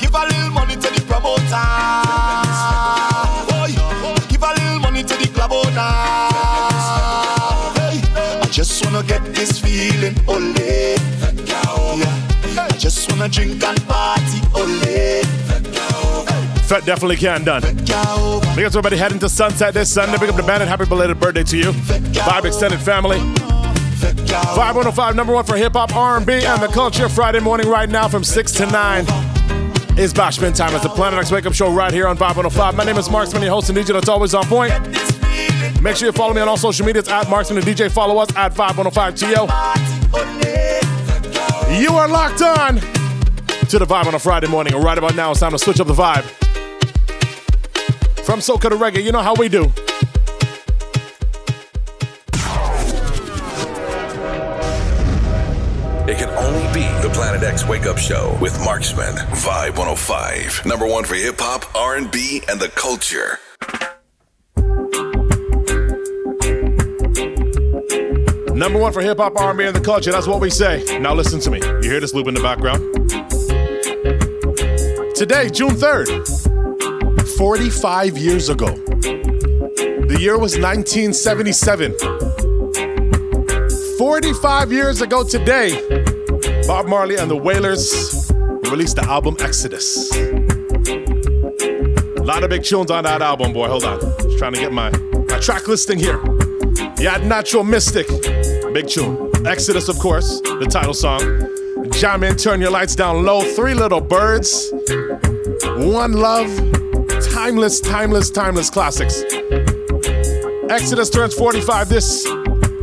Give 0.00 0.14
a 0.14 0.24
little 0.24 0.50
money 0.50 0.76
to 0.76 0.90
the 0.92 1.00
promoter. 1.08 1.68
Give 4.28 4.42
a 4.42 4.52
little 4.58 4.80
money 4.80 5.02
to 5.02 5.16
the 5.16 5.28
club 5.32 5.52
owner. 5.52 5.92
I 8.42 8.48
just 8.50 8.84
wanna 8.84 9.02
get 9.04 9.24
this 9.34 9.58
feeling 9.58 10.16
all 10.26 10.52
day. 10.52 11.01
Just 13.02 13.18
wanna 13.18 13.28
drink 13.28 13.64
and 13.64 13.82
party. 13.88 14.38
Fet 16.68 16.86
definitely 16.86 17.16
can 17.16 17.42
done. 17.42 17.60
Big 17.62 17.84
up 17.90 18.70
to 18.70 18.78
everybody 18.78 18.96
heading 18.96 19.18
to 19.18 19.28
Sunset 19.28 19.74
this 19.74 19.92
Sunday. 19.92 20.18
Big 20.18 20.28
up 20.28 20.36
the 20.36 20.42
band 20.44 20.62
and 20.62 20.70
happy 20.70 20.84
belated 20.84 21.18
birthday 21.18 21.42
to 21.42 21.56
you. 21.56 21.72
Vibe 21.72 22.44
extended 22.44 22.78
family. 22.78 23.18
Vibe 23.18 24.76
105 24.76 25.16
number 25.16 25.34
one 25.34 25.44
for 25.44 25.56
hip 25.56 25.72
hop, 25.72 25.96
R&B, 25.96 26.46
and 26.46 26.62
the 26.62 26.68
culture. 26.68 27.08
Friday 27.08 27.40
morning 27.40 27.68
right 27.68 27.88
now 27.88 28.06
from 28.06 28.22
six 28.22 28.52
to 28.52 28.66
nine 28.66 29.02
is 29.98 30.14
Bashment 30.14 30.56
time. 30.56 30.72
It's 30.72 30.84
the 30.84 30.90
Planet 30.90 31.18
X 31.18 31.32
Wake 31.32 31.44
Up 31.44 31.54
Show 31.54 31.72
right 31.72 31.92
here 31.92 32.06
on 32.06 32.16
Vibe 32.16 32.36
105. 32.36 32.76
My 32.76 32.84
name 32.84 32.98
is 32.98 33.08
Marxman, 33.08 33.42
your 33.42 33.50
host 33.50 33.68
and 33.68 33.76
DJ 33.76 33.94
that's 33.94 34.08
always 34.08 34.32
on 34.32 34.44
point. 34.44 34.72
Make 35.82 35.96
sure 35.96 36.06
you 36.06 36.12
follow 36.12 36.34
me 36.34 36.40
on 36.40 36.46
all 36.48 36.56
social 36.56 36.86
media. 36.86 37.00
It's 37.00 37.08
at 37.08 37.26
Marxman 37.26 37.56
and 37.56 37.66
DJ. 37.66 37.90
Follow 37.90 38.18
us 38.18 38.28
at 38.36 38.54
5105TO. 38.54 39.48
You 41.80 41.94
are 41.94 42.06
locked 42.06 42.42
on 42.42 42.91
to 43.72 43.78
the 43.78 43.86
vibe 43.86 44.04
on 44.04 44.14
a 44.14 44.18
Friday 44.18 44.48
morning. 44.48 44.74
And 44.74 44.84
right 44.84 44.98
about 44.98 45.14
now, 45.14 45.30
it's 45.30 45.40
time 45.40 45.52
to 45.52 45.58
switch 45.58 45.80
up 45.80 45.86
the 45.86 45.94
vibe. 45.94 46.24
From 48.22 48.40
soca 48.40 48.68
to 48.68 48.76
reggae, 48.76 49.02
you 49.02 49.12
know 49.12 49.22
how 49.22 49.34
we 49.34 49.48
do. 49.48 49.64
It 56.06 56.18
can 56.18 56.28
only 56.28 56.74
be 56.74 56.86
the 57.00 57.10
Planet 57.14 57.42
X 57.42 57.66
Wake 57.66 57.86
Up 57.86 57.96
Show 57.96 58.36
with 58.42 58.52
Marxman 58.58 59.16
Vibe 59.30 59.78
105. 59.78 60.66
Number 60.66 60.86
one 60.86 61.04
for 61.04 61.14
hip 61.14 61.36
hop, 61.38 61.74
R&B, 61.74 62.42
and 62.50 62.60
the 62.60 62.68
culture. 62.68 63.38
Number 68.54 68.78
one 68.78 68.92
for 68.92 69.00
hip 69.00 69.16
hop, 69.16 69.34
R&B, 69.34 69.64
and 69.64 69.74
the 69.74 69.80
culture. 69.80 70.12
That's 70.12 70.26
what 70.26 70.42
we 70.42 70.50
say. 70.50 70.98
Now 70.98 71.14
listen 71.14 71.40
to 71.40 71.50
me. 71.50 71.60
You 71.62 71.90
hear 71.90 72.00
this 72.00 72.12
loop 72.12 72.28
in 72.28 72.34
the 72.34 72.42
background? 72.42 73.31
Today, 75.22 75.48
June 75.50 75.70
3rd, 75.70 77.28
45 77.36 78.18
years 78.18 78.48
ago. 78.48 78.66
The 78.66 80.18
year 80.20 80.36
was 80.36 80.58
1977. 80.58 81.94
45 83.98 84.72
years 84.72 85.00
ago 85.00 85.22
today, 85.22 85.78
Bob 86.66 86.88
Marley 86.88 87.18
and 87.18 87.30
the 87.30 87.36
Wailers 87.36 88.32
released 88.68 88.96
the 88.96 89.04
album 89.04 89.36
Exodus. 89.38 90.10
A 92.16 92.24
lot 92.24 92.42
of 92.42 92.50
big 92.50 92.64
tunes 92.64 92.90
on 92.90 93.04
that 93.04 93.22
album, 93.22 93.52
boy. 93.52 93.68
Hold 93.68 93.84
on. 93.84 94.00
Just 94.00 94.38
trying 94.38 94.54
to 94.54 94.60
get 94.60 94.72
my, 94.72 94.90
my 94.90 95.38
track 95.38 95.68
listing 95.68 96.00
here. 96.00 96.20
You 96.98 97.08
had 97.08 97.24
Natural 97.24 97.62
Mystic, 97.62 98.08
big 98.74 98.88
tune. 98.88 99.30
Exodus, 99.46 99.88
of 99.88 100.00
course, 100.00 100.40
the 100.40 100.66
title 100.68 100.94
song. 100.94 101.20
Jam 101.92 102.24
in, 102.24 102.36
turn 102.36 102.60
your 102.60 102.70
lights 102.70 102.96
down 102.96 103.24
low. 103.24 103.42
Three 103.42 103.74
little 103.74 104.00
birds. 104.00 104.72
One 105.76 106.12
love. 106.12 106.48
Timeless, 107.32 107.80
timeless, 107.80 108.30
timeless 108.30 108.70
classics. 108.70 109.22
Exodus 110.68 111.10
turns 111.10 111.34
45 111.34 111.88
this 111.88 112.24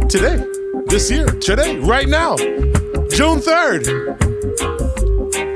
today, 0.10 0.44
this 0.86 1.10
year, 1.11 1.26
today, 1.26 1.77
right 1.77 2.07
now, 2.07 2.36
June 2.38 3.40
3rd. 3.40 4.19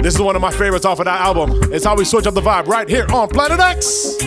This 0.02 0.16
is 0.16 0.22
one 0.22 0.36
of 0.36 0.42
my 0.42 0.52
favorites 0.52 0.86
off 0.86 1.00
of 1.00 1.06
that 1.06 1.22
album. 1.22 1.60
It's 1.72 1.86
how 1.86 1.96
we 1.96 2.06
switch 2.06 2.28
up 2.28 2.34
the 2.34 2.42
vibe 2.42 2.68
right 2.68 2.90
here 2.90 3.06
on 3.14 3.30
Planet 3.30 3.60
X. 3.60 4.18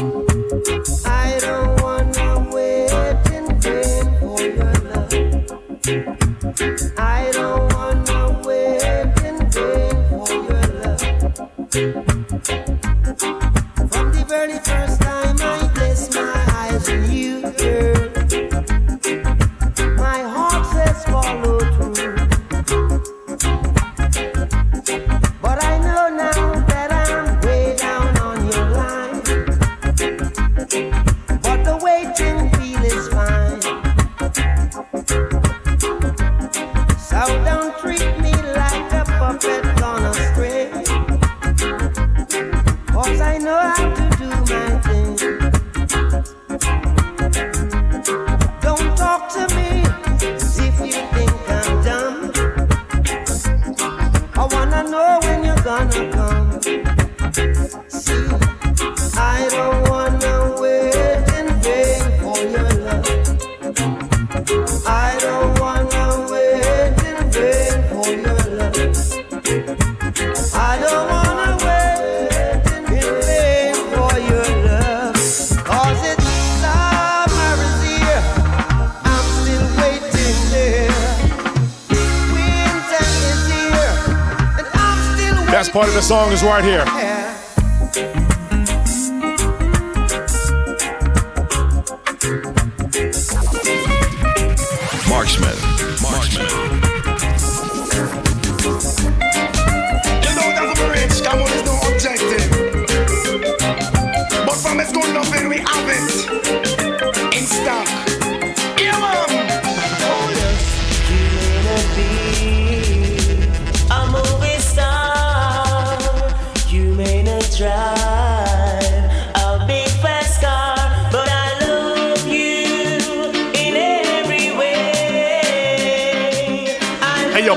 the 85.96 86.02
song 86.02 86.30
is 86.30 86.42
right 86.42 86.62
here. 86.62 87.15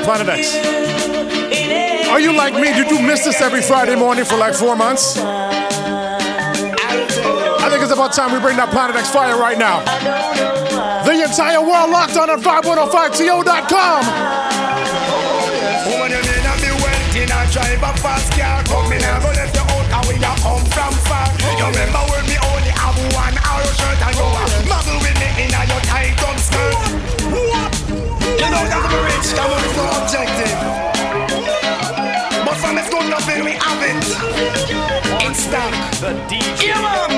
Planet 0.10 0.40
X. 0.40 0.58
Are 2.10 2.20
you 2.20 2.34
like 2.36 2.56
me? 2.56 2.74
Did 2.74 2.90
you 2.90 3.00
miss 3.00 3.24
this 3.24 3.42
every 3.42 3.62
Friday 3.62 3.96
morning 3.96 4.26
for 4.26 4.38
like 4.38 4.56
four 4.56 4.76
months? 4.76 5.16
I 5.20 5.22
think 7.70 7.84
it's 7.84 7.92
about 7.92 8.14
time 8.14 8.34
we 8.34 8.40
bring 8.40 8.58
that 8.58 8.72
Planet 8.72 8.96
X 8.96 9.12
fire 9.12 9.38
right 9.38 9.60
now. 9.60 9.86
The 11.06 11.12
entire 11.14 11.62
world 11.62 11.92
locked 11.92 12.18
on 12.18 12.32
at 12.32 12.40
5105to.com. 12.40 14.30
Know 28.60 28.68
that 28.68 28.84
I'm 28.84 28.92
rich, 29.08 29.32
that 29.40 29.48
is 29.64 29.76
no 29.80 29.88
objective. 30.04 30.60
But 32.44 32.58
from 32.60 32.76
loving, 33.10 33.46
we 33.46 33.52
have 33.56 33.82
it. 33.88 34.04
It's 35.24 35.40
stuck. 35.44 35.72
The 36.02 36.12
DJ. 36.28 36.68
Yeah, 36.68 36.82
man. 36.82 37.09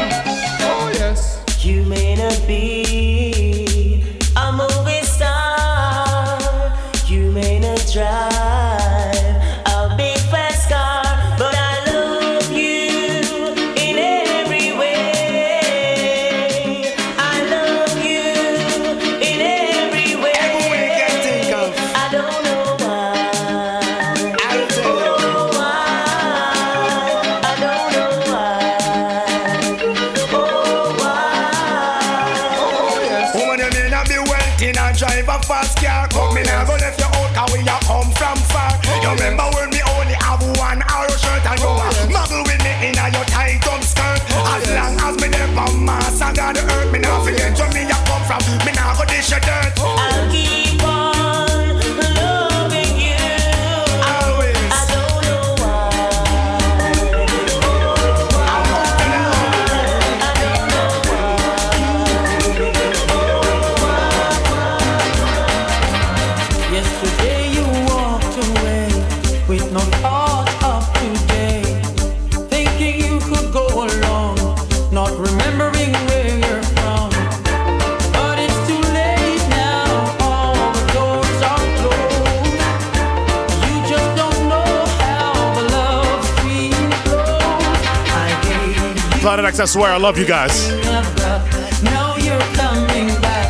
I 89.62 89.66
swear, 89.66 89.92
I 89.92 89.98
love 89.98 90.18
you 90.18 90.26
guys. 90.26 90.72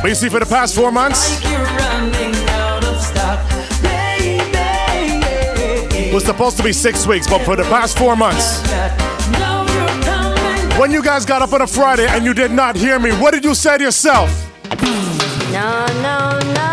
But 0.01 0.09
you 0.09 0.15
see, 0.15 0.27
for 0.27 0.41
the 0.41 0.45
past 0.45 0.75
four 0.75 0.91
months, 0.91 1.39
it 5.95 6.13
was 6.13 6.25
supposed 6.25 6.57
to 6.57 6.63
be 6.63 6.73
six 6.73 7.07
weeks, 7.07 7.27
but 7.27 7.45
for 7.45 7.55
the 7.55 7.63
past 7.63 7.97
four 7.97 8.17
months, 8.17 8.61
when 10.77 10.91
you 10.91 11.01
guys 11.01 11.25
got 11.25 11.41
up 11.41 11.53
on 11.53 11.61
a 11.61 11.67
Friday 11.67 12.07
and 12.07 12.25
you 12.25 12.33
did 12.33 12.51
not 12.51 12.75
hear 12.75 12.99
me, 12.99 13.11
what 13.11 13.33
did 13.33 13.45
you 13.45 13.55
say 13.55 13.77
to 13.77 13.83
yourself? 13.85 14.29
No, 15.53 15.85
no, 16.01 16.39
no. 16.53 16.70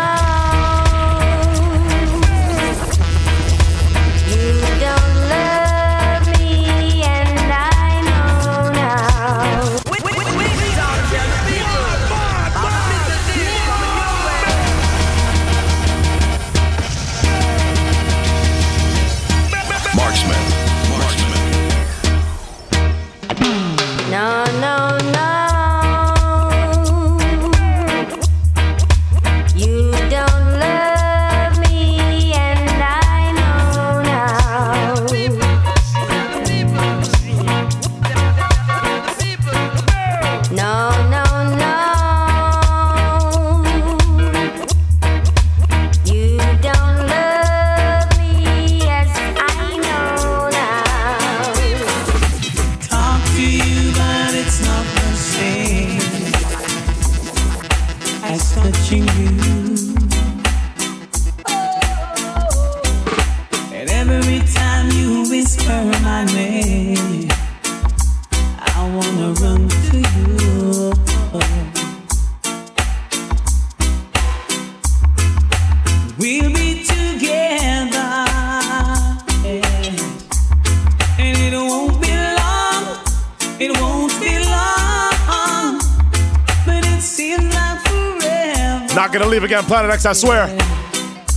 Planet 89.69 89.91
X, 89.91 90.05
I 90.07 90.13
swear. 90.13 90.47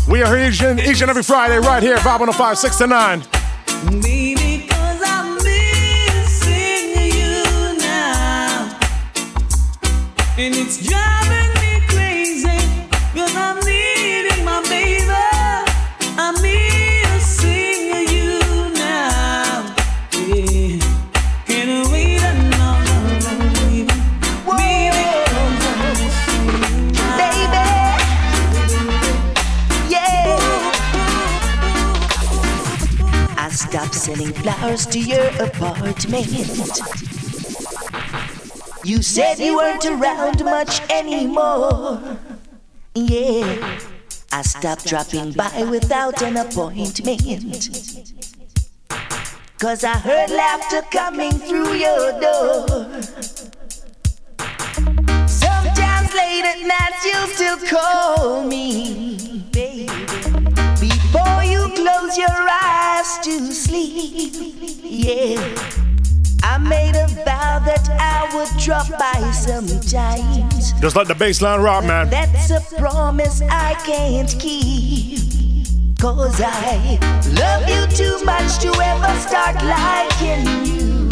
We 0.08 0.22
are 0.22 0.34
here 0.34 0.48
each 0.48 0.62
and, 0.62 1.10
every 1.10 1.22
Friday 1.22 1.58
right 1.58 1.82
here, 1.82 1.98
505, 1.98 2.56
6 2.56 2.78
to 2.78 2.86
9. 2.86 3.22
You 38.84 39.00
said 39.00 39.38
you 39.38 39.56
weren't 39.56 39.84
around 39.86 40.44
much 40.44 40.80
anymore. 40.90 42.18
Yeah. 42.96 43.78
I 44.32 44.42
stopped 44.42 44.86
dropping 44.86 45.32
by 45.32 45.62
without 45.70 46.20
an 46.20 46.36
appointment. 46.38 47.68
Cause 49.60 49.84
I 49.84 49.96
heard 49.98 50.30
laughter 50.30 50.82
coming 50.90 51.30
through 51.30 51.74
your 51.74 52.20
door. 52.20 52.66
Sometimes 55.28 56.12
late 56.12 56.44
at 56.44 56.60
night 56.66 56.94
you'll 57.04 57.28
still 57.28 57.58
call 57.68 58.42
me, 58.42 59.01
close 61.82 62.16
your 62.16 62.48
eyes 62.62 63.18
to 63.18 63.52
sleep, 63.52 64.34
yeah. 64.82 65.40
I 66.44 66.58
made 66.58 66.94
a 66.94 67.08
vow 67.24 67.58
that 67.66 67.88
I 67.98 68.30
would 68.34 68.52
drop 68.60 68.88
by 68.98 69.20
sometimes. 69.32 70.72
Just 70.80 70.94
let 70.94 71.08
the 71.08 71.14
bass 71.14 71.42
line 71.42 71.60
rock, 71.60 71.84
man. 71.84 72.08
That's 72.08 72.50
a 72.50 72.60
promise 72.76 73.42
I 73.50 73.74
can't 73.84 74.30
keep. 74.38 75.18
Cause 75.98 76.40
I 76.44 76.98
love 77.40 77.68
you 77.68 77.82
too 77.96 78.24
much 78.24 78.58
to 78.60 78.70
ever 78.90 79.14
start 79.20 79.56
liking 79.64 80.42
you. 80.66 81.08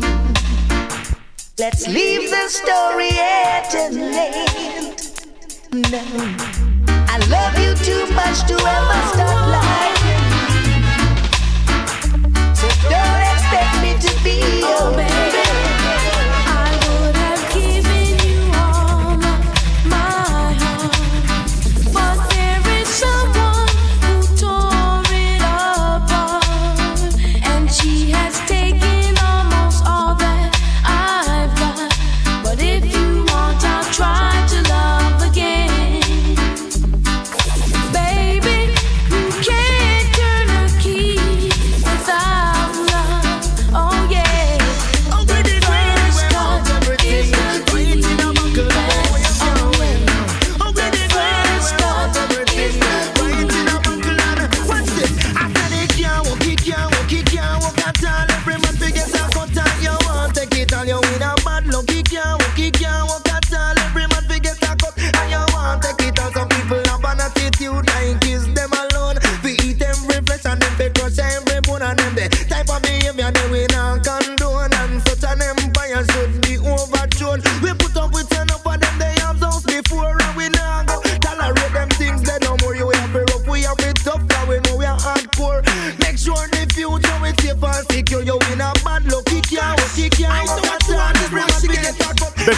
Let's 1.59 1.87
leave 1.89 2.31
the 2.31 2.49
story 2.49 3.11
at 3.19 3.75
an 3.75 3.99
end. 3.99 4.91
No, 5.93 6.03
I 7.09 7.19
love 7.29 7.55
you 7.59 7.75
too 7.85 8.13
much 8.15 8.47
to 8.49 8.55
ever 8.55 9.01
start 9.15 9.51
don't 12.91 13.23
expect 13.33 13.83
me 13.83 13.93
to 14.05 14.25
be 14.25 14.41
oh, 14.65 14.91
your 14.91 14.97
baby. 14.97 15.40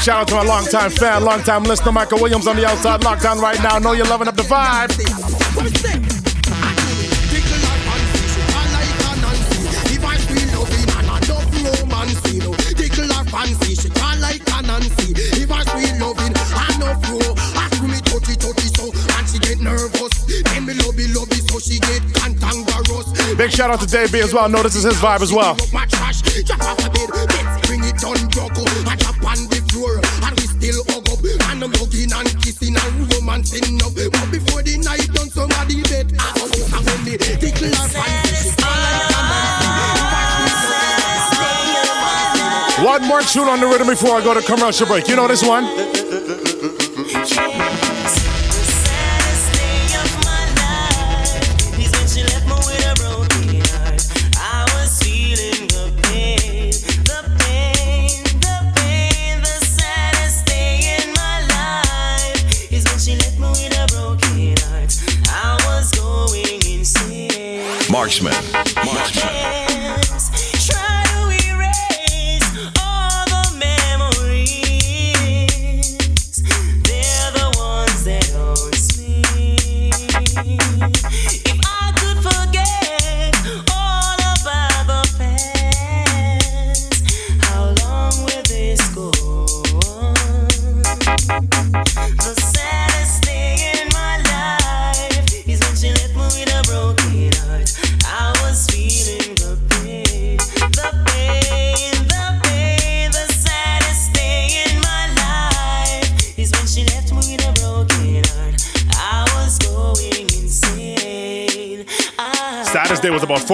Shout 0.03 0.23
out 0.23 0.29
to 0.29 0.35
my 0.35 0.43
longtime 0.43 0.91
fan, 0.91 1.23
longtime 1.23 1.63
listener, 1.63 1.93
Michael 1.93 2.21
Williams 2.21 2.49
on 2.49 2.57
the 2.57 2.67
outside 2.67 3.01
lockdown 3.03 3.37
right 3.41 3.61
now. 3.63 3.79
Know 3.79 3.93
you're 3.93 4.07
loving 4.07 4.27
up 4.27 4.35
the 4.35 4.43
vibe. 4.43 4.91
Big 23.37 23.51
shout 23.51 23.71
out 23.71 23.81
to 23.81 23.87
Dave 23.87 24.13
B 24.13 24.21
as 24.21 24.35
well. 24.35 24.49
This 24.49 24.77
is 24.77 24.85
his 24.85 24.95
vibe 24.97 25.21
as 25.21 25.33
well. 25.33 25.57
Tune 43.33 43.49
on 43.49 43.61
the 43.61 43.67
rhythm 43.67 43.87
before 43.87 44.15
I 44.15 44.23
go 44.23 44.35
to 44.35 44.43
commercial 44.43 44.87
break. 44.87 45.09
You 45.09 45.17
know 45.17 45.27
this 45.27 45.43
one? 45.43 46.02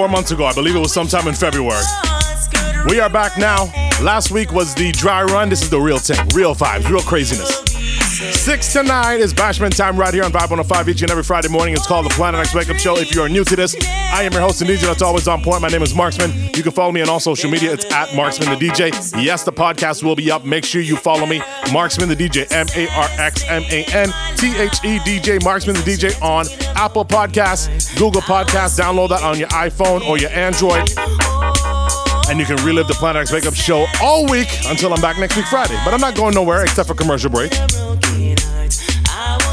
Four 0.09 0.15
months 0.15 0.31
ago. 0.31 0.47
I 0.47 0.55
believe 0.55 0.75
it 0.75 0.79
was 0.79 0.95
sometime 0.95 1.29
in 1.29 1.35
February. 1.35 1.85
We 2.89 2.99
are 2.99 3.11
back 3.11 3.37
now. 3.37 3.65
Last 4.01 4.31
week 4.31 4.53
was 4.53 4.75
the 4.75 4.91
dry 4.93 5.23
run. 5.23 5.51
This 5.51 5.61
is 5.61 5.69
the 5.69 5.79
real 5.79 5.99
thing. 5.99 6.17
Real 6.35 6.55
vibes, 6.55 6.89
real 6.89 7.03
craziness. 7.03 7.51
Six 8.43 8.73
to 8.73 8.83
nine 8.83 9.21
is 9.21 9.35
Bashment 9.35 9.77
time 9.77 9.99
right 9.99 10.15
here 10.15 10.25
on 10.25 10.33
Vibe 10.33 10.49
105 10.49 10.89
each 10.89 11.03
and 11.03 11.11
every 11.11 11.25
Friday 11.25 11.49
morning. 11.49 11.75
It's 11.75 11.87
called 11.87 12.07
the 12.07 12.11
Planet 12.11 12.41
X 12.41 12.55
Wake 12.55 12.71
Up 12.71 12.79
Show. 12.79 12.97
If 12.97 13.15
you 13.15 13.21
are 13.21 13.29
new 13.29 13.45
to 13.45 13.55
this, 13.55 13.77
I 14.11 14.23
am 14.23 14.33
your 14.33 14.41
host 14.43 14.61
and 14.63 14.71
DJ 14.71 14.83
that's 14.83 15.03
always 15.03 15.29
on 15.29 15.43
point. 15.43 15.61
My 15.61 15.69
name 15.69 15.83
is 15.83 15.93
Marxman. 15.93 16.57
You 16.57 16.63
can 16.63 16.73
follow 16.73 16.91
me 16.93 17.03
on 17.03 17.09
all 17.09 17.21
social 17.21 17.51
media. 17.51 17.73
It's 17.73 17.85
at 17.93 18.09
Marxman 18.09 18.59
the 18.59 18.67
DJ. 18.67 18.91
Yes, 19.23 19.45
the 19.45 19.53
podcast 19.53 20.03
will 20.03 20.17
be 20.17 20.31
up. 20.31 20.45
Make 20.45 20.65
sure 20.65 20.81
you 20.81 20.97
follow 20.97 21.27
me, 21.27 21.39
Marxman 21.67 22.09
the 22.09 22.17
DJ, 22.17 22.51
M 22.51 22.67
A 22.75 22.89
R 22.91 23.09
X 23.19 23.45
M 23.49 23.63
A 23.71 23.85
N 23.95 24.09
T 24.37 24.57
H 24.57 24.85
E 24.85 24.99
DJ, 25.01 25.39
Marxman 25.41 25.75
the 25.75 25.91
DJ 25.91 26.21
on 26.23 26.47
Apple 26.77 27.05
Podcasts, 27.05 27.97
Google 27.99 28.23
Podcasts. 28.23 28.81
Download 28.81 29.11
that 29.11 29.23
on 29.23 29.39
your 29.39 29.49
iPhone 29.49 30.01
or 30.09 30.19
your 30.19 30.31
Android. 30.31 30.89
And 32.29 32.39
you 32.39 32.45
can 32.45 32.57
relive 32.65 32.89
the 32.89 32.95
Planet 32.95 33.23
X 33.23 33.33
Wake 33.33 33.47
Up 33.47 33.55
Show 33.55 33.87
all 34.03 34.27
week 34.27 34.49
until 34.67 34.93
I'm 34.93 35.01
back 35.01 35.19
next 35.19 35.37
week 35.37 35.47
Friday. 35.47 35.79
But 35.85 35.95
I'm 35.95 36.01
not 36.01 36.15
going 36.15 36.35
nowhere 36.35 36.63
except 36.63 36.89
for 36.89 36.95
commercial 36.95 37.31
break. 37.31 37.53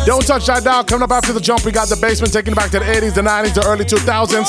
Don't 0.06 0.26
touch 0.26 0.45
that 0.45 0.64
dial. 0.64 0.84
Coming 0.84 1.03
up 1.03 1.11
after 1.11 1.34
the 1.34 1.40
jump, 1.40 1.65
we 1.65 1.72
got 1.72 1.90
the 1.90 1.95
basement 1.95 2.32
taking 2.32 2.53
it 2.53 2.56
back 2.56 2.69
to 2.72 2.80
the 2.80 2.86
80s, 2.86 3.15
the 3.15 3.22
90s, 3.22 3.53
the 3.56 3.65
early 3.65 3.86
2000s. 3.86 4.45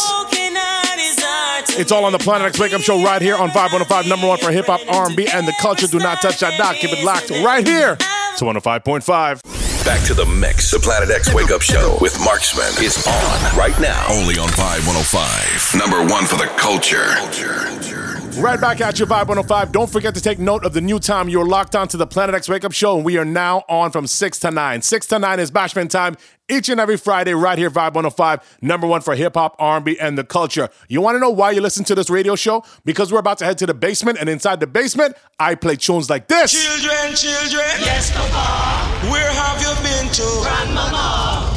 It's 1.79 1.93
all 1.93 2.05
on 2.05 2.13
the 2.13 2.19
Planet 2.19 2.49
X 2.49 2.59
Wake 2.59 2.73
Up 2.73 2.81
Show 2.81 3.03
right 3.03 3.21
here 3.21 3.37
on 3.37 3.51
515, 3.51 4.09
number 4.09 4.27
one 4.27 4.39
for 4.39 4.51
hip 4.51 4.67
hop, 4.67 4.81
R&B, 4.89 5.29
and 5.33 5.47
the 5.47 5.55
culture. 5.61 5.87
Do 5.87 5.99
not 5.99 6.21
touch 6.23 6.41
that 6.41 6.59
dial. 6.59 6.75
Keep 6.75 6.93
it 6.93 7.05
locked 7.05 7.31
right 7.31 7.67
here 7.67 7.97
to 7.97 8.45
105.5. 8.45 9.85
Back 9.85 10.05
to 10.07 10.15
the 10.15 10.27
mix. 10.27 10.71
The 10.71 10.81
Planet 10.81 11.11
X 11.11 11.33
Wake 11.33 11.51
Up 11.51 11.63
Show 11.63 11.97
with 12.01 12.15
Marxman 12.19 12.83
is 12.83 13.07
on 13.07 13.57
right 13.57 13.79
now. 13.81 14.07
Only 14.11 14.39
on 14.39 14.49
Vibe 14.49 14.87
105. 14.87 15.79
Number 15.79 16.05
one 16.13 16.25
for 16.25 16.37
the 16.37 16.47
culture. 16.57 18.06
Right 18.39 18.61
back 18.61 18.83
at 18.83 18.99
you, 18.99 19.07
Vibe 19.07 19.29
105. 19.29 19.73
Don't 19.73 19.91
forget 19.91 20.15
to 20.15 20.21
take 20.21 20.39
note 20.39 20.65
of 20.65 20.75
the 20.75 20.81
new 20.81 20.99
time. 20.99 21.29
You're 21.29 21.47
locked 21.47 21.75
on 21.75 21.89
to 21.89 21.97
the 21.97 22.07
Planet 22.07 22.35
X 22.35 22.49
Wake 22.49 22.65
Up 22.65 22.73
Show, 22.73 22.97
and 22.97 23.05
we 23.05 23.17
are 23.17 23.25
now 23.25 23.65
on 23.69 23.91
from 23.91 24.07
6 24.07 24.39
to 24.41 24.51
9. 24.51 24.83
6 24.83 25.07
to 25.07 25.19
9 25.19 25.41
is 25.41 25.51
Bashment 25.51 25.89
time 25.89 26.17
each 26.49 26.69
and 26.69 26.81
every 26.81 26.97
Friday 26.97 27.35
right 27.35 27.59
here, 27.59 27.71
Vibe 27.71 27.95
105, 27.95 28.59
number 28.63 28.87
one 28.87 29.01
for 29.01 29.15
hip 29.17 29.35
hop, 29.35 29.57
R&B, 29.59 29.99
and 29.99 30.17
the 30.17 30.25
culture. 30.25 30.69
You 30.89 31.01
want 31.01 31.17
to 31.17 31.19
know 31.19 31.31
why 31.31 31.51
you 31.51 31.61
listen 31.61 31.85
to 31.85 31.95
this 31.95 32.11
radio 32.11 32.37
show? 32.37 32.63
Because 32.85 33.13
we're 33.13 33.19
about 33.19 33.39
to 33.39 33.45
head 33.45 33.59
to 33.59 33.67
the 33.67 33.75
basement, 33.75 34.19
and 34.21 34.29
inside 34.29 34.61
the 34.61 34.67
basement, 34.67 35.17
I 35.39 35.55
play 35.55 35.77
tunes 35.77 36.09
like 36.09 36.29
this. 36.29 36.53
Children, 36.53 37.17
children. 37.17 37.67
Yes, 37.81 38.13
Papa. 38.13 39.11
Where 39.11 39.33
have 39.33 39.61
you 39.61 39.75
been 39.83 40.13
to? 40.13 40.41
Grandmama. 40.43 41.56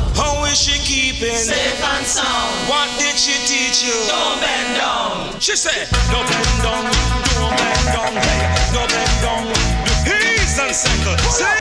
How 0.49 0.53
is 0.53 0.61
she 0.65 0.79
keeping? 0.81 1.35
Safe 1.35 1.77
and 1.77 2.03
sound. 2.03 2.49
What 2.67 2.89
did 2.97 3.13
she 3.13 3.37
teach 3.45 3.85
you? 3.85 3.93
Don't 4.09 4.41
bend 4.41 4.81
down. 4.81 5.39
She 5.39 5.55
said, 5.55 5.85
no 6.09 6.25
bend 6.25 6.49
down, 6.65 6.89
don't 7.37 7.53
bend 7.53 7.85
down, 7.93 8.13
hey, 8.17 8.49
no 8.73 8.81
bend 8.89 9.13
down. 9.21 9.45
The 9.45 9.93
peace 10.09 10.57
and 10.57 10.73
settle. 10.73 11.17
Say, 11.29 11.53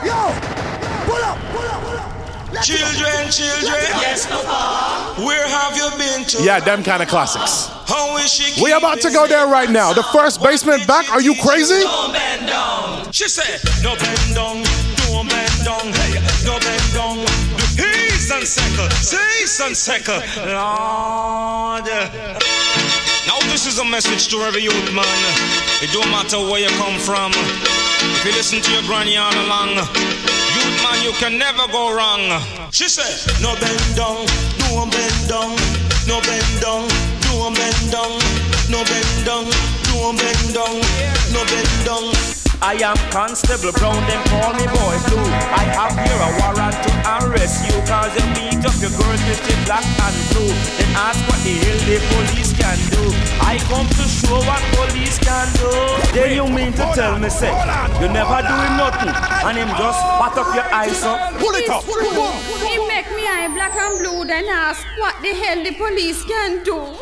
Yo, 0.00 0.16
pull 1.04 1.20
up, 1.20 1.36
pull 1.52 1.60
up, 1.60 1.80
pull 1.84 2.56
up. 2.56 2.64
children, 2.64 3.28
children. 3.28 3.84
Yes, 4.00 4.24
Papa. 4.24 5.20
Where 5.20 5.46
have 5.46 5.76
you 5.76 5.90
been 5.98 6.24
to? 6.24 6.42
Yeah, 6.42 6.60
them 6.60 6.82
kind 6.82 7.02
of 7.02 7.10
classics. 7.10 7.68
How 7.84 8.16
is 8.16 8.32
she 8.32 8.62
We 8.62 8.72
about 8.72 9.02
to 9.02 9.10
go 9.10 9.26
there 9.26 9.46
right 9.46 9.68
now. 9.68 9.92
The 9.92 10.04
first 10.04 10.42
basement 10.42 10.86
back. 10.86 11.12
Are 11.12 11.20
you 11.20 11.34
crazy? 11.42 11.82
Don't 11.82 12.14
bend 12.14 12.46
down. 12.46 13.12
She 13.12 13.28
said, 13.28 13.60
no 13.82 13.94
bend 13.94 14.34
down, 14.34 14.64
don't 15.04 15.28
bend 15.28 15.52
down, 15.66 15.92
hey, 15.92 16.11
settle, 18.44 18.88
peace 18.88 19.60
and. 19.60 19.76
Lord. 20.50 21.86
Now 23.26 23.38
this 23.50 23.66
is 23.66 23.78
a 23.78 23.84
message 23.84 24.28
to 24.28 24.38
every 24.42 24.62
youth 24.62 24.92
man. 24.94 25.06
It 25.82 25.92
don't 25.92 26.10
matter 26.10 26.38
where 26.38 26.60
you 26.60 26.68
come 26.78 26.98
from. 26.98 27.32
If 27.34 28.24
you 28.24 28.32
listen 28.32 28.60
to 28.60 28.72
your 28.72 28.82
granny 28.82 29.16
all 29.16 29.32
along, 29.32 29.76
youth 29.76 30.78
man, 30.82 31.02
you 31.04 31.12
can 31.12 31.38
never 31.38 31.66
go 31.70 31.94
wrong. 31.94 32.42
She 32.72 32.88
said, 32.88 33.14
no 33.40 33.54
bend 33.60 33.96
down, 33.96 34.26
don't 34.58 34.90
bend 34.90 35.28
down, 35.28 35.54
no 36.06 36.20
bend 36.22 36.60
down, 36.60 36.88
don't 37.22 37.54
bend 37.54 37.90
down, 37.90 38.18
no 38.70 38.82
bend 38.84 39.26
down, 39.26 39.46
don't 39.86 40.18
bend 40.18 40.54
down, 40.54 40.80
no 41.32 41.44
bend 41.46 41.86
down. 41.86 42.41
I 42.62 42.78
am 42.78 42.94
Constable 43.10 43.74
Brown, 43.74 43.98
them 44.06 44.22
call 44.30 44.54
me 44.54 44.62
Boy 44.70 44.94
Blue. 45.10 45.26
I 45.50 45.66
have 45.74 45.98
here 45.98 46.14
a 46.14 46.30
warrant 46.38 46.78
to 46.78 46.90
arrest 47.18 47.66
you, 47.66 47.74
cause 47.90 48.14
you 48.14 48.22
beat 48.38 48.62
up 48.62 48.78
your 48.78 48.94
girl 48.94 49.18
twisted 49.26 49.58
black 49.66 49.82
and 49.82 50.14
blue. 50.30 50.46
Then 50.78 50.94
ask 50.94 51.18
what 51.26 51.42
the 51.42 51.58
hell 51.58 51.80
the 51.90 51.98
police 52.06 52.54
can 52.54 52.78
do. 52.94 53.02
I 53.42 53.58
come 53.66 53.90
to 53.90 54.04
show 54.06 54.38
what 54.46 54.62
police 54.78 55.18
can 55.18 55.50
do. 55.58 55.74
Then 56.14 56.38
you 56.38 56.46
mean 56.46 56.70
to 56.78 56.86
tell 56.94 57.18
me, 57.18 57.34
say, 57.34 57.50
you 57.98 58.06
never 58.06 58.38
doing 58.46 58.74
nothing, 58.78 59.10
and 59.10 59.58
him 59.58 59.68
just 59.74 59.98
pat 60.22 60.38
up 60.38 60.54
your 60.54 60.68
eyes 60.70 61.02
up. 61.02 61.34
Pull 61.42 61.58
it 61.58 61.66
up. 61.66 61.82
He 61.82 62.78
make 62.86 63.10
me 63.10 63.26
eye 63.26 63.50
black 63.50 63.74
and 63.74 63.98
blue, 63.98 64.24
then 64.24 64.46
ask 64.46 64.86
what 65.02 65.18
the 65.18 65.34
hell 65.34 65.58
the 65.66 65.74
police 65.74 66.22
can 66.30 66.62
do. 66.62 66.94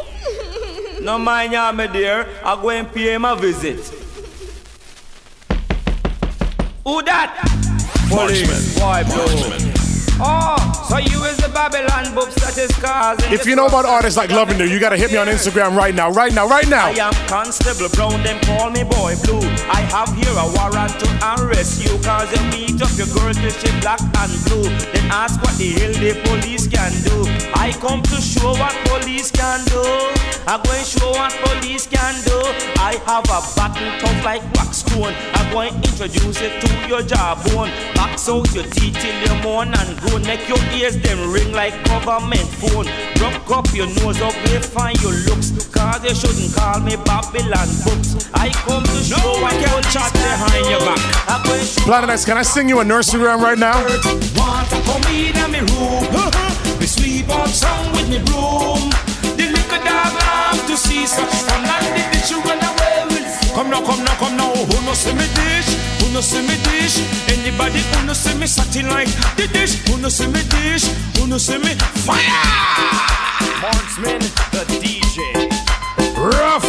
No 1.04 1.18
mind 1.18 1.52
ya, 1.52 1.70
me 1.72 1.86
dear. 1.88 2.26
I 2.42 2.56
go 2.56 2.70
and 2.70 2.90
pay 2.90 3.12
him 3.12 3.26
a 3.26 3.36
visit. 3.36 4.08
Who 6.84 7.02
that? 7.02 7.36
Police. 8.08 8.78
Boy, 8.78 9.04
blow. 9.04 9.76
Oh, 10.22 10.86
so 10.88 10.98
you 10.98 11.24
is 11.24 11.36
the 11.38 11.48
Babylon 11.48 12.14
books 12.14 12.34
that 12.40 12.56
is 12.56 12.70
causing. 12.76 13.32
If 13.32 13.46
you 13.46 13.56
know 13.56 13.66
about 13.66 13.84
artists 13.84 14.16
like 14.16 14.30
Lovindeer, 14.30 14.68
you 14.68 14.80
gotta 14.80 14.96
hit 14.96 15.10
me 15.10 15.16
on 15.16 15.26
Instagram 15.28 15.76
right 15.76 15.94
now, 15.94 16.10
right 16.10 16.32
now, 16.32 16.46
right 16.46 16.68
now. 16.68 16.88
I 16.88 16.90
am 16.92 17.12
Constable 17.28 17.88
Brown, 17.90 18.22
them 18.22 18.40
call 18.42 18.70
me 18.70 18.84
Boy 18.84 19.16
Blue. 19.24 19.40
I 19.68 19.80
have 19.92 20.12
here 20.16 20.32
a 20.32 20.46
warrant 20.56 20.98
to 21.00 21.08
arrest 21.36 21.84
you, 21.84 21.96
cause 22.04 22.28
you 22.32 22.42
meet 22.50 22.80
up 22.82 22.92
your 22.96 23.08
girl 23.08 23.32
till 23.32 23.50
she 23.50 23.80
black 23.80 24.00
and 24.00 24.32
blue. 24.44 24.99
Ask 25.10 25.42
what 25.42 25.56
the 25.58 25.70
hell 25.74 25.92
the 25.92 26.14
police 26.24 26.66
can 26.66 26.92
do. 27.02 27.26
I 27.54 27.72
come 27.82 28.02
to 28.02 28.16
show 28.20 28.52
what 28.54 28.74
police 28.86 29.30
can 29.30 29.64
do. 29.66 29.82
I'm 30.46 30.62
going 30.62 30.78
to 30.78 30.86
show 30.86 31.10
what 31.10 31.32
police 31.44 31.86
can 31.86 32.14
do. 32.24 32.38
I 32.78 32.96
have 33.06 33.26
a 33.28 33.40
button 33.54 33.90
tough 34.00 34.24
like 34.24 34.42
wax 34.54 34.78
stone. 34.78 35.14
I'm 35.34 35.52
going 35.52 35.70
to 35.70 35.90
introduce 35.90 36.40
it 36.40 36.60
to 36.62 36.88
your 36.88 37.02
jawbone. 37.02 37.70
Box 37.94 38.28
out 38.28 38.48
your 38.54 38.64
teeth 38.64 38.96
till 38.98 39.16
you 39.22 39.42
mourn 39.42 39.74
and 39.74 39.98
groan. 40.00 40.22
Make 40.22 40.48
your 40.48 40.58
ears 40.74 40.96
them 40.98 41.30
ring 41.30 41.52
like 41.52 41.74
government 41.84 42.48
phone. 42.58 42.86
Rock 43.20 43.50
up 43.50 43.66
your 43.74 43.86
nose 44.00 44.20
up, 44.22 44.34
we 44.46 44.58
find 44.58 45.00
your 45.02 45.12
looks. 45.28 45.50
Cause 45.68 46.02
you 46.04 46.14
shouldn't 46.14 46.54
call 46.54 46.80
me 46.80 46.96
Babylon 47.04 47.68
books. 47.84 48.30
I 48.34 48.48
come 48.64 48.84
to 48.84 48.98
show 49.02 49.18
No 49.20 49.42
what 49.42 49.42
one 49.42 49.58
can 49.58 49.70
police 49.76 49.82
chat 49.92 50.12
behind 50.12 50.66
your 50.70 50.80
back. 50.80 51.00
I'm 51.28 51.42
going 51.44 51.60
to 51.60 51.66
show 51.66 51.84
Planet 51.84 52.10
X, 52.10 52.24
can 52.24 52.38
I 52.38 52.42
sing 52.42 52.68
you 52.68 52.80
a 52.80 52.84
nursery 52.84 53.22
rhyme 53.22 53.42
right 53.42 53.58
now? 53.58 53.78
Want 55.00 55.14
in 55.16 55.36
and 55.36 55.52
me 55.52 55.60
room 55.60 56.04
uh-huh. 56.12 56.78
Me 56.80 56.86
sweep 56.86 57.28
out 57.30 57.48
song 57.48 57.92
with 57.92 58.08
me 58.08 58.18
broom 58.18 58.90
The 59.36 59.46
little 59.48 59.80
dog 59.84 60.12
love 60.12 60.60
to 60.66 60.76
see 60.76 61.06
such 61.06 61.32
fun 61.46 61.64
And 61.64 61.86
the 61.96 62.04
bitch 62.12 62.30
you 62.30 62.40
run 62.42 62.60
away 62.60 63.08
with 63.14 63.28
Come 63.54 63.70
now, 63.70 63.80
come 63.84 64.04
now, 64.04 64.16
come 64.18 64.36
now 64.36 64.52
Who 64.52 64.76
no 64.84 64.92
see 64.94 65.12
me 65.14 65.26
dish? 65.34 65.68
Who 66.00 66.12
no 66.12 66.20
see 66.20 66.42
me 66.42 66.56
dish? 66.68 67.00
Anybody 67.32 67.80
who 67.80 68.06
no 68.06 68.12
see 68.12 68.36
me 68.36 68.46
satin 68.46 68.88
like 68.88 69.08
the 69.36 69.48
dish? 69.48 69.80
Who 69.88 69.98
no 69.98 70.08
see 70.08 70.26
me 70.26 70.42
dish? 70.48 70.86
Who 71.16 71.26
no 71.26 71.38
see 71.38 71.58
me 71.58 71.74
fire? 72.04 72.20
Marxman, 73.60 74.20
the 74.52 74.64
DJ. 74.80 75.20
Rough 76.16 76.66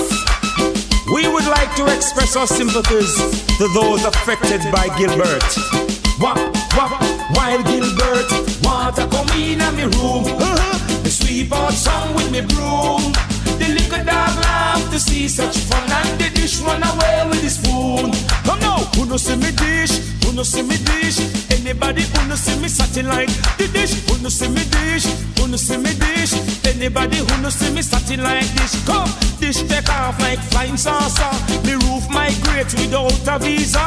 We 1.13 1.27
would 1.27 1.45
like 1.45 1.75
to 1.75 1.85
express 1.87 2.35
our 2.35 2.47
sympathies 2.47 3.13
to 3.57 3.67
those 3.73 4.05
affected 4.05 4.61
by 4.71 4.87
Gilbert. 4.97 6.00
Wap, 6.21 6.37
wap, 6.77 7.01
wild 7.35 7.65
Gilbert. 7.65 8.29
Water 8.63 9.07
come 9.07 9.27
in 9.41 9.59
a 9.59 9.71
me 9.71 9.85
room. 9.85 10.25
Uh-huh. 10.27 11.09
Sweep 11.09 11.51
out 11.51 11.73
some 11.73 12.13
with 12.13 12.31
me 12.31 12.41
broom. 12.41 13.30
The 13.61 13.67
little 13.77 14.03
dog 14.03 14.33
love 14.41 14.89
to 14.89 14.99
see 14.99 15.27
such 15.27 15.55
fun 15.69 15.85
and 15.85 16.19
the 16.19 16.31
dish 16.33 16.59
run 16.61 16.81
away 16.81 17.29
with 17.29 17.41
the 17.45 17.49
spoon. 17.49 18.09
Come 18.41 18.59
now, 18.59 18.79
who 18.97 19.05
no 19.05 19.17
see 19.17 19.35
me 19.35 19.51
dish? 19.51 20.01
Who 20.25 20.33
no 20.33 20.41
see 20.41 20.63
me 20.63 20.77
dish? 20.77 21.21
Anybody 21.53 22.01
who 22.01 22.27
no 22.27 22.33
see 22.33 22.57
me 22.59 22.67
satin 22.67 23.07
like 23.07 23.29
the 23.61 23.69
dish? 23.71 23.93
Who 24.09 24.17
no 24.23 24.29
see 24.29 24.49
me 24.49 24.65
dish? 24.65 25.05
Who 25.37 25.47
no 25.47 25.57
see 25.57 25.77
me 25.77 25.93
dish? 25.93 26.33
Anybody 26.65 27.17
who 27.17 27.41
no 27.43 27.49
see 27.49 27.71
me 27.71 27.83
satin 27.83 28.23
like 28.23 28.49
this? 28.57 28.73
Come, 28.87 29.09
dish 29.39 29.61
take 29.69 29.89
off 29.93 30.19
like 30.19 30.39
flying 30.49 30.75
saucer. 30.75 31.29
Me 31.61 31.73
roof 31.85 32.09
migrate 32.09 32.73
without 32.81 33.13
a 33.29 33.37
visa. 33.37 33.85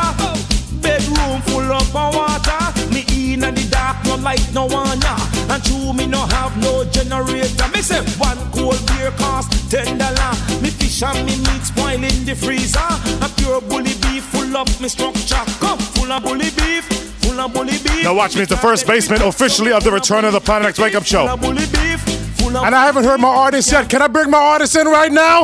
Bedroom 0.82 1.42
full 1.50 1.72
of 1.72 1.92
water. 1.92 2.62
Me 2.94 3.02
in 3.10 3.42
and 3.42 3.56
the 3.56 3.68
dark, 3.70 3.96
no 4.06 4.14
light, 4.22 4.46
no 4.54 4.66
one 4.66 5.00
ya. 5.00 5.18
And 5.50 5.64
true, 5.64 5.92
me 5.92 6.06
no 6.06 6.20
have 6.30 6.56
no 6.62 6.84
generator. 6.94 7.68
Me 7.74 7.82
say 7.82 7.98
one 8.22 8.38
cold 8.52 8.78
beer 8.86 9.10
cost 9.18 9.63
ten 9.70 9.98
dollar. 9.98 10.32
Me 10.62 10.70
fish 10.70 11.02
and 11.02 11.26
me 11.26 11.36
meat 11.38 11.64
spoil 11.64 12.02
in 12.02 12.24
the 12.24 12.34
freezer. 12.34 12.78
A 13.22 13.28
pure 13.36 13.60
bully 13.60 13.94
beef 14.02 14.24
full 14.24 14.56
of 14.56 14.68
me 14.80 14.88
structure. 14.88 15.44
Come 15.60 15.78
full 15.78 16.12
of 16.12 16.22
bully 16.22 16.50
beef, 16.56 16.84
full 17.22 17.40
of 17.40 17.52
bully 17.52 17.78
beef. 17.84 18.04
Now 18.04 18.14
watch 18.14 18.36
me, 18.36 18.42
it's 18.42 18.50
the 18.50 18.56
first 18.56 18.86
basement 18.86 19.22
officially 19.22 19.72
of 19.72 19.84
the 19.84 19.92
return 19.92 20.24
of 20.24 20.32
the 20.32 20.40
Planet 20.40 20.68
X 20.68 20.78
Wake 20.78 20.94
Up 20.94 21.04
Show. 21.04 21.36
Beef, 21.36 22.00
And 22.40 22.74
I 22.74 22.84
haven't 22.86 23.04
heard 23.04 23.20
my 23.20 23.28
artist 23.28 23.72
yet. 23.72 23.88
Can 23.88 24.02
I 24.02 24.08
bring 24.08 24.30
my 24.30 24.38
artist 24.38 24.76
in 24.76 24.86
right 24.86 25.10
now? 25.12 25.42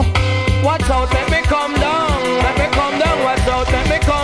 Watch 0.63 0.83
out, 0.91 1.11
let 1.13 1.31
me 1.31 1.41
come 1.43 1.73
down, 1.75 2.23
let 2.45 2.59
me 2.59 2.67
come 2.77 2.99
down, 2.99 3.25
watch 3.25 3.41
out, 3.49 3.67
let 3.73 3.89
me 3.89 3.99
come 4.05 4.20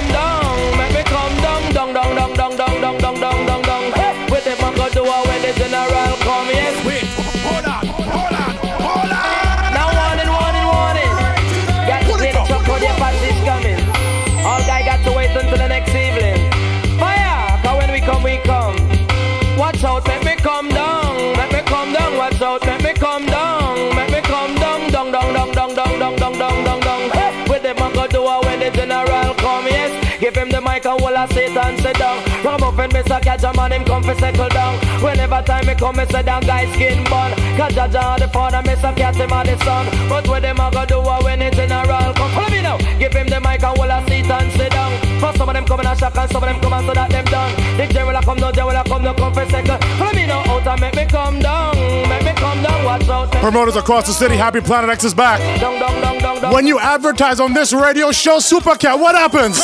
Give 30.76 30.84
him 30.84 30.98
the 30.98 31.00
mic 31.00 31.00
and 31.00 31.00
hold 31.00 31.16
a 31.16 31.34
seat 31.34 31.56
and 31.56 31.80
sit 31.80 31.98
down. 31.98 32.18
Up 32.46 32.78
and 32.78 32.92
Mr. 32.92 33.22
Catch 33.22 33.44
a 33.44 33.52
man, 33.54 33.72
him 33.72 33.84
come 33.84 34.02
for 34.02 34.14
settle 34.14 34.48
down. 34.48 34.78
Whenever 35.02 35.42
time 35.42 35.66
me 35.66 35.74
come, 35.74 35.96
me 35.96 36.04
say 36.06 36.22
down 36.22 36.42
guy 36.42 36.70
skin 36.74 37.02
bun. 37.04 37.32
Cause 37.56 37.72
Jaja 37.72 38.18
the 38.18 38.28
father, 38.28 38.62
Mr. 38.62 38.94
Cat 38.96 39.16
him 39.16 39.32
and 39.32 39.48
the 39.48 39.56
son. 39.64 39.86
But 40.08 40.28
with 40.28 40.42
them 40.42 40.60
I 40.60 40.70
go 40.70 40.84
do 40.84 40.98
uh, 41.00 41.18
a 41.18 41.24
when 41.24 41.38
the 41.38 41.50
general 41.50 42.12
come. 42.14 42.30
Follow 42.32 42.50
me 42.50 42.60
now. 42.62 42.76
Give 42.98 43.12
him 43.12 43.28
the 43.28 43.40
mic 43.40 43.62
and 43.62 43.76
hold 43.78 43.90
a 43.90 44.04
seat 44.08 44.30
and 44.30 44.52
sit 44.52 44.72
down. 44.72 44.92
For 45.20 45.32
some 45.36 45.48
of 45.48 45.54
them 45.54 45.64
come 45.64 45.80
in 45.80 45.86
a 45.86 45.96
shock 45.96 46.16
and 46.16 46.30
some 46.30 46.42
of 46.42 46.48
them 46.48 46.60
come 46.60 46.72
and 46.72 46.86
so 46.86 46.92
that 46.92 47.10
them 47.10 47.24
done. 47.24 47.54
The 47.76 47.86
general 47.92 48.16
a 48.16 48.22
come, 48.22 48.38
no 48.38 48.52
general 48.52 48.76
a 48.76 48.84
come, 48.84 49.02
no 49.02 49.14
come 49.14 49.32
for 49.32 49.46
second. 49.48 49.84
Follow 49.96 50.12
me 50.12 50.26
now 50.26 50.44
out 50.44 50.66
and 50.66 50.80
make 50.80 50.94
me 50.94 51.06
come 51.06 51.40
down. 51.40 51.76
Make 52.08 52.24
me 52.24 52.32
come 52.36 52.62
down, 52.62 52.84
watch 52.84 53.08
out. 53.08 53.32
Promoters 53.32 53.76
across 53.76 54.06
the 54.06 54.12
city, 54.12 54.36
Happy 54.36 54.60
Planet 54.60 54.90
X 54.90 55.04
is 55.04 55.14
back. 55.14 55.40
Down, 55.60 55.80
down, 55.80 56.00
down, 56.02 56.18
down, 56.18 56.40
down. 56.42 56.52
When 56.52 56.66
you 56.66 56.78
advertise 56.78 57.40
on 57.40 57.54
this 57.54 57.72
radio 57.72 58.12
show, 58.12 58.38
Supercat, 58.38 59.00
what 59.00 59.14
happens? 59.14 59.56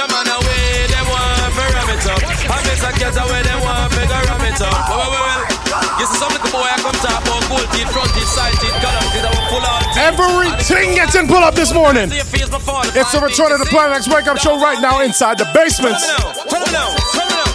Man 0.00 0.32
away, 0.32 0.88
want 1.12 1.52
to 1.52 1.60
ram 1.60 1.92
it 1.92 2.06
up. 2.08 2.24
I 2.24 2.56
miss 2.64 2.80
a 2.80 2.90
cat 2.96 3.12
away, 3.20 3.44
them 3.44 3.60
want 3.60 3.92
to 3.92 4.00
ram 4.00 4.40
it 4.48 4.60
up. 4.64 4.72
Well, 4.88 5.12
well, 5.12 5.12
well. 5.12 5.44
You 6.00 6.06
see 6.08 6.16
some 6.16 6.32
little 6.32 6.48
boy 6.48 6.64
I 6.64 6.80
come 6.80 6.96
about 6.96 7.20
gold 7.52 7.68
teeth, 7.76 7.92
front 7.92 8.08
teeth, 8.16 8.24
side 8.24 8.56
teeth, 8.64 8.72
teeth, 8.80 8.80
I 8.80 9.28
will 9.28 9.44
pull 9.52 9.60
out 9.60 9.84
teeth. 9.92 10.00
Everything 10.00 10.96
gets 10.96 11.14
in 11.16 11.28
pull 11.28 11.44
up 11.44 11.54
this 11.54 11.74
morning. 11.74 12.08
It's 12.08 13.12
the 13.12 13.20
return 13.20 13.52
of 13.52 13.60
the 13.60 13.68
Planet 13.68 13.98
X 13.98 14.08
Wake 14.08 14.26
Up 14.26 14.38
Show 14.38 14.56
right 14.56 14.80
now 14.80 15.02
inside 15.02 15.36
the 15.36 15.44
basements. 15.52 16.08
Come 16.48 16.64
on 16.64 16.72
now, 16.72 16.96
come 17.12 17.28
on 17.28 17.28
now. 17.28 17.28
Some 17.28 17.28
man 17.28 17.49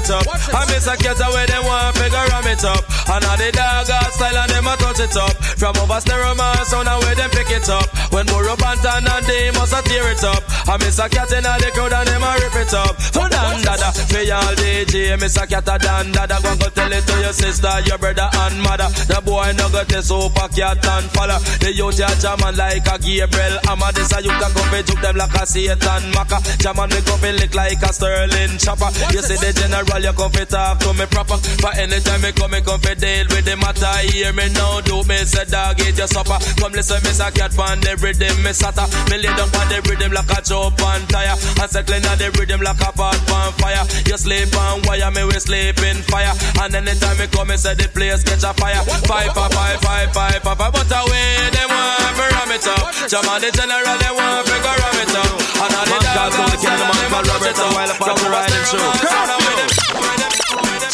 it 0.00 0.10
up. 0.10 0.24
I 0.54 0.64
miss 0.72 0.86
a 0.86 0.96
cat 0.96 1.20
away, 1.20 1.46
them 1.46 1.64
want 1.64 1.96
to 1.96 2.08
ram 2.08 2.46
it 2.48 2.64
up. 2.64 2.84
And 3.10 3.24
all 3.24 3.36
the 3.36 3.52
dog 3.52 3.86
got 3.86 4.12
style 4.12 4.36
and 4.36 4.50
them 4.50 4.66
a 4.66 4.74
touch 4.80 5.00
it 5.00 5.16
up. 5.16 5.36
From 5.60 5.76
over 5.76 6.00
stereo 6.00 6.34
man, 6.34 6.64
sound 6.64 6.88
and 6.88 7.00
where 7.04 7.14
them 7.14 7.30
pick 7.30 7.50
it 7.50 7.68
up. 7.68 7.86
When 8.12 8.26
Moro 8.32 8.56
Bantan 8.56 9.04
and 9.04 9.24
they 9.26 9.50
must 9.52 9.76
a 9.76 9.80
tear 9.84 10.08
it 10.10 10.24
up. 10.24 10.42
I 10.68 10.76
miss 10.78 10.98
a 10.98 11.08
cat 11.08 11.32
in 11.32 11.44
all 11.44 11.58
the 11.60 11.70
crowd 11.74 11.92
and 11.92 12.08
them 12.08 12.22
a 12.24 12.30
rip 12.40 12.56
it 12.56 12.72
up. 12.72 12.94
So 13.12 13.28
dan 13.28 13.60
dada, 13.62 13.92
for 13.92 14.22
y'all 14.24 14.54
DJ, 14.56 15.18
miss 15.20 15.36
a 15.36 15.46
cat 15.46 15.68
a 15.68 15.76
dan 15.78 16.12
dada. 16.12 16.38
Go 16.42 16.56
go 16.56 16.68
tell 16.70 16.92
it 16.92 17.04
to 17.04 17.14
your 17.20 17.34
sister, 17.34 17.72
your 17.84 17.98
brother 17.98 18.28
and 18.46 18.56
mother. 18.62 18.88
The 19.10 19.20
boy 19.20 19.52
no 19.56 19.68
got 19.68 19.88
the 19.88 20.00
super 20.00 20.48
cat 20.54 20.80
and 20.80 21.06
follow. 21.12 21.38
The 21.60 21.74
youth 21.74 21.98
ya 21.98 22.08
jaman 22.22 22.56
like 22.56 22.88
a 22.88 22.96
Gabriel 22.98 23.58
Amma. 23.68 23.92
This 23.92 24.12
a 24.16 24.22
youth 24.22 24.38
a 24.38 24.48
come 24.48 24.68
fi 24.72 24.80
juke 24.82 25.02
them 25.02 25.16
like 25.16 25.34
a 25.34 25.44
Satan 25.44 26.04
Maka. 26.14 26.38
Jaman 26.58 26.88
me 26.90 27.00
come 27.02 27.20
fi 27.20 27.30
lick 27.32 27.54
like 27.54 27.82
a 27.82 27.92
Sterling 27.92 28.56
chopper. 28.58 28.88
You 29.12 29.22
see 29.22 29.36
the 29.36 29.50
general, 29.90 30.02
you 30.02 30.16
come 30.16 30.32
fi 30.32 30.44
talk 30.44 30.78
to 30.78 30.92
me 30.94 31.06
proper. 31.06 31.36
For 31.58 31.72
anytime 31.74 32.22
me 32.22 32.32
come, 32.32 32.50
me 32.50 32.60
come 32.60 32.80
fi 32.80 32.94
deal 32.94 33.26
with 33.30 33.44
the 33.44 33.56
matter. 33.56 33.90
Hear 34.06 34.32
me 34.32 34.48
now, 34.52 34.80
do 34.80 35.02
me 35.04 35.16
say 35.26 35.44
dog 35.44 35.80
eat 35.80 35.98
your 35.98 36.06
supper. 36.06 36.38
Come 36.58 36.72
listen, 36.72 37.02
me 37.02 37.10
say 37.10 37.30
cat 37.32 37.50
pan 37.56 37.80
the 37.80 37.96
rhythm, 37.98 38.34
me 38.42 38.54
sata. 38.54 38.86
Me 39.10 39.18
lay 39.18 39.32
down 39.34 39.50
pan 39.50 39.66
the 39.68 39.82
rhythm 39.88 40.12
like 40.12 40.30
a 40.30 40.38
chop 40.42 40.78
on 40.82 41.02
tire. 41.10 41.34
And 41.58 41.70
circling 41.70 42.06
on 42.06 42.18
the 42.18 42.30
rhythm 42.38 42.60
like 42.62 42.80
a 42.80 42.90
pot 42.92 43.18
on 43.30 43.52
fire. 43.58 43.84
You 44.06 44.16
sleep 44.16 44.54
on 44.54 44.82
wire, 44.86 45.10
me 45.10 45.24
we 45.26 45.38
sleep 45.40 45.78
in 45.82 45.98
fire. 46.06 46.34
And 46.62 46.74
anytime 46.74 47.18
me 47.18 47.26
come, 47.26 47.48
me 47.48 47.56
say 47.56 47.74
the 47.74 47.88
place 47.90 48.22
catch 48.22 48.46
a 48.46 48.54
fire. 48.54 48.82
Five, 49.06 49.34
five, 49.34 49.52
five, 49.52 49.78
five, 49.80 50.08
five, 50.12 50.40
five, 50.42 50.58
five. 50.58 50.72
But 50.72 50.90
away, 50.90 51.50
them 51.50 51.68
want 51.70 52.14
to 52.14 52.26
ram 52.30 52.50
it 52.54 52.66
up. 52.66 52.86
Jaman 53.10 53.38
the 53.42 53.50
general, 53.50 53.96
they 53.98 54.12
want 54.14 54.46
to 54.46 54.54
go 54.54 54.70
ram 54.70 54.98
it 55.02 55.14
up. 55.18 55.34
And 55.60 55.74
all 55.74 55.86
the 55.88 56.10
dogs 56.14 56.36
on 56.38 56.46
the 56.46 56.56
kingdom, 56.62 56.86
man, 56.88 57.04
call 57.10 57.24
Robert, 57.26 57.58
while 57.58 57.88
the 57.88 57.94
party 57.98 58.26
riding 58.30 58.64
through. 58.70 59.79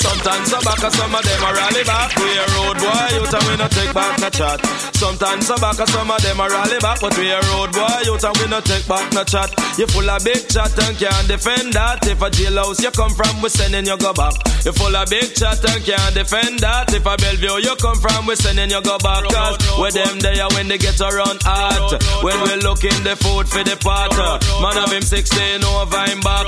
Sometimes 0.07 0.51
some 0.51 0.63
back, 0.63 0.79
some 0.79 1.15
of 1.15 1.23
them 1.23 1.43
are 1.43 1.55
rally 1.55 1.83
back. 1.83 2.15
We 2.15 2.31
a 2.39 2.47
road 2.55 2.79
boy, 2.79 3.07
you 3.11 3.27
and 3.27 3.45
we 3.51 3.55
no 3.59 3.67
take 3.67 3.93
back 3.93 4.15
no 4.23 4.31
chat. 4.31 4.63
Sometimes 4.95 5.47
some 5.47 5.61
back, 5.61 5.83
some 5.89 6.11
of 6.11 6.23
them 6.23 6.41
are 6.41 6.51
rally 6.51 6.79
back, 6.79 7.01
but 7.01 7.17
we 7.19 7.31
a 7.31 7.41
road 7.51 7.73
boy, 7.75 8.07
you 8.07 8.15
and 8.15 8.37
we 8.39 8.47
no 8.47 8.61
take 8.61 8.87
back 8.87 9.13
no 9.13 9.25
chat. 9.25 9.51
You 9.77 9.87
full 9.87 10.09
of 10.09 10.23
big 10.23 10.47
chat 10.49 10.71
and 10.79 10.97
can't 10.97 11.27
defend 11.27 11.73
that. 11.75 12.07
If 12.07 12.23
a 12.23 12.31
jailhouse 12.31 12.81
you 12.81 12.91
come 12.95 13.11
from, 13.19 13.43
we 13.43 13.49
sending 13.51 13.87
you 13.87 13.99
go 13.99 14.15
back. 14.15 14.35
You 14.65 14.73
full 14.73 14.95
of 14.95 15.11
big 15.11 15.35
chat 15.35 15.59
and 15.67 15.83
can't 15.83 16.15
defend 16.15 16.61
that. 16.61 16.95
If 16.95 17.05
a 17.05 17.17
Bellevue 17.19 17.67
you 17.67 17.75
come 17.77 17.99
from, 17.99 18.27
we 18.27 18.37
sending 18.37 18.71
you 18.71 18.83
go 18.83 18.99
back. 18.99 19.27
Cause 19.27 19.59
with 19.83 19.95
them 19.95 20.19
there 20.23 20.47
when 20.55 20.69
they 20.69 20.79
get 20.79 21.01
around 21.03 21.43
hot. 21.43 21.99
When 22.23 22.39
we 22.47 22.55
looking 22.63 23.03
the 23.03 23.19
food 23.19 23.51
for 23.51 23.67
the 23.67 23.75
pot. 23.83 24.15
Man 24.63 24.79
of 24.79 24.91
him 24.91 25.03
16 25.03 25.63
over 25.67 26.03
him 26.07 26.21
back. 26.23 26.47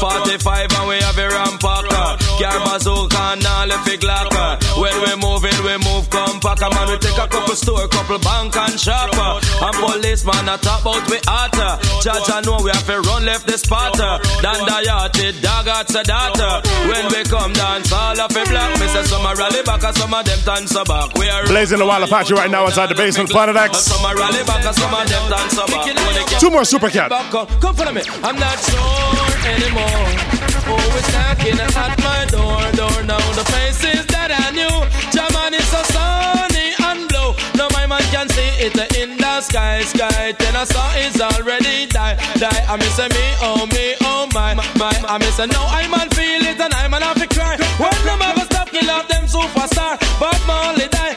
45 0.00 0.72
and 0.72 0.88
we 0.88 0.96
have 1.04 1.18
a 1.20 1.28
rampacker. 1.28 2.23
Car 2.38 2.58
bazooka 2.66 3.38
and 3.38 3.46
all 3.46 3.68
the 3.68 3.78
big 3.86 4.02
locker. 4.02 4.58
When 4.80 4.94
we 5.02 5.12
moving, 5.22 5.58
we 5.62 5.74
move 5.86 6.10
compact. 6.10 6.60
Man, 6.60 6.86
we 6.90 6.98
take 6.98 7.18
a 7.18 7.28
couple 7.28 7.54
store, 7.54 7.86
couple 7.88 8.18
bank 8.18 8.56
and 8.56 8.78
shopper. 8.78 9.40
And 9.62 9.76
policeman 9.78 10.48
a 10.48 10.58
top 10.58 10.86
out 10.86 11.04
we 11.10 11.18
hotter. 11.26 11.78
Judge 12.02 12.28
I 12.30 12.42
know 12.42 12.58
we 12.62 12.70
have 12.70 12.86
to 12.86 13.00
run 13.00 13.24
left 13.24 13.46
the 13.46 13.56
spotter. 13.58 14.18
Dan 14.42 14.64
the 14.64 15.32
dog 15.40 15.68
at 15.68 15.88
the 15.88 16.02
data. 16.02 16.62
When 16.90 17.06
we 17.12 17.22
come 17.24 17.52
dance, 17.52 17.92
all 17.92 18.18
of 18.18 18.30
the 18.30 18.42
black. 18.50 18.76
Say 18.94 19.02
some 19.04 19.26
a 19.26 19.34
rally 19.34 19.62
back 19.62 19.82
and 19.82 19.96
some 19.96 20.14
of 20.14 20.24
them 20.24 20.38
dance 20.44 20.74
back. 20.74 21.14
We 21.18 21.28
are 21.28 21.46
Blazing 21.46 21.78
the 21.78 21.86
Wild 21.86 22.04
Apache 22.04 22.34
right 22.34 22.50
now 22.50 22.66
inside 22.66 22.88
the 22.88 22.94
basement, 22.94 23.30
Planet 23.30 23.56
X. 23.56 23.78
Some 23.90 24.04
a 24.04 24.14
rally 24.14 24.44
back 24.44 24.64
and 24.64 24.76
some 24.76 24.94
of 24.94 25.08
them 25.08 25.30
dance 25.30 25.56
back. 25.56 26.38
Two 26.38 26.50
more 26.50 26.64
Super 26.64 26.90
Cat. 26.90 27.10
Come 27.10 27.74
follow 27.74 27.92
me. 27.92 28.02
I'm 28.22 28.36
not 28.38 28.58
sure 28.58 29.24
anymore. 29.50 30.44
It's 30.66 31.12
knocking 31.12 31.60
at 31.60 31.93
door, 32.30 32.62
door 32.72 33.02
now. 33.04 33.20
The 33.34 33.44
faces 33.52 34.06
that 34.14 34.30
I 34.30 34.50
knew. 34.54 34.74
German 35.12 35.54
is 35.54 35.66
so 35.68 35.80
sunny 35.92 36.72
and 36.88 37.08
blue. 37.08 37.34
No, 37.58 37.68
my 37.76 37.86
man 37.86 38.02
can 38.12 38.28
see 38.28 38.50
it 38.60 38.74
in 38.96 39.16
the 39.16 39.40
sky, 39.40 39.82
sky. 39.82 40.32
Then 40.38 40.56
I 40.56 40.64
saw 40.64 40.86
it's 40.96 41.20
already 41.20 41.86
die, 41.86 42.16
die. 42.38 42.62
I 42.68 42.76
miss 42.76 42.98
me, 42.98 43.24
oh 43.42 43.66
me, 43.72 43.94
oh 44.02 44.28
my, 44.32 44.54
my. 44.54 44.94
I 45.08 45.18
miss 45.18 45.38
no, 45.38 45.62
I 45.68 45.86
man 45.88 46.08
feel 46.10 46.42
it 46.42 46.60
and 46.60 46.72
I 46.74 46.88
man 46.88 47.02
have 47.02 47.20
to 47.20 47.28
cry. 47.28 47.56
When 47.78 47.98
them 48.04 48.22
ever 48.22 48.44
stop, 48.46 48.68
kill 48.70 48.90
off 48.90 49.08
them 49.08 49.24
superstar. 49.26 49.98
Bob 50.20 50.38
Marley 50.46 50.88
die, 50.88 51.16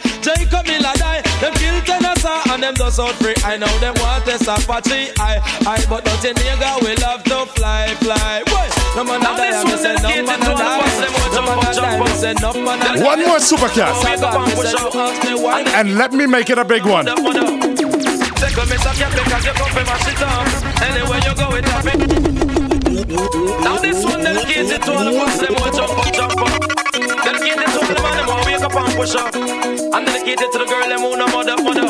kill 2.15 2.53
and 2.53 2.63
them 2.63 2.75
just 2.75 2.99
out 2.99 3.15
free. 3.15 3.33
I 3.43 3.57
know 3.57 3.67
them 3.79 3.95
want 3.99 4.25
this 4.25 4.47
Apache, 4.47 5.11
I, 5.19 5.39
I. 5.65 5.83
But 5.89 6.05
not 6.05 6.23
in 6.23 6.35
nigga, 6.35 6.81
we 6.81 6.95
love 7.03 7.23
to 7.23 7.45
fly, 7.53 7.87
fly. 7.99 8.43
Boy, 8.45 8.69
no 8.95 9.03
man 9.03 9.21
a 9.21 9.23
die, 9.23 9.49
I 9.49 9.75
say 9.75 9.95
no 9.95 10.09
man 10.23 10.41
a 10.41 10.45
die. 10.45 10.81
No 11.33 11.41
man 11.41 11.59
a 11.59 11.73
die, 11.73 11.99
I 11.99 12.07
say 12.15 12.33
no 12.41 12.53
man 12.53 12.81
a 12.81 12.97
die. 12.97 13.03
One 13.03 13.25
more 13.25 13.39
Super 13.39 13.69
Cat. 13.69 13.93
And 15.75 15.97
let 15.97 16.13
me 16.13 16.25
make 16.25 16.49
it 16.49 16.57
a 16.57 16.65
big 16.65 16.85
one. 16.85 17.05
Take 17.05 17.15
a 18.57 18.65
miss 18.65 18.85
of 18.85 18.99
your 18.99 19.09
because 19.09 19.45
you 19.45 19.53
come 19.53 19.71
from 19.71 19.85
mash 19.85 20.07
it 20.07 20.21
up. 20.21 20.47
Anywhere 20.81 21.21
you 21.25 21.33
go, 21.35 21.55
it 21.55 21.65
happen. 21.65 21.99
Now 23.63 23.77
this 23.79 24.03
one 24.03 24.23
dedicated 24.23 24.81
to 24.83 24.93
all 24.93 25.05
the 25.05 25.19
us, 25.19 25.39
them 25.39 25.55
who 25.55 25.71
jump 25.75 25.97
up, 25.97 26.13
jump 26.13 26.41
up. 26.41 26.86
Push 28.97 29.13
up. 29.13 29.33
And 29.35 30.05
dedicated 30.05 30.49
to 30.51 30.57
the 30.57 30.65
girl, 30.65 30.89
them 30.89 31.01
who 31.05 31.13
no 31.13 31.27
mother, 31.29 31.57
mother. 31.61 31.85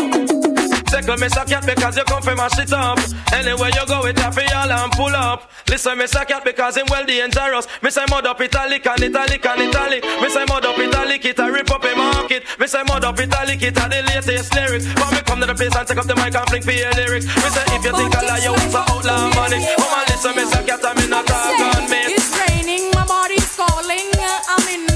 Take 0.92 1.08
miss 1.20 1.36
a 1.36 1.44
cat 1.44 1.66
because 1.66 1.96
you 1.96 2.04
come 2.04 2.22
from 2.22 2.38
mash 2.38 2.60
it 2.60 2.72
up. 2.72 3.00
Anywhere 3.32 3.72
you 3.72 3.86
go, 3.88 4.06
it 4.06 4.20
happy 4.20 4.44
all 4.52 4.72
and 4.72 4.92
pull 4.92 5.16
up. 5.16 5.50
Listen, 5.68 5.98
miss 5.98 6.16
a 6.16 6.26
cat 6.26 6.44
because 6.44 6.78
him 6.78 6.88
well 6.90 7.06
dangerous. 7.06 7.68
Me 7.82 7.90
say 7.90 8.04
mud 8.10 8.26
up 8.26 8.40
italic 8.40 8.86
and 8.88 9.04
italic 9.04 9.46
and 9.46 9.62
italic. 9.62 10.04
Me 10.22 10.30
say 10.30 10.46
mud 10.48 10.66
up 10.66 10.78
italic, 10.78 11.26
it 11.26 11.40
a 11.40 11.52
rip 11.52 11.72
up 11.72 11.84
a 11.84 11.96
market. 11.96 12.44
Me 12.60 12.68
say 12.68 12.84
mud 12.84 13.04
up 13.04 13.20
italic, 13.20 13.62
it 13.64 13.78
a 13.78 13.84
the 13.88 14.04
latest 14.08 14.54
lyrics. 14.56 14.86
But 14.96 15.12
me 15.12 15.22
come 15.24 15.40
to 15.40 15.48
the 15.48 15.56
place 15.56 15.76
and 15.76 15.88
take 15.88 15.98
up 15.98 16.08
the 16.08 16.16
mic 16.16 16.36
and 16.36 16.48
fling 16.48 16.64
for 16.64 16.72
your 16.72 16.92
lyrics. 16.94 17.26
Me 17.26 17.50
say 17.56 17.64
if 17.76 17.84
you 17.84 17.92
think 17.96 18.16
I 18.16 18.22
lie, 18.28 18.44
you 18.44 18.52
want 18.52 18.72
to 18.72 18.84
outlaw 18.92 19.32
money. 19.36 19.60
Oh, 19.64 19.76
come 19.76 19.92
on, 19.92 20.06
listen, 20.08 20.36
miss 20.36 20.54
a 20.56 20.64
cat, 20.64 20.84
I'm 20.84 20.98
in 21.04 21.12
a 21.12 21.20
talk 21.24 21.60
on 21.72 21.84
me. 21.92 22.16
It's 22.16 22.32
raining, 22.36 22.92
my 22.92 23.06
body's 23.06 23.48
calling. 23.56 24.12
I'm 24.48 24.68
in 24.72 24.88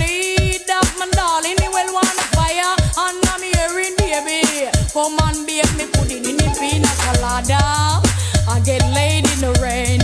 need 0.62 0.76
of 0.76 0.98
my 0.98 1.08
darling. 1.12 1.58
Want 1.72 2.06
a 2.06 2.28
fire, 2.36 2.76
and 2.98 3.26
I'm 3.28 3.42
hearing 3.42 3.96
baby. 3.98 4.70
Come 4.94 5.16
me 5.78 5.86
put 5.94 6.12
it 6.12 6.28
in 6.28 6.38
the 6.38 6.50
pina 6.60 6.88
colada. 7.04 8.02
I 8.48 8.60
get 8.64 8.84
laid 8.94 9.30
in 9.32 9.40
the 9.42 9.54
rain. 9.62 10.02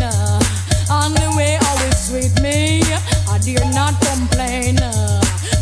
On 0.90 1.14
the 1.14 1.34
way, 1.36 1.58
always 1.68 1.98
sweet 1.98 2.42
me. 2.42 2.82
I 3.30 3.38
dare 3.40 3.70
not 3.74 4.00
complain. 4.02 4.76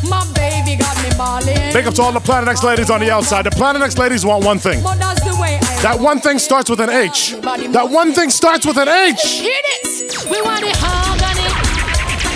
My 0.08 0.24
baby 0.34 0.78
got 0.78 0.96
me 1.04 1.10
balling. 1.18 1.74
Big 1.74 1.88
up 1.88 1.94
to 1.96 2.02
all 2.02 2.12
the 2.12 2.20
Planet 2.20 2.50
X 2.50 2.64
ladies 2.64 2.90
on 2.90 3.00
the 3.00 3.12
outside. 3.12 3.46
The 3.46 3.52
Planet 3.52 3.82
X 3.82 3.98
ladies 3.98 4.26
want 4.26 4.46
one 4.46 4.60
thing. 4.60 4.82
But 4.84 5.00
that's 5.00 5.24
the 5.24 5.36
way 5.42 5.60
I 5.62 5.82
That 5.82 6.00
one 6.00 6.20
thing 6.20 6.40
starts 6.40 6.70
with 6.70 6.80
an 6.80 6.90
H. 6.90 7.36
That 7.42 7.90
one 7.90 8.14
thing 8.14 8.30
starts 8.30 8.66
with 8.66 8.78
an 8.78 8.88
H. 8.88 9.22
Hear 9.24 9.62
this. 9.84 10.26
We 10.30 10.42
want 10.42 10.64
it 10.64 10.76
harmony. 10.78 11.50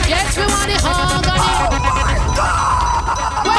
Yes, 0.10 0.38
we 0.38 0.46
want 0.46 0.72
it 0.72 0.82
harmony. 0.82 1.99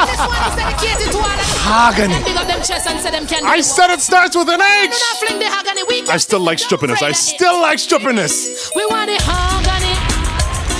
This 0.06 0.20
one 0.20 0.43
is 0.48 0.55
dedicated 0.56 1.09
to 1.12 1.18
all 1.18 1.39
of 1.40 1.47
Harmony. 1.60 2.14
them. 2.14 2.24
Big 2.24 2.36
up 2.36 2.47
them 2.47 2.62
chest 2.62 2.86
and 2.89 3.01
say 3.01 3.10
them 3.10 3.27
can 3.27 3.43
do 3.43 3.48
I 3.48 3.60
said 3.60 3.90
it 3.90 4.01
starts 4.01 4.36
with 4.36 4.48
an 4.48 4.60
H. 4.60 4.90
We 4.90 4.98
not 4.98 5.16
fling 5.20 5.39
the 5.39 5.51
agony. 5.51 5.82
We 5.89 6.02
I 6.09 6.16
still 6.16 6.40
like 6.40 6.59
strippiness. 6.59 7.02
I 7.02 7.12
still 7.12 7.60
like 7.60 7.78
strippiness. 7.78 8.70
We 8.74 8.86
want 8.86 9.10
it 9.10 9.20
harmony. 9.24 9.94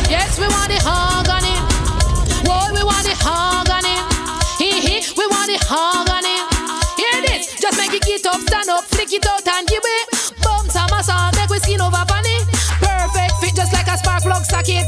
Yes, 0.09 0.39
we 0.41 0.49
want 0.49 0.73
it 0.73 0.83
harmony. 0.83 1.55
Boy, 2.43 2.67
we 2.75 2.83
want 2.83 3.07
it 3.07 3.19
harmony. 3.21 3.95
Hee 4.59 4.81
hee, 4.83 5.01
we 5.17 5.25
want 5.31 5.51
it 5.51 5.63
harmony. 5.63 6.37
Hear 6.99 7.23
this? 7.29 7.55
Just 7.61 7.79
make 7.79 7.95
it 7.95 8.03
get 8.03 8.27
up, 8.27 8.41
stand 8.43 8.69
up, 8.69 8.85
flick 8.91 9.13
it 9.13 9.25
out 9.27 9.47
and 9.47 9.67
give 9.69 9.83
it. 9.85 10.35
Bumps 10.43 10.75
and 10.77 10.91
massage, 10.91 11.37
make 11.37 11.51
we 11.51 11.59
skin 11.61 11.81
over 11.81 12.03
funny. 12.09 12.37
Perfect 12.83 13.33
fit, 13.41 13.55
just 13.55 13.73
like 13.73 13.87
a 13.87 13.97
spark 13.99 14.23
plug 14.23 14.45
socket. 14.45 14.85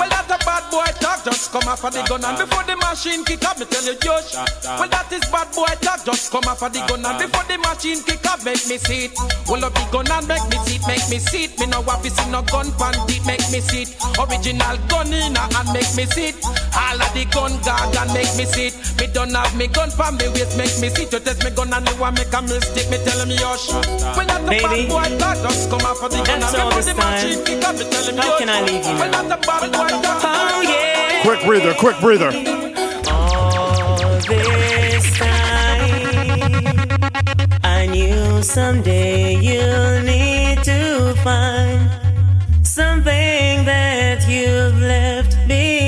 Well, 0.00 0.08
that 0.08 0.29
a 0.29 0.29
bad 0.44 0.64
boy 0.70 0.86
talk, 1.00 1.24
just 1.24 1.52
come 1.52 1.68
off 1.68 1.84
of 1.84 1.92
the 1.92 2.02
gun 2.08 2.24
and 2.24 2.38
before 2.38 2.64
the 2.64 2.76
machine 2.76 3.24
kick 3.24 3.44
up, 3.44 3.58
me 3.58 3.66
tell 3.66 3.84
you, 3.84 3.96
Josh. 4.00 4.34
Well, 4.64 4.88
that 4.88 5.10
is 5.12 5.24
bad 5.30 5.48
boy 5.54 5.70
talk, 5.80 6.04
just 6.04 6.30
come 6.30 6.44
off 6.44 6.62
of 6.62 6.72
the 6.72 6.80
gun 6.86 7.04
and 7.04 7.18
before 7.18 7.44
the 7.48 7.58
machine 7.58 8.02
kick 8.04 8.24
up, 8.26 8.44
make 8.44 8.64
me 8.68 8.76
see 8.78 9.08
it. 9.08 9.12
Well, 9.48 9.64
up 9.64 9.74
the 9.74 9.84
gun 9.90 10.10
and 10.10 10.26
make 10.28 10.44
me 10.52 10.58
see 10.64 10.76
it, 10.76 10.84
make 10.86 11.06
me 11.08 11.18
see 11.18 11.44
it. 11.48 11.58
Me 11.58 11.66
no 11.66 11.80
want 11.80 12.04
to 12.04 12.10
see 12.10 12.30
no 12.30 12.42
gun 12.42 12.70
pan 12.76 12.94
deep, 13.06 13.24
make 13.26 13.44
me 13.50 13.60
see 13.60 13.88
it. 13.88 13.96
Original 14.20 14.76
gun 14.88 15.12
in 15.12 15.36
a 15.36 15.44
and 15.48 15.70
make 15.72 15.92
me 15.96 16.04
see 16.06 16.34
it. 16.34 16.38
All 16.76 17.00
of 17.00 17.10
the 17.16 17.24
gun 17.32 17.54
guard 17.64 17.96
and 17.96 18.10
make 18.12 18.32
me 18.36 18.44
see 18.44 18.70
it. 18.70 18.76
Me 19.00 19.06
don't 19.10 19.34
have 19.34 19.54
me 19.56 19.66
gun 19.66 19.90
pan 19.96 20.16
me 20.16 20.28
waist, 20.36 20.56
make 20.56 20.74
me 20.80 20.88
see 20.92 21.08
it. 21.08 21.12
You 21.12 21.20
test 21.20 21.42
me 21.44 21.50
gun 21.50 21.72
and 21.72 21.88
you 21.88 21.96
want 21.96 22.16
make 22.18 22.32
a 22.32 22.40
mistake, 22.42 22.90
me 22.90 22.98
tell 23.02 23.20
him, 23.20 23.32
Josh. 23.34 23.72
Well, 23.72 24.26
that 24.28 24.44
a 24.44 24.50
bad 24.50 24.88
boy 24.88 25.08
talk, 25.18 25.36
just 25.42 25.70
come 25.70 25.84
off 25.86 26.02
of 26.02 26.10
the 26.10 26.20
gun 26.22 26.42
and 26.42 26.52
before 26.52 26.72
this 26.78 26.86
the 26.86 26.94
machine 26.94 27.30
time, 27.36 27.44
kick 27.44 27.64
up, 27.64 27.74
me 27.76 27.84
tell 27.90 28.04
him, 28.04 28.16
how 28.16 28.38
can 28.38 28.48
I 28.48 28.60
leave 28.62 28.84
you 28.84 28.94
Well, 28.94 29.10
that 29.10 29.26
a 29.26 29.46
bad 29.46 29.72
boy 29.72 29.88
talk. 30.02 30.29
Oh 30.32 30.62
yeah. 30.62 31.22
Quick 31.22 31.42
breather, 31.44 31.74
quick 31.74 31.98
breather. 32.00 32.30
All 32.30 34.06
this 34.28 35.18
time, 35.18 35.90
I 37.64 37.86
knew 37.90 38.42
someday 38.42 39.34
you'll 39.34 40.02
need 40.02 40.62
to 40.64 41.14
find 41.24 41.90
something 42.66 43.64
that 43.64 44.28
you've 44.28 44.80
left 44.80 45.36
behind, 45.48 45.79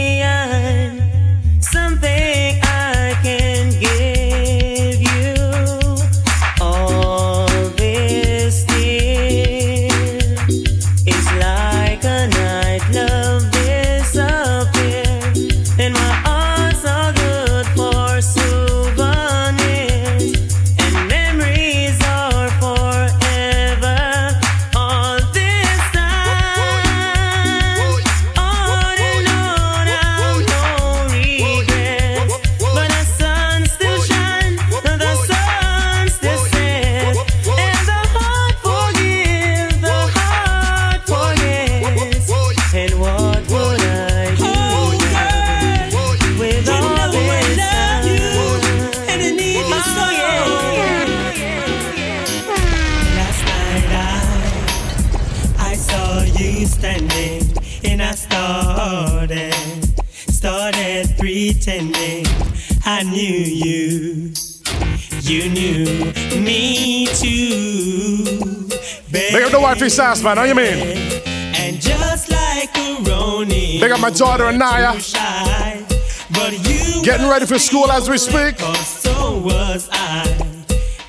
The 69.82 69.88
wifey 69.88 70.22
man. 70.22 70.36
How 70.36 70.44
you 70.44 70.54
mean? 70.54 70.78
And 71.56 71.80
just 71.80 72.30
like 72.30 72.70
a 72.78 73.02
Ronin. 73.02 73.80
Big 73.80 73.90
up 73.90 73.98
my 73.98 74.10
daughter 74.10 74.44
Anaya. 74.44 74.92
But 76.30 76.52
you 76.68 77.02
Getting 77.02 77.28
ready 77.28 77.46
for 77.46 77.58
school 77.58 77.90
as 77.90 78.08
we 78.08 78.16
speak. 78.16 78.60
so 78.60 79.38
was 79.38 79.88
I. 79.90 80.22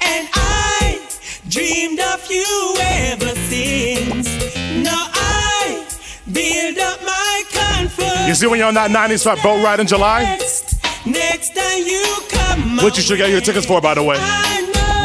And 0.01 0.27
I 0.33 0.99
dreamed 1.49 1.99
of 1.99 2.25
you 2.31 2.75
ever 2.79 3.35
since. 3.45 4.25
Now 4.83 5.05
I 5.13 5.85
build 6.31 6.79
up 6.79 6.99
my 7.03 7.43
confidence. 7.53 8.27
You 8.27 8.33
see 8.33 8.47
when 8.47 8.57
you're 8.57 8.69
on 8.69 8.73
that 8.73 8.89
90s 8.89 9.23
fat 9.23 9.37
boat 9.43 9.63
ride 9.63 9.81
in 9.81 9.85
July? 9.85 10.23
Next 11.05 11.53
time 11.53 11.85
you 11.85 12.03
come 12.27 12.83
Which 12.83 12.97
you 12.97 13.03
should 13.03 13.19
get 13.19 13.29
your 13.29 13.41
tickets 13.41 13.67
for, 13.67 13.79
by 13.81 13.93
the 13.93 14.01
way. 14.01 14.17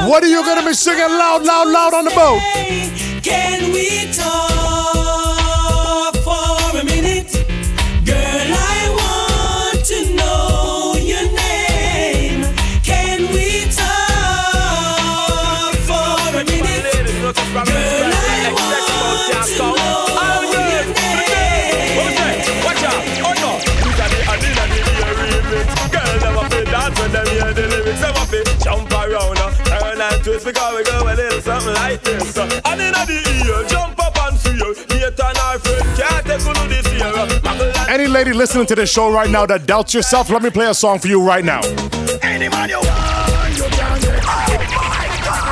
What 0.08 0.24
are 0.24 0.28
you 0.28 0.42
gonna 0.42 0.64
be 0.64 0.72
singing 0.72 1.02
loud, 1.02 1.42
loud, 1.42 1.68
loud 1.68 1.92
on 1.92 2.06
the 2.06 2.12
boat? 2.12 3.07
Can 3.28 3.67
because 30.52 30.76
we 30.76 30.84
go 30.84 31.02
a 31.02 31.14
little 31.14 31.40
something 31.40 31.74
like 31.74 32.02
this. 32.02 32.36
And 32.38 32.80
in 32.80 32.92
the 32.92 33.44
ear, 33.44 33.68
jump 33.68 33.98
up 34.00 34.16
and 34.24 34.38
feel. 34.38 34.74
Hate 34.88 35.20
and 35.20 35.38
our 35.38 35.58
friend 35.58 35.84
can't 35.96 36.24
take 36.26 36.40
you 36.40 36.54
to 36.54 36.64
this 36.68 36.86
year. 36.92 37.84
Any 37.88 38.06
lady 38.06 38.32
listening 38.32 38.66
to 38.66 38.74
this 38.74 38.90
show 38.90 39.12
right 39.12 39.30
now 39.30 39.44
that 39.46 39.66
doubts 39.66 39.92
yourself, 39.94 40.30
let 40.30 40.42
me 40.42 40.50
play 40.50 40.66
a 40.66 40.74
song 40.74 40.98
for 40.98 41.08
you 41.08 41.22
right 41.22 41.44
now. 41.44 41.60
Any 42.22 42.48
man 42.48 42.68
you 42.68 42.80
want, 42.80 43.56
you 43.56 43.68
can 43.68 44.00
get. 44.00 44.24
Oh 44.72 44.88
my 44.88 45.06
God! 45.24 45.48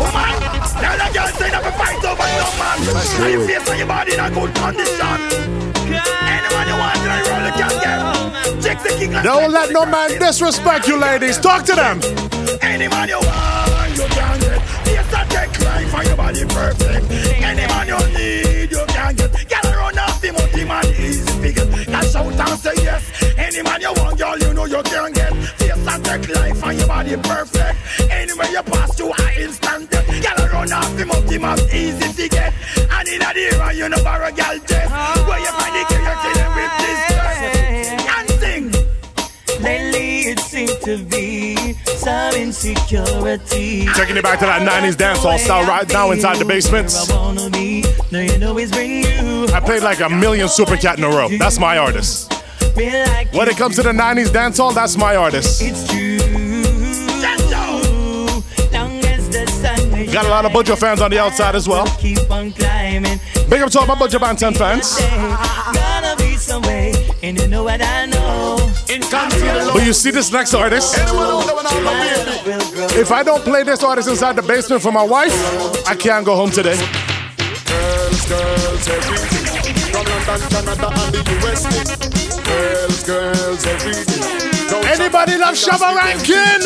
Woman, 0.00 0.32
tell 0.80 1.00
a 1.00 1.08
girl 1.12 1.28
say 1.36 1.50
never 1.50 1.72
fight 1.72 2.04
over 2.04 2.28
no 2.40 2.48
man. 2.56 2.76
Try 3.16 3.28
your 3.28 3.46
face 3.46 3.68
and 3.68 3.78
your 3.78 3.88
body 3.88 4.14
in 4.14 4.20
a 4.20 4.30
good 4.30 4.54
condition. 4.54 5.20
Any 5.84 6.48
man 6.54 6.66
you 6.68 6.76
want, 6.80 6.96
try 7.04 7.20
roll 7.28 7.42
the 7.44 7.52
can 7.52 7.74
get. 7.84 8.24
Chicks 8.62 8.82
the 8.82 8.96
king 8.98 9.12
Don't 9.22 9.52
let 9.52 9.70
no 9.72 9.84
man 9.84 10.18
disrespect 10.18 10.88
you, 10.88 10.96
ladies. 10.96 11.38
Talk 11.38 11.64
to 11.64 11.74
them. 11.74 12.00
Any 12.62 12.88
man 12.88 13.08
you 13.08 13.16
want, 13.16 13.53
you 14.04 14.10
can 14.14 14.40
get. 14.40 14.60
Yes, 14.86 15.14
I 15.14 15.24
take 15.24 15.60
life 15.64 15.90
for 15.90 16.02
your 16.04 16.16
body 16.16 16.44
perfect. 16.44 17.04
Any 17.42 17.66
man 17.66 17.88
you 17.88 18.00
need, 18.16 18.70
you 18.70 18.84
can 18.88 19.14
get. 19.14 19.32
Get 19.48 19.64
run 19.64 19.98
off 19.98 20.20
the 20.20 20.32
multi 20.32 20.64
man 20.64 20.86
easy 20.86 21.32
figure. 21.40 21.66
Dash 21.84 22.14
out 22.14 22.26
and 22.26 22.58
say 22.58 22.74
yes. 22.82 23.02
Any 23.38 23.62
man 23.62 23.80
you 23.80 23.92
want, 23.96 24.18
girl, 24.18 24.38
you 24.38 24.52
know 24.54 24.66
you 24.66 24.82
can 24.82 25.12
get. 25.12 25.32
Yes, 25.60 25.86
I 25.86 25.98
take 26.00 26.28
life 26.34 26.58
for 26.60 26.72
your 26.72 26.86
body 26.86 27.16
perfect. 27.16 27.76
Anywhere 28.10 28.50
you 28.50 28.62
pass 28.62 28.96
to, 28.96 29.12
I 29.16 29.34
instant 29.38 29.90
death. 29.90 30.06
Get 30.22 30.52
run 30.52 30.72
off 30.72 30.96
the 30.96 31.06
multi 31.06 31.38
man 31.38 31.58
easy 31.72 32.12
to 32.12 32.28
get. 32.28 32.52
And 32.90 33.08
in 33.08 33.20
the 33.20 33.32
era, 33.52 33.72
you 33.72 33.88
know, 33.88 34.02
borrow 34.04 34.30
girl 34.30 34.58
dress. 34.68 34.90
Where 35.28 35.40
you 35.40 35.52
find 35.58 35.74
the 35.74 35.84
kid, 35.88 36.02
you're 36.04 36.20
killing 36.22 36.52
with 36.58 36.74
this 36.82 37.00
dress. 37.14 37.38
And 38.16 38.28
sing. 38.40 38.66
Lately 39.62 40.20
it 40.30 40.40
seemed 40.40 40.80
to 40.82 40.98
be 41.04 41.33
insecurity. 42.34 43.86
Taking 43.94 44.16
it 44.16 44.22
back 44.22 44.38
to 44.40 44.46
that 44.46 44.62
90s 44.68 44.94
dancehall 44.96 45.38
style 45.38 45.66
right 45.66 45.88
now 45.88 46.10
inside 46.10 46.38
the 46.38 46.44
basement. 46.44 46.92
No, 48.10 48.20
you 48.20 48.38
know 48.38 48.56
it's 48.58 48.70
bring 48.70 49.02
you. 49.04 49.46
I 49.48 49.60
played 49.60 49.82
like 49.82 50.00
a 50.00 50.08
million 50.08 50.48
Super 50.48 50.76
Cat 50.76 50.98
in 50.98 51.04
a 51.04 51.08
row. 51.08 51.28
That's 51.38 51.58
my 51.58 51.78
artist. 51.78 52.32
When 52.74 53.48
it 53.48 53.56
comes 53.56 53.76
to 53.76 53.82
the 53.82 53.92
90s 53.92 54.28
dancehall, 54.28 54.74
that's 54.74 54.96
my 54.96 55.16
artist. 55.16 55.62
It's 55.62 55.88
true. 55.88 56.18
Long 58.72 59.04
as 59.04 59.28
the 59.30 59.46
sun 59.46 59.90
may 59.90 60.06
Got 60.06 60.26
a 60.26 60.28
lot 60.28 60.44
of 60.44 60.52
Buju 60.52 60.76
fans 60.78 61.00
on 61.00 61.10
the 61.10 61.18
outside 61.18 61.54
as 61.54 61.68
well. 61.68 61.86
keep 61.98 62.30
on 62.30 62.52
climbing. 62.52 63.18
Big 63.48 63.62
up 63.62 63.70
to 63.70 63.80
all 63.80 63.86
my 63.86 63.94
Banton 63.94 64.56
fans. 64.56 64.98
Gonna 68.88 69.00
be 69.00 69.06
some 69.06 69.28
way, 69.30 69.34
and 69.34 69.34
you 69.34 69.44
know 69.44 69.54
what 69.54 69.54
I 69.54 69.64
know. 69.64 69.72
But 69.74 69.86
you 69.86 69.92
see 69.92 70.10
this 70.10 70.30
next 70.32 70.54
artist? 70.54 70.96
If 72.96 73.10
I 73.10 73.22
don't 73.22 73.42
play 73.42 73.62
this 73.62 73.82
artist 73.82 74.08
inside 74.08 74.36
the 74.36 74.42
basement 74.42 74.82
for 74.82 74.92
my 74.92 75.02
wife, 75.02 75.32
I 75.86 75.94
can't 75.94 76.24
go 76.24 76.36
home 76.36 76.50
today. 76.50 76.76
Girls, 77.66 78.28
girls, 78.28 78.88
everything. 78.88 79.44
From 79.92 80.04
London, 80.26 80.48
Canada, 80.50 80.88
and 80.94 81.14
the 81.14 81.22
USA. 81.40 81.84
Girls, 82.44 83.02
girls, 83.04 83.66
everything. 83.66 84.33
Anybody 84.84 85.36
love 85.38 85.56
Shabba 85.56 85.96
Rankin? 85.96 86.60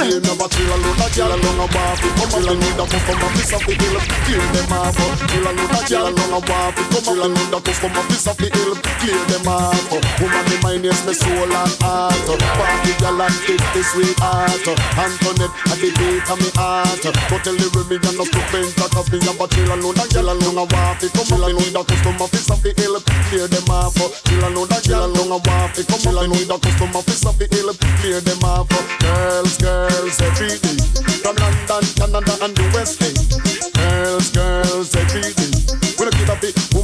Clear 8.99 9.25
them 9.31 9.47
off. 9.49 9.79
Woman, 10.19 10.45
the 10.51 10.59
mind 10.63 10.85
is 10.85 10.99
my 11.07 11.13
soul 11.15 11.47
and 11.47 11.75
heart. 11.79 12.19
Party 12.59 12.93
girl 12.99 13.23
and 13.23 13.37
take 13.47 13.63
the 13.73 13.83
sweet 13.87 14.19
heart. 14.19 14.67
Antoinette 14.99 15.55
at 15.71 15.79
the 15.79 15.91
beat 15.95 16.27
of 16.27 16.39
me 16.43 16.51
heart. 16.59 16.99
But 17.31 17.41
tell 17.47 17.55
the 17.55 17.71
women 17.71 18.03
you're 18.03 18.19
not 18.19 18.27
stupid. 18.27 18.67
Cause 18.91 19.09
me 19.15 19.23
a 19.23 19.33
bachelor 19.39 19.79
alone. 19.79 19.95
That 19.95 20.11
girl 20.11 20.29
alone 20.35 20.59
a 20.59 20.65
want 20.67 21.03
it. 21.07 21.15
Come 21.15 21.39
along 21.39 21.55
with 21.57 21.73
the 21.73 21.83
custom 21.87 22.19
office 22.19 22.51
of 22.51 22.61
the 22.67 22.75
hill. 22.75 22.99
Clear 23.31 23.47
them 23.47 23.71
off. 23.71 23.95
Girl 24.27 24.43
alone, 24.51 24.69
that 24.69 24.83
girl 24.91 25.07
alone 25.07 25.33
a 25.33 25.39
want 25.39 25.79
it. 25.79 25.87
Come 25.87 26.05
along 26.11 26.31
with 26.35 26.49
the 26.51 26.59
custom 26.59 26.91
office 26.99 27.25
of 27.25 27.39
the 27.39 27.47
hill. 27.47 27.71
Clear 28.09 28.23
them 28.23 28.43
off. 28.43 28.67
Girls, 29.01 29.59
girls, 29.59 30.19
every 30.23 30.49
day. 30.49 30.79
From 31.21 31.37
London, 31.37 31.85
Canada 31.95 32.39
and 32.41 32.57
the 32.57 32.71
West 32.73 33.03
End. 33.03 33.28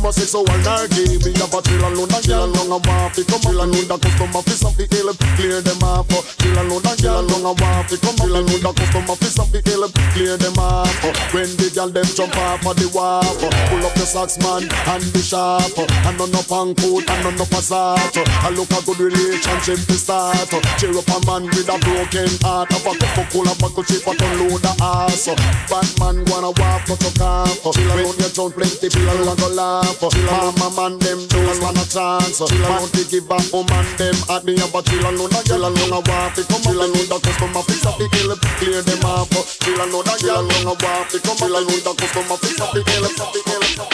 Oh, 0.05 0.09
a 0.09 0.13
bit 0.13 0.29
homosexual 0.29 0.45
or 0.45 0.89
gay. 0.93 1.17
Be 1.17 1.33
a 1.41 1.49
bachelor 1.49 1.89
alone, 1.89 2.13
that 2.13 2.29
girl 2.29 2.45
alone 2.45 2.77
a 2.77 2.79
want 2.85 3.17
it. 3.17 3.25
Come 3.25 3.41
along 3.49 3.73
with 3.73 3.89
the 3.89 3.97
custom 3.97 4.37
office 4.37 4.61
of 4.61 4.77
the 4.77 4.85
hill. 4.93 5.09
Clear 5.41 5.65
them 5.65 5.81
off. 5.81 6.05
Girl 6.45 6.61
alone, 6.61 6.85
that 6.85 7.01
girl 7.01 7.25
alone 7.25 7.49
a 7.49 7.53
want 7.57 7.89
it. 7.89 8.05
Come 8.05 8.21
along 8.21 8.45
with 8.53 8.61
the 8.61 8.73
custom 8.77 9.09
office 9.09 9.39
of 9.41 9.49
the 9.49 9.65
hill. 9.65 9.89
Clear 10.13 10.37
them 10.37 10.61
off. 10.61 10.93
Oh, 11.09 11.15
when 11.33 11.49
the 11.57 11.73
girl 11.73 11.89
them 11.89 12.05
jump 12.13 12.37
off 12.37 12.61
of 12.69 12.77
the 12.77 12.85
wharf, 12.93 13.25
oh, 13.25 13.49
pull 13.73 13.81
up 13.81 13.97
the 13.97 14.05
socks 14.05 14.37
man 14.45 14.69
and 14.69 15.05
be 15.17 15.25
sharp. 15.25 15.73
And 15.73 16.17
none 16.21 16.37
up 16.37 16.53
on 16.53 16.77
coat 16.77 17.09
and 17.09 17.21
none 17.25 17.41
up 17.41 17.49
a. 17.49 17.63
I 17.65 18.53
look 18.53 18.69
a 18.77 18.85
good 18.85 19.01
relationship 19.01 19.81
to 19.89 19.97
start. 19.97 20.53
Cheer 20.77 20.93
up 20.93 21.09
a 21.09 21.17
man 21.25 21.49
with 21.49 21.73
a 21.73 21.81
broken 21.81 22.29
heart. 22.45 22.69
Have 22.77 22.85
a 22.85 22.93
cup 22.93 23.25
of 23.25 23.27
cola 23.33 23.57
buckle 23.57 23.85
chip 23.89 24.05
and 24.05 24.21
unload 24.21 24.61
the 24.61 24.73
ass. 24.85 25.33
Bad 25.73 25.89
man 25.97 26.21
wanna 26.29 26.53
walk 26.61 26.85
but 26.85 27.01
you 27.01 27.13
can't. 27.17 27.57
Chill 27.73 27.89
alone 27.89 28.21
you 28.21 28.29
don't 28.37 28.53
plenty 28.53 28.93
chill 28.93 29.09
alone 29.09 29.41
go 29.41 29.49
laugh. 29.49 29.94
Mama 30.03 30.71
man 30.77 30.99
them 30.99 31.27
don't 31.29 31.61
want 31.63 31.79
a 31.79 31.85
chance. 31.89 32.41
Man 32.41 32.89
to 32.95 33.03
give 33.11 33.31
a 33.31 33.39
woman 33.53 33.87
them 33.97 34.17
at 34.31 34.45
me 34.45 34.57
but 34.73 34.87
chill 34.87 35.07
alone 35.07 35.31
a 35.31 35.43
chill 35.45 35.65
alone 35.65 35.93
a 35.93 36.01
walk. 36.01 36.35
Come 36.35 36.63
chill 36.63 36.81
alone 36.81 37.09
the 37.09 37.19
customer 37.23 37.63
fix 37.63 37.87
up 37.87 37.99
the 37.99 38.09
hill. 38.15 38.37
Clear 38.59 38.83
them 38.83 39.05
off. 39.05 39.31
Chill 39.61 39.77
alone 39.77 40.09
a 40.09 40.15
chill 40.19 40.35
alone 40.35 40.67
a 40.67 40.75
walk. 40.79 41.11
Come 41.11 41.37
chill 41.37 41.57
alone 41.57 41.83
the 41.83 41.93
customer 41.99 42.37
fix 42.39 42.61
up 42.61 42.73
the. 42.73 42.81
Up 42.81 42.87
the 42.87 42.93
hill. 42.93 43.05
Up 43.05 43.33
the 43.33 43.41
hill. 43.47 43.63
Up 43.85 43.91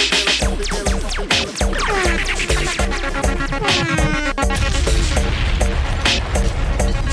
the 3.59 3.85
hill. 3.85 4.00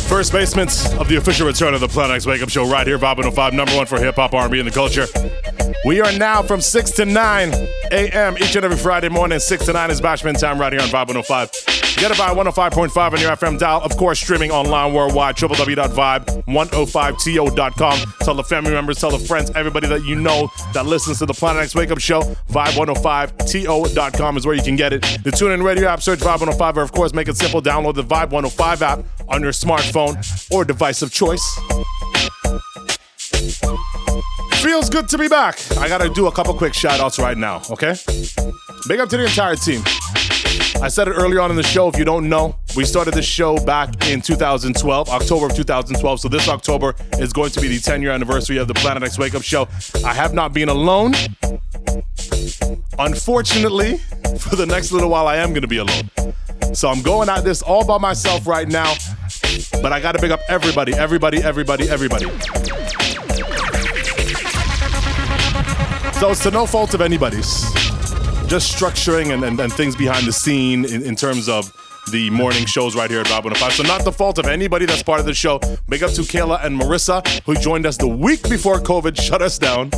First 0.07 0.31
basements 0.31 0.93
of 0.93 1.09
the 1.09 1.17
official 1.17 1.45
return 1.45 1.73
of 1.73 1.81
the 1.81 1.87
Planet 1.87 2.15
X 2.15 2.25
Wake 2.25 2.41
Up 2.41 2.49
Show 2.49 2.65
right 2.65 2.87
here, 2.87 2.97
Vibe 2.97 3.17
105, 3.17 3.53
number 3.53 3.75
one 3.75 3.85
for 3.85 3.99
hip 3.99 4.15
hop, 4.15 4.33
R&B, 4.33 4.57
and 4.57 4.67
the 4.67 4.71
culture. 4.71 5.05
We 5.85 6.01
are 6.01 6.17
now 6.17 6.41
from 6.41 6.61
6 6.61 6.91
to 6.91 7.05
9 7.05 7.53
a.m. 7.91 8.37
each 8.37 8.55
and 8.55 8.63
every 8.63 8.77
Friday 8.77 9.09
morning. 9.09 9.39
6 9.39 9.65
to 9.65 9.73
9 9.73 9.91
is 9.91 9.99
Bashment 9.99 10.39
time 10.39 10.57
right 10.59 10.71
here 10.71 10.81
on 10.81 10.87
Vibe 10.87 11.07
105. 11.07 11.51
Get 11.97 12.11
it 12.11 12.17
by 12.17 12.33
105.5 12.33 13.13
on 13.13 13.19
your 13.19 13.31
FM 13.31 13.59
dial. 13.59 13.81
Of 13.81 13.97
course, 13.97 14.19
streaming 14.19 14.51
online 14.51 14.93
worldwide, 14.93 15.35
www.vibe105to.com. 15.35 18.13
Tell 18.21 18.35
the 18.35 18.43
family 18.43 18.71
members, 18.71 18.99
tell 18.99 19.09
the 19.09 19.19
friends, 19.19 19.51
everybody 19.55 19.87
that 19.87 20.03
you 20.03 20.15
know 20.15 20.51
that 20.73 20.85
listens 20.85 21.17
to 21.19 21.25
the 21.25 21.33
Planet 21.33 21.63
X 21.63 21.75
Wake 21.75 21.91
Up 21.91 21.99
Show. 21.99 22.21
Vibe105to.com 22.51 24.37
is 24.37 24.45
where 24.45 24.55
you 24.55 24.61
can 24.61 24.75
get 24.75 24.93
it. 24.93 25.01
The 25.01 25.31
TuneIn 25.31 25.63
Radio 25.63 25.87
app, 25.87 26.03
search 26.03 26.19
Vibe 26.19 26.39
105, 26.39 26.77
or 26.77 26.81
of 26.81 26.91
course, 26.91 27.13
make 27.13 27.27
it 27.27 27.35
simple. 27.35 27.61
Download 27.61 27.95
the 27.95 28.03
Vibe 28.03 28.29
105 28.29 28.81
app 28.83 29.03
on 29.27 29.41
your 29.41 29.51
smartphone 29.51 29.96
or 30.51 30.63
device 30.63 31.01
of 31.01 31.11
choice. 31.11 31.43
Feels 34.61 34.89
good 34.89 35.09
to 35.09 35.17
be 35.17 35.27
back. 35.27 35.59
I 35.77 35.87
gotta 35.87 36.09
do 36.09 36.27
a 36.27 36.31
couple 36.31 36.53
quick 36.53 36.73
shout 36.73 36.99
outs 36.99 37.17
right 37.19 37.37
now, 37.37 37.61
okay? 37.71 37.95
Big 38.87 38.99
up 38.99 39.09
to 39.09 39.17
the 39.17 39.25
entire 39.25 39.55
team. 39.55 39.81
I 40.81 40.89
said 40.89 41.07
it 41.07 41.13
earlier 41.13 41.41
on 41.41 41.49
in 41.49 41.57
the 41.57 41.63
show. 41.63 41.87
If 41.87 41.97
you 41.97 42.05
don't 42.05 42.29
know, 42.29 42.55
we 42.75 42.85
started 42.85 43.15
this 43.15 43.25
show 43.25 43.57
back 43.65 44.07
in 44.07 44.21
2012, 44.21 45.09
October 45.09 45.47
of 45.47 45.55
2012. 45.55 46.19
So 46.19 46.27
this 46.29 46.47
October 46.47 46.93
is 47.13 47.33
going 47.33 47.49
to 47.51 47.61
be 47.61 47.67
the 47.67 47.79
10 47.79 48.03
year 48.03 48.11
anniversary 48.11 48.57
of 48.57 48.67
the 48.67 48.75
Planet 48.75 49.01
X 49.01 49.17
Wake 49.17 49.33
Up 49.33 49.41
Show. 49.41 49.67
I 50.05 50.13
have 50.13 50.35
not 50.35 50.53
been 50.53 50.69
alone. 50.69 51.13
Unfortunately, 52.99 53.97
for 54.37 54.55
the 54.55 54.65
next 54.67 54.91
little 54.91 55.09
while, 55.09 55.27
I 55.27 55.37
am 55.37 55.49
going 55.49 55.63
to 55.63 55.67
be 55.67 55.77
alone. 55.77 56.11
So 56.73 56.89
I'm 56.89 57.01
going 57.01 57.29
at 57.29 57.43
this 57.43 57.61
all 57.61 57.85
by 57.85 57.97
myself 57.97 58.45
right 58.45 58.67
now. 58.67 58.93
But 59.81 59.93
I 59.93 59.99
got 59.99 60.13
to 60.13 60.19
pick 60.19 60.31
up 60.31 60.41
everybody, 60.47 60.93
everybody, 60.93 61.43
everybody, 61.43 61.89
everybody. 61.89 62.25
So 66.19 66.31
it's 66.31 66.43
to 66.43 66.51
no 66.51 66.65
fault 66.65 66.93
of 66.93 67.01
anybody's. 67.01 67.61
Just 68.47 68.75
structuring 68.75 69.33
and, 69.33 69.43
and, 69.43 69.59
and 69.59 69.71
things 69.71 69.95
behind 69.95 70.25
the 70.25 70.33
scene 70.33 70.85
in, 70.85 71.03
in 71.03 71.15
terms 71.15 71.47
of 71.47 71.71
the 72.11 72.29
morning 72.29 72.65
shows 72.65 72.95
right 72.95 73.09
here 73.09 73.19
at 73.19 73.27
Vibe 73.27 73.43
105. 73.45 73.73
So 73.73 73.83
not 73.83 74.03
the 74.03 74.11
fault 74.11 74.37
of 74.37 74.45
anybody 74.45 74.85
that's 74.85 75.03
part 75.03 75.19
of 75.19 75.25
the 75.25 75.33
show. 75.33 75.59
Big 75.89 76.03
up 76.03 76.11
to 76.11 76.21
Kayla 76.21 76.63
and 76.65 76.79
Marissa, 76.79 77.25
who 77.45 77.55
joined 77.55 77.85
us 77.85 77.97
the 77.97 78.07
week 78.07 78.47
before 78.49 78.79
COVID 78.79 79.19
shut 79.19 79.41
us 79.41 79.57
down. 79.57 79.91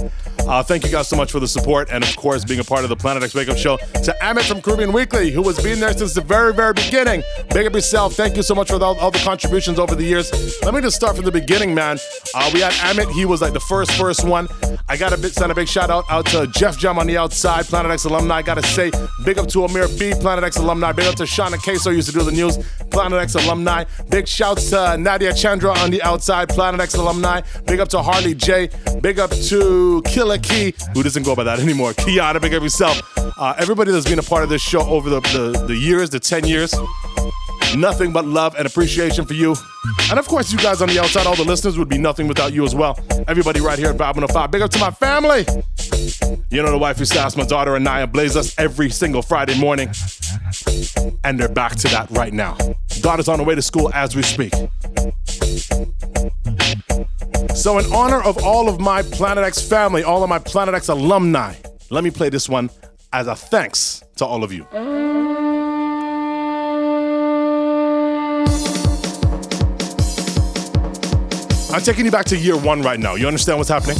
Uh, 0.48 0.64
thank 0.64 0.84
you 0.84 0.90
guys 0.90 1.08
so 1.08 1.16
much 1.16 1.32
for 1.32 1.40
the 1.40 1.48
support 1.48 1.90
and, 1.92 2.04
of 2.04 2.16
course, 2.16 2.44
being 2.44 2.60
a 2.60 2.64
part 2.64 2.84
of 2.84 2.90
the 2.90 2.96
Planet 2.96 3.22
X 3.22 3.36
Wake 3.36 3.50
Up 3.50 3.58
Show. 3.58 3.78
To 3.78 4.16
Amit 4.22 4.48
from 4.48 4.62
Caribbean 4.62 4.92
Weekly, 4.92 5.30
who 5.30 5.44
has 5.44 5.62
been 5.62 5.80
there 5.80 5.94
since 5.94 6.16
the 6.16 6.22
very, 6.22 6.54
very 6.54 6.74
beginning. 6.74 7.22
Big 7.54 7.68
up 7.68 7.74
yourself. 7.74 8.16
Thank 8.16 8.36
you 8.36 8.42
so 8.42 8.56
much 8.56 8.70
for 8.70 8.82
all, 8.84 8.98
all 9.00 9.12
the 9.12 9.20
contributions 9.20 9.78
over 9.78 9.94
the 9.94 10.04
years. 10.04 10.32
Let 10.64 10.74
me 10.74 10.82
just 10.82 10.96
start 10.96 11.16
from 11.16 11.26
the 11.26 11.32
beginning, 11.32 11.76
man. 11.76 12.00
Uh, 12.34 12.50
we 12.54 12.62
had 12.62 12.74
Amit. 12.74 13.12
He 13.12 13.26
was 13.26 13.42
like 13.42 13.54
the 13.54 13.60
first, 13.60 13.92
first 13.92 14.26
one. 14.26 14.48
I 14.88 14.98
got 14.98 15.10
to 15.12 15.30
send 15.30 15.52
a 15.52 15.56
big 15.56 15.68
shout 15.68 15.92
out 15.92 16.06
out 16.10 16.26
to 16.28 16.48
Jeff 16.48 16.80
Jam 16.80 16.98
on 16.98 17.06
the 17.06 17.18
outside, 17.18 17.66
Planet 17.66 17.92
X 17.92 18.06
alumni. 18.06 18.38
I 18.38 18.42
got 18.42 18.56
to 18.56 18.64
say, 18.64 18.92
big 19.24 19.38
up 19.38 19.48
to 19.50 19.66
Amir 19.66 19.88
B, 20.00 20.14
Planet 20.20 20.44
X 20.44 20.58
alumni. 20.58 20.92
Big 20.92 21.06
up 21.06 21.16
to 21.16 21.24
Shauna 21.24 21.62
Queso, 21.62 21.92
used 22.00 22.12
to 22.12 22.18
do 22.18 22.24
the 22.24 22.32
news, 22.32 22.58
Planet 22.90 23.20
X 23.20 23.36
alumni. 23.36 23.84
Big 24.10 24.28
shouts 24.28 24.70
to 24.70 24.98
Nadia 24.98 25.34
Chandra 25.34 25.72
on 25.80 25.92
the 25.92 26.02
outside, 26.02 26.50
Planet 26.50 26.80
X 26.80 26.94
alumni. 26.96 27.42
Big 27.66 27.80
up 27.80 27.90
to 27.90 28.02
Harley 28.02 28.34
J. 28.34 28.70
Big 29.02 29.20
up 29.20 29.32
to 29.32 30.02
Killer 30.06 30.38
Key, 30.38 30.74
who 30.94 31.04
doesn't 31.04 31.24
go 31.24 31.36
by 31.36 31.44
that 31.44 31.60
anymore. 31.60 31.92
Kiana, 31.94 32.42
big 32.42 32.54
up 32.54 32.64
yourself. 32.64 33.02
Uh, 33.38 33.54
everybody 33.58 33.92
that's 33.92 34.08
been 34.08 34.20
a 34.20 34.24
part 34.24 34.44
of 34.44 34.50
this 34.50 34.62
show 34.62 34.82
over 34.82 35.10
the, 35.10 35.20
the, 35.22 35.66
the 35.68 35.76
years, 35.76 36.10
the 36.10 36.20
10 36.20 36.46
years. 36.46 36.74
Nothing 37.78 38.12
but 38.12 38.26
love 38.26 38.56
and 38.56 38.66
appreciation 38.66 39.26
for 39.26 39.34
you. 39.34 39.56
And 40.10 40.20
of 40.20 40.28
course, 40.28 40.52
you 40.52 40.58
guys 40.58 40.82
on 40.82 40.90
the 40.90 41.00
outside, 41.00 41.28
all 41.28 41.36
the 41.36 41.44
listeners 41.44 41.78
would 41.78 41.90
be 41.90 41.98
nothing 41.98 42.28
without 42.28 42.54
you 42.54 42.66
as 42.66 42.74
well. 42.76 43.00
Everybody 43.28 43.62
right 43.62 43.78
here 43.78 43.90
at 43.90 43.96
Vibe 43.96 44.16
105. 44.16 44.52
Big 44.52 44.62
up 44.62 44.72
to 44.72 44.80
my 44.80 44.92
family. 44.92 45.46
You 46.50 46.64
know 46.64 46.72
the 46.72 46.78
wife 46.78 46.98
who 46.98 47.06
staffs 47.06 47.38
my 47.38 47.46
daughter 47.46 47.76
and 47.76 47.88
I 47.88 48.06
blaze 48.06 48.36
us 48.36 48.58
every 48.58 48.90
single 48.90 49.22
Friday 49.22 49.58
morning. 49.60 49.90
And 51.24 51.40
they're 51.40 51.50
back 51.50 51.76
to 51.78 51.88
that 51.90 52.08
right 52.12 52.34
now. 52.34 52.58
Daughter's 53.02 53.28
on 53.28 53.40
her 53.40 53.46
way 53.46 53.56
to 53.56 53.62
school 53.62 53.92
as 53.94 54.16
we 54.16 54.24
speak. 54.24 54.54
So, 57.56 57.78
in 57.78 57.86
honor 57.94 58.22
of 58.22 58.44
all 58.44 58.70
of 58.70 58.80
my 58.80 59.02
Planet 59.04 59.44
X 59.44 59.62
family, 59.62 60.04
all 60.04 60.24
of 60.24 60.30
my 60.30 60.40
Planet 60.40 60.76
X 60.76 60.90
alumni, 60.90 61.54
let 61.90 62.04
me 62.04 62.10
play 62.12 62.30
this 62.30 62.50
one 62.50 62.70
as 63.14 63.28
a 63.28 63.36
thanks 63.36 64.04
to 64.18 64.26
all 64.26 64.44
of 64.44 64.52
you. 64.52 64.66
I'm 71.72 71.82
taking 71.82 72.06
you 72.06 72.12
back 72.12 72.26
to 72.28 72.38
year 72.38 72.58
one 72.58 72.82
right 72.82 73.00
now. 73.00 73.14
You 73.16 73.28
understand 73.28 73.60
what's 73.60 73.70
happening? 73.70 73.98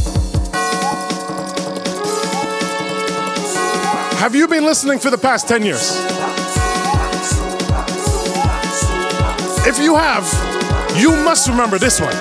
Have 4.20 4.36
you 4.36 4.48
been 4.48 4.66
listening 4.66 4.98
for 4.98 5.12
the 5.12 5.18
past 5.18 5.48
10 5.48 5.64
years? 5.64 5.96
If 9.68 9.78
you 9.80 9.96
have, 9.96 10.26
you 10.98 11.12
must 11.24 11.48
remember 11.48 11.78
this 11.78 12.02
one. 12.02 12.16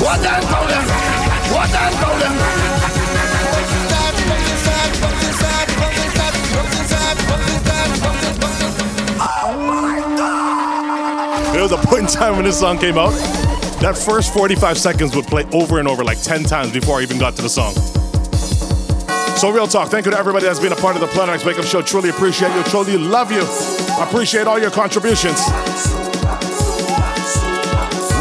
What 0.00 0.18
what. 1.52 2.67
There 11.58 11.64
was 11.64 11.72
a 11.72 11.88
point 11.88 12.02
in 12.02 12.06
time 12.06 12.36
when 12.36 12.44
this 12.44 12.60
song 12.60 12.78
came 12.78 12.96
out. 12.96 13.10
That 13.80 13.98
first 13.98 14.32
45 14.32 14.78
seconds 14.78 15.16
would 15.16 15.24
play 15.24 15.42
over 15.52 15.80
and 15.80 15.88
over 15.88 16.04
like 16.04 16.22
10 16.22 16.44
times 16.44 16.70
before 16.70 17.00
I 17.00 17.02
even 17.02 17.18
got 17.18 17.34
to 17.34 17.42
the 17.42 17.48
song. 17.48 17.74
So, 19.36 19.50
real 19.50 19.66
talk. 19.66 19.88
Thank 19.88 20.06
you 20.06 20.12
to 20.12 20.16
everybody 20.16 20.46
that's 20.46 20.60
been 20.60 20.70
a 20.70 20.76
part 20.76 20.94
of 20.94 21.00
the 21.00 21.08
Planet 21.08 21.34
X 21.34 21.44
Wake 21.44 21.58
Up 21.58 21.64
Show. 21.64 21.82
Truly 21.82 22.10
appreciate 22.10 22.54
you. 22.54 22.62
Truly 22.62 22.96
love 22.96 23.32
you. 23.32 23.42
Appreciate 24.00 24.46
all 24.46 24.60
your 24.60 24.70
contributions. 24.70 25.42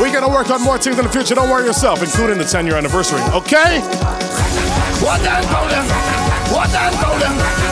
We're 0.01 0.11
gonna 0.11 0.33
work 0.33 0.49
on 0.49 0.63
more 0.63 0.79
things 0.79 0.97
in 0.97 1.05
the 1.05 1.11
future. 1.11 1.35
Don't 1.35 1.51
worry 1.51 1.67
yourself, 1.67 2.01
including 2.01 2.39
the 2.39 2.43
10 2.43 2.65
year 2.65 2.75
anniversary. 2.75 3.21
Okay? 3.35 3.81
What 5.05 5.21
what. 6.49 7.66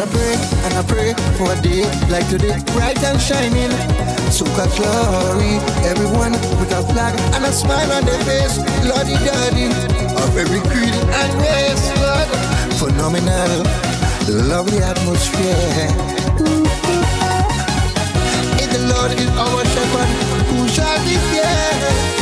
I 0.00 0.06
pray 0.06 0.34
and 0.64 0.74
I 0.74 0.82
pray 0.86 1.12
for 1.36 1.52
a 1.52 1.60
day 1.60 1.82
like 2.08 2.28
today, 2.28 2.56
bright 2.72 3.02
and 3.04 3.20
shining. 3.20 3.70
So 4.30 4.46
Suka 4.46 4.64
glory, 4.76 5.60
everyone 5.84 6.32
with 6.60 6.72
a 6.72 6.82
flag 6.92 7.18
and 7.34 7.44
a 7.44 7.52
smile 7.52 7.92
on 7.92 8.04
their 8.04 8.18
face. 8.24 8.56
Lordy 8.88 9.18
daddy 9.26 9.68
of 10.16 10.36
every 10.36 10.60
creed 10.70 10.94
and 10.94 11.32
race, 11.44 11.84
Lord. 12.00 12.28
Phenomenal, 12.80 13.64
lovely 14.48 14.78
atmosphere. 14.78 15.90
If 18.62 18.68
the 18.72 18.82
Lord 18.88 19.12
is 19.12 19.28
our 19.36 19.64
shepherd, 19.64 20.10
who 20.48 20.68
shall 20.68 20.98
be 21.04 21.16
fear? 21.28 22.21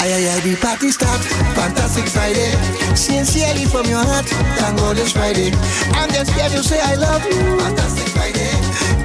Ay, 0.00 0.16
ay, 0.16 0.32
ay, 0.32 0.40
the 0.40 0.56
party 0.56 0.88
start. 0.88 1.20
Fantastic 1.52 2.08
Friday. 2.08 2.56
Sincerely 2.96 3.68
from 3.68 3.84
your 3.84 4.00
heart. 4.00 4.24
Thank 4.56 4.80
God 4.80 4.96
Friday. 5.12 5.52
I'm 5.92 6.08
just 6.08 6.32
here 6.32 6.48
to 6.48 6.64
say 6.64 6.80
I 6.80 6.96
love 6.96 7.20
you. 7.28 7.60
Fantastic 7.60 8.08
Friday. 8.16 8.48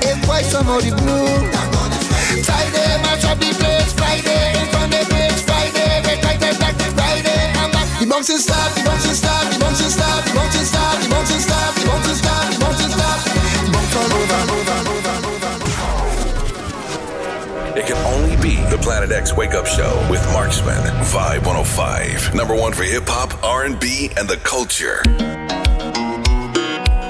A 0.08 0.16
voice 0.24 0.48
somehow 0.48 0.80
the 0.80 0.96
blue. 0.96 1.28
Thank 1.52 1.70
God 1.76 1.92
Friday. 2.00 2.48
Friday, 2.48 2.88
match 3.04 3.28
up 3.28 3.36
the 3.44 3.52
place. 3.60 3.92
Friday, 3.92 4.56
of 4.56 4.88
the 4.88 5.04
place. 5.12 5.44
Friday, 5.44 6.00
red 6.08 6.24
light, 6.24 6.40
red 6.40 6.64
light, 6.64 6.80
Friday. 6.96 7.44
I'm 7.60 7.76
back. 7.76 7.88
The 8.00 8.08
bouncing 8.08 8.40
start, 8.40 8.72
the 8.80 8.88
bouncing 8.88 9.20
start, 9.20 9.52
the 9.52 9.60
bouncing 9.60 9.92
start, 9.92 10.24
the 10.24 10.32
bouncing 10.32 10.64
start, 10.64 10.96
the 11.04 11.08
bouncing 11.12 11.44
start, 11.44 11.76
the 11.76 11.84
bouncing 11.92 12.16
start, 12.24 12.46
the 12.48 12.60
bouncing 12.64 12.92
start. 12.96 13.20
The 13.68 13.70
bounce 13.76 13.96
all 14.00 14.12
over, 14.16 14.42
over, 14.48 14.80
over. 14.96 15.05
It 17.76 17.86
can 17.88 17.98
only 18.08 18.38
be 18.38 18.56
the 18.70 18.78
Planet 18.78 19.12
X 19.12 19.36
Wake 19.36 19.54
Up 19.54 19.68
Show 19.68 20.08
with 20.10 20.22
Marxman 20.28 20.82
Vibe 21.12 21.46
105. 21.46 22.34
Number 22.34 22.56
one 22.56 22.72
for 22.72 22.84
hip 22.84 23.04
hop, 23.06 23.44
R&B, 23.44 24.12
and 24.16 24.30
the 24.30 24.38
culture. 24.38 25.02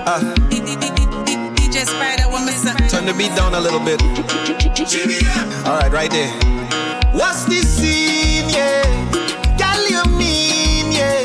Uh. 0.10 0.34
DJ 0.50 1.86
Spider 1.86 2.26
with 2.34 2.46
me. 2.50 2.90
Turn 2.90 3.06
the 3.06 3.14
beat 3.14 3.36
down 3.36 3.54
a 3.54 3.60
little 3.60 3.80
bit. 3.80 4.02
Alright, 5.68 5.92
right 5.92 6.10
there. 6.10 6.34
What's 7.14 7.46
the 7.46 7.62
scene, 7.62 8.50
yeah? 8.50 8.82
Girl, 9.62 9.86
you 9.86 10.18
mean, 10.18 10.92
yeah? 10.92 11.22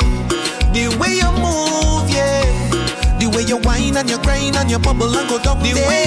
The 0.76 0.94
way 1.00 1.16
you 1.16 1.32
move, 1.40 2.10
yeah. 2.12 2.44
The 3.18 3.32
way 3.34 3.44
you 3.48 3.56
whine 3.56 3.96
and 3.96 4.10
you 4.10 4.18
grind 4.18 4.56
and 4.56 4.70
you 4.70 4.78
bubble 4.78 5.16
and 5.16 5.28
go 5.30 5.38
down 5.38 5.62
The 5.62 5.72
way 5.88 6.04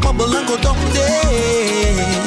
bubble 0.00 0.36
and 0.36 0.48
go 0.48 0.56
down 0.56 0.76
there. 0.92 2.17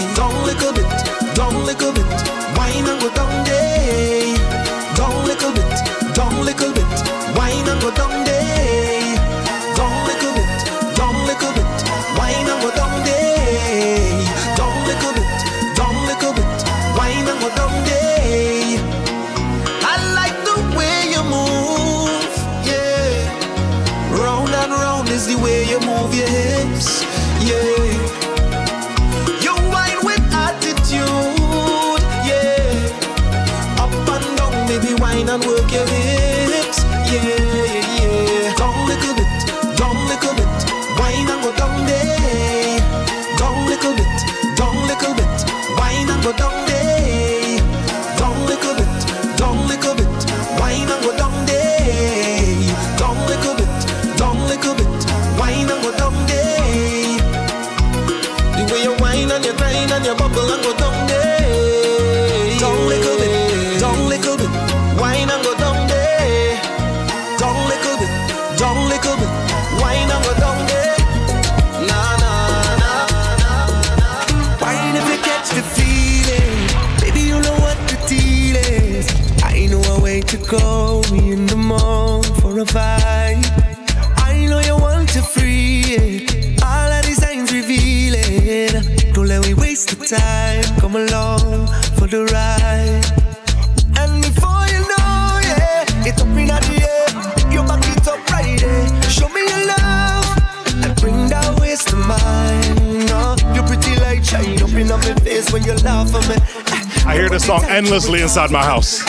this 107.31 107.45
song 107.45 107.63
endlessly 107.65 108.21
inside 108.21 108.51
my 108.51 108.63
house. 108.63 109.01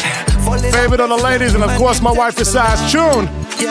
Favorite 0.73 1.01
of 1.01 1.09
the 1.09 1.17
ladies, 1.17 1.55
and 1.55 1.65
of 1.65 1.71
course, 1.77 2.01
my 2.01 2.13
wife 2.13 2.37
besides 2.37 2.81
June. 2.91 3.27
Pull 3.27 3.69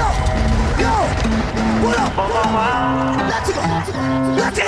up, 0.00 0.14
yo, 0.78 0.92
pull 1.82 1.94
up. 1.94 2.14
Let's 3.30 3.50
go, 3.50 3.60
let's 4.36 4.58
go. 4.58 4.64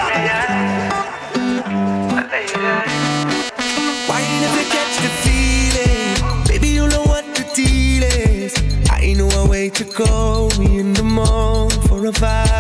Why 4.09 4.19
you 4.21 4.37
never 4.45 4.65
catch 4.75 4.95
the 5.05 5.11
feeling? 5.23 6.47
Baby, 6.49 6.69
you 6.69 6.89
know 6.89 7.05
what 7.05 7.25
the 7.35 7.45
deal 7.55 8.03
is. 8.03 8.55
I 8.91 9.15
know 9.15 9.29
a 9.29 9.47
way 9.49 9.71
to 9.71 9.85
go 9.85 10.51
in 10.61 10.93
the 10.95 11.03
mall 11.05 11.71
for 11.71 12.07
a 12.07 12.11
vibe. 12.11 12.52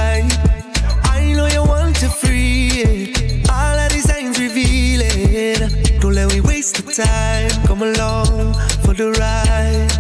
The 9.03 9.11
ride. 9.19 9.91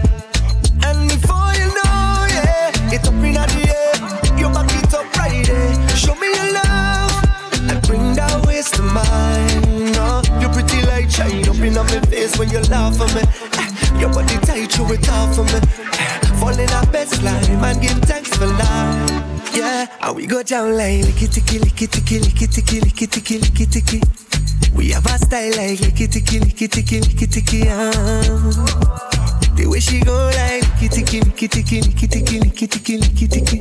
And 0.87 1.09
before 1.11 1.51
you 1.59 1.69
know, 1.74 2.27
yeah, 2.31 2.95
it's 2.95 3.09
up 3.09 3.15
in 3.15 3.35
the 3.35 3.62
air. 3.66 3.95
You 4.39 4.47
back 4.55 4.70
it 4.79 4.95
up 4.95 5.07
right 5.19 5.43
there. 5.47 5.97
Show 5.97 6.15
me 6.23 6.29
your 6.31 6.51
love 6.55 7.11
and 7.70 7.83
bring 7.87 8.15
that 8.15 8.47
waist 8.47 8.74
to 8.74 8.83
mine. 8.83 9.93
No, 9.97 10.23
you're 10.39 10.53
pretty 10.55 10.83
like 10.87 11.11
shine 11.11 11.49
up 11.49 11.59
in 11.59 11.74
my 11.74 11.87
face 12.11 12.39
when 12.39 12.51
you 12.51 12.61
laugh 12.70 13.01
at 13.01 13.11
me. 13.16 13.23
Eh, 13.59 14.01
Your 14.01 14.11
body 14.12 14.37
tight, 14.47 14.70
you 14.79 14.85
it 14.93 15.09
off 15.09 15.35
for 15.35 15.45
me. 15.51 15.59
Eh, 15.99 16.19
Fall 16.39 16.59
in 16.59 16.70
our 16.70 16.87
best 16.93 17.23
line 17.23 17.59
and 17.65 17.81
give 17.83 17.99
thanks 18.07 18.31
for 18.37 18.47
life. 18.47 19.11
Yeah, 19.55 19.87
and 20.01 20.16
we 20.16 20.27
go 20.27 20.43
down 20.43 20.77
like 20.77 21.03
licky 21.07 21.27
ticky 21.33 21.59
licky 21.59 21.91
ticky 21.91 22.19
licky 22.20 22.47
ticky 22.47 22.81
licky 22.81 23.07
ticky 23.11 23.39
licky 23.39 23.66
ticky. 23.66 24.22
We 24.83 24.91
have 24.91 25.07
a 25.07 25.17
style 25.17 25.55
like 25.57 25.79
licky 25.79 26.11
ticky 26.11 26.41
licky 26.41 26.69
ticky 26.69 27.01
licky 27.01 27.31
ticky. 27.31 27.69
Ah. 27.69 27.93
The 29.55 29.69
way 29.69 29.79
she 29.79 30.01
go 30.01 30.13
like 30.35 30.65
licky 30.75 30.91
ticky 30.91 31.21
licky 31.21 31.49
ticky 31.49 31.81
licky 31.83 32.11
ticky 32.11 32.41
licky 32.41 32.67
ticky 32.69 32.99
licky 32.99 33.31
ticky. 33.31 33.61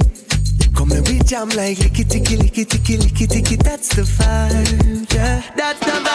Come 0.75 0.93
and 0.93 1.07
we 1.07 1.19
jam 1.19 1.49
like 1.49 1.77
licky 1.77 2.09
ticky 2.09 2.37
licky 2.37 2.65
ticky 2.67 2.97
licky 2.97 3.29
ticky. 3.29 3.55
That's 3.55 3.89
the 3.89 4.01
vibe, 4.01 5.13
yeah. 5.13 5.43
That's 5.55 5.79
the 5.81 5.91
vibe. 5.91 6.10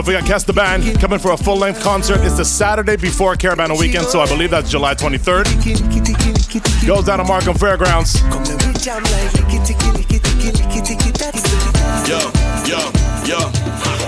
Don't 0.00 0.06
forget, 0.06 0.24
Kes 0.24 0.46
the 0.46 0.54
Band 0.54 0.98
coming 0.98 1.18
for 1.18 1.32
a 1.32 1.36
full 1.36 1.58
length 1.58 1.82
concert. 1.82 2.20
It's 2.22 2.38
the 2.38 2.44
Saturday 2.44 2.96
before 2.96 3.34
Caribana 3.34 3.78
Weekend, 3.78 4.06
so 4.06 4.22
I 4.22 4.26
believe 4.26 4.48
that's 4.48 4.70
July 4.70 4.94
23rd. 4.94 5.44
Goes 6.86 7.04
down 7.04 7.18
to 7.18 7.24
Markham 7.24 7.54
Fairgrounds. 7.54 8.18
Yo, 12.08 12.16
yo, 12.64 12.80
yo. 13.28 13.52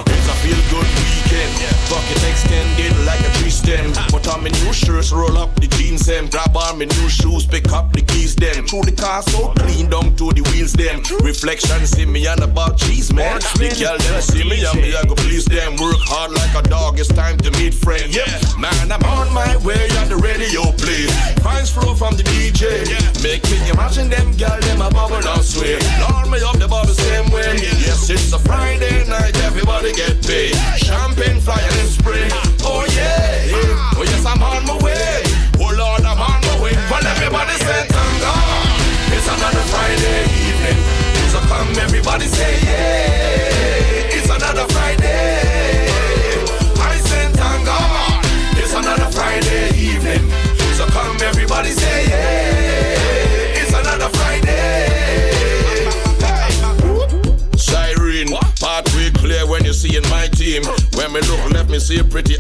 It's 0.09 0.29
a 0.29 0.35
feel 0.41 0.57
good 0.73 0.89
weekend. 0.97 1.53
Bucket 1.91 2.25
extended 2.25 2.97
like 3.05 3.21
a 3.21 3.31
tree 3.39 3.51
stem. 3.51 3.93
Put 4.23 4.35
on 4.35 4.45
my 4.45 4.51
new 4.51 4.73
shirts, 4.73 5.11
roll 5.11 5.37
up 5.37 5.53
the 5.57 5.67
jeans 5.67 6.07
them. 6.07 6.29
Grab 6.29 6.57
on 6.57 6.79
my 6.79 6.85
new 6.85 7.09
shoes, 7.09 7.45
pick 7.45 7.73
up 7.73 7.93
the 7.93 8.03
keys 8.03 8.37
them. 8.37 8.67
Through 8.67 8.83
the 8.83 8.93
car 8.93 9.21
so 9.23 9.51
clean 9.59 9.91
down 9.91 10.15
to 10.15 10.31
the 10.31 10.47
wheels 10.53 10.73
them. 10.75 11.03
Reflection 11.27 11.85
see 11.87 12.07
me 12.07 12.27
and 12.27 12.41
about 12.41 12.79
cheese 12.79 13.13
man. 13.13 13.41
The 13.59 13.75
girl 13.75 13.99
them 13.99 14.23
see 14.23 14.47
me 14.47 14.63
and 14.63 14.79
me 14.79 14.95
I 14.95 15.03
go 15.03 15.17
please 15.17 15.45
them. 15.47 15.75
Work 15.75 15.99
hard 16.07 16.31
like 16.31 16.55
a 16.55 16.63
dog, 16.69 17.01
it's 17.01 17.09
time 17.09 17.37
to 17.39 17.51
meet 17.59 17.75
friend. 17.75 18.15
Yep, 18.15 18.63
man 18.63 18.93
I'm 18.93 19.03
on 19.11 19.27
my 19.35 19.57
way 19.67 19.91
on 19.99 20.09
the 20.09 20.17
radio 20.17 20.71
play. 20.79 21.11
Fines 21.43 21.75
flow 21.75 21.95
from 21.95 22.15
the 22.15 22.23
DJ. 22.23 22.87
Make 23.27 23.43
me 23.51 23.59
imagine 23.75 24.07
them 24.07 24.31
girl 24.39 24.61
them 24.71 24.87
a 24.87 24.91
bubble 24.91 25.19
and 25.19 25.43
sway. 25.43 25.83
Lord 25.99 26.31
me 26.31 26.39
up 26.47 26.63
the 26.63 26.71
bubble 26.71 26.95
same 26.95 27.27
way. 27.35 27.59
Yes, 27.83 28.07
it's 28.07 28.31
a 28.33 28.39
Friday 28.39 29.03
night, 29.11 29.35
everybody 29.43 29.91
get 29.99 30.23
paid. 30.23 30.55
Champagne 30.79 31.43
flying 31.43 31.75
and 31.83 31.91
spray. 31.91 32.31
Oh 32.63 32.87
yeah, 32.95 33.51
yeah. 33.51 34.12
Yes, 34.13 34.25
I'm 34.27 34.43
on 34.43 34.65
my 34.69 34.77
way. 34.85 35.25
Oh 35.59 35.73
Lord, 35.73 36.05
I'm 36.05 36.21
on 36.21 36.41
my 36.45 36.57
way. 36.61 36.75
When 36.93 37.05
everybody 37.07 37.57
say 37.57 37.81
thank 37.89 38.15
God, 38.21 38.81
it's 39.17 39.29
another 39.29 39.65
Friday 39.73 40.21
evening. 40.45 40.79
So 41.33 41.41
come 41.49 41.73
everybody 41.81 42.27
say 42.27 42.53
yeah, 42.69 44.17
it's 44.17 44.29
another 44.29 44.67
Friday. 44.73 45.89
I 46.77 46.95
say 47.09 47.25
thank 47.33 47.65
God, 47.65 48.25
it's 48.61 48.75
another 48.75 49.09
Friday 49.11 49.73
evening. 49.81 50.25
So 50.77 50.85
come 50.93 51.17
everybody 51.23 51.71
say 51.71 52.07
yeah, 52.09 53.61
it's 53.61 53.73
another 53.73 54.11
Friday. 54.17 54.51
Siren, 57.57 58.29
pathway 58.61 59.11
clear 59.15 59.47
when 59.47 59.65
you 59.65 59.73
see 59.73 59.97
in 59.97 60.05
my 60.11 60.27
team. 60.29 60.63
When 60.97 61.13
me 61.13 61.21
look 61.23 61.51
left, 61.53 61.71
me 61.71 61.79
see 61.79 61.99
a 61.99 62.05
pretty 62.05 62.37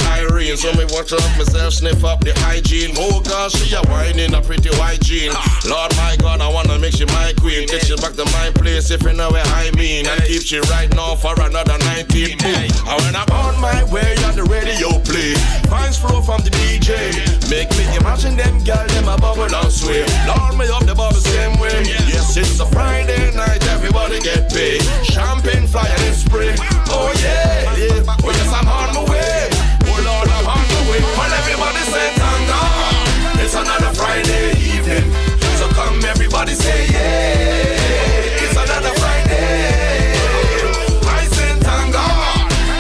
So 0.57 0.71
me 0.75 0.85
watch 0.93 1.13
up 1.13 1.25
myself, 1.41 1.73
sniff 1.73 2.05
up 2.05 2.21
the 2.21 2.37
hygiene. 2.45 2.93
Oh 2.99 3.21
gosh, 3.25 3.57
she 3.57 3.75
a 3.75 3.81
whining 3.89 4.35
a 4.35 4.41
pretty 4.43 4.69
white 4.77 5.01
jean. 5.01 5.33
Lord 5.65 5.97
my 5.97 6.15
God, 6.21 6.41
I 6.41 6.49
wanna 6.53 6.79
make 6.79 6.93
she 6.93 7.07
my 7.07 7.33
queen. 7.41 7.67
Take 7.67 7.89
she 7.89 7.97
back 7.97 8.13
to 8.21 8.25
my 8.37 8.53
place 8.55 8.91
if 8.91 9.03
you 9.03 9.13
know 9.15 9.31
where 9.31 9.43
I 9.57 9.73
mean. 9.73 10.07
And 10.07 10.21
keep 10.29 10.43
she 10.43 10.61
right 10.69 10.93
now 10.95 11.17
for 11.17 11.33
another 11.41 11.79
19. 11.97 12.37
Boom. 12.37 12.53
And 12.53 12.99
when 13.01 13.17
I'm 13.17 13.31
on 13.33 13.59
my 13.61 13.81
way, 13.89 14.13
on 14.29 14.37
the 14.37 14.45
radio 14.45 14.93
play. 15.01 15.35
Fines 15.73 15.97
flow 15.97 16.21
from 16.21 16.45
the 16.45 16.51
DJ. 16.51 17.11
Make 17.49 17.73
me 17.73 17.89
imagine 17.97 18.37
them 18.37 18.63
girl, 18.63 18.87
them 18.93 19.09
a 19.09 19.17
bubble 19.17 19.49
and 19.49 19.73
sway. 19.73 20.05
Lord 20.29 20.61
me 20.61 20.69
up 20.69 20.85
the 20.85 20.95
bubble 20.95 21.17
same 21.17 21.59
way. 21.59 21.81
Yes, 22.13 22.37
it's 22.37 22.61
a 22.61 22.67
Friday 22.67 23.35
night, 23.35 23.65
everybody 23.73 24.21
get 24.21 24.53
paid. 24.53 24.85
Champagne 25.01 25.67
flying 25.67 25.91
and 26.07 26.15
spray. 26.15 26.55
Oh 26.93 27.09
yeah, 27.25 27.73
yeah. 27.81 28.17
Oh 28.21 28.31
yes, 28.31 28.53
I'm 28.53 28.69
on 28.69 28.95
my 28.95 29.11
way. 29.11 29.42
It's 33.63 33.71
another 33.71 33.95
Friday 33.95 34.51
evening. 34.59 35.07
So 35.57 35.69
come 35.69 36.05
everybody 36.05 36.53
say 36.53 36.87
yeah. 36.89 38.43
It's 38.43 38.57
another 38.57 38.93
Friday. 38.99 40.17
I 41.07 41.25
say 41.31 41.55
thank. 41.61 41.95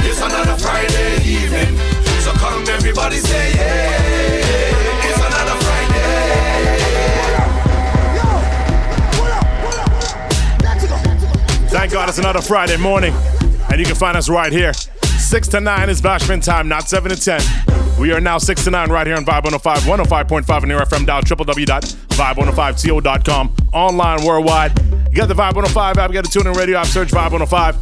It's 0.04 0.20
another 0.20 0.58
Friday 0.58 1.22
evening. 1.22 1.78
So 2.22 2.32
come 2.32 2.68
everybody 2.68 3.18
say 3.18 3.52
yeah. 3.54 5.06
It's 5.06 5.20
another 5.20 5.56
Friday. 5.62 6.18
Thank 11.68 11.92
God 11.92 12.08
it's 12.08 12.18
another 12.18 12.42
Friday 12.42 12.76
morning. 12.76 13.14
And 13.70 13.78
you 13.78 13.86
can 13.86 13.94
find 13.94 14.16
us 14.16 14.28
right 14.28 14.50
here. 14.50 14.72
6 15.32 15.48
to 15.48 15.60
9 15.62 15.88
is 15.88 16.02
Bashment 16.02 16.44
time, 16.44 16.68
not 16.68 16.90
7 16.90 17.10
to 17.10 17.18
10. 17.18 17.40
We 17.98 18.12
are 18.12 18.20
now 18.20 18.36
6 18.36 18.64
to 18.64 18.70
9 18.70 18.90
right 18.90 19.06
here 19.06 19.16
on 19.16 19.24
Vibe 19.24 19.44
105, 19.44 19.78
105.5 19.78 20.62
in 20.62 20.68
your 20.68 20.80
FM 20.80 21.06
dial, 21.06 21.22
www.vibe105to.com. 21.22 23.56
Online, 23.72 24.26
worldwide. 24.26 24.78
You 25.10 25.16
got 25.16 25.28
the 25.28 25.34
Vibe 25.34 25.54
105 25.54 25.96
app, 25.96 26.10
you 26.10 26.14
got 26.20 26.30
the 26.30 26.38
TuneIn 26.38 26.54
Radio 26.54 26.76
app, 26.76 26.86
search 26.86 27.08
Vibe 27.08 27.32
105. 27.32 27.78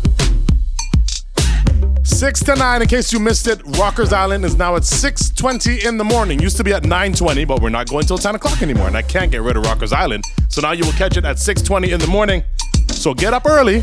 6 2.06 2.44
to 2.44 2.54
9, 2.54 2.82
in 2.82 2.86
case 2.86 3.12
you 3.12 3.18
missed 3.18 3.48
it, 3.48 3.60
Rockers 3.78 4.12
Island 4.12 4.44
is 4.44 4.56
now 4.56 4.76
at 4.76 4.82
6.20 4.82 5.84
in 5.84 5.98
the 5.98 6.04
morning. 6.04 6.38
Used 6.38 6.56
to 6.58 6.62
be 6.62 6.72
at 6.72 6.84
9.20, 6.84 7.48
but 7.48 7.60
we're 7.60 7.70
not 7.70 7.88
going 7.88 8.06
till 8.06 8.16
10 8.16 8.36
o'clock 8.36 8.62
anymore, 8.62 8.86
and 8.86 8.96
I 8.96 9.02
can't 9.02 9.32
get 9.32 9.42
rid 9.42 9.56
of 9.56 9.64
Rockers 9.64 9.92
Island. 9.92 10.22
So 10.48 10.60
now 10.60 10.70
you 10.70 10.84
will 10.84 10.92
catch 10.92 11.16
it 11.16 11.24
at 11.24 11.38
6.20 11.38 11.88
in 11.88 11.98
the 11.98 12.06
morning. 12.06 12.44
So 12.92 13.12
get 13.12 13.34
up 13.34 13.44
early, 13.44 13.82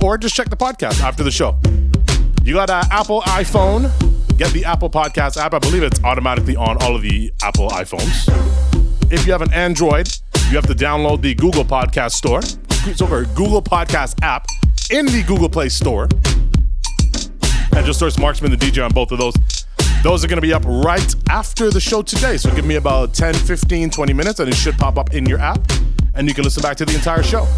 or 0.00 0.16
just 0.16 0.36
check 0.36 0.50
the 0.50 0.56
podcast 0.56 1.00
after 1.00 1.24
the 1.24 1.32
show. 1.32 1.58
You 2.46 2.54
got 2.54 2.70
an 2.70 2.84
Apple 2.92 3.22
iPhone, 3.22 3.90
get 4.38 4.52
the 4.52 4.64
Apple 4.64 4.88
Podcast 4.88 5.36
app. 5.36 5.52
I 5.52 5.58
believe 5.58 5.82
it's 5.82 5.98
automatically 6.04 6.54
on 6.54 6.80
all 6.80 6.94
of 6.94 7.02
the 7.02 7.32
Apple 7.42 7.68
iPhones. 7.70 8.28
If 9.12 9.26
you 9.26 9.32
have 9.32 9.42
an 9.42 9.52
Android, 9.52 10.08
you 10.48 10.54
have 10.54 10.68
to 10.68 10.74
download 10.74 11.22
the 11.22 11.34
Google 11.34 11.64
Podcast 11.64 12.12
Store. 12.12 12.38
It's 12.88 13.02
over 13.02 13.24
Google 13.34 13.60
Podcast 13.60 14.22
app 14.22 14.46
in 14.92 15.06
the 15.06 15.24
Google 15.26 15.48
Play 15.48 15.68
Store 15.68 16.04
and 16.04 17.84
just 17.84 17.98
search 17.98 18.14
Marxman 18.14 18.50
the 18.50 18.56
DJ 18.56 18.84
on 18.84 18.92
both 18.92 19.10
of 19.10 19.18
those. 19.18 19.34
Those 20.04 20.24
are 20.24 20.28
going 20.28 20.36
to 20.36 20.40
be 20.40 20.52
up 20.52 20.62
right 20.66 21.16
after 21.28 21.72
the 21.72 21.80
show 21.80 22.00
today. 22.00 22.36
So 22.36 22.54
give 22.54 22.64
me 22.64 22.76
about 22.76 23.12
10, 23.12 23.34
15, 23.34 23.90
20 23.90 24.12
minutes 24.12 24.38
and 24.38 24.48
it 24.48 24.54
should 24.54 24.78
pop 24.78 24.98
up 24.98 25.14
in 25.14 25.26
your 25.26 25.40
app 25.40 25.58
and 26.14 26.28
you 26.28 26.34
can 26.34 26.44
listen 26.44 26.62
back 26.62 26.76
to 26.76 26.84
the 26.84 26.94
entire 26.94 27.24
show. 27.24 27.48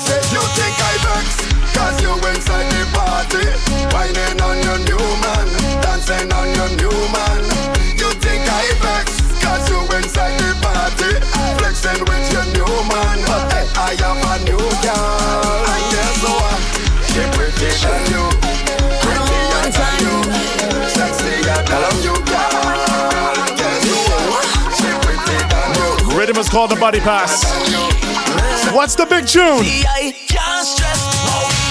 say 0.00 0.20
you 0.32 0.42
think 0.56 0.76
I 0.80 0.94
vex? 1.04 1.26
Cause 1.76 1.98
you 2.00 2.12
inside 2.32 2.68
the 2.72 2.82
party 2.96 3.44
Whining 3.92 4.40
on 4.40 4.56
your 4.64 4.80
new 4.88 5.04
man 5.20 5.46
Dancing 5.84 6.32
on 6.32 6.48
your 6.56 6.70
new 6.80 6.96
man. 7.12 7.42
You 8.00 8.08
think 8.24 8.44
I 8.48 8.66
vex? 8.80 9.20
Cause 9.44 9.68
you 9.68 9.80
inside 9.96 10.36
the 10.40 10.50
party 10.64 11.12
Flexing 11.60 12.00
with 12.08 12.26
your 12.32 12.46
new 12.56 12.72
man. 12.88 13.18
But 13.28 13.44
hey, 13.52 13.66
I 13.76 13.92
am 14.08 14.20
a 14.24 14.36
new 14.48 14.64
girl. 14.80 15.68
And 15.68 15.84
guess 15.92 16.20
what? 16.24 16.60
She 17.12 17.22
pretty 17.36 17.70
than 17.84 18.02
you 18.08 18.24
Prettier 19.04 19.68
than 19.76 19.94
you 20.04 20.16
Sexier 20.96 21.60
than 21.68 21.96
you 22.06 22.16
girl. 22.24 23.36
Guess 23.58 23.84
what? 24.08 24.46
She 24.76 24.88
pretty 25.04 25.38
than 25.52 25.68
you. 25.76 26.18
Rhythm 26.18 26.38
is 26.38 26.48
called 26.48 26.70
the 26.70 26.76
Buddy 26.76 27.00
Pass. 27.00 28.09
What's 28.72 28.94
the 28.94 29.04
big 29.04 29.26
tune? 29.26 29.64
See, 29.64 29.84
I 29.84 30.14
can't 30.28 30.64
stress. 30.64 31.02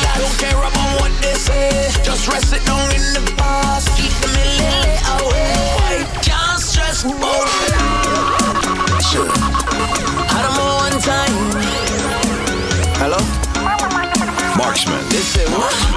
I 0.03 0.19
don't 0.19 0.37
care 0.37 0.57
about 0.57 0.99
what 0.99 1.11
they 1.21 1.33
say. 1.33 1.89
Just 2.03 2.27
rest 2.27 2.53
it 2.53 2.65
down 2.65 2.91
in 2.91 3.13
the 3.13 3.33
past. 3.37 3.87
Keep 3.95 4.11
away. 5.23 5.55
I 5.87 6.03
can't 6.21 6.59
stress. 6.59 7.03
Sure. 9.11 9.31
I 10.27 10.39
don't 10.43 10.55
know 10.59 10.75
one 10.83 10.99
time. 11.01 11.33
Hello? 12.99 13.17
Marxman. 14.59 15.09
This 15.09 15.37
is 15.37 15.49
what? 15.51 15.88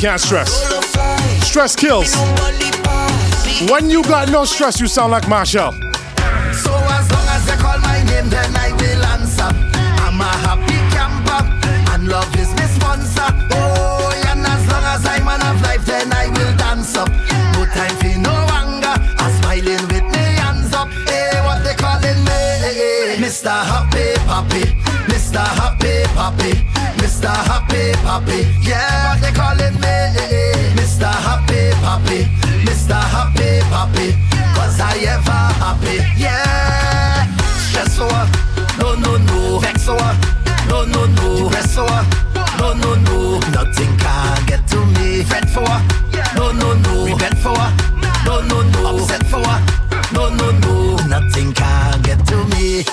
can't 0.00 0.20
stress. 0.20 0.50
Stress 1.46 1.76
kills. 1.76 2.16
When 3.70 3.90
you 3.90 4.02
got 4.04 4.30
no 4.30 4.46
stress, 4.46 4.80
you 4.80 4.86
sound 4.86 5.12
like 5.12 5.28
Marshall. 5.28 5.72
So 6.56 6.72
as 6.96 7.06
long 7.12 7.28
as 7.28 7.44
they 7.44 7.56
call 7.60 7.78
my 7.80 8.02
name, 8.04 8.30
then 8.30 8.56
I 8.56 8.72
will 8.72 9.04
answer. 9.12 9.50
I'm 10.00 10.18
a 10.18 10.32
happy 10.40 10.80
camper, 10.96 11.44
and 11.92 12.08
love 12.08 12.34
is 12.38 12.48
my 12.56 12.64
sponsor. 12.64 13.28
Oh, 13.52 14.24
and 14.28 14.40
as 14.40 14.66
long 14.72 14.84
as 14.84 15.04
I'm 15.04 15.24
man 15.26 15.42
of 15.42 15.60
life, 15.60 15.84
then 15.84 16.10
I 16.14 16.28
will 16.28 16.56
dance 16.56 16.96
up. 16.96 17.10
No 17.52 17.66
time 17.66 17.94
for 18.00 18.16
no 18.18 18.32
anger, 18.56 18.96
I'm 19.20 19.32
smiling 19.42 19.84
with 19.92 20.06
me 20.16 20.24
hands 20.40 20.72
up. 20.72 20.88
Hey, 21.04 21.44
what 21.44 21.62
they 21.62 21.74
calling 21.74 22.24
me? 22.24 23.20
Mr. 23.20 23.52
Happy 23.52 24.16
Poppy, 24.24 24.64
Mr. 25.12 25.44
Happy 25.60 26.04
Poppy, 26.14 26.52
Mr. 26.96 27.28
Happy 27.28 27.92
Poppy, 28.00 28.48
yeah. 28.66 28.99
yeah. 36.16 37.26
stress 37.68 37.98
Stressoa, 37.98 38.26
no, 38.78 38.94
no, 38.94 39.16
no. 39.18 39.58
Vexoa, 39.60 40.14
no, 40.68 40.84
no, 40.84 41.06
no. 41.06 41.48
Depressoa, 41.48 42.04
no, 42.58 42.72
no, 42.74 42.94
no. 43.06 43.38
Nothing 43.50 43.96
can 43.98 44.46
get 44.46 44.66
to 44.68 44.84
me. 44.94 45.24
Fret 45.24 45.48
for, 45.48 45.66
no, 46.36 46.52
no, 46.52 46.74
no. 46.74 47.04
Regret 47.06 47.36
for, 47.38 47.56
no, 48.24 48.40
no, 48.42 48.62
no. 48.62 48.96
Upset 48.96 49.24
for, 49.26 49.42
no, 50.12 50.28
no, 50.30 50.50
no. 50.60 50.96
Nothing 51.06 51.52
can 51.52 52.02
get 52.02 52.24
to 52.28 52.44
me. 52.54 52.84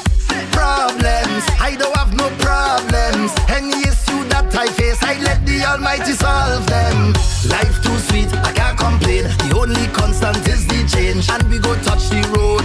Problems, 0.52 1.44
I 1.60 1.76
don't 1.78 1.96
have 1.96 2.14
no 2.16 2.30
problems. 2.40 3.32
Any 3.50 3.78
issue 3.82 4.24
that 4.30 4.50
I 4.56 4.68
face, 4.68 5.02
I 5.04 5.20
let 5.22 5.46
the 5.46 5.64
Almighty 5.66 6.14
solve 6.14 6.66
them. 6.66 7.14
Life 7.48 7.82
too 7.84 7.98
sweet, 8.10 8.34
I 8.44 8.52
can't 8.54 8.78
complain. 8.78 9.24
The 9.46 9.56
only 9.56 9.88
constant 9.94 10.48
is 10.48 10.66
the 10.68 10.88
change, 10.90 11.30
and 11.30 11.44
we 11.50 11.60
go 11.60 11.76
touch 11.84 12.10
the 12.10 12.22
road. 12.36 12.57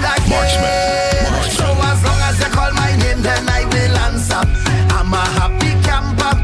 Marxman. 0.42 1.50
So 1.50 1.64
as 1.90 2.02
long 2.02 2.20
as 2.28 2.38
you 2.40 2.50
call 2.50 2.72
my 2.72 2.96
name, 2.96 3.22
then 3.22 3.48
I 3.48 3.64
will 3.64 3.96
answer. 4.08 4.42
I'm 4.96 5.12
a 5.14 5.22
happy 5.38 5.72
camper, 5.86 6.34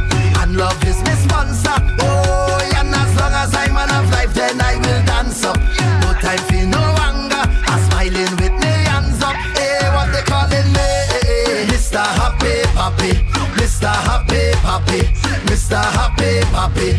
and 0.41 0.57
love 0.57 0.83
is 0.86 1.02
my 1.02 1.15
sponsor. 1.15 1.77
Oh, 2.01 2.60
and 2.78 2.94
as 2.94 3.10
long 3.18 3.33
as 3.33 3.55
I'm 3.55 3.75
man 3.75 3.91
of 3.91 4.10
life, 4.10 4.33
then 4.35 4.60
I 4.60 4.77
will 4.77 5.02
dance 5.05 5.44
up. 5.44 5.59
No 6.02 6.12
time 6.23 6.43
for 6.47 6.65
no 6.67 6.83
anger, 7.07 7.44
I'm 7.67 7.81
smiling 7.91 8.35
with 8.39 8.55
me 8.62 8.73
hands 8.86 9.23
up. 9.23 9.35
Hey, 9.59 9.91
what 9.94 10.12
they 10.12 10.23
calling 10.23 10.70
me? 10.77 10.86
Mr. 11.70 12.02
Happy 12.20 12.62
Papi, 12.78 13.10
Mr. 13.59 13.91
Happy 14.09 14.52
Papi, 14.62 15.01
Mr. 15.51 15.83
Happy 15.99 16.41
Papi. 16.55 16.98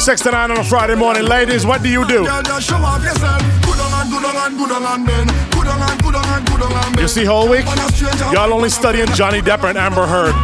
Six 0.00 0.22
to 0.22 0.30
nine 0.30 0.50
on 0.50 0.56
a 0.56 0.64
Friday 0.64 0.94
morning. 0.94 1.24
Ladies, 1.24 1.66
what 1.66 1.82
do 1.82 1.90
you 1.90 2.08
do? 2.08 2.22
You 6.98 7.06
see, 7.06 7.26
whole 7.26 7.50
week, 7.50 7.66
y'all 8.32 8.54
only 8.54 8.70
studying 8.70 9.08
Johnny 9.08 9.42
Depp 9.42 9.62
and 9.68 9.76
Amber 9.76 10.06
Heard. 10.06 10.34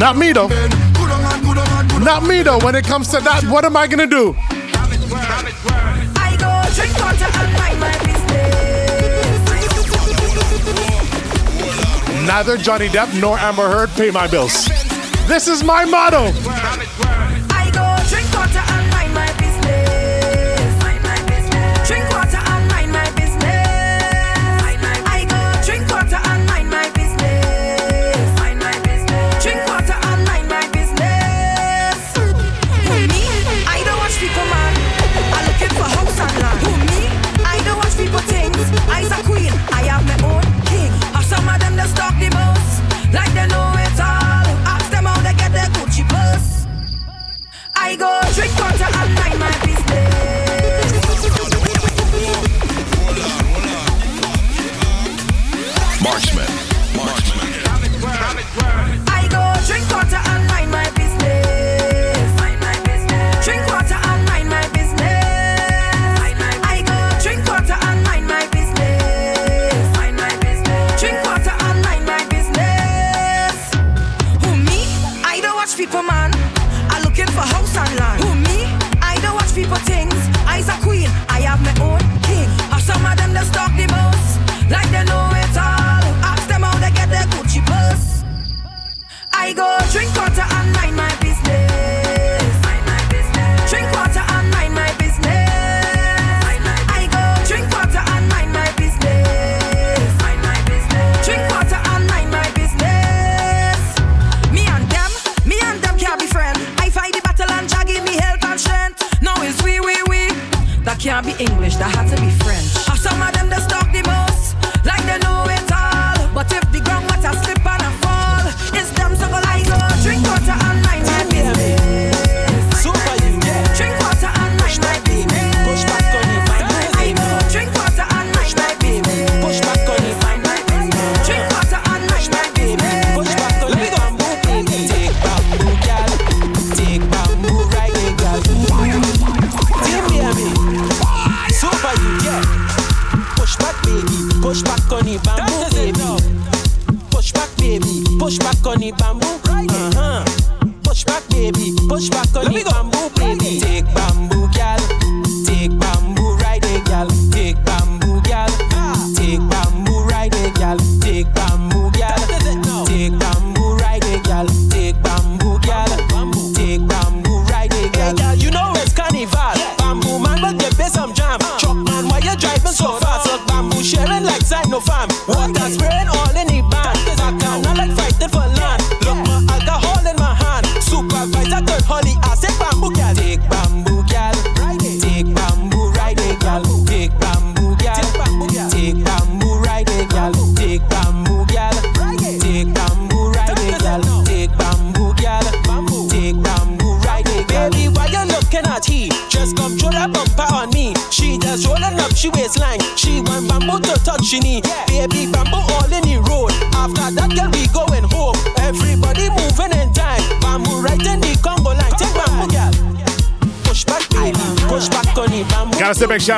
Not 0.00 0.16
me, 0.16 0.32
though. 0.32 0.48
Not 2.00 2.24
me, 2.24 2.42
though. 2.42 2.58
When 2.58 2.74
it 2.74 2.84
comes 2.84 3.06
to 3.10 3.20
that, 3.20 3.44
what 3.44 3.64
am 3.64 3.76
I 3.76 3.86
going 3.86 4.00
to 4.00 4.06
do? 4.08 4.32
Neither 12.26 12.56
Johnny 12.56 12.88
Depp 12.88 13.20
nor 13.20 13.38
Amber 13.38 13.68
Heard 13.68 13.90
pay 13.90 14.10
my 14.10 14.26
bills. 14.26 14.66
This 15.28 15.46
is 15.46 15.62
my 15.62 15.84
motto. 15.84 16.32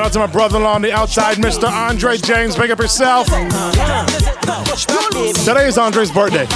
Out 0.08 0.12
to 0.14 0.18
my 0.20 0.26
brother-in-law 0.26 0.72
on 0.72 0.80
the 0.80 0.90
outside, 0.90 1.36
Mr. 1.36 1.70
Andre 1.70 2.16
James. 2.16 2.56
Big 2.56 2.70
up 2.70 2.78
yourself. 2.78 3.26
Today 5.44 5.66
is 5.66 5.76
Andre's 5.76 6.10
birthday. 6.10 6.46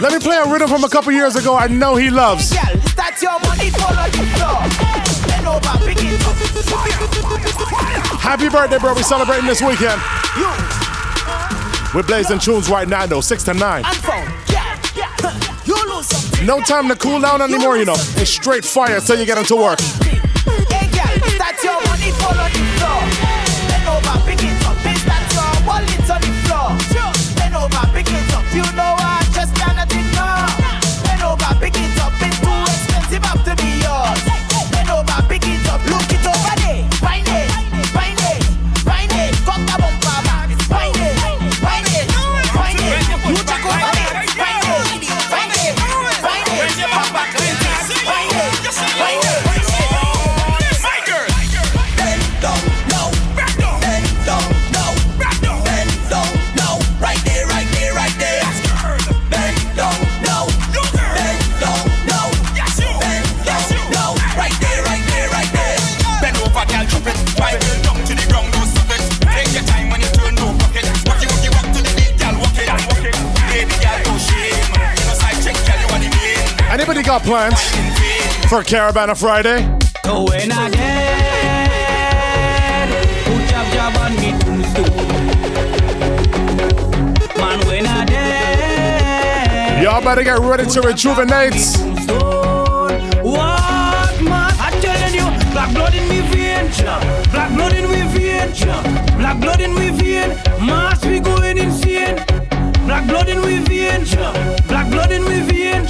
Let 0.00 0.12
me 0.12 0.18
play 0.20 0.38
a 0.38 0.50
rhythm 0.50 0.68
from 0.68 0.84
a 0.84 0.88
couple 0.88 1.12
years 1.12 1.36
ago 1.36 1.54
I 1.54 1.66
know 1.66 1.96
he 1.96 2.08
loves. 2.08 2.52
Happy 8.22 8.48
birthday, 8.48 8.78
bro. 8.78 8.94
We 8.94 9.02
celebrating 9.02 9.46
this 9.46 9.60
weekend. 9.60 10.00
We're 11.94 12.04
blazing 12.04 12.38
tunes 12.38 12.70
right 12.70 12.88
now, 12.88 13.04
though, 13.04 13.20
6 13.20 13.42
to 13.44 13.54
9. 13.54 13.84
You 15.66 15.74
lose 15.94 16.06
something. 16.06 16.46
No 16.46 16.60
time 16.60 16.88
to 16.88 16.96
cool 16.96 17.20
down 17.20 17.42
anymore, 17.42 17.76
you 17.76 17.84
know. 17.84 17.96
It's 18.16 18.30
straight 18.30 18.64
fire 18.64 19.00
till 19.00 19.18
you 19.18 19.26
get 19.26 19.36
into 19.36 19.56
work. 19.56 19.78
Got 77.20 77.52
plans 77.52 77.60
for 78.48 78.62
Caribana 78.62 79.18
Friday? 79.18 79.60
So 80.04 80.24
when 80.24 80.50
Y'all 89.82 90.02
better 90.02 90.22
get 90.22 90.38
ready 90.38 90.66
to 90.66 90.80
rejuvenate. 90.82 91.54
what 93.22 94.22
man? 94.22 94.52
I'm 94.58 94.80
telling 94.80 95.14
you, 95.14 95.52
black 95.52 95.72
blood 95.72 95.94
in 95.94 96.08
me 96.08 96.20
vein, 96.28 96.70
black 97.30 97.54
blood 97.54 97.72
in 97.72 97.90
me 97.90 98.02
vein, 98.12 98.52
black 99.18 99.40
blood 99.40 99.60
in 99.60 99.74
me 99.74 99.90
vein. 99.90 100.28
Mass 100.66 101.04
we 101.04 101.20
going 101.20 101.58
insane. 101.58 102.16
Black 102.86 103.06
blood 103.06 103.28
in 103.28 103.40
me 103.40 103.58
vein, 103.58 104.04
black 104.68 104.90
blood 104.90 105.12
in 105.12 105.22
me 105.24 105.40
vein, 105.40 105.86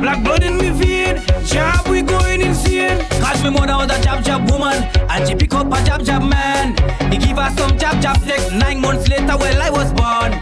black 0.00 0.22
blood 0.24 0.42
in 0.42 0.56
me 0.56 0.70
vein. 0.70 1.22
Jab 1.44 1.86
we 1.88 2.02
going 2.02 2.40
insane. 2.40 2.98
Cause 3.20 3.42
me 3.44 3.50
mother 3.50 3.76
was 3.76 3.90
a 3.90 4.00
jab 4.02 4.24
jab 4.24 4.50
woman, 4.50 4.82
and 5.10 5.28
she 5.28 5.34
pick 5.34 5.52
up 5.54 5.66
a 5.66 5.82
jab 5.84 6.02
jab 6.02 6.22
man. 6.22 6.74
He 7.12 7.18
give 7.18 7.36
her 7.36 7.50
some 7.56 7.76
jab 7.78 8.00
jab 8.00 8.18
sex. 8.20 8.50
Nine 8.52 8.80
months 8.80 9.08
later, 9.08 9.36
well 9.36 9.62
I 9.62 9.70
was 9.70 9.92
born, 9.92 10.32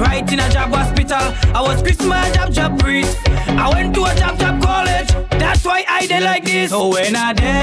right 0.00 0.30
in 0.30 0.40
a 0.40 0.48
jab 0.50 0.72
hospital. 0.72 1.32
I 1.54 1.60
was 1.62 1.82
Christmas 1.82 2.32
jab 2.34 2.52
jab 2.52 2.78
priest. 2.78 3.16
I 3.26 3.68
went 3.70 3.94
to 3.94 4.04
a 4.04 4.14
jab 4.14 4.38
jab 4.38 4.60
college. 4.62 5.08
That's 5.30 5.64
why 5.64 5.84
I 5.88 6.06
did 6.06 6.22
like 6.22 6.44
this. 6.44 6.70
So 6.70 6.88
when 6.88 7.16
I 7.16 7.32
dead, 7.32 7.56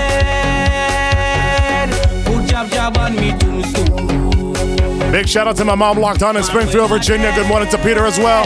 put 2.25 2.45
jab 2.48 2.69
jab 2.69 2.98
on 2.98 3.15
me 3.15 3.38
tombstone. 3.38 4.14
Big 5.11 5.27
shout 5.30 5.48
out 5.48 5.56
to 5.57 5.65
my 5.65 5.75
mom 5.75 5.99
locked 5.99 6.23
on 6.23 6.35
in 6.38 6.43
Springfield, 6.43 6.90
Virginia. 6.90 7.32
Good 7.35 7.48
morning 7.48 7.69
to 7.69 7.77
Peter 7.77 8.06
as 8.06 8.17
well. 8.17 8.43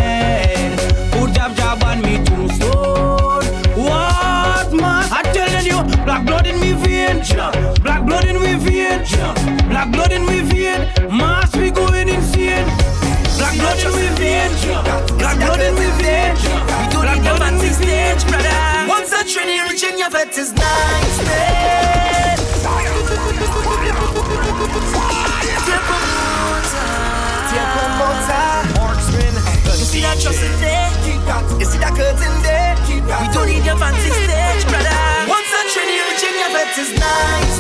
In? 30.61 31.59
You 31.59 31.65
see 31.65 31.79
that 31.79 31.93
curtain 31.95 32.35
there? 32.43 32.75
We 32.87 33.27
don't 33.33 33.47
need 33.47 33.65
your 33.65 33.77
fancy 33.77 34.09
stage, 34.09 34.63
brother. 34.69 34.95
Once 35.27 35.49
a 35.51 35.61
trainee 35.73 36.01
reaching 36.07 36.35
your 36.37 36.51
vet 36.55 36.71
is 36.77 36.91
nice. 36.95 37.55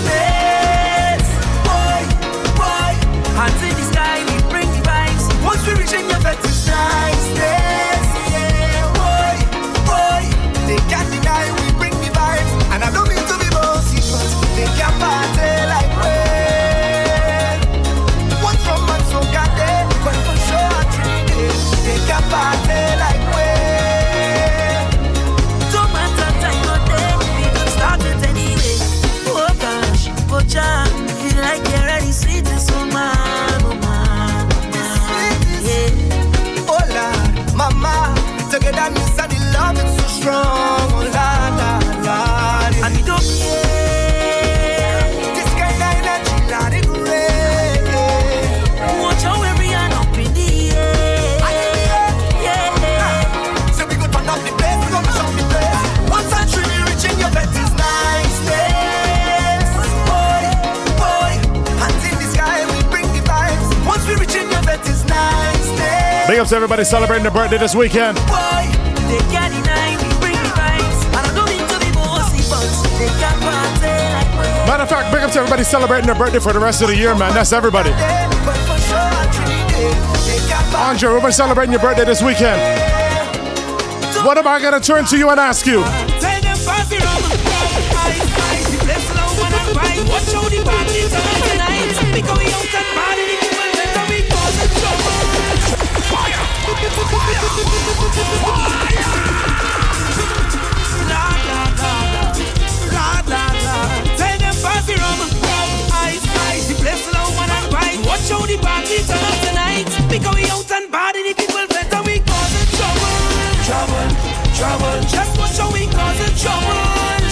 Boy, 1.67 2.01
boy, 2.55 2.91
hands 3.35 3.61
in 3.63 3.73
the 3.75 3.85
sky, 3.91 4.23
we 4.23 4.37
bring 4.51 4.69
the 4.71 4.81
vibes. 4.87 5.25
Once 5.43 5.65
we 5.67 5.73
reaching 5.75 6.07
your 6.09 6.19
vet 6.19 6.39
is 6.45 6.67
nice, 6.67 7.66
ups 66.47 66.51
to 66.51 66.55
everybody 66.55 66.83
celebrating 66.85 67.23
their 67.23 67.31
birthday 67.31 67.57
this 67.57 67.75
weekend. 67.75 68.15
To. 68.17 68.23
Matter 74.65 74.83
of 74.83 74.89
fact, 74.89 75.13
big 75.13 75.23
ups 75.23 75.33
to 75.33 75.39
everybody 75.39 75.63
celebrating 75.63 76.05
their 76.05 76.15
birthday 76.15 76.39
for 76.39 76.53
the 76.53 76.59
rest 76.59 76.81
of 76.81 76.87
the 76.87 76.95
year, 76.95 77.15
man. 77.15 77.33
That's 77.33 77.51
everybody. 77.51 77.91
Andre, 80.75 81.21
we're 81.21 81.31
celebrating 81.31 81.73
your 81.73 81.81
birthday 81.81 82.05
this 82.05 82.21
weekend. 82.21 82.61
What 84.25 84.37
am 84.37 84.47
I 84.47 84.61
gonna 84.61 84.79
turn 84.79 85.05
to 85.05 85.17
you 85.17 85.29
and 85.29 85.39
ask 85.39 85.65
you? 85.65 85.83
The 108.47 108.57
party 108.63 109.03
turn 109.03 109.35
tonight. 109.43 109.91
Because 110.07 110.35
We 110.35 110.47
out 110.49 110.71
and 110.71 110.87
party, 110.91 111.21
the 111.27 111.33
people 111.35 111.67
better 111.67 112.01
we 112.07 112.23
cause 112.23 112.53
a 112.55 112.63
trouble. 112.79 113.15
Trouble, 113.67 114.07
trouble. 114.55 114.97
Just 115.11 115.31
watch 115.37 115.57
how 115.59 115.69
we 115.75 115.83
cause 115.91 116.19
a 116.23 116.29
trouble. 116.39 116.79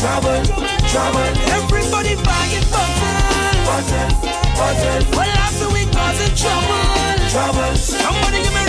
Trouble, 0.04 0.44
trouble. 0.92 1.30
Everybody 1.56 2.20
buying 2.20 2.68
bottles. 2.68 3.56
Bottles, 3.64 4.14
bottles. 4.60 5.06
Well, 5.16 5.32
after 5.40 5.68
we 5.72 5.88
cause 5.96 6.20
a 6.20 6.30
trouble. 6.36 6.84
Trouble. 7.32 7.76
Somebody 7.80 8.44
give 8.44 8.54
me 8.54 8.65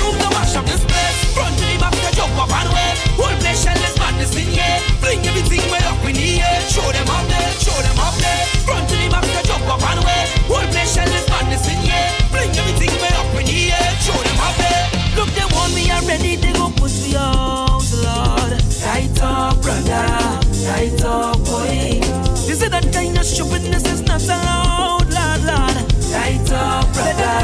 already. 16.07 16.37
They 16.37 16.53
go 16.53 16.71
push 16.71 17.03
me 17.03 17.17
out, 17.17 17.83
Lord. 18.05 18.53
Tight 18.81 19.19
up, 19.23 19.61
brother. 19.63 20.07
Tight 20.65 21.03
up, 21.05 21.39
boy. 21.45 22.01
This 22.47 22.63
is 22.63 22.71
that 22.71 22.87
kind 22.93 23.19
of 23.19 23.25
stupidness 23.25 23.85
is 23.87 24.03
not 24.03 24.23
allowed, 24.23 25.11
Lord, 25.11 25.43
Lord. 25.43 25.79
Tight 26.11 26.51
up, 26.53 26.87
brother. 26.95 27.35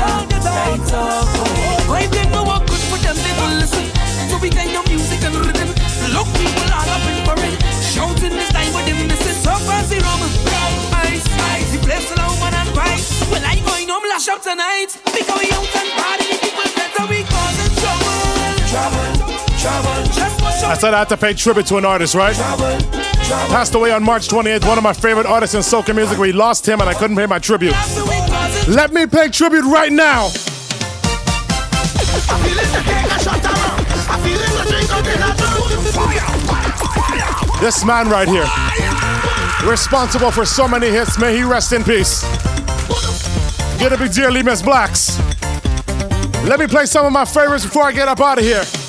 Tight 0.40 0.92
up, 0.94 1.26
boy. 1.34 1.94
I 1.94 2.06
think 2.06 2.30
my 2.30 2.42
work 2.46 2.66
good 2.66 2.82
for 2.86 2.98
them, 3.02 3.16
they 3.16 3.34
will 3.40 3.54
listen. 3.58 3.84
To 4.30 4.38
be 4.40 4.48
kind 4.50 4.74
of 4.76 4.86
music 4.88 5.22
and 5.26 5.34
rhythm. 5.34 5.68
Look, 6.14 6.28
people 6.38 6.70
all 6.70 6.86
up 6.86 7.06
in 7.10 7.18
for 7.26 7.38
it. 7.42 7.58
Shouting 7.90 8.34
this 8.38 8.50
time 8.52 8.72
with 8.74 8.86
them, 8.86 9.08
this 9.08 9.26
is 9.26 9.36
so 9.42 9.54
fancy 9.66 9.98
rum. 9.98 10.22
Ice, 11.02 11.26
ice, 11.50 11.68
the 11.74 11.78
place 11.82 12.06
alone, 12.14 12.38
man, 12.38 12.54
and 12.54 12.70
rice. 12.76 13.10
Well, 13.30 13.42
I 13.44 13.58
going 13.66 13.88
home, 13.88 14.06
lash 14.08 14.28
out 14.28 14.42
tonight. 14.42 14.94
Because 15.10 15.38
we 15.40 15.50
out 15.50 15.66
and 15.66 15.90
party, 15.98 16.21
I 20.64 20.76
said 20.78 20.94
I 20.94 21.00
had 21.00 21.08
to 21.10 21.16
pay 21.16 21.34
tribute 21.34 21.66
to 21.66 21.76
an 21.76 21.84
artist, 21.84 22.14
right? 22.14 22.34
Passed 22.34 23.74
away 23.74 23.92
on 23.92 24.02
March 24.02 24.28
28th, 24.28 24.66
one 24.66 24.78
of 24.78 24.84
my 24.84 24.94
favorite 24.94 25.26
artists 25.26 25.54
in 25.54 25.60
soca 25.60 25.94
music. 25.94 26.18
We 26.18 26.32
lost 26.32 26.66
him 26.66 26.80
and 26.80 26.88
I 26.88 26.94
couldn't 26.94 27.16
pay 27.16 27.26
my 27.26 27.38
tribute. 27.38 27.74
Let 28.68 28.92
me 28.92 29.06
pay 29.06 29.28
tribute 29.28 29.64
right 29.64 29.92
now. 29.92 30.28
This 37.60 37.84
man 37.84 38.08
right 38.08 38.26
here, 38.26 38.48
responsible 39.70 40.32
for 40.32 40.44
so 40.44 40.66
many 40.66 40.88
hits, 40.88 41.18
may 41.18 41.36
he 41.36 41.44
rest 41.44 41.72
in 41.72 41.84
peace. 41.84 42.22
Get 43.78 43.92
a 43.92 43.98
big 43.98 44.12
dear 44.12 44.30
Lee 44.32 44.42
Miss 44.42 44.62
Blaxx. 44.62 45.21
Let 46.44 46.58
me 46.58 46.66
play 46.66 46.86
some 46.86 47.06
of 47.06 47.12
my 47.12 47.24
favorites 47.24 47.64
before 47.64 47.84
I 47.84 47.92
get 47.92 48.08
up 48.08 48.20
out 48.20 48.38
of 48.38 48.44
here. 48.44 48.81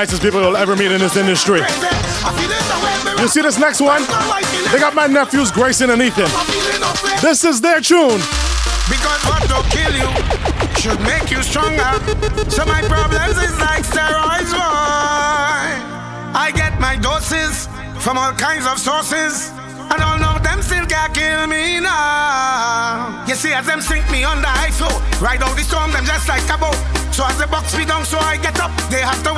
Nicest 0.00 0.22
people 0.22 0.40
you'll 0.40 0.56
ever 0.56 0.74
meet 0.76 0.90
in 0.90 0.98
this 0.98 1.14
industry. 1.14 1.60
You 3.20 3.28
see 3.28 3.42
this 3.42 3.58
next 3.58 3.82
one? 3.82 4.00
They 4.72 4.80
got 4.80 4.94
my 4.94 5.06
nephews 5.06 5.50
Grayson 5.50 5.90
and 5.90 6.00
Ethan. 6.00 6.24
This 7.20 7.44
is 7.44 7.60
their 7.60 7.82
tune. 7.82 8.16
Because 8.88 9.20
what 9.28 9.44
don't 9.44 9.68
kill 9.68 9.92
you 9.92 10.08
should 10.80 10.98
make 11.04 11.30
you 11.30 11.42
stronger. 11.42 11.84
So 12.48 12.64
my 12.64 12.80
problems 12.88 13.36
is 13.44 13.52
like 13.60 13.84
steroids, 13.84 14.48
boy. 14.56 15.68
I 16.32 16.50
get 16.56 16.80
my 16.80 16.96
doses 16.96 17.68
from 18.02 18.16
all 18.16 18.32
kinds 18.32 18.64
of 18.64 18.78
sources. 18.78 19.52
And 19.92 20.00
all 20.00 20.22
of 20.32 20.42
them 20.42 20.62
still 20.62 20.86
can't 20.86 21.12
kill 21.12 21.46
me 21.46 21.78
now. 21.78 23.26
You 23.28 23.34
see, 23.34 23.52
as 23.52 23.66
them 23.66 23.82
sink 23.82 24.10
me 24.10 24.24
under 24.24 24.48
high 24.48 24.72
oh, 24.80 24.88
flow, 24.88 25.20
ride 25.20 25.42
out 25.42 25.54
the 25.58 25.62
storm, 25.62 25.92
them 25.92 26.06
just 26.06 26.26
like 26.26 26.48
a 26.48 26.56
boat. 26.56 26.78
So 27.12 27.26
as 27.26 27.36
the 27.36 27.46
box 27.48 27.76
me 27.76 27.84
down, 27.84 28.04
so 28.06 28.16
I 28.16 28.38
get 28.38 28.58
up. 28.60 28.70
They 28.88 29.02
have 29.02 29.20
to 29.24 29.29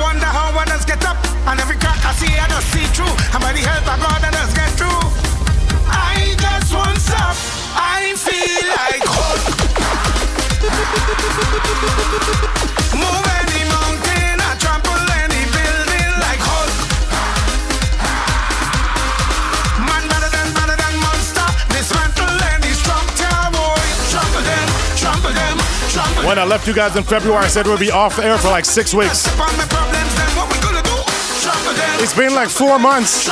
When 26.33 26.41
I 26.41 26.45
left 26.45 26.65
you 26.67 26.73
guys 26.73 26.95
in 26.95 27.03
February, 27.03 27.45
I 27.45 27.47
said 27.47 27.67
we'd 27.67 27.77
be 27.77 27.91
off 27.91 28.17
air 28.17 28.39
for 28.39 28.49
like 28.49 28.65
six 28.65 28.91
weeks. 28.91 29.21
them. 29.21 29.39
On 29.39 29.53
my 29.53 29.69
problems, 29.69 30.15
then 30.17 30.25
what 30.33 30.49
we 30.49 30.57
gonna 30.65 30.81
do? 30.81 30.97
Trample 31.45 31.77
them, 31.77 32.01
It's 32.01 32.17
been 32.17 32.33
like 32.33 32.49
four 32.49 32.79
months. 32.79 33.29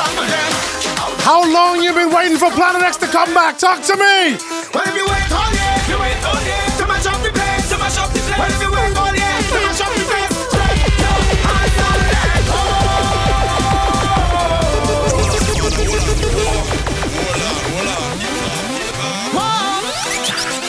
How 1.26 1.42
long 1.42 1.82
you 1.82 1.92
been 1.94 2.14
waiting 2.14 2.38
for 2.38 2.48
Planet 2.52 2.80
X 2.80 2.98
to 2.98 3.08
come 3.08 3.34
back? 3.34 3.58
Talk 3.58 3.82
to 3.90 3.96
me. 3.98 4.38
Well, 4.70 4.86
if 4.86 4.94
you 4.94 5.02
wait 5.02 5.26
oh 5.34 5.34
all 5.34 5.50
year, 5.50 5.74
if 5.82 5.88
you 5.90 5.98
wait 5.98 6.14
oh 6.22 6.30
all 6.30 6.46
year, 6.46 6.62
to 6.78 6.86
mash 6.86 7.06
up 7.10 7.18
the 7.26 7.34
place, 7.34 7.66
to 7.74 7.78
mash 7.82 7.98
up 7.98 8.06
the 8.14 8.22
place. 8.22 8.38
Well, 8.38 8.46
if 8.54 8.62
you 8.62 8.70
wait 8.70 8.94
oh 8.94 9.02
all 9.02 9.10
year, 9.18 9.34
to 9.50 9.58
mash 9.66 9.82
up 9.82 9.90
the 9.98 10.06
place, 10.06 10.30
spread 10.46 10.78
your 11.02 11.18
hands 11.42 11.74
and 11.74 12.06
let 12.06 12.38
go. 12.46 12.62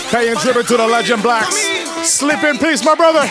Paying 0.10 0.38
tribute 0.42 0.66
to 0.66 0.78
the 0.82 0.88
legend 0.88 1.22
Blaxx. 1.22 1.73
Sleep 2.04 2.44
in 2.44 2.58
peace, 2.58 2.84
my 2.84 2.96
brother. 2.96 3.22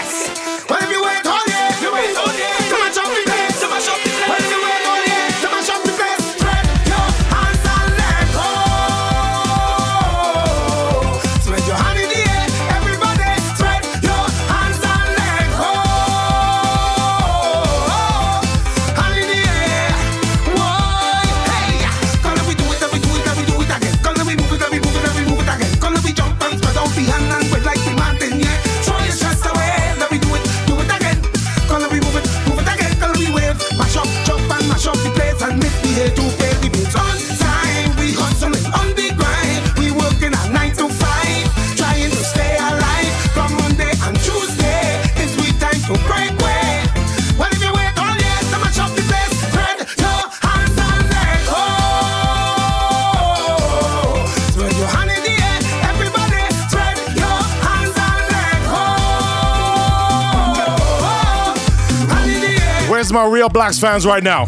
My 63.12 63.26
real 63.26 63.50
Blaxx 63.50 63.78
fans 63.78 64.06
right 64.06 64.22
now? 64.22 64.46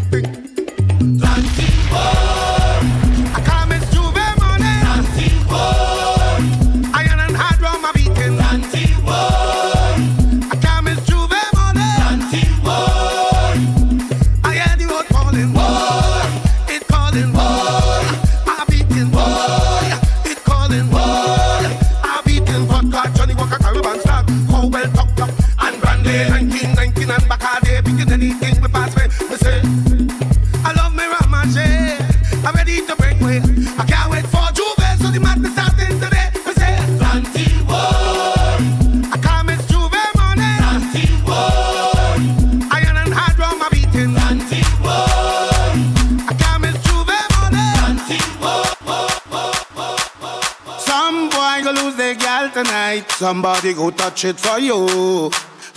Somebody 53.25 53.73
go 53.73 53.91
touch 53.91 54.27
it 54.27 54.39
for 54.39 54.59
you. 54.59 55.31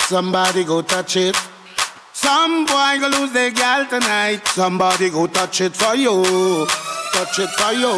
Somebody 0.09 0.65
go 0.65 0.81
touch 0.81 1.15
it. 1.15 1.33
Some 2.11 2.65
boy 2.65 2.97
go 2.99 3.07
lose 3.07 3.31
their 3.31 3.51
gal 3.51 3.87
tonight. 3.87 4.45
Somebody 4.47 5.09
go 5.09 5.27
touch 5.27 5.61
it 5.61 5.73
for 5.73 5.95
you. 5.95 6.67
Touch 7.13 7.39
it 7.39 7.49
for 7.51 7.71
you. 7.71 7.93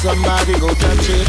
Somebody 0.00 0.58
go 0.58 0.72
touch 0.72 1.10
it. 1.10 1.26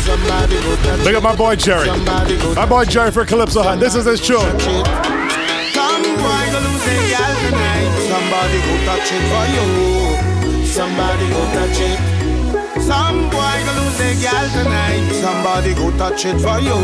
Somebody 0.00 0.56
go 0.62 0.76
touch 0.76 1.00
it. 1.00 1.04
Look 1.04 1.14
at 1.14 1.22
my 1.22 1.36
boy 1.36 1.56
Jerry. 1.56 1.84
Somebody 1.84 2.38
go 2.38 2.54
My 2.54 2.64
boy 2.64 2.86
Jerry 2.86 3.10
for 3.10 3.26
Calypso 3.26 3.62
Hunt. 3.62 3.78
This 3.78 3.94
is 3.94 4.06
his 4.06 4.22
tune. 4.26 4.40
Some 4.40 6.02
boy 6.24 6.44
go 6.52 6.58
lose 6.64 6.84
their 6.88 7.04
gal 7.12 7.34
tonight. 7.44 7.92
Somebody 8.08 8.58
go 8.64 8.74
touch 8.88 9.12
it 9.12 9.24
for 9.28 9.44
you. 9.52 10.64
Somebody 10.64 11.28
go 11.28 11.44
touch 11.52 11.80
it. 11.80 12.21
Some 12.80 13.28
boy 13.28 13.56
go 13.66 13.72
lose 13.82 13.98
their 13.98 14.14
gal 14.22 14.46
tonight. 14.56 15.12
Somebody 15.20 15.74
go 15.74 15.90
touch 15.98 16.24
it 16.24 16.38
for 16.40 16.58
you. 16.58 16.78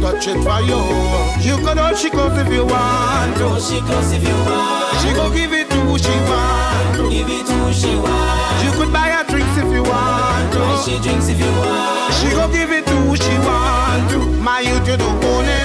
Touch 0.00 0.26
it 0.28 0.40
for 0.40 0.60
you. 0.64 0.80
You 1.44 1.56
could 1.64 1.78
hold 1.78 1.96
she 1.96 2.10
close 2.10 2.36
if 2.38 2.48
you 2.52 2.64
want 2.64 3.36
to. 3.36 3.60
She 3.60 3.80
close 3.80 4.12
if 4.12 4.22
you 4.22 4.34
want. 4.48 4.96
She 5.02 5.12
go 5.12 5.30
give 5.32 5.52
it 5.52 5.68
to 5.70 5.76
who 5.84 5.98
she 5.98 6.16
want 6.28 6.96
to. 6.96 7.10
Give 7.10 7.28
it 7.28 7.46
to 7.46 7.52
who 7.52 7.72
she 7.72 7.94
want. 7.96 8.64
You 8.64 8.72
could 8.72 8.92
buy 8.92 9.10
her 9.10 9.24
drinks 9.24 9.56
if 9.58 9.68
you 9.72 9.82
want 9.82 10.52
to. 10.52 10.58
Buy 10.58 10.82
she 10.84 10.98
drinks 11.00 11.28
if 11.28 11.38
you 11.38 11.52
want. 11.58 12.14
She 12.14 12.30
go 12.30 12.48
give 12.50 12.72
it 12.72 12.86
to 12.86 12.96
who 13.04 13.16
she 13.16 13.36
want 13.44 14.10
to. 14.10 14.18
My 14.40 14.60
youth, 14.60 14.86
you 14.88 14.96
don't 14.96 15.24
own 15.24 15.44
it. 15.44 15.55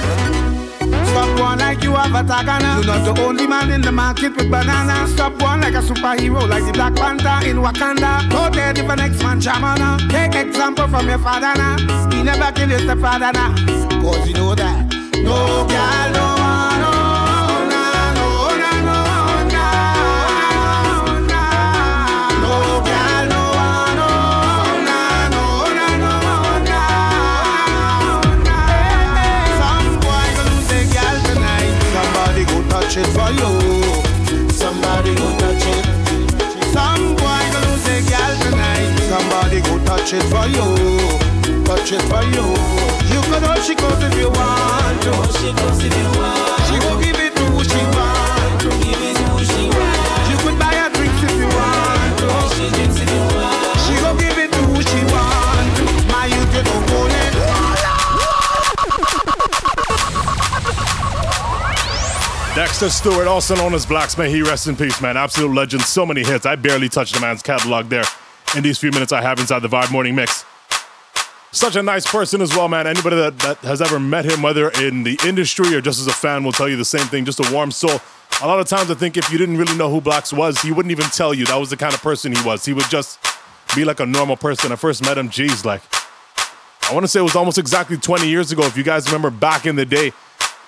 Stop 1.32 1.48
one 1.48 1.58
like 1.60 1.82
you 1.82 1.92
have 1.94 2.14
a 2.14 2.22
tagana. 2.28 2.84
You're 2.84 2.84
not 2.84 3.14
the 3.14 3.22
only 3.22 3.46
man 3.46 3.70
in 3.70 3.80
the 3.80 3.90
market 3.90 4.36
with 4.36 4.50
banana. 4.50 5.08
Stop 5.08 5.40
one 5.40 5.62
like 5.62 5.72
a 5.72 5.80
superhero, 5.80 6.46
like 6.46 6.64
the 6.66 6.72
Black 6.72 6.94
Panther 6.94 7.48
in 7.48 7.56
Wakanda. 7.56 8.28
Go 8.30 8.50
there 8.50 8.70
if 8.70 8.76
the 8.76 8.94
next 8.94 9.22
man 9.22 9.40
jamana. 9.40 9.98
Take 10.10 10.34
example 10.34 10.88
from 10.88 11.08
your 11.08 11.18
father 11.18 11.54
now. 11.56 12.10
He 12.10 12.22
never 12.22 12.52
kill 12.52 12.68
his 12.68 12.82
stepfather 12.82 13.32
now. 13.32 13.54
Cause 14.02 14.28
you 14.28 14.34
know 14.34 14.54
that. 14.54 14.92
No 15.24 15.66
girl, 15.66 16.12
no, 16.12 16.41
touch 40.12 40.24
it 40.24 40.28
for 40.28 40.46
you. 40.46 41.64
Touch 41.64 41.92
it 41.92 42.02
for 42.02 42.22
you. 42.22 42.44
You 43.08 43.20
could 43.32 43.42
hold 43.42 43.64
she 43.64 43.74
goes 43.74 44.02
if 44.02 44.14
you 44.18 44.28
want 44.28 45.00
to. 45.02 45.12
She 45.40 45.48
goes 45.56 45.80
if 45.84 45.96
you 45.96 46.08
want. 46.20 46.60
She 46.68 46.76
go 46.84 47.00
give 47.00 47.16
it 47.16 47.34
to 47.34 47.44
who 47.48 47.64
she 47.64 47.80
want 47.96 48.60
to. 48.60 48.68
Give 48.84 49.00
it 49.00 49.16
to 49.16 49.24
who 49.32 49.40
she 49.40 49.70
want. 49.72 50.28
You 50.28 50.36
could 50.44 50.58
buy 50.58 50.74
her 50.76 50.90
drinks 50.92 51.22
if 51.22 51.32
you 51.32 51.48
want 51.48 52.18
to. 52.20 52.28
She 52.52 52.68
drinks 52.76 53.00
if 53.00 53.08
you 53.08 53.24
want. 53.32 53.78
She 53.88 53.94
go 54.04 54.12
give 54.20 54.36
it 54.36 54.52
to 54.52 54.60
who 54.68 54.82
she 54.84 55.00
want 55.08 55.76
to. 55.80 55.84
My 56.12 56.26
youth, 56.26 56.54
you 56.56 56.62
don't 56.62 56.90
own 56.92 57.10
it. 57.10 57.32
Dexter 62.54 62.90
Stewart, 62.90 63.26
also 63.26 63.56
known 63.56 63.72
as 63.72 63.86
Blaxx, 63.86 64.18
may 64.18 64.30
he 64.30 64.42
rests 64.42 64.66
in 64.66 64.76
peace, 64.76 65.00
man. 65.00 65.16
Absolute 65.16 65.54
legend. 65.54 65.84
So 65.84 66.04
many 66.04 66.22
hits. 66.22 66.44
I 66.44 66.56
barely 66.56 66.90
touched 66.90 67.14
the 67.14 67.20
man's 67.20 67.42
catalog 67.42 67.88
there 67.88 68.04
in 68.56 68.62
these 68.62 68.78
few 68.78 68.90
minutes 68.90 69.12
I 69.12 69.22
have 69.22 69.38
inside 69.38 69.60
the 69.60 69.68
Vibe 69.68 69.90
Morning 69.90 70.14
Mix. 70.14 70.44
Such 71.52 71.76
a 71.76 71.82
nice 71.82 72.10
person 72.10 72.40
as 72.40 72.50
well, 72.56 72.68
man. 72.68 72.86
Anybody 72.86 73.16
that, 73.16 73.38
that 73.40 73.58
has 73.58 73.82
ever 73.82 74.00
met 74.00 74.24
him, 74.24 74.40
whether 74.40 74.70
in 74.70 75.02
the 75.02 75.18
industry 75.24 75.74
or 75.74 75.82
just 75.82 76.00
as 76.00 76.06
a 76.06 76.12
fan, 76.12 76.44
will 76.44 76.52
tell 76.52 76.68
you 76.68 76.76
the 76.76 76.84
same 76.84 77.06
thing. 77.06 77.26
Just 77.26 77.40
a 77.40 77.52
warm 77.52 77.70
soul. 77.70 78.00
A 78.40 78.46
lot 78.46 78.58
of 78.58 78.66
times, 78.66 78.90
I 78.90 78.94
think 78.94 79.18
if 79.18 79.30
you 79.30 79.36
didn't 79.36 79.58
really 79.58 79.76
know 79.76 79.90
who 79.90 80.00
Blaxx 80.00 80.36
was, 80.36 80.60
he 80.62 80.72
wouldn't 80.72 80.90
even 80.90 81.04
tell 81.06 81.34
you 81.34 81.44
that 81.46 81.56
was 81.56 81.68
the 81.68 81.76
kind 81.76 81.92
of 81.92 82.00
person 82.00 82.34
he 82.34 82.42
was. 82.42 82.64
He 82.64 82.72
would 82.72 82.88
just 82.88 83.18
be 83.76 83.84
like 83.84 84.00
a 84.00 84.06
normal 84.06 84.36
person. 84.36 84.72
I 84.72 84.76
first 84.76 85.02
met 85.02 85.18
him, 85.18 85.28
geez, 85.28 85.64
like, 85.64 85.82
I 86.88 86.94
want 86.94 87.04
to 87.04 87.08
say 87.08 87.20
it 87.20 87.22
was 87.22 87.36
almost 87.36 87.58
exactly 87.58 87.96
20 87.96 88.28
years 88.28 88.50
ago. 88.50 88.62
If 88.64 88.76
you 88.76 88.82
guys 88.82 89.06
remember 89.06 89.30
back 89.30 89.66
in 89.66 89.76
the 89.76 89.84
day, 89.84 90.12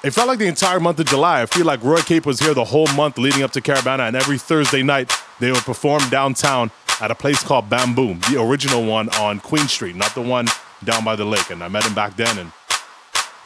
it 0.04 0.10
felt 0.10 0.28
like 0.28 0.38
the 0.38 0.46
entire 0.46 0.80
month 0.80 1.00
of 1.00 1.06
July. 1.06 1.40
I 1.42 1.46
feel 1.46 1.64
like 1.64 1.82
Roy 1.82 2.00
Cape 2.00 2.26
was 2.26 2.38
here 2.38 2.52
the 2.52 2.64
whole 2.64 2.86
month 2.88 3.16
leading 3.16 3.42
up 3.42 3.52
to 3.52 3.62
Caribana, 3.62 4.06
and 4.06 4.14
every 4.14 4.38
Thursday 4.38 4.82
night 4.82 5.10
they 5.40 5.50
would 5.50 5.62
perform 5.62 6.06
downtown 6.10 6.70
at 7.00 7.10
a 7.10 7.14
place 7.14 7.42
called 7.42 7.68
Bamboo, 7.68 8.14
the 8.30 8.40
original 8.40 8.84
one 8.84 9.08
on 9.16 9.40
Queen 9.40 9.66
Street, 9.68 9.96
not 9.96 10.14
the 10.14 10.22
one 10.22 10.46
down 10.84 11.04
by 11.04 11.16
the 11.16 11.24
lake. 11.24 11.50
And 11.50 11.62
I 11.62 11.68
met 11.68 11.84
him 11.84 11.94
back 11.94 12.16
then, 12.16 12.38
and 12.38 12.52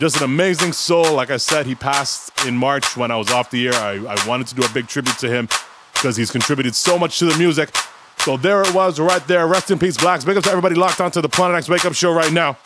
just 0.00 0.16
an 0.18 0.24
amazing 0.24 0.72
soul. 0.72 1.14
Like 1.14 1.30
I 1.30 1.38
said, 1.38 1.66
he 1.66 1.74
passed 1.74 2.46
in 2.46 2.56
March 2.56 2.96
when 2.96 3.10
I 3.10 3.16
was 3.16 3.30
off 3.30 3.50
the 3.50 3.68
air. 3.68 3.74
I, 3.74 3.94
I 4.06 4.28
wanted 4.28 4.46
to 4.48 4.54
do 4.54 4.62
a 4.62 4.68
big 4.70 4.86
tribute 4.86 5.18
to 5.18 5.28
him 5.28 5.48
because 5.92 6.16
he's 6.16 6.30
contributed 6.30 6.74
so 6.74 6.98
much 6.98 7.18
to 7.18 7.24
the 7.24 7.36
music. 7.36 7.74
So 8.18 8.36
there 8.36 8.62
it 8.62 8.74
was, 8.74 9.00
right 9.00 9.26
there. 9.26 9.46
Rest 9.46 9.70
in 9.70 9.78
peace, 9.78 9.96
Blaxx. 9.96 10.26
Big 10.26 10.36
up 10.36 10.44
to 10.44 10.50
everybody 10.50 10.74
locked 10.74 11.00
onto 11.00 11.20
the 11.20 11.28
Planet 11.28 11.56
X 11.56 11.68
Wake 11.68 11.84
Up 11.84 11.94
Show 11.94 12.12
right 12.12 12.32
now. 12.32 12.56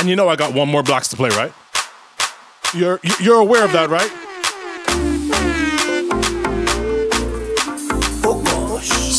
And 0.00 0.08
you 0.08 0.16
know 0.16 0.28
I 0.28 0.36
got 0.36 0.54
one 0.54 0.68
more 0.68 0.82
Blaxx 0.82 1.10
to 1.10 1.16
play, 1.16 1.30
right? 1.30 1.52
You're 2.74 3.00
you're 3.20 3.40
aware 3.40 3.64
of 3.64 3.72
that, 3.72 3.88
right? 3.88 4.27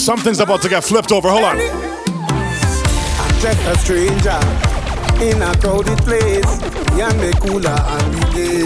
Something's 0.10 0.40
about 0.40 0.64
to 0.64 0.70
get 0.70 0.84
flipped 0.84 1.12
over. 1.12 1.30
Hold 1.30 1.44
on. 1.44 1.60
I'm 1.60 3.40
just 3.40 3.62
a 3.62 3.78
stranger 3.78 4.40
in 5.22 5.40
a 5.40 5.56
crowded 5.62 6.00
place. 6.00 6.50
Yeah, 6.98 7.14
me 7.22 7.30
cooler 7.38 7.70
and 7.70 8.34
be. 8.34 8.66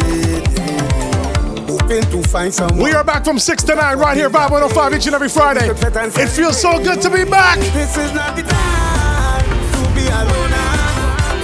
Hoping 1.68 2.04
to 2.12 2.24
find 2.30 2.54
someone. 2.54 2.80
We 2.82 2.94
are 2.94 3.04
back 3.04 3.26
from 3.26 3.40
6 3.40 3.64
to 3.64 3.76
9 3.76 3.98
right 3.98 4.16
here, 4.16 4.30
Vibe 4.30 4.52
105 4.52 4.94
each 4.94 5.06
and 5.08 5.16
every 5.16 5.28
Friday. 5.28 5.68
It 5.68 6.30
feels 6.30 6.62
so 6.62 6.82
good 6.82 7.02
to 7.02 7.10
be 7.10 7.26
back. 7.26 7.60
This 7.60 7.98
is 7.98 8.14
not 8.14 8.38
the 8.38 8.44
time 8.44 9.44
to 9.44 9.90
be 9.94 10.08
alone. 10.08 10.50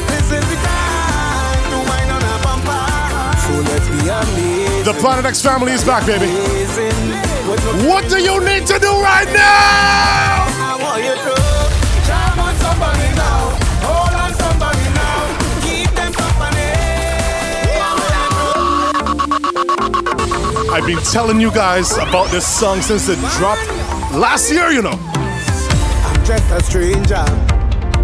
This 0.08 0.32
is 0.32 0.48
the 0.48 0.56
time 0.64 1.60
to 1.72 1.78
wind 1.92 2.10
on 2.10 2.24
a 2.24 2.40
bumper. 2.40 2.88
So 3.36 3.52
let's 3.68 3.90
be 3.90 4.08
amazing. 4.08 4.86
The 4.86 4.94
Planet 5.02 5.26
X 5.26 5.42
family 5.42 5.74
is 5.74 5.84
back, 5.84 6.06
baby. 6.08 6.28
What 7.50 8.08
do 8.10 8.22
you 8.22 8.40
need 8.46 8.68
to 8.68 8.78
do 8.78 8.92
right 9.02 9.26
now? 9.34 10.46
I 10.62 10.78
want 10.80 11.04
you 11.04 11.16
to 11.16 11.34
jam 12.06 12.40
on 12.40 12.56
somebody 12.58 13.10
now. 13.16 13.58
Hold 13.90 14.14
on 14.14 14.34
somebody 14.36 14.86
now. 14.94 15.34
Keep 15.66 15.90
them 15.96 16.14
company. 16.14 16.70
I've 20.70 20.86
been 20.86 21.02
telling 21.12 21.42
you 21.42 21.50
guys 21.52 21.98
about 21.98 22.30
this 22.30 22.46
song 22.46 22.84
since 22.84 23.10
it 23.10 23.18
dropped 23.40 23.68
last 24.14 24.52
year, 24.52 24.70
you 24.70 24.84
know. 24.84 25.00
I'm 25.16 26.24
just 26.24 26.52
a 26.52 26.62
stranger 26.62 27.26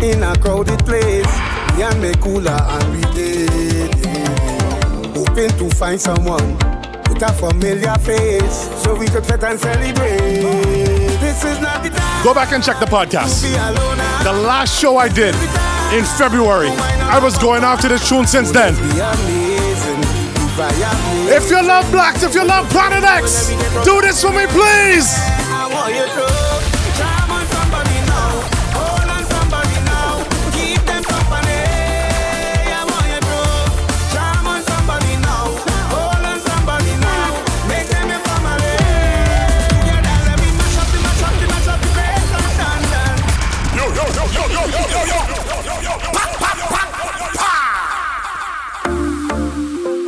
in 0.01 0.23
a 0.23 0.35
crowded 0.39 0.83
place. 0.85 1.29
Yeah, 1.77 1.93
me 2.01 2.13
cooler 2.15 2.49
and 2.49 2.93
be 2.93 3.01
dead. 3.13 3.93
Hoping 5.15 5.51
to 5.59 5.69
find 5.75 6.01
someone 6.01 6.57
with 7.15 7.23
a 7.23 7.33
familiar 7.33 7.95
face 7.99 8.69
so 8.83 8.93
we 8.93 9.07
could 9.07 9.25
fit 9.25 9.43
and 9.43 9.59
celebrate. 9.59 10.19
This 11.19 11.43
is 11.45 11.59
not 11.61 11.81
the 11.83 11.89
time. 11.89 12.23
Go 12.23 12.33
back 12.33 12.51
and 12.51 12.63
check 12.63 12.79
the 12.79 12.85
podcast. 12.85 13.43
The 14.23 14.33
last 14.33 14.79
show 14.79 14.97
I 14.97 15.07
did 15.07 15.35
in 15.93 16.03
February. 16.17 16.69
I 16.69 17.19
was 17.19 17.37
going 17.37 17.63
after 17.63 17.87
this 17.87 18.07
tune 18.09 18.27
since 18.27 18.51
then. 18.51 18.73
If 21.27 21.49
you 21.49 21.61
love 21.65 21.85
Blaxx, 21.85 22.23
if 22.23 22.33
you 22.35 22.45
love 22.45 22.69
Planet 22.69 23.03
X, 23.03 23.49
do 23.85 24.01
this 24.01 24.21
for 24.21 24.31
me, 24.31 24.45
please. 24.47 25.07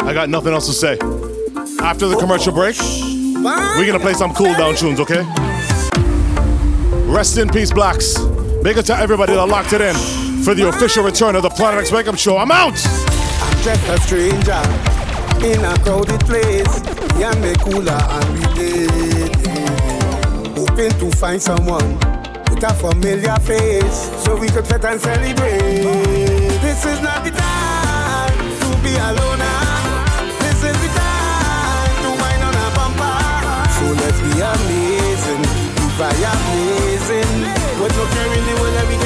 I 0.08 0.14
got 0.14 0.30
nothing 0.30 0.54
else 0.54 0.68
to 0.68 0.74
say. 0.74 0.94
After 1.82 2.08
the 2.08 2.16
commercial 2.18 2.54
break, 2.54 2.80
we're 2.80 3.86
gonna 3.86 4.00
play 4.00 4.14
some 4.14 4.34
cool 4.34 4.54
down 4.54 4.74
tunes, 4.74 5.02
okay? 5.02 5.22
Rest 7.12 7.38
in 7.38 7.50
peace, 7.50 7.74
Blaxx. 7.74 8.64
Make 8.64 8.78
it 8.78 8.86
to 8.86 8.96
everybody 8.96 9.34
that 9.34 9.46
locked 9.50 9.74
it 9.74 9.82
in 9.82 9.94
for 10.46 10.54
the 10.54 10.70
official 10.70 11.04
return 11.04 11.36
of 11.36 11.44
the 11.44 11.50
Planet 11.50 11.82
X 11.82 11.92
Wake 11.92 12.08
Up 12.08 12.18
Show. 12.18 12.38
I'm 12.38 12.52
out! 12.52 12.80
I'm 13.44 13.64
just 13.64 13.86
a 13.90 14.00
stranger 14.00 14.64
in 15.44 15.66
a 15.66 15.78
crowded 15.84 16.22
place. 16.22 16.80
Yeah, 17.20 17.34
me 17.42 17.54
cooler 17.60 17.92
and 17.92 18.56
related. 18.56 19.36
Hoping 20.56 20.92
to 21.02 21.18
find 21.18 21.42
someone 21.42 22.00
with 22.50 22.64
a 22.64 22.74
familiar 22.80 23.36
face 23.40 24.24
so 24.24 24.38
we 24.38 24.48
could 24.48 24.66
fit 24.66 24.86
and 24.86 25.02
celebrate. 25.02 25.60
This 26.64 26.86
is 26.86 27.02
not 27.02 27.26
the 27.26 27.32
time 27.32 28.38
to 28.62 28.84
be 28.84 28.96
alone. 28.96 29.47
fire 35.98 36.38
blazing. 36.46 37.42
But 37.80 37.92
no 37.98 38.06
care 38.14 38.34
in 38.38 38.44
the 38.46 38.54
world, 38.62 38.97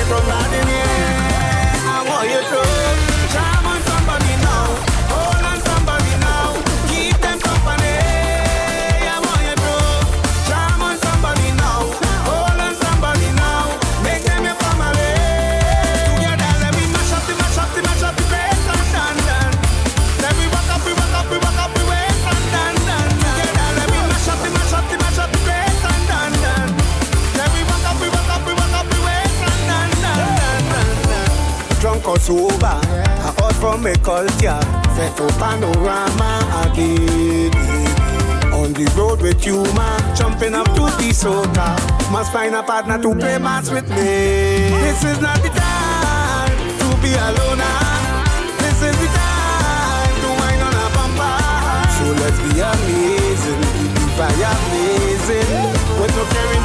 sober. 32.22 32.78
I 33.26 33.34
heard 33.38 33.56
from 33.58 33.86
a 33.86 33.96
culture, 33.98 34.62
set 34.96 35.18
to 35.18 35.28
panorama 35.42 36.32
again. 36.70 37.52
On 38.54 38.72
the 38.74 38.86
road 38.96 39.22
with 39.22 39.44
you, 39.46 39.64
man, 39.74 40.16
jumping 40.16 40.54
up 40.54 40.68
to 40.78 40.86
the 41.02 41.10
soca. 41.12 41.68
Must 42.12 42.32
find 42.32 42.54
a 42.54 42.62
partner 42.62 43.02
to 43.02 43.16
play 43.16 43.38
match 43.40 43.70
with 43.70 43.90
me. 43.90 44.70
This 44.86 45.04
is 45.04 45.20
not 45.20 45.42
the 45.42 45.50
time 45.50 46.54
to 46.82 46.88
be 47.02 47.12
alone. 47.28 47.58
Ah. 47.60 48.22
This 48.62 48.78
is 48.90 48.96
the 49.02 49.10
time 49.18 50.14
to 50.22 50.30
wind 50.40 50.62
on 50.68 50.76
a 50.78 50.88
bumper. 50.94 51.38
So 51.98 52.06
let's 52.22 52.40
be 52.46 52.54
amazing, 52.62 53.62
be 53.98 54.06
fire 54.14 54.56
blazing. 54.70 55.50
With 56.00 56.14
no 56.18 56.24
caring 56.34 56.61